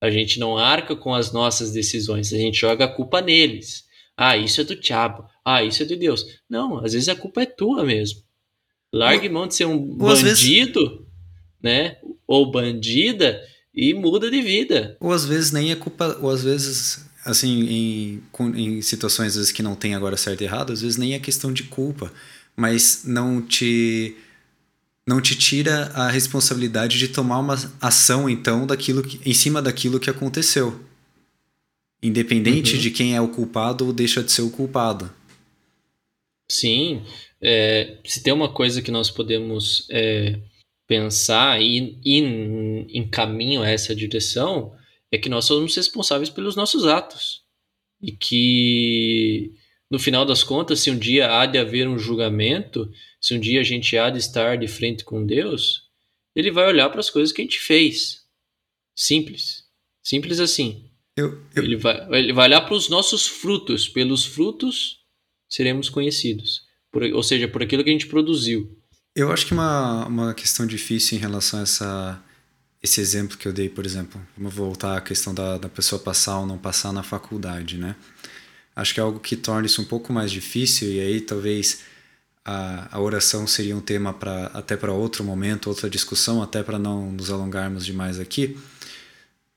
A 0.00 0.10
gente 0.10 0.40
não 0.40 0.58
arca 0.58 0.96
com 0.96 1.14
as 1.14 1.32
nossas 1.32 1.70
decisões, 1.70 2.32
a 2.32 2.38
gente 2.38 2.58
joga 2.58 2.86
a 2.86 2.92
culpa 2.92 3.20
neles. 3.20 3.84
Ah, 4.16 4.36
isso 4.36 4.60
é 4.60 4.64
do 4.64 4.74
diabo. 4.74 5.24
Ah, 5.44 5.62
isso 5.62 5.82
é 5.82 5.86
de 5.86 5.96
Deus. 5.96 6.40
Não, 6.48 6.78
às 6.78 6.92
vezes 6.92 7.08
a 7.08 7.14
culpa 7.14 7.42
é 7.42 7.46
tua 7.46 7.84
mesmo. 7.84 8.20
Largue 8.92 9.28
mão 9.28 9.46
de 9.46 9.54
ser 9.54 9.64
um 9.64 9.78
bandido, 9.78 10.80
vezes... 10.80 11.06
né? 11.62 11.98
Ou 12.32 12.50
bandida 12.50 13.46
e 13.74 13.92
muda 13.92 14.30
de 14.30 14.40
vida. 14.40 14.96
Ou 14.98 15.12
às 15.12 15.26
vezes 15.26 15.52
nem 15.52 15.70
é 15.70 15.76
culpa, 15.76 16.16
ou 16.22 16.30
às 16.30 16.42
vezes 16.42 17.04
assim, 17.26 17.60
em, 17.68 18.22
em 18.56 18.80
situações 18.80 19.32
às 19.32 19.36
vezes 19.36 19.52
que 19.52 19.62
não 19.62 19.74
tem 19.74 19.94
agora 19.94 20.16
certo 20.16 20.40
e 20.40 20.44
errado, 20.44 20.72
às 20.72 20.80
vezes 20.80 20.96
nem 20.96 21.12
é 21.12 21.18
questão 21.18 21.52
de 21.52 21.64
culpa, 21.64 22.10
mas 22.56 23.02
não 23.04 23.42
te 23.42 24.16
não 25.06 25.20
te 25.20 25.36
tira 25.36 25.92
a 25.94 26.08
responsabilidade 26.08 26.98
de 26.98 27.08
tomar 27.08 27.38
uma 27.38 27.56
ação 27.78 28.30
então 28.30 28.66
daquilo 28.66 29.02
que, 29.02 29.20
em 29.28 29.34
cima 29.34 29.60
daquilo 29.60 30.00
que 30.00 30.08
aconteceu. 30.08 30.80
Independente 32.02 32.76
uhum. 32.76 32.80
de 32.80 32.90
quem 32.90 33.14
é 33.14 33.20
o 33.20 33.28
culpado 33.28 33.84
ou 33.84 33.92
deixa 33.92 34.22
de 34.22 34.32
ser 34.32 34.40
o 34.40 34.50
culpado. 34.50 35.12
Sim, 36.50 37.02
é, 37.42 37.98
se 38.06 38.22
tem 38.22 38.32
uma 38.32 38.50
coisa 38.50 38.80
que 38.80 38.90
nós 38.90 39.10
podemos 39.10 39.86
é, 39.90 40.38
pensar 40.92 41.58
e 41.62 41.98
ir 42.04 42.22
em 42.90 43.08
caminho 43.08 43.62
a 43.62 43.68
essa 43.70 43.94
direção, 43.94 44.76
é 45.10 45.16
que 45.16 45.30
nós 45.30 45.46
somos 45.46 45.74
responsáveis 45.74 46.28
pelos 46.28 46.54
nossos 46.54 46.86
atos. 46.86 47.40
E 48.02 48.12
que, 48.12 49.54
no 49.90 49.98
final 49.98 50.26
das 50.26 50.44
contas, 50.44 50.80
se 50.80 50.90
um 50.90 50.98
dia 50.98 51.34
há 51.34 51.46
de 51.46 51.56
haver 51.56 51.88
um 51.88 51.98
julgamento, 51.98 52.92
se 53.18 53.32
um 53.32 53.40
dia 53.40 53.60
a 53.60 53.64
gente 53.64 53.96
há 53.96 54.10
de 54.10 54.18
estar 54.18 54.58
de 54.58 54.68
frente 54.68 55.02
com 55.02 55.24
Deus, 55.24 55.84
ele 56.36 56.50
vai 56.50 56.66
olhar 56.66 56.90
para 56.90 57.00
as 57.00 57.08
coisas 57.08 57.32
que 57.32 57.40
a 57.40 57.44
gente 57.44 57.58
fez. 57.58 58.26
Simples. 58.94 59.64
Simples 60.02 60.40
assim. 60.40 60.90
Eu, 61.16 61.42
eu... 61.56 61.64
Ele, 61.64 61.76
vai, 61.76 62.06
ele 62.18 62.34
vai 62.34 62.48
olhar 62.48 62.60
para 62.60 62.74
os 62.74 62.90
nossos 62.90 63.26
frutos. 63.26 63.88
Pelos 63.88 64.26
frutos 64.26 64.98
seremos 65.48 65.88
conhecidos. 65.88 66.66
Por, 66.90 67.02
ou 67.04 67.22
seja, 67.22 67.48
por 67.48 67.62
aquilo 67.62 67.82
que 67.82 67.88
a 67.88 67.94
gente 67.94 68.08
produziu. 68.08 68.81
Eu 69.14 69.30
acho 69.30 69.46
que 69.46 69.52
uma, 69.52 70.06
uma 70.06 70.34
questão 70.34 70.66
difícil 70.66 71.18
em 71.18 71.20
relação 71.20 71.60
a 71.60 71.62
essa 71.62 72.22
esse 72.82 73.00
exemplo 73.00 73.38
que 73.38 73.46
eu 73.46 73.52
dei, 73.52 73.68
por 73.68 73.86
exemplo, 73.86 74.20
vamos 74.36 74.52
voltar 74.52 74.96
à 74.96 75.00
questão 75.00 75.32
da, 75.32 75.56
da 75.56 75.68
pessoa 75.68 76.02
passar 76.02 76.38
ou 76.40 76.46
não 76.46 76.58
passar 76.58 76.92
na 76.92 77.02
faculdade, 77.04 77.78
né? 77.78 77.94
Acho 78.74 78.94
que 78.94 78.98
é 79.00 79.02
algo 79.02 79.20
que 79.20 79.36
torna 79.36 79.66
isso 79.66 79.80
um 79.80 79.84
pouco 79.84 80.12
mais 80.12 80.32
difícil 80.32 80.88
e 80.90 80.98
aí 80.98 81.20
talvez 81.20 81.82
a, 82.44 82.96
a 82.96 83.00
oração 83.00 83.46
seria 83.46 83.76
um 83.76 83.80
tema 83.80 84.12
para 84.12 84.46
até 84.46 84.76
para 84.76 84.92
outro 84.92 85.22
momento, 85.22 85.68
outra 85.68 85.88
discussão, 85.88 86.42
até 86.42 86.62
para 86.62 86.78
não 86.78 87.12
nos 87.12 87.30
alongarmos 87.30 87.86
demais 87.86 88.18
aqui. 88.18 88.58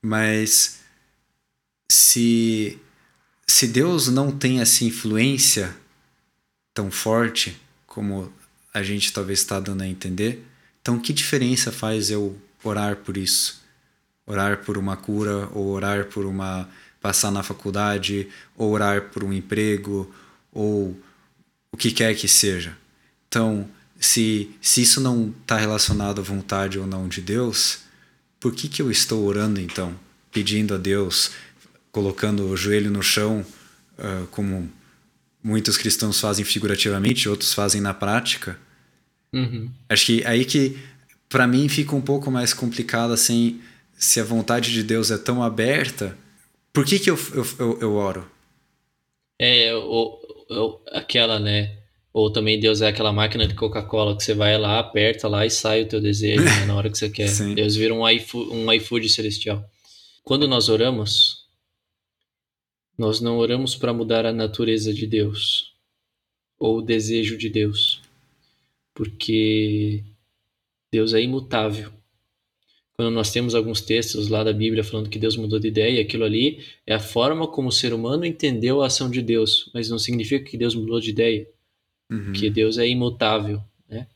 Mas 0.02 0.80
se 1.90 2.78
se 3.46 3.66
Deus 3.66 4.08
não 4.08 4.30
tem 4.30 4.60
essa 4.60 4.84
influência 4.84 5.76
tão 6.74 6.90
forte 6.90 7.60
como 7.86 8.32
a 8.76 8.82
gente 8.82 9.10
talvez 9.10 9.38
está 9.38 9.58
dando 9.58 9.82
a 9.82 9.88
entender, 9.88 10.44
então 10.82 10.98
que 10.98 11.14
diferença 11.14 11.72
faz 11.72 12.10
eu 12.10 12.38
orar 12.62 12.96
por 12.96 13.16
isso. 13.16 13.64
Orar 14.26 14.58
por 14.58 14.76
uma 14.76 14.96
cura, 14.96 15.48
ou 15.54 15.68
orar 15.68 16.06
por 16.06 16.26
uma 16.26 16.68
passar 17.00 17.30
na 17.30 17.42
faculdade, 17.42 18.28
ou 18.54 18.70
orar 18.72 19.08
por 19.10 19.24
um 19.24 19.32
emprego, 19.32 20.12
ou 20.52 20.94
o 21.72 21.76
que 21.76 21.90
quer 21.90 22.14
que 22.14 22.28
seja. 22.28 22.76
Então, 23.26 23.66
se, 23.98 24.50
se 24.60 24.82
isso 24.82 25.00
não 25.00 25.32
está 25.40 25.56
relacionado 25.56 26.20
à 26.20 26.24
vontade 26.24 26.78
ou 26.78 26.86
não 26.86 27.08
de 27.08 27.22
Deus, 27.22 27.78
por 28.38 28.54
que, 28.54 28.68
que 28.68 28.82
eu 28.82 28.90
estou 28.90 29.24
orando 29.24 29.58
então? 29.58 29.98
Pedindo 30.30 30.74
a 30.74 30.76
Deus, 30.78 31.30
colocando 31.90 32.46
o 32.50 32.56
joelho 32.56 32.90
no 32.90 33.02
chão, 33.02 33.46
uh, 33.98 34.26
como 34.26 34.70
muitos 35.42 35.78
cristãos 35.78 36.20
fazem 36.20 36.44
figurativamente, 36.44 37.26
outros 37.26 37.54
fazem 37.54 37.80
na 37.80 37.94
prática. 37.94 38.65
Uhum. 39.36 39.70
Acho 39.88 40.06
que 40.06 40.24
aí 40.24 40.44
que 40.44 40.78
para 41.28 41.46
mim 41.46 41.68
fica 41.68 41.94
um 41.94 42.00
pouco 42.00 42.30
mais 42.30 42.54
complicado 42.54 43.12
assim, 43.12 43.60
se 43.98 44.18
a 44.20 44.24
vontade 44.24 44.72
de 44.72 44.82
Deus 44.82 45.10
é 45.10 45.18
tão 45.18 45.42
aberta, 45.42 46.16
por 46.72 46.84
que 46.84 46.98
que 46.98 47.10
eu, 47.10 47.18
eu, 47.34 47.46
eu, 47.58 47.78
eu 47.80 47.94
oro? 47.94 48.30
É, 49.38 49.74
ou, 49.74 50.18
ou, 50.48 50.82
aquela, 50.92 51.38
né? 51.38 51.76
Ou 52.12 52.32
também 52.32 52.58
Deus 52.58 52.80
é 52.80 52.88
aquela 52.88 53.12
máquina 53.12 53.46
de 53.46 53.54
Coca-Cola 53.54 54.16
que 54.16 54.24
você 54.24 54.32
vai 54.32 54.56
lá, 54.56 54.78
aperta 54.78 55.28
lá 55.28 55.44
e 55.44 55.50
sai 55.50 55.82
o 55.82 55.88
teu 55.88 56.00
desejo 56.00 56.42
né, 56.42 56.64
na 56.64 56.74
hora 56.74 56.88
que 56.88 56.96
você 56.96 57.10
quer. 57.10 57.28
Sim. 57.28 57.54
Deus 57.54 57.76
vira 57.76 57.92
um 57.92 58.08
iFood, 58.08 58.50
um 58.54 58.72
iFood 58.72 59.06
celestial. 59.10 59.62
Quando 60.24 60.48
nós 60.48 60.70
oramos, 60.70 61.44
nós 62.96 63.20
não 63.20 63.36
oramos 63.36 63.74
para 63.74 63.92
mudar 63.92 64.24
a 64.24 64.32
natureza 64.32 64.94
de 64.94 65.06
Deus 65.06 65.74
ou 66.58 66.78
o 66.78 66.82
desejo 66.82 67.36
de 67.36 67.50
Deus, 67.50 68.00
porque 68.96 70.02
Deus 70.90 71.12
é 71.12 71.20
imutável. 71.20 71.92
Quando 72.94 73.10
nós 73.10 73.30
temos 73.30 73.54
alguns 73.54 73.82
textos 73.82 74.28
lá 74.28 74.42
da 74.42 74.54
Bíblia 74.54 74.82
falando 74.82 75.10
que 75.10 75.18
Deus 75.18 75.36
mudou 75.36 75.58
de 75.58 75.68
ideia, 75.68 76.00
aquilo 76.00 76.24
ali 76.24 76.64
é 76.86 76.94
a 76.94 76.98
forma 76.98 77.46
como 77.46 77.68
o 77.68 77.72
ser 77.72 77.92
humano 77.92 78.24
entendeu 78.24 78.80
a 78.80 78.86
ação 78.86 79.10
de 79.10 79.20
Deus, 79.20 79.70
mas 79.74 79.90
não 79.90 79.98
significa 79.98 80.46
que 80.50 80.56
Deus 80.56 80.74
mudou 80.74 80.98
de 80.98 81.10
ideia, 81.10 81.46
Uhum. 82.10 82.32
que 82.32 82.48
Deus 82.48 82.78
é 82.78 82.88
imutável. 82.88 83.60
Né? 83.86 84.06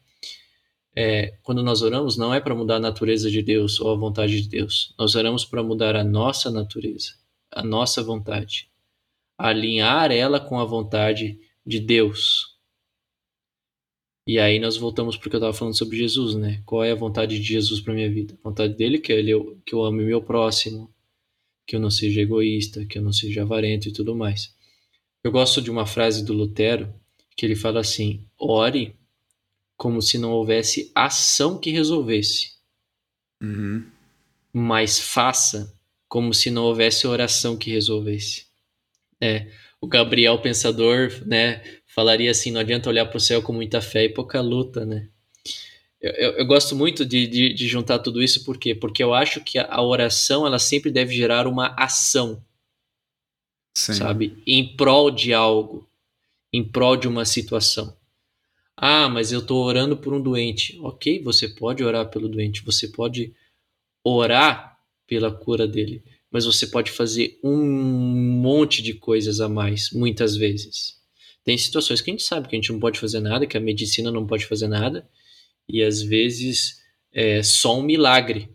É, 0.97 1.35
quando 1.43 1.62
nós 1.62 1.82
oramos, 1.82 2.16
não 2.16 2.32
é 2.32 2.40
para 2.40 2.55
mudar 2.55 2.77
a 2.77 2.81
natureza 2.81 3.31
de 3.31 3.43
Deus 3.43 3.78
ou 3.81 3.90
a 3.90 3.97
vontade 3.97 4.40
de 4.40 4.48
Deus, 4.48 4.94
nós 4.98 5.15
oramos 5.15 5.44
para 5.44 5.62
mudar 5.62 5.94
a 5.94 6.05
nossa 6.05 6.51
natureza, 6.51 7.15
a 7.51 7.62
nossa 7.62 8.02
vontade, 8.02 8.69
alinhar 9.36 10.11
ela 10.11 10.40
com 10.40 10.59
a 10.59 10.65
vontade 10.65 11.39
de 11.66 11.81
Deus. 11.81 12.49
E 14.31 14.39
aí 14.39 14.61
nós 14.61 14.77
voltamos 14.77 15.16
porque 15.16 15.35
eu 15.35 15.40
estava 15.40 15.52
falando 15.52 15.77
sobre 15.77 15.97
Jesus, 15.98 16.36
né? 16.36 16.62
Qual 16.65 16.85
é 16.85 16.93
a 16.93 16.94
vontade 16.94 17.36
de 17.40 17.44
Jesus 17.44 17.81
para 17.81 17.93
minha 17.93 18.09
vida? 18.09 18.39
A 18.44 18.48
vontade 18.48 18.74
dele 18.74 19.01
que 19.01 19.12
ele 19.12 19.32
que 19.66 19.74
eu 19.74 19.82
ame 19.82 20.05
meu 20.05 20.23
próximo, 20.23 20.89
que 21.66 21.74
eu 21.74 21.81
não 21.81 21.90
seja 21.90 22.20
egoísta, 22.20 22.86
que 22.86 22.97
eu 22.97 23.02
não 23.02 23.12
seja 23.12 23.43
avarento 23.43 23.89
e 23.89 23.93
tudo 23.93 24.15
mais. 24.15 24.55
Eu 25.24 25.32
gosto 25.32 25.61
de 25.61 25.69
uma 25.69 25.85
frase 25.85 26.24
do 26.24 26.32
Lutero 26.32 26.94
que 27.36 27.44
ele 27.44 27.57
fala 27.57 27.81
assim: 27.81 28.24
ore 28.39 28.94
como 29.77 30.01
se 30.01 30.16
não 30.16 30.31
houvesse 30.31 30.93
ação 30.94 31.59
que 31.59 31.73
resolvesse, 31.73 32.52
Uhum. 33.43 33.85
mas 34.52 35.01
faça 35.01 35.77
como 36.09 36.32
se 36.32 36.52
não 36.52 36.66
houvesse 36.66 37.05
oração 37.05 37.57
que 37.57 37.73
resolvesse. 37.73 38.47
É, 39.20 39.51
o 39.81 39.89
Gabriel 39.89 40.39
Pensador, 40.40 41.11
né, 41.27 41.80
falaria 41.94 42.30
assim: 42.30 42.50
não 42.50 42.60
adianta 42.60 42.88
olhar 42.88 43.06
para 43.06 43.16
o 43.16 43.20
céu 43.20 43.42
com 43.42 43.52
muita 43.52 43.80
fé 43.80 44.04
e 44.04 44.08
pouca 44.08 44.40
luta, 44.40 44.84
né? 44.84 45.08
Eu, 46.00 46.12
eu, 46.12 46.30
eu 46.38 46.46
gosto 46.46 46.74
muito 46.74 47.04
de, 47.04 47.26
de, 47.26 47.52
de, 47.52 47.68
juntar 47.68 47.98
tudo 47.98 48.22
isso, 48.22 48.44
por 48.44 48.56
quê? 48.56 48.74
Porque 48.74 49.02
eu 49.02 49.12
acho 49.12 49.42
que 49.44 49.58
a, 49.58 49.66
a 49.70 49.82
oração 49.82 50.46
ela 50.46 50.58
sempre 50.58 50.90
deve 50.90 51.14
gerar 51.14 51.46
uma 51.46 51.74
ação, 51.78 52.42
Sim. 53.76 53.94
sabe? 53.94 54.42
Em 54.46 54.74
prol 54.76 55.10
de 55.10 55.34
algo, 55.34 55.86
em 56.50 56.64
prol 56.64 56.96
de 56.96 57.06
uma 57.06 57.26
situação. 57.26 57.94
Ah, 58.74 59.10
mas 59.10 59.30
eu 59.30 59.40
estou 59.40 59.62
orando 59.62 59.94
por 59.94 60.14
um 60.14 60.22
doente. 60.22 60.78
Ok, 60.80 61.22
você 61.22 61.46
pode 61.46 61.84
orar 61.84 62.08
pelo 62.08 62.30
doente, 62.30 62.64
você 62.64 62.88
pode 62.88 63.34
orar 64.02 64.78
pela 65.06 65.30
cura 65.30 65.68
dele, 65.68 66.02
mas 66.30 66.46
você 66.46 66.66
pode 66.66 66.90
fazer 66.90 67.38
um 67.44 67.62
monte 67.62 68.80
de 68.80 68.94
coisas 68.94 69.38
a 69.38 69.50
mais, 69.50 69.90
muitas 69.92 70.34
vezes. 70.34 70.99
Tem 71.44 71.56
situações 71.56 72.00
que 72.00 72.10
a 72.10 72.14
gente 72.14 72.22
sabe 72.22 72.48
que 72.48 72.54
a 72.54 72.58
gente 72.58 72.72
não 72.72 72.80
pode 72.80 72.98
fazer 72.98 73.20
nada, 73.20 73.46
que 73.46 73.56
a 73.56 73.60
medicina 73.60 74.10
não 74.10 74.26
pode 74.26 74.46
fazer 74.46 74.68
nada, 74.68 75.08
e 75.68 75.82
às 75.82 76.02
vezes 76.02 76.80
é 77.12 77.42
só 77.42 77.78
um 77.78 77.82
milagre 77.82 78.48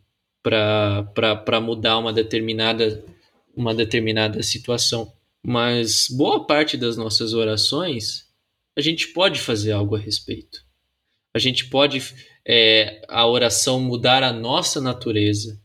para 0.43 1.61
mudar 1.61 1.97
uma 1.97 2.13
determinada, 2.13 3.03
uma 3.55 3.73
determinada 3.73 4.41
situação. 4.43 5.11
Mas 5.43 6.07
boa 6.09 6.45
parte 6.45 6.77
das 6.77 6.97
nossas 6.97 7.33
orações, 7.33 8.25
a 8.77 8.81
gente 8.81 9.07
pode 9.09 9.39
fazer 9.39 9.71
algo 9.71 9.95
a 9.95 9.99
respeito. 9.99 10.63
A 11.33 11.39
gente 11.39 11.65
pode, 11.65 12.01
é, 12.45 13.01
a 13.09 13.27
oração 13.27 13.79
mudar 13.79 14.23
a 14.23 14.31
nossa 14.31 14.79
natureza, 14.79 15.59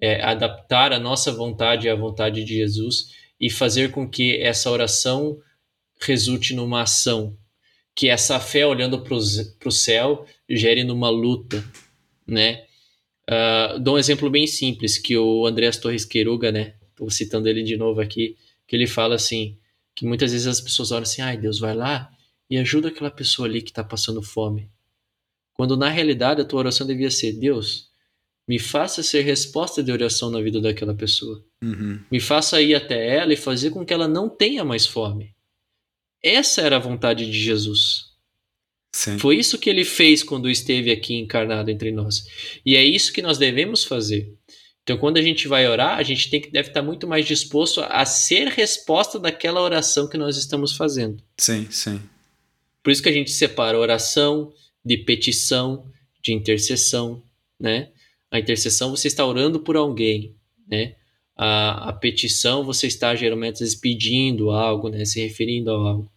é, 0.00 0.22
adaptar 0.22 0.92
a 0.92 0.98
nossa 0.98 1.32
vontade 1.32 1.88
à 1.88 1.94
vontade 1.94 2.44
de 2.44 2.54
Jesus 2.54 3.14
e 3.40 3.48
fazer 3.48 3.90
com 3.90 4.08
que 4.08 4.36
essa 4.40 4.70
oração 4.70 5.38
resulte 6.00 6.54
numa 6.54 6.82
ação, 6.82 7.36
que 7.94 8.08
essa 8.08 8.38
fé 8.38 8.66
olhando 8.66 9.00
para 9.00 9.16
o 9.16 9.70
céu 9.70 10.26
gere 10.48 10.84
numa 10.84 11.08
luta, 11.08 11.64
né? 12.26 12.64
Uh, 13.28 13.80
dou 13.80 13.96
um 13.96 13.98
exemplo 13.98 14.30
bem 14.30 14.46
simples 14.46 14.98
que 14.98 15.16
o 15.16 15.46
Andreas 15.46 15.78
Torres 15.78 16.04
Queiruga, 16.04 16.52
né? 16.52 16.74
Estou 16.90 17.10
citando 17.10 17.48
ele 17.48 17.62
de 17.62 17.76
novo 17.76 18.00
aqui, 18.00 18.36
que 18.66 18.76
ele 18.76 18.86
fala 18.86 19.14
assim, 19.14 19.58
que 19.94 20.04
muitas 20.06 20.32
vezes 20.32 20.46
as 20.46 20.60
pessoas 20.60 20.92
olham 20.92 21.02
assim, 21.02 21.22
ai 21.22 21.36
Deus, 21.36 21.58
vai 21.58 21.74
lá 21.74 22.10
e 22.48 22.56
ajuda 22.58 22.88
aquela 22.88 23.10
pessoa 23.10 23.48
ali 23.48 23.62
que 23.62 23.70
está 23.70 23.82
passando 23.82 24.22
fome. 24.22 24.70
Quando 25.54 25.76
na 25.76 25.88
realidade 25.88 26.40
a 26.40 26.44
tua 26.44 26.60
oração 26.60 26.86
devia 26.86 27.10
ser, 27.10 27.32
Deus, 27.32 27.88
me 28.46 28.58
faça 28.58 29.02
ser 29.02 29.22
resposta 29.22 29.82
de 29.82 29.90
oração 29.90 30.30
na 30.30 30.40
vida 30.40 30.60
daquela 30.60 30.94
pessoa. 30.94 31.42
Uhum. 31.62 32.00
Me 32.10 32.20
faça 32.20 32.60
ir 32.60 32.74
até 32.74 33.16
ela 33.16 33.32
e 33.32 33.36
fazer 33.36 33.70
com 33.70 33.84
que 33.84 33.92
ela 33.92 34.06
não 34.06 34.28
tenha 34.28 34.64
mais 34.64 34.86
fome. 34.86 35.34
Essa 36.26 36.62
era 36.62 36.76
a 36.76 36.80
vontade 36.80 37.24
de 37.30 37.38
Jesus. 37.38 38.06
Sim. 38.92 39.18
Foi 39.18 39.36
isso 39.36 39.58
que 39.58 39.68
ele 39.68 39.84
fez 39.84 40.22
quando 40.22 40.48
esteve 40.48 40.90
aqui 40.90 41.14
encarnado 41.14 41.70
entre 41.70 41.92
nós. 41.92 42.24
E 42.64 42.74
é 42.76 42.82
isso 42.82 43.12
que 43.12 43.20
nós 43.20 43.36
devemos 43.36 43.84
fazer. 43.84 44.32
Então, 44.82 44.96
quando 44.96 45.18
a 45.18 45.22
gente 45.22 45.48
vai 45.48 45.68
orar, 45.68 45.98
a 45.98 46.02
gente 46.02 46.30
tem 46.30 46.40
que 46.40 46.50
deve 46.50 46.68
estar 46.68 46.80
muito 46.80 47.06
mais 47.06 47.26
disposto 47.26 47.80
a 47.80 48.04
ser 48.06 48.46
resposta 48.48 49.18
daquela 49.18 49.60
oração 49.60 50.08
que 50.08 50.16
nós 50.16 50.36
estamos 50.36 50.76
fazendo. 50.76 51.22
Sim, 51.36 51.66
sim. 51.70 52.00
Por 52.82 52.90
isso 52.90 53.02
que 53.02 53.08
a 53.08 53.12
gente 53.12 53.32
separa 53.32 53.78
oração 53.78 54.52
de 54.84 54.96
petição, 54.96 55.84
de 56.22 56.32
intercessão, 56.32 57.22
né? 57.58 57.90
A 58.30 58.38
intercessão 58.38 58.90
você 58.90 59.08
está 59.08 59.26
orando 59.26 59.60
por 59.60 59.76
alguém, 59.76 60.36
né? 60.68 60.94
A, 61.36 61.90
a 61.90 61.92
petição 61.92 62.64
você 62.64 62.86
está 62.86 63.14
geralmente 63.14 63.62
pedindo 63.80 64.50
algo, 64.50 64.88
né? 64.88 65.04
Se 65.04 65.20
referindo 65.20 65.70
a 65.70 65.74
algo. 65.74 66.10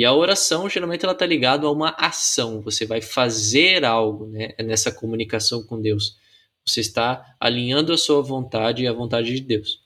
E 0.00 0.04
a 0.06 0.14
oração, 0.14 0.66
geralmente, 0.66 1.04
ela 1.04 1.12
está 1.12 1.26
ligada 1.26 1.66
a 1.66 1.70
uma 1.70 1.90
ação. 1.90 2.62
Você 2.62 2.86
vai 2.86 3.02
fazer 3.02 3.84
algo 3.84 4.28
né, 4.28 4.54
nessa 4.58 4.90
comunicação 4.90 5.62
com 5.62 5.78
Deus. 5.78 6.16
Você 6.64 6.80
está 6.80 7.36
alinhando 7.38 7.92
a 7.92 7.98
sua 7.98 8.22
vontade 8.22 8.82
e 8.82 8.86
a 8.86 8.94
vontade 8.94 9.34
de 9.34 9.42
Deus. 9.42 9.82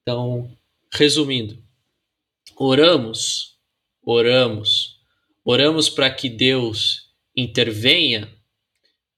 Então, 0.00 0.50
resumindo, 0.90 1.62
oramos, 2.56 3.58
oramos, 4.02 4.98
oramos 5.44 5.90
para 5.90 6.10
que 6.10 6.30
Deus 6.30 7.10
intervenha. 7.36 8.32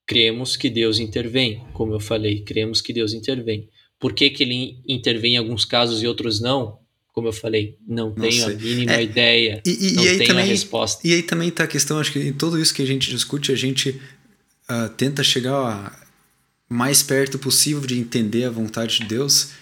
Cremos 0.04 0.56
que 0.56 0.68
Deus 0.68 0.98
intervém, 0.98 1.64
como 1.72 1.92
eu 1.92 2.00
falei, 2.00 2.42
cremos 2.42 2.80
que 2.80 2.92
Deus 2.92 3.12
intervém. 3.12 3.70
Por 3.96 4.12
que, 4.12 4.28
que 4.30 4.42
ele 4.42 4.82
intervém 4.88 5.34
em 5.34 5.38
alguns 5.38 5.64
casos 5.64 6.02
e 6.02 6.06
outros 6.08 6.40
não? 6.40 6.80
Como 7.16 7.28
eu 7.28 7.32
falei, 7.32 7.78
não, 7.88 8.10
não 8.10 8.14
tenho 8.14 8.44
sei. 8.44 8.54
a 8.54 8.58
mínima 8.58 8.92
é, 8.92 9.02
ideia, 9.02 9.62
e, 9.64 9.88
e, 9.88 9.92
não 9.94 10.04
e 10.04 10.08
aí 10.08 10.18
tenho 10.18 10.28
também, 10.28 10.44
a 10.44 10.46
resposta. 10.46 11.08
E 11.08 11.14
aí 11.14 11.22
também 11.22 11.48
está 11.48 11.64
a 11.64 11.66
questão, 11.66 11.98
acho 11.98 12.12
que 12.12 12.18
em 12.18 12.32
tudo 12.34 12.60
isso 12.60 12.74
que 12.74 12.82
a 12.82 12.86
gente 12.86 13.10
discute, 13.10 13.50
a 13.50 13.56
gente 13.56 13.98
uh, 14.68 14.90
tenta 14.98 15.24
chegar 15.24 15.98
mais 16.68 17.02
perto 17.02 17.38
possível 17.38 17.80
de 17.80 17.98
entender 17.98 18.44
a 18.44 18.50
vontade 18.50 18.98
de 18.98 19.06
Deus 19.06 19.52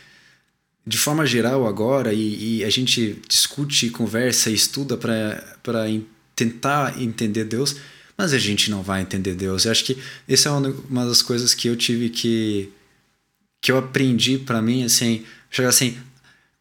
de 0.85 0.99
forma 0.99 1.25
geral 1.25 1.65
agora, 1.65 2.13
e, 2.13 2.59
e 2.59 2.65
a 2.65 2.71
gente 2.71 3.23
discute, 3.29 3.89
conversa 3.89 4.51
e 4.51 4.55
estuda 4.55 4.97
para 4.97 5.87
tentar 6.35 7.01
entender 7.01 7.45
Deus, 7.45 7.77
mas 8.19 8.33
a 8.35 8.39
gente 8.39 8.69
não 8.69 8.83
vai 8.83 9.01
entender 9.01 9.37
Deus. 9.37 9.65
Eu 9.65 9.71
acho 9.71 9.85
que 9.85 9.97
essa 10.29 10.49
é 10.49 10.53
uma 10.53 11.07
das 11.07 11.23
coisas 11.23 11.55
que 11.55 11.69
eu 11.69 11.77
tive 11.77 12.09
que 12.09 12.69
que 13.63 13.73
eu 13.73 13.79
aprendi 13.79 14.37
para 14.37 14.61
mim, 14.61 14.85
assim, 14.85 15.25
chegar 15.51 15.71
assim, 15.71 15.97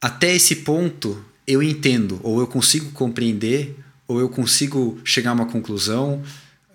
até 0.03 0.35
esse 0.35 0.57
ponto 0.57 1.23
eu 1.47 1.63
entendo, 1.63 2.19
ou 2.23 2.41
eu 2.41 2.45
consigo 2.45 2.91
compreender, 2.91 3.73
ou 4.05 4.19
eu 4.19 4.27
consigo 4.27 4.99
chegar 5.05 5.29
a 5.29 5.33
uma 5.33 5.45
conclusão, 5.45 6.21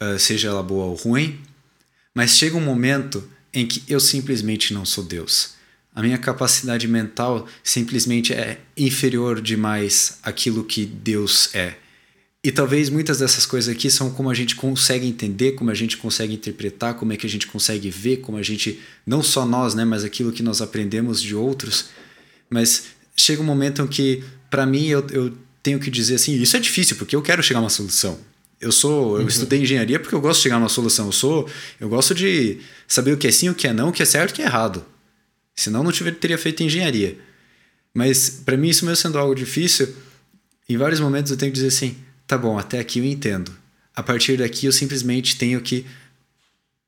uh, 0.00 0.18
seja 0.18 0.48
ela 0.48 0.62
boa 0.62 0.86
ou 0.86 0.94
ruim, 0.94 1.38
mas 2.14 2.38
chega 2.38 2.56
um 2.56 2.64
momento 2.64 3.22
em 3.52 3.66
que 3.66 3.82
eu 3.86 4.00
simplesmente 4.00 4.72
não 4.72 4.86
sou 4.86 5.04
Deus. 5.04 5.50
A 5.94 6.00
minha 6.00 6.16
capacidade 6.16 6.88
mental 6.88 7.46
simplesmente 7.62 8.32
é 8.32 8.60
inferior 8.74 9.42
demais 9.42 10.16
àquilo 10.22 10.64
que 10.64 10.86
Deus 10.86 11.54
é. 11.54 11.76
E 12.42 12.50
talvez 12.50 12.88
muitas 12.88 13.18
dessas 13.18 13.44
coisas 13.44 13.74
aqui 13.74 13.90
são 13.90 14.10
como 14.10 14.30
a 14.30 14.34
gente 14.34 14.56
consegue 14.56 15.06
entender, 15.06 15.52
como 15.52 15.70
a 15.70 15.74
gente 15.74 15.98
consegue 15.98 16.32
interpretar, 16.32 16.94
como 16.94 17.12
é 17.12 17.16
que 17.18 17.26
a 17.26 17.30
gente 17.30 17.46
consegue 17.46 17.90
ver, 17.90 18.22
como 18.22 18.38
a 18.38 18.42
gente, 18.42 18.80
não 19.06 19.22
só 19.22 19.44
nós, 19.44 19.74
né, 19.74 19.84
mas 19.84 20.02
aquilo 20.02 20.32
que 20.32 20.42
nós 20.42 20.62
aprendemos 20.62 21.20
de 21.20 21.34
outros. 21.34 21.90
Mas 22.48 22.96
chega 23.20 23.42
um 23.42 23.44
momento 23.44 23.82
em 23.82 23.86
que, 23.86 24.22
para 24.50 24.64
mim, 24.64 24.86
eu, 24.86 25.06
eu 25.10 25.36
tenho 25.62 25.78
que 25.78 25.90
dizer 25.90 26.14
assim, 26.14 26.40
isso 26.40 26.56
é 26.56 26.60
difícil 26.60 26.96
porque 26.96 27.14
eu 27.14 27.22
quero 27.22 27.42
chegar 27.42 27.60
a 27.60 27.62
uma 27.62 27.70
solução. 27.70 28.18
Eu 28.60 28.72
sou, 28.72 29.16
eu 29.16 29.22
uhum. 29.22 29.28
estudei 29.28 29.60
engenharia 29.60 30.00
porque 30.00 30.14
eu 30.14 30.20
gosto 30.20 30.38
de 30.38 30.44
chegar 30.44 30.56
a 30.56 30.58
uma 30.58 30.68
solução. 30.68 31.06
Eu 31.06 31.12
sou, 31.12 31.48
eu 31.78 31.88
gosto 31.88 32.14
de 32.14 32.58
saber 32.86 33.12
o 33.12 33.16
que 33.16 33.28
é 33.28 33.30
sim, 33.30 33.48
o 33.48 33.54
que 33.54 33.68
é 33.68 33.72
não, 33.72 33.90
o 33.90 33.92
que 33.92 34.02
é 34.02 34.06
certo, 34.06 34.32
o 34.32 34.34
que 34.34 34.42
é 34.42 34.46
errado. 34.46 34.84
Senão 35.54 35.82
não 35.82 35.92
tiver, 35.92 36.14
teria 36.14 36.38
feito 36.38 36.62
engenharia. 36.62 37.18
Mas 37.94 38.30
para 38.30 38.56
mim 38.56 38.68
isso 38.68 38.84
mesmo 38.84 38.96
sendo 38.96 39.18
algo 39.18 39.34
difícil, 39.34 39.94
em 40.68 40.76
vários 40.76 41.00
momentos 41.00 41.30
eu 41.30 41.36
tenho 41.36 41.52
que 41.52 41.56
dizer 41.56 41.68
assim, 41.68 41.96
tá 42.26 42.36
bom, 42.36 42.58
até 42.58 42.78
aqui 42.78 42.98
eu 42.98 43.04
entendo. 43.04 43.52
A 43.94 44.02
partir 44.02 44.38
daqui 44.38 44.66
eu 44.66 44.72
simplesmente 44.72 45.36
tenho 45.36 45.60
que 45.60 45.84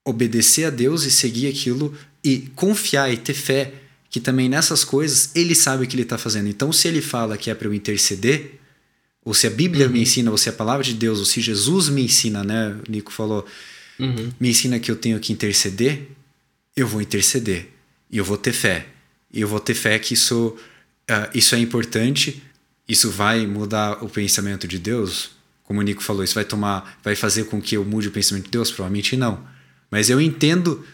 obedecer 0.04 0.64
a 0.64 0.70
Deus 0.70 1.04
e 1.04 1.10
seguir 1.10 1.48
aquilo 1.48 1.96
e 2.22 2.50
confiar 2.54 3.12
e 3.12 3.16
ter 3.16 3.34
fé 3.34 3.74
que 4.10 4.18
também 4.20 4.48
nessas 4.48 4.84
coisas 4.84 5.30
ele 5.36 5.54
sabe 5.54 5.84
o 5.84 5.86
que 5.86 5.94
ele 5.94 6.02
está 6.02 6.18
fazendo. 6.18 6.48
Então, 6.48 6.72
se 6.72 6.88
ele 6.88 7.00
fala 7.00 7.38
que 7.38 7.48
é 7.48 7.54
para 7.54 7.68
eu 7.68 7.72
interceder, 7.72 8.58
ou 9.24 9.32
se 9.32 9.46
a 9.46 9.50
Bíblia 9.50 9.86
uhum. 9.86 9.92
me 9.92 10.02
ensina, 10.02 10.30
ou 10.30 10.36
se 10.36 10.48
a 10.48 10.52
palavra 10.52 10.82
de 10.82 10.94
Deus, 10.94 11.20
ou 11.20 11.24
se 11.24 11.40
Jesus 11.40 11.88
me 11.88 12.02
ensina, 12.02 12.42
né? 12.42 12.76
O 12.86 12.90
Nico 12.90 13.12
falou, 13.12 13.46
uhum. 13.98 14.32
me 14.40 14.50
ensina 14.50 14.80
que 14.80 14.90
eu 14.90 14.96
tenho 14.96 15.20
que 15.20 15.32
interceder, 15.32 16.08
eu 16.76 16.88
vou 16.88 17.00
interceder. 17.00 17.68
E 18.10 18.18
eu 18.18 18.24
vou 18.24 18.36
ter 18.36 18.52
fé. 18.52 18.86
E 19.32 19.40
eu 19.40 19.46
vou 19.46 19.60
ter 19.60 19.74
fé 19.74 19.96
que 19.98 20.14
isso, 20.14 20.56
uh, 21.08 21.30
isso 21.32 21.54
é 21.54 21.58
importante, 21.58 22.42
isso 22.88 23.10
vai 23.10 23.46
mudar 23.46 24.02
o 24.02 24.08
pensamento 24.08 24.66
de 24.66 24.78
Deus. 24.78 25.30
Como 25.62 25.78
o 25.78 25.82
Nico 25.82 26.02
falou, 26.02 26.24
isso 26.24 26.34
vai 26.34 26.44
tomar, 26.44 26.98
vai 27.04 27.14
fazer 27.14 27.44
com 27.44 27.62
que 27.62 27.76
eu 27.76 27.84
mude 27.84 28.08
o 28.08 28.10
pensamento 28.10 28.46
de 28.46 28.50
Deus? 28.50 28.72
Provavelmente 28.72 29.16
não. 29.16 29.46
Mas 29.88 30.10
eu 30.10 30.20
entendo 30.20 30.84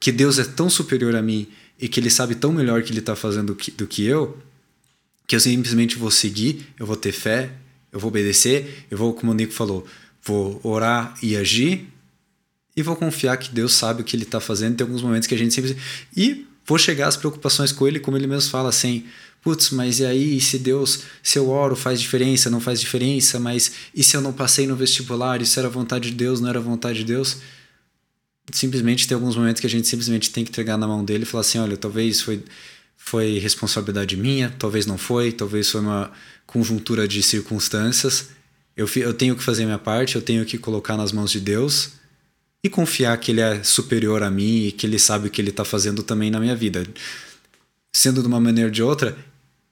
que 0.00 0.10
Deus 0.10 0.38
é 0.38 0.44
tão 0.44 0.70
superior 0.70 1.14
a 1.14 1.20
mim 1.20 1.46
e 1.82 1.88
que 1.88 1.98
Ele 1.98 2.08
sabe 2.08 2.36
tão 2.36 2.52
melhor 2.52 2.84
que 2.84 2.92
Ele 2.92 3.00
está 3.00 3.16
fazendo 3.16 3.48
do 3.48 3.56
que, 3.56 3.72
do 3.72 3.88
que 3.88 4.04
eu, 4.04 4.38
que 5.26 5.34
eu 5.34 5.40
simplesmente 5.40 5.98
vou 5.98 6.12
seguir, 6.12 6.68
eu 6.78 6.86
vou 6.86 6.94
ter 6.94 7.10
fé, 7.10 7.50
eu 7.90 7.98
vou 7.98 8.08
obedecer, 8.08 8.86
eu 8.88 8.96
vou, 8.96 9.12
como 9.12 9.32
o 9.32 9.34
Nico 9.34 9.52
falou, 9.52 9.84
vou 10.22 10.60
orar 10.62 11.12
e 11.20 11.36
agir 11.36 11.88
e 12.76 12.82
vou 12.82 12.94
confiar 12.94 13.36
que 13.36 13.50
Deus 13.52 13.74
sabe 13.74 14.00
o 14.00 14.04
que 14.04 14.14
Ele 14.14 14.22
está 14.22 14.40
fazendo. 14.40 14.76
Tem 14.76 14.84
alguns 14.84 15.02
momentos 15.02 15.26
que 15.26 15.34
a 15.34 15.38
gente 15.38 15.52
sempre. 15.52 15.76
E 16.16 16.46
vou 16.64 16.78
chegar 16.78 17.08
às 17.08 17.16
preocupações 17.16 17.72
com 17.72 17.86
Ele, 17.86 17.98
como 17.98 18.16
Ele 18.16 18.28
mesmo 18.28 18.48
fala, 18.48 18.68
assim. 18.68 19.04
Putz, 19.42 19.70
mas 19.70 19.98
e 19.98 20.06
aí, 20.06 20.40
se 20.40 20.60
Deus, 20.60 21.00
se 21.20 21.36
eu 21.36 21.50
oro, 21.50 21.74
faz 21.74 22.00
diferença, 22.00 22.48
não 22.48 22.60
faz 22.60 22.80
diferença, 22.80 23.40
mas 23.40 23.72
e 23.92 24.04
se 24.04 24.16
eu 24.16 24.20
não 24.20 24.32
passei 24.32 24.68
no 24.68 24.76
vestibular, 24.76 25.42
isso 25.42 25.58
era 25.58 25.68
vontade 25.68 26.10
de 26.10 26.16
Deus, 26.16 26.40
não 26.40 26.48
era 26.48 26.60
vontade 26.60 27.00
de 27.00 27.04
Deus? 27.06 27.38
Simplesmente 28.50 29.06
tem 29.06 29.14
alguns 29.14 29.36
momentos 29.36 29.60
que 29.60 29.66
a 29.66 29.70
gente 29.70 29.86
simplesmente 29.86 30.30
tem 30.30 30.44
que 30.44 30.50
entregar 30.50 30.76
na 30.76 30.86
mão 30.86 31.04
dele 31.04 31.22
e 31.22 31.26
falar 31.26 31.42
assim, 31.42 31.58
olha, 31.58 31.76
talvez 31.76 32.20
foi 32.20 32.42
foi 33.04 33.38
responsabilidade 33.40 34.16
minha, 34.16 34.54
talvez 34.58 34.86
não 34.86 34.96
foi, 34.96 35.32
talvez 35.32 35.68
foi 35.68 35.80
uma 35.80 36.12
conjuntura 36.46 37.06
de 37.08 37.20
circunstâncias. 37.20 38.28
Eu, 38.76 38.88
eu 38.94 39.12
tenho 39.12 39.34
que 39.34 39.42
fazer 39.42 39.64
minha 39.64 39.78
parte, 39.78 40.14
eu 40.14 40.22
tenho 40.22 40.44
que 40.46 40.56
colocar 40.56 40.96
nas 40.96 41.10
mãos 41.10 41.32
de 41.32 41.40
Deus 41.40 41.94
e 42.62 42.70
confiar 42.70 43.18
que 43.18 43.32
Ele 43.32 43.40
é 43.40 43.62
superior 43.64 44.22
a 44.22 44.30
mim 44.30 44.66
e 44.66 44.72
que 44.72 44.86
Ele 44.86 45.00
sabe 45.00 45.26
o 45.26 45.30
que 45.30 45.40
Ele 45.40 45.50
está 45.50 45.64
fazendo 45.64 46.04
também 46.04 46.30
na 46.30 46.38
minha 46.38 46.54
vida. 46.54 46.86
Sendo 47.92 48.22
de 48.22 48.28
uma 48.28 48.40
maneira 48.40 48.68
ou 48.68 48.72
de 48.72 48.84
outra, 48.84 49.18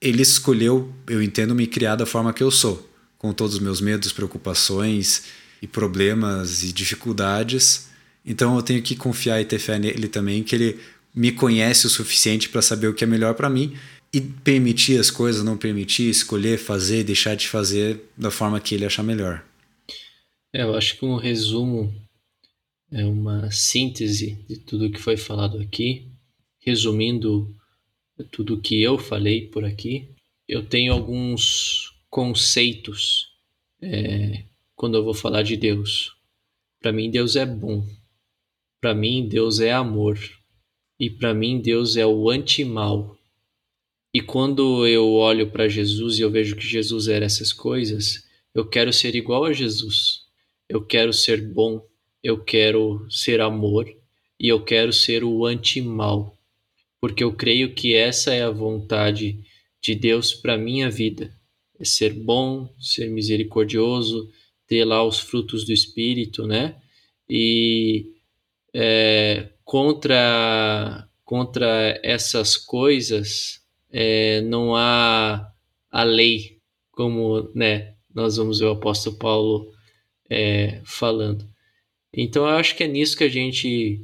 Ele 0.01 0.21
escolheu, 0.21 0.93
eu 1.07 1.23
entendo, 1.23 1.55
me 1.55 1.67
criar 1.67 1.95
da 1.95 2.05
forma 2.05 2.33
que 2.33 2.43
eu 2.43 2.51
sou, 2.51 2.91
com 3.17 3.31
todos 3.31 3.55
os 3.55 3.61
meus 3.61 3.79
medos, 3.79 4.11
preocupações 4.11 5.23
e 5.61 5.67
problemas 5.67 6.63
e 6.63 6.73
dificuldades 6.73 7.90
então 8.25 8.55
eu 8.55 8.61
tenho 8.61 8.81
que 8.81 8.95
confiar 8.95 9.41
e 9.41 9.45
ter 9.45 9.59
fé 9.59 9.79
nele 9.79 10.07
também, 10.07 10.43
que 10.43 10.55
ele 10.55 10.79
me 11.13 11.31
conhece 11.31 11.85
o 11.85 11.89
suficiente 11.89 12.49
para 12.49 12.61
saber 12.61 12.87
o 12.87 12.93
que 12.93 13.03
é 13.03 13.07
melhor 13.07 13.33
para 13.33 13.49
mim 13.49 13.77
e 14.13 14.19
permitir 14.19 14.99
as 14.99 15.09
coisas, 15.09 15.43
não 15.43 15.57
permitir, 15.57 16.09
escolher, 16.09 16.57
fazer, 16.57 17.03
deixar 17.03 17.35
de 17.35 17.47
fazer 17.47 18.09
da 18.17 18.29
forma 18.29 18.59
que 18.59 18.75
ele 18.75 18.85
achar 18.85 19.03
melhor. 19.03 19.45
É, 20.53 20.63
eu 20.63 20.75
acho 20.75 20.97
que 20.97 21.05
um 21.05 21.15
resumo 21.15 21.93
é 22.91 23.05
uma 23.05 23.49
síntese 23.51 24.37
de 24.49 24.57
tudo 24.57 24.91
que 24.91 24.99
foi 24.99 25.15
falado 25.15 25.59
aqui, 25.59 26.07
resumindo 26.59 27.55
tudo 28.31 28.59
que 28.59 28.81
eu 28.81 28.97
falei 28.97 29.47
por 29.47 29.63
aqui. 29.63 30.09
Eu 30.47 30.65
tenho 30.65 30.91
alguns 30.91 31.93
conceitos 32.09 33.29
é, 33.81 34.43
quando 34.75 34.97
eu 34.97 35.03
vou 35.03 35.13
falar 35.13 35.43
de 35.43 35.55
Deus. 35.55 36.13
Para 36.81 36.91
mim, 36.91 37.09
Deus 37.09 37.37
é 37.37 37.45
bom. 37.45 37.87
Para 38.81 38.95
mim, 38.95 39.27
Deus 39.27 39.59
é 39.59 39.71
amor. 39.71 40.17
E 40.99 41.07
para 41.07 41.35
mim, 41.35 41.61
Deus 41.61 41.95
é 41.95 42.05
o 42.05 42.31
anti-mal. 42.31 43.15
E 44.11 44.19
quando 44.19 44.85
eu 44.87 45.13
olho 45.13 45.51
para 45.51 45.69
Jesus 45.69 46.17
e 46.17 46.23
eu 46.23 46.31
vejo 46.31 46.55
que 46.55 46.65
Jesus 46.65 47.07
era 47.07 47.25
essas 47.25 47.53
coisas, 47.53 48.27
eu 48.55 48.67
quero 48.67 48.91
ser 48.91 49.15
igual 49.15 49.45
a 49.45 49.53
Jesus. 49.53 50.21
Eu 50.67 50.83
quero 50.83 51.13
ser 51.13 51.41
bom, 51.53 51.85
eu 52.23 52.43
quero 52.43 53.05
ser 53.09 53.39
amor 53.39 53.87
e 54.39 54.47
eu 54.47 54.63
quero 54.63 54.91
ser 54.91 55.23
o 55.23 55.45
anti-mal. 55.45 56.35
Porque 56.99 57.23
eu 57.23 57.33
creio 57.33 57.75
que 57.75 57.93
essa 57.93 58.33
é 58.33 58.41
a 58.41 58.49
vontade 58.49 59.43
de 59.81 59.93
Deus 59.93 60.33
para 60.33 60.57
minha 60.57 60.89
vida. 60.89 61.31
É 61.79 61.85
ser 61.85 62.13
bom, 62.13 62.67
ser 62.79 63.09
misericordioso, 63.09 64.29
ter 64.67 64.85
lá 64.85 65.03
os 65.03 65.19
frutos 65.19 65.65
do 65.65 65.71
espírito, 65.71 66.47
né? 66.47 66.81
E 67.29 68.20
é, 68.73 69.49
contra, 69.63 71.07
contra 71.23 71.99
essas 72.03 72.57
coisas 72.57 73.61
é, 73.91 74.41
não 74.41 74.75
há 74.75 75.51
a 75.91 76.03
lei, 76.03 76.59
como 76.91 77.51
né, 77.53 77.93
nós 78.13 78.37
vamos 78.37 78.59
ver 78.59 78.65
o 78.65 78.71
apóstolo 78.71 79.17
Paulo 79.17 79.73
é, 80.29 80.81
falando. 80.85 81.45
Então 82.13 82.43
eu 82.43 82.55
acho 82.55 82.75
que 82.75 82.83
é 82.83 82.87
nisso 82.87 83.17
que 83.17 83.23
a 83.23 83.29
gente 83.29 84.01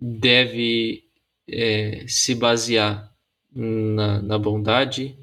deve 0.00 1.04
é, 1.48 2.04
se 2.06 2.34
basear 2.34 3.12
na, 3.54 4.20
na 4.20 4.38
bondade, 4.38 5.16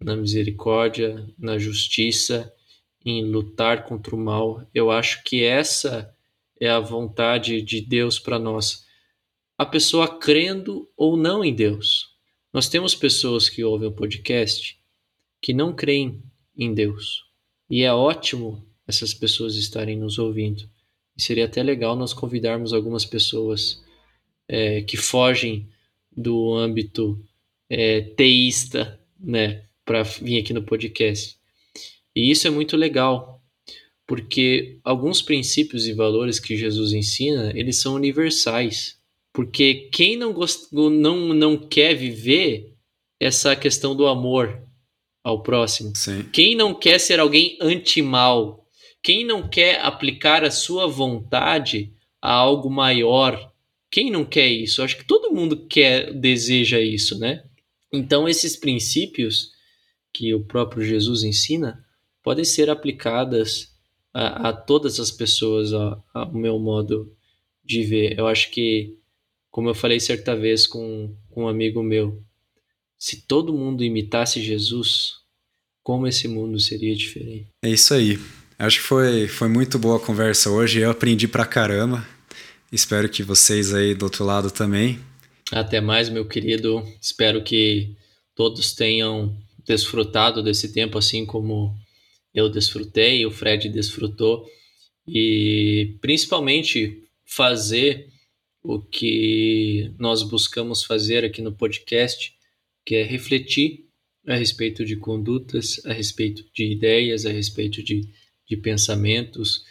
na 0.00 0.16
misericórdia, 0.16 1.26
na 1.38 1.58
justiça, 1.58 2.52
em 3.04 3.24
lutar 3.24 3.84
contra 3.84 4.14
o 4.14 4.18
mal. 4.18 4.66
Eu 4.74 4.90
acho 4.90 5.22
que 5.22 5.44
essa 5.44 6.14
é 6.60 6.68
a 6.68 6.80
vontade 6.80 7.60
de 7.62 7.80
Deus 7.80 8.18
para 8.18 8.38
nós. 8.38 8.84
A 9.58 9.64
pessoa 9.64 10.18
crendo 10.18 10.88
ou 10.96 11.16
não 11.16 11.44
em 11.44 11.54
Deus. 11.54 12.14
Nós 12.52 12.68
temos 12.68 12.94
pessoas 12.94 13.48
que 13.48 13.62
ouvem 13.64 13.88
o 13.88 13.92
podcast 13.92 14.78
que 15.40 15.52
não 15.52 15.74
creem 15.74 16.22
em 16.56 16.72
Deus. 16.72 17.24
E 17.68 17.82
é 17.82 17.92
ótimo 17.92 18.64
essas 18.86 19.12
pessoas 19.12 19.56
estarem 19.56 19.96
nos 19.96 20.18
ouvindo. 20.18 20.68
E 21.16 21.22
seria 21.22 21.46
até 21.46 21.62
legal 21.62 21.96
nós 21.96 22.12
convidarmos 22.12 22.72
algumas 22.72 23.04
pessoas 23.04 23.82
é, 24.48 24.82
que 24.82 24.96
fogem 24.96 25.68
do 26.16 26.54
âmbito 26.54 27.22
é, 27.68 28.00
teísta, 28.00 29.00
né, 29.18 29.64
para 29.84 30.02
vir 30.02 30.40
aqui 30.40 30.52
no 30.52 30.62
podcast. 30.62 31.36
E 32.14 32.30
isso 32.30 32.46
é 32.46 32.50
muito 32.50 32.76
legal, 32.76 33.35
porque 34.06 34.78
alguns 34.84 35.20
princípios 35.20 35.86
e 35.86 35.92
valores 35.92 36.38
que 36.38 36.56
Jesus 36.56 36.92
ensina, 36.92 37.52
eles 37.54 37.80
são 37.80 37.94
universais. 37.94 38.96
Porque 39.32 39.88
quem 39.92 40.16
não, 40.16 40.32
gost... 40.32 40.68
não, 40.72 41.34
não 41.34 41.56
quer 41.58 41.94
viver 41.94 42.72
essa 43.18 43.56
questão 43.56 43.96
do 43.96 44.06
amor 44.06 44.62
ao 45.24 45.42
próximo? 45.42 45.92
Sim. 45.96 46.22
Quem 46.32 46.54
não 46.54 46.72
quer 46.72 47.00
ser 47.00 47.18
alguém 47.18 47.58
anti-mal? 47.60 48.64
Quem 49.02 49.26
não 49.26 49.48
quer 49.48 49.80
aplicar 49.80 50.44
a 50.44 50.50
sua 50.50 50.86
vontade 50.86 51.92
a 52.22 52.32
algo 52.32 52.70
maior? 52.70 53.52
Quem 53.90 54.10
não 54.10 54.24
quer 54.24 54.46
isso? 54.46 54.82
Acho 54.82 54.96
que 54.96 55.04
todo 55.04 55.32
mundo 55.32 55.66
quer, 55.66 56.12
deseja 56.12 56.80
isso, 56.80 57.18
né? 57.18 57.44
Então, 57.92 58.28
esses 58.28 58.56
princípios 58.56 59.50
que 60.12 60.32
o 60.34 60.44
próprio 60.44 60.84
Jesus 60.84 61.22
ensina 61.22 61.84
podem 62.22 62.44
ser 62.44 62.70
aplicadas 62.70 63.75
a, 64.16 64.48
a 64.48 64.52
todas 64.54 64.98
as 64.98 65.10
pessoas 65.10 65.74
ao 65.74 66.32
meu 66.32 66.58
modo 66.58 67.12
de 67.62 67.82
ver. 67.82 68.18
Eu 68.18 68.26
acho 68.26 68.50
que, 68.50 68.96
como 69.50 69.68
eu 69.68 69.74
falei 69.74 70.00
certa 70.00 70.34
vez 70.34 70.66
com, 70.66 71.14
com 71.28 71.44
um 71.44 71.48
amigo 71.48 71.82
meu, 71.82 72.22
se 72.98 73.26
todo 73.26 73.52
mundo 73.52 73.84
imitasse 73.84 74.40
Jesus, 74.40 75.16
como 75.82 76.06
esse 76.06 76.26
mundo 76.26 76.58
seria 76.58 76.96
diferente. 76.96 77.48
É 77.62 77.68
isso 77.68 77.92
aí. 77.92 78.18
Acho 78.58 78.78
que 78.78 78.86
foi, 78.86 79.28
foi 79.28 79.48
muito 79.48 79.78
boa 79.78 79.98
a 79.98 80.00
conversa 80.00 80.48
hoje. 80.48 80.80
Eu 80.80 80.90
aprendi 80.90 81.28
pra 81.28 81.44
caramba. 81.44 82.08
Espero 82.72 83.10
que 83.10 83.22
vocês 83.22 83.74
aí 83.74 83.94
do 83.94 84.04
outro 84.04 84.24
lado 84.24 84.50
também. 84.50 84.98
Até 85.52 85.78
mais, 85.78 86.08
meu 86.08 86.24
querido. 86.26 86.82
Espero 87.02 87.44
que 87.44 87.94
todos 88.34 88.72
tenham 88.72 89.36
desfrutado 89.66 90.42
desse 90.42 90.72
tempo 90.72 90.96
assim 90.96 91.26
como 91.26 91.76
eu 92.36 92.50
desfrutei, 92.50 93.24
o 93.24 93.30
Fred 93.30 93.70
desfrutou 93.70 94.46
e 95.08 95.96
principalmente 96.02 97.02
fazer 97.24 98.08
o 98.62 98.78
que 98.78 99.90
nós 99.98 100.22
buscamos 100.22 100.84
fazer 100.84 101.24
aqui 101.24 101.40
no 101.40 101.56
podcast, 101.56 102.34
que 102.84 102.96
é 102.96 103.02
refletir 103.04 103.86
a 104.28 104.34
respeito 104.34 104.84
de 104.84 104.96
condutas, 104.96 105.80
a 105.86 105.94
respeito 105.94 106.44
de 106.52 106.70
ideias, 106.70 107.24
a 107.24 107.30
respeito 107.30 107.82
de, 107.82 108.02
de 108.46 108.56
pensamentos, 108.56 109.64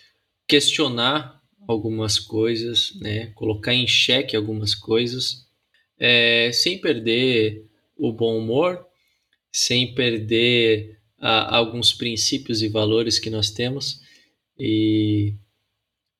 questionar 0.48 1.40
algumas 1.68 2.18
coisas, 2.18 2.96
né? 3.00 3.28
colocar 3.36 3.76
em 3.76 3.86
xeque 3.86 4.36
algumas 4.36 4.74
coisas, 4.74 5.46
é, 6.00 6.52
sem 6.52 6.80
perder 6.80 7.64
o 7.96 8.12
bom 8.12 8.40
humor, 8.40 8.84
sem 9.52 9.94
perder 9.94 10.95
a, 11.26 11.58
alguns 11.58 11.92
princípios 11.92 12.62
e 12.62 12.70
valores 12.70 13.18
que 13.18 13.32
nós 13.32 13.50
temos. 13.50 14.00
E 14.60 15.34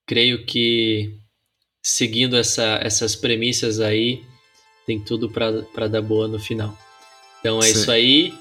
creio 0.08 0.46
que 0.46 1.14
seguindo 1.84 2.36
essa, 2.36 2.80
essas 2.82 3.16
premissas 3.16 3.80
aí, 3.80 4.24
tem 4.88 5.00
tudo 5.00 5.30
para 5.30 5.88
dar 5.88 6.02
boa 6.02 6.28
no 6.28 6.40
final. 6.40 6.76
Então 7.40 7.60
é 7.60 7.68
Sim. 7.68 7.72
isso 7.72 7.92
aí. 7.92 8.34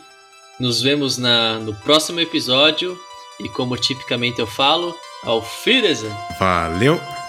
Nos 0.58 0.80
vemos 0.80 1.18
na, 1.18 1.58
no 1.58 1.74
próximo 1.74 2.20
episódio. 2.20 2.98
E 3.40 3.48
como 3.48 3.76
tipicamente 3.76 4.38
eu 4.40 4.46
falo, 4.46 4.96
auf 5.24 5.68
Wiedersehen! 5.68 6.14
Valeu! 6.38 7.23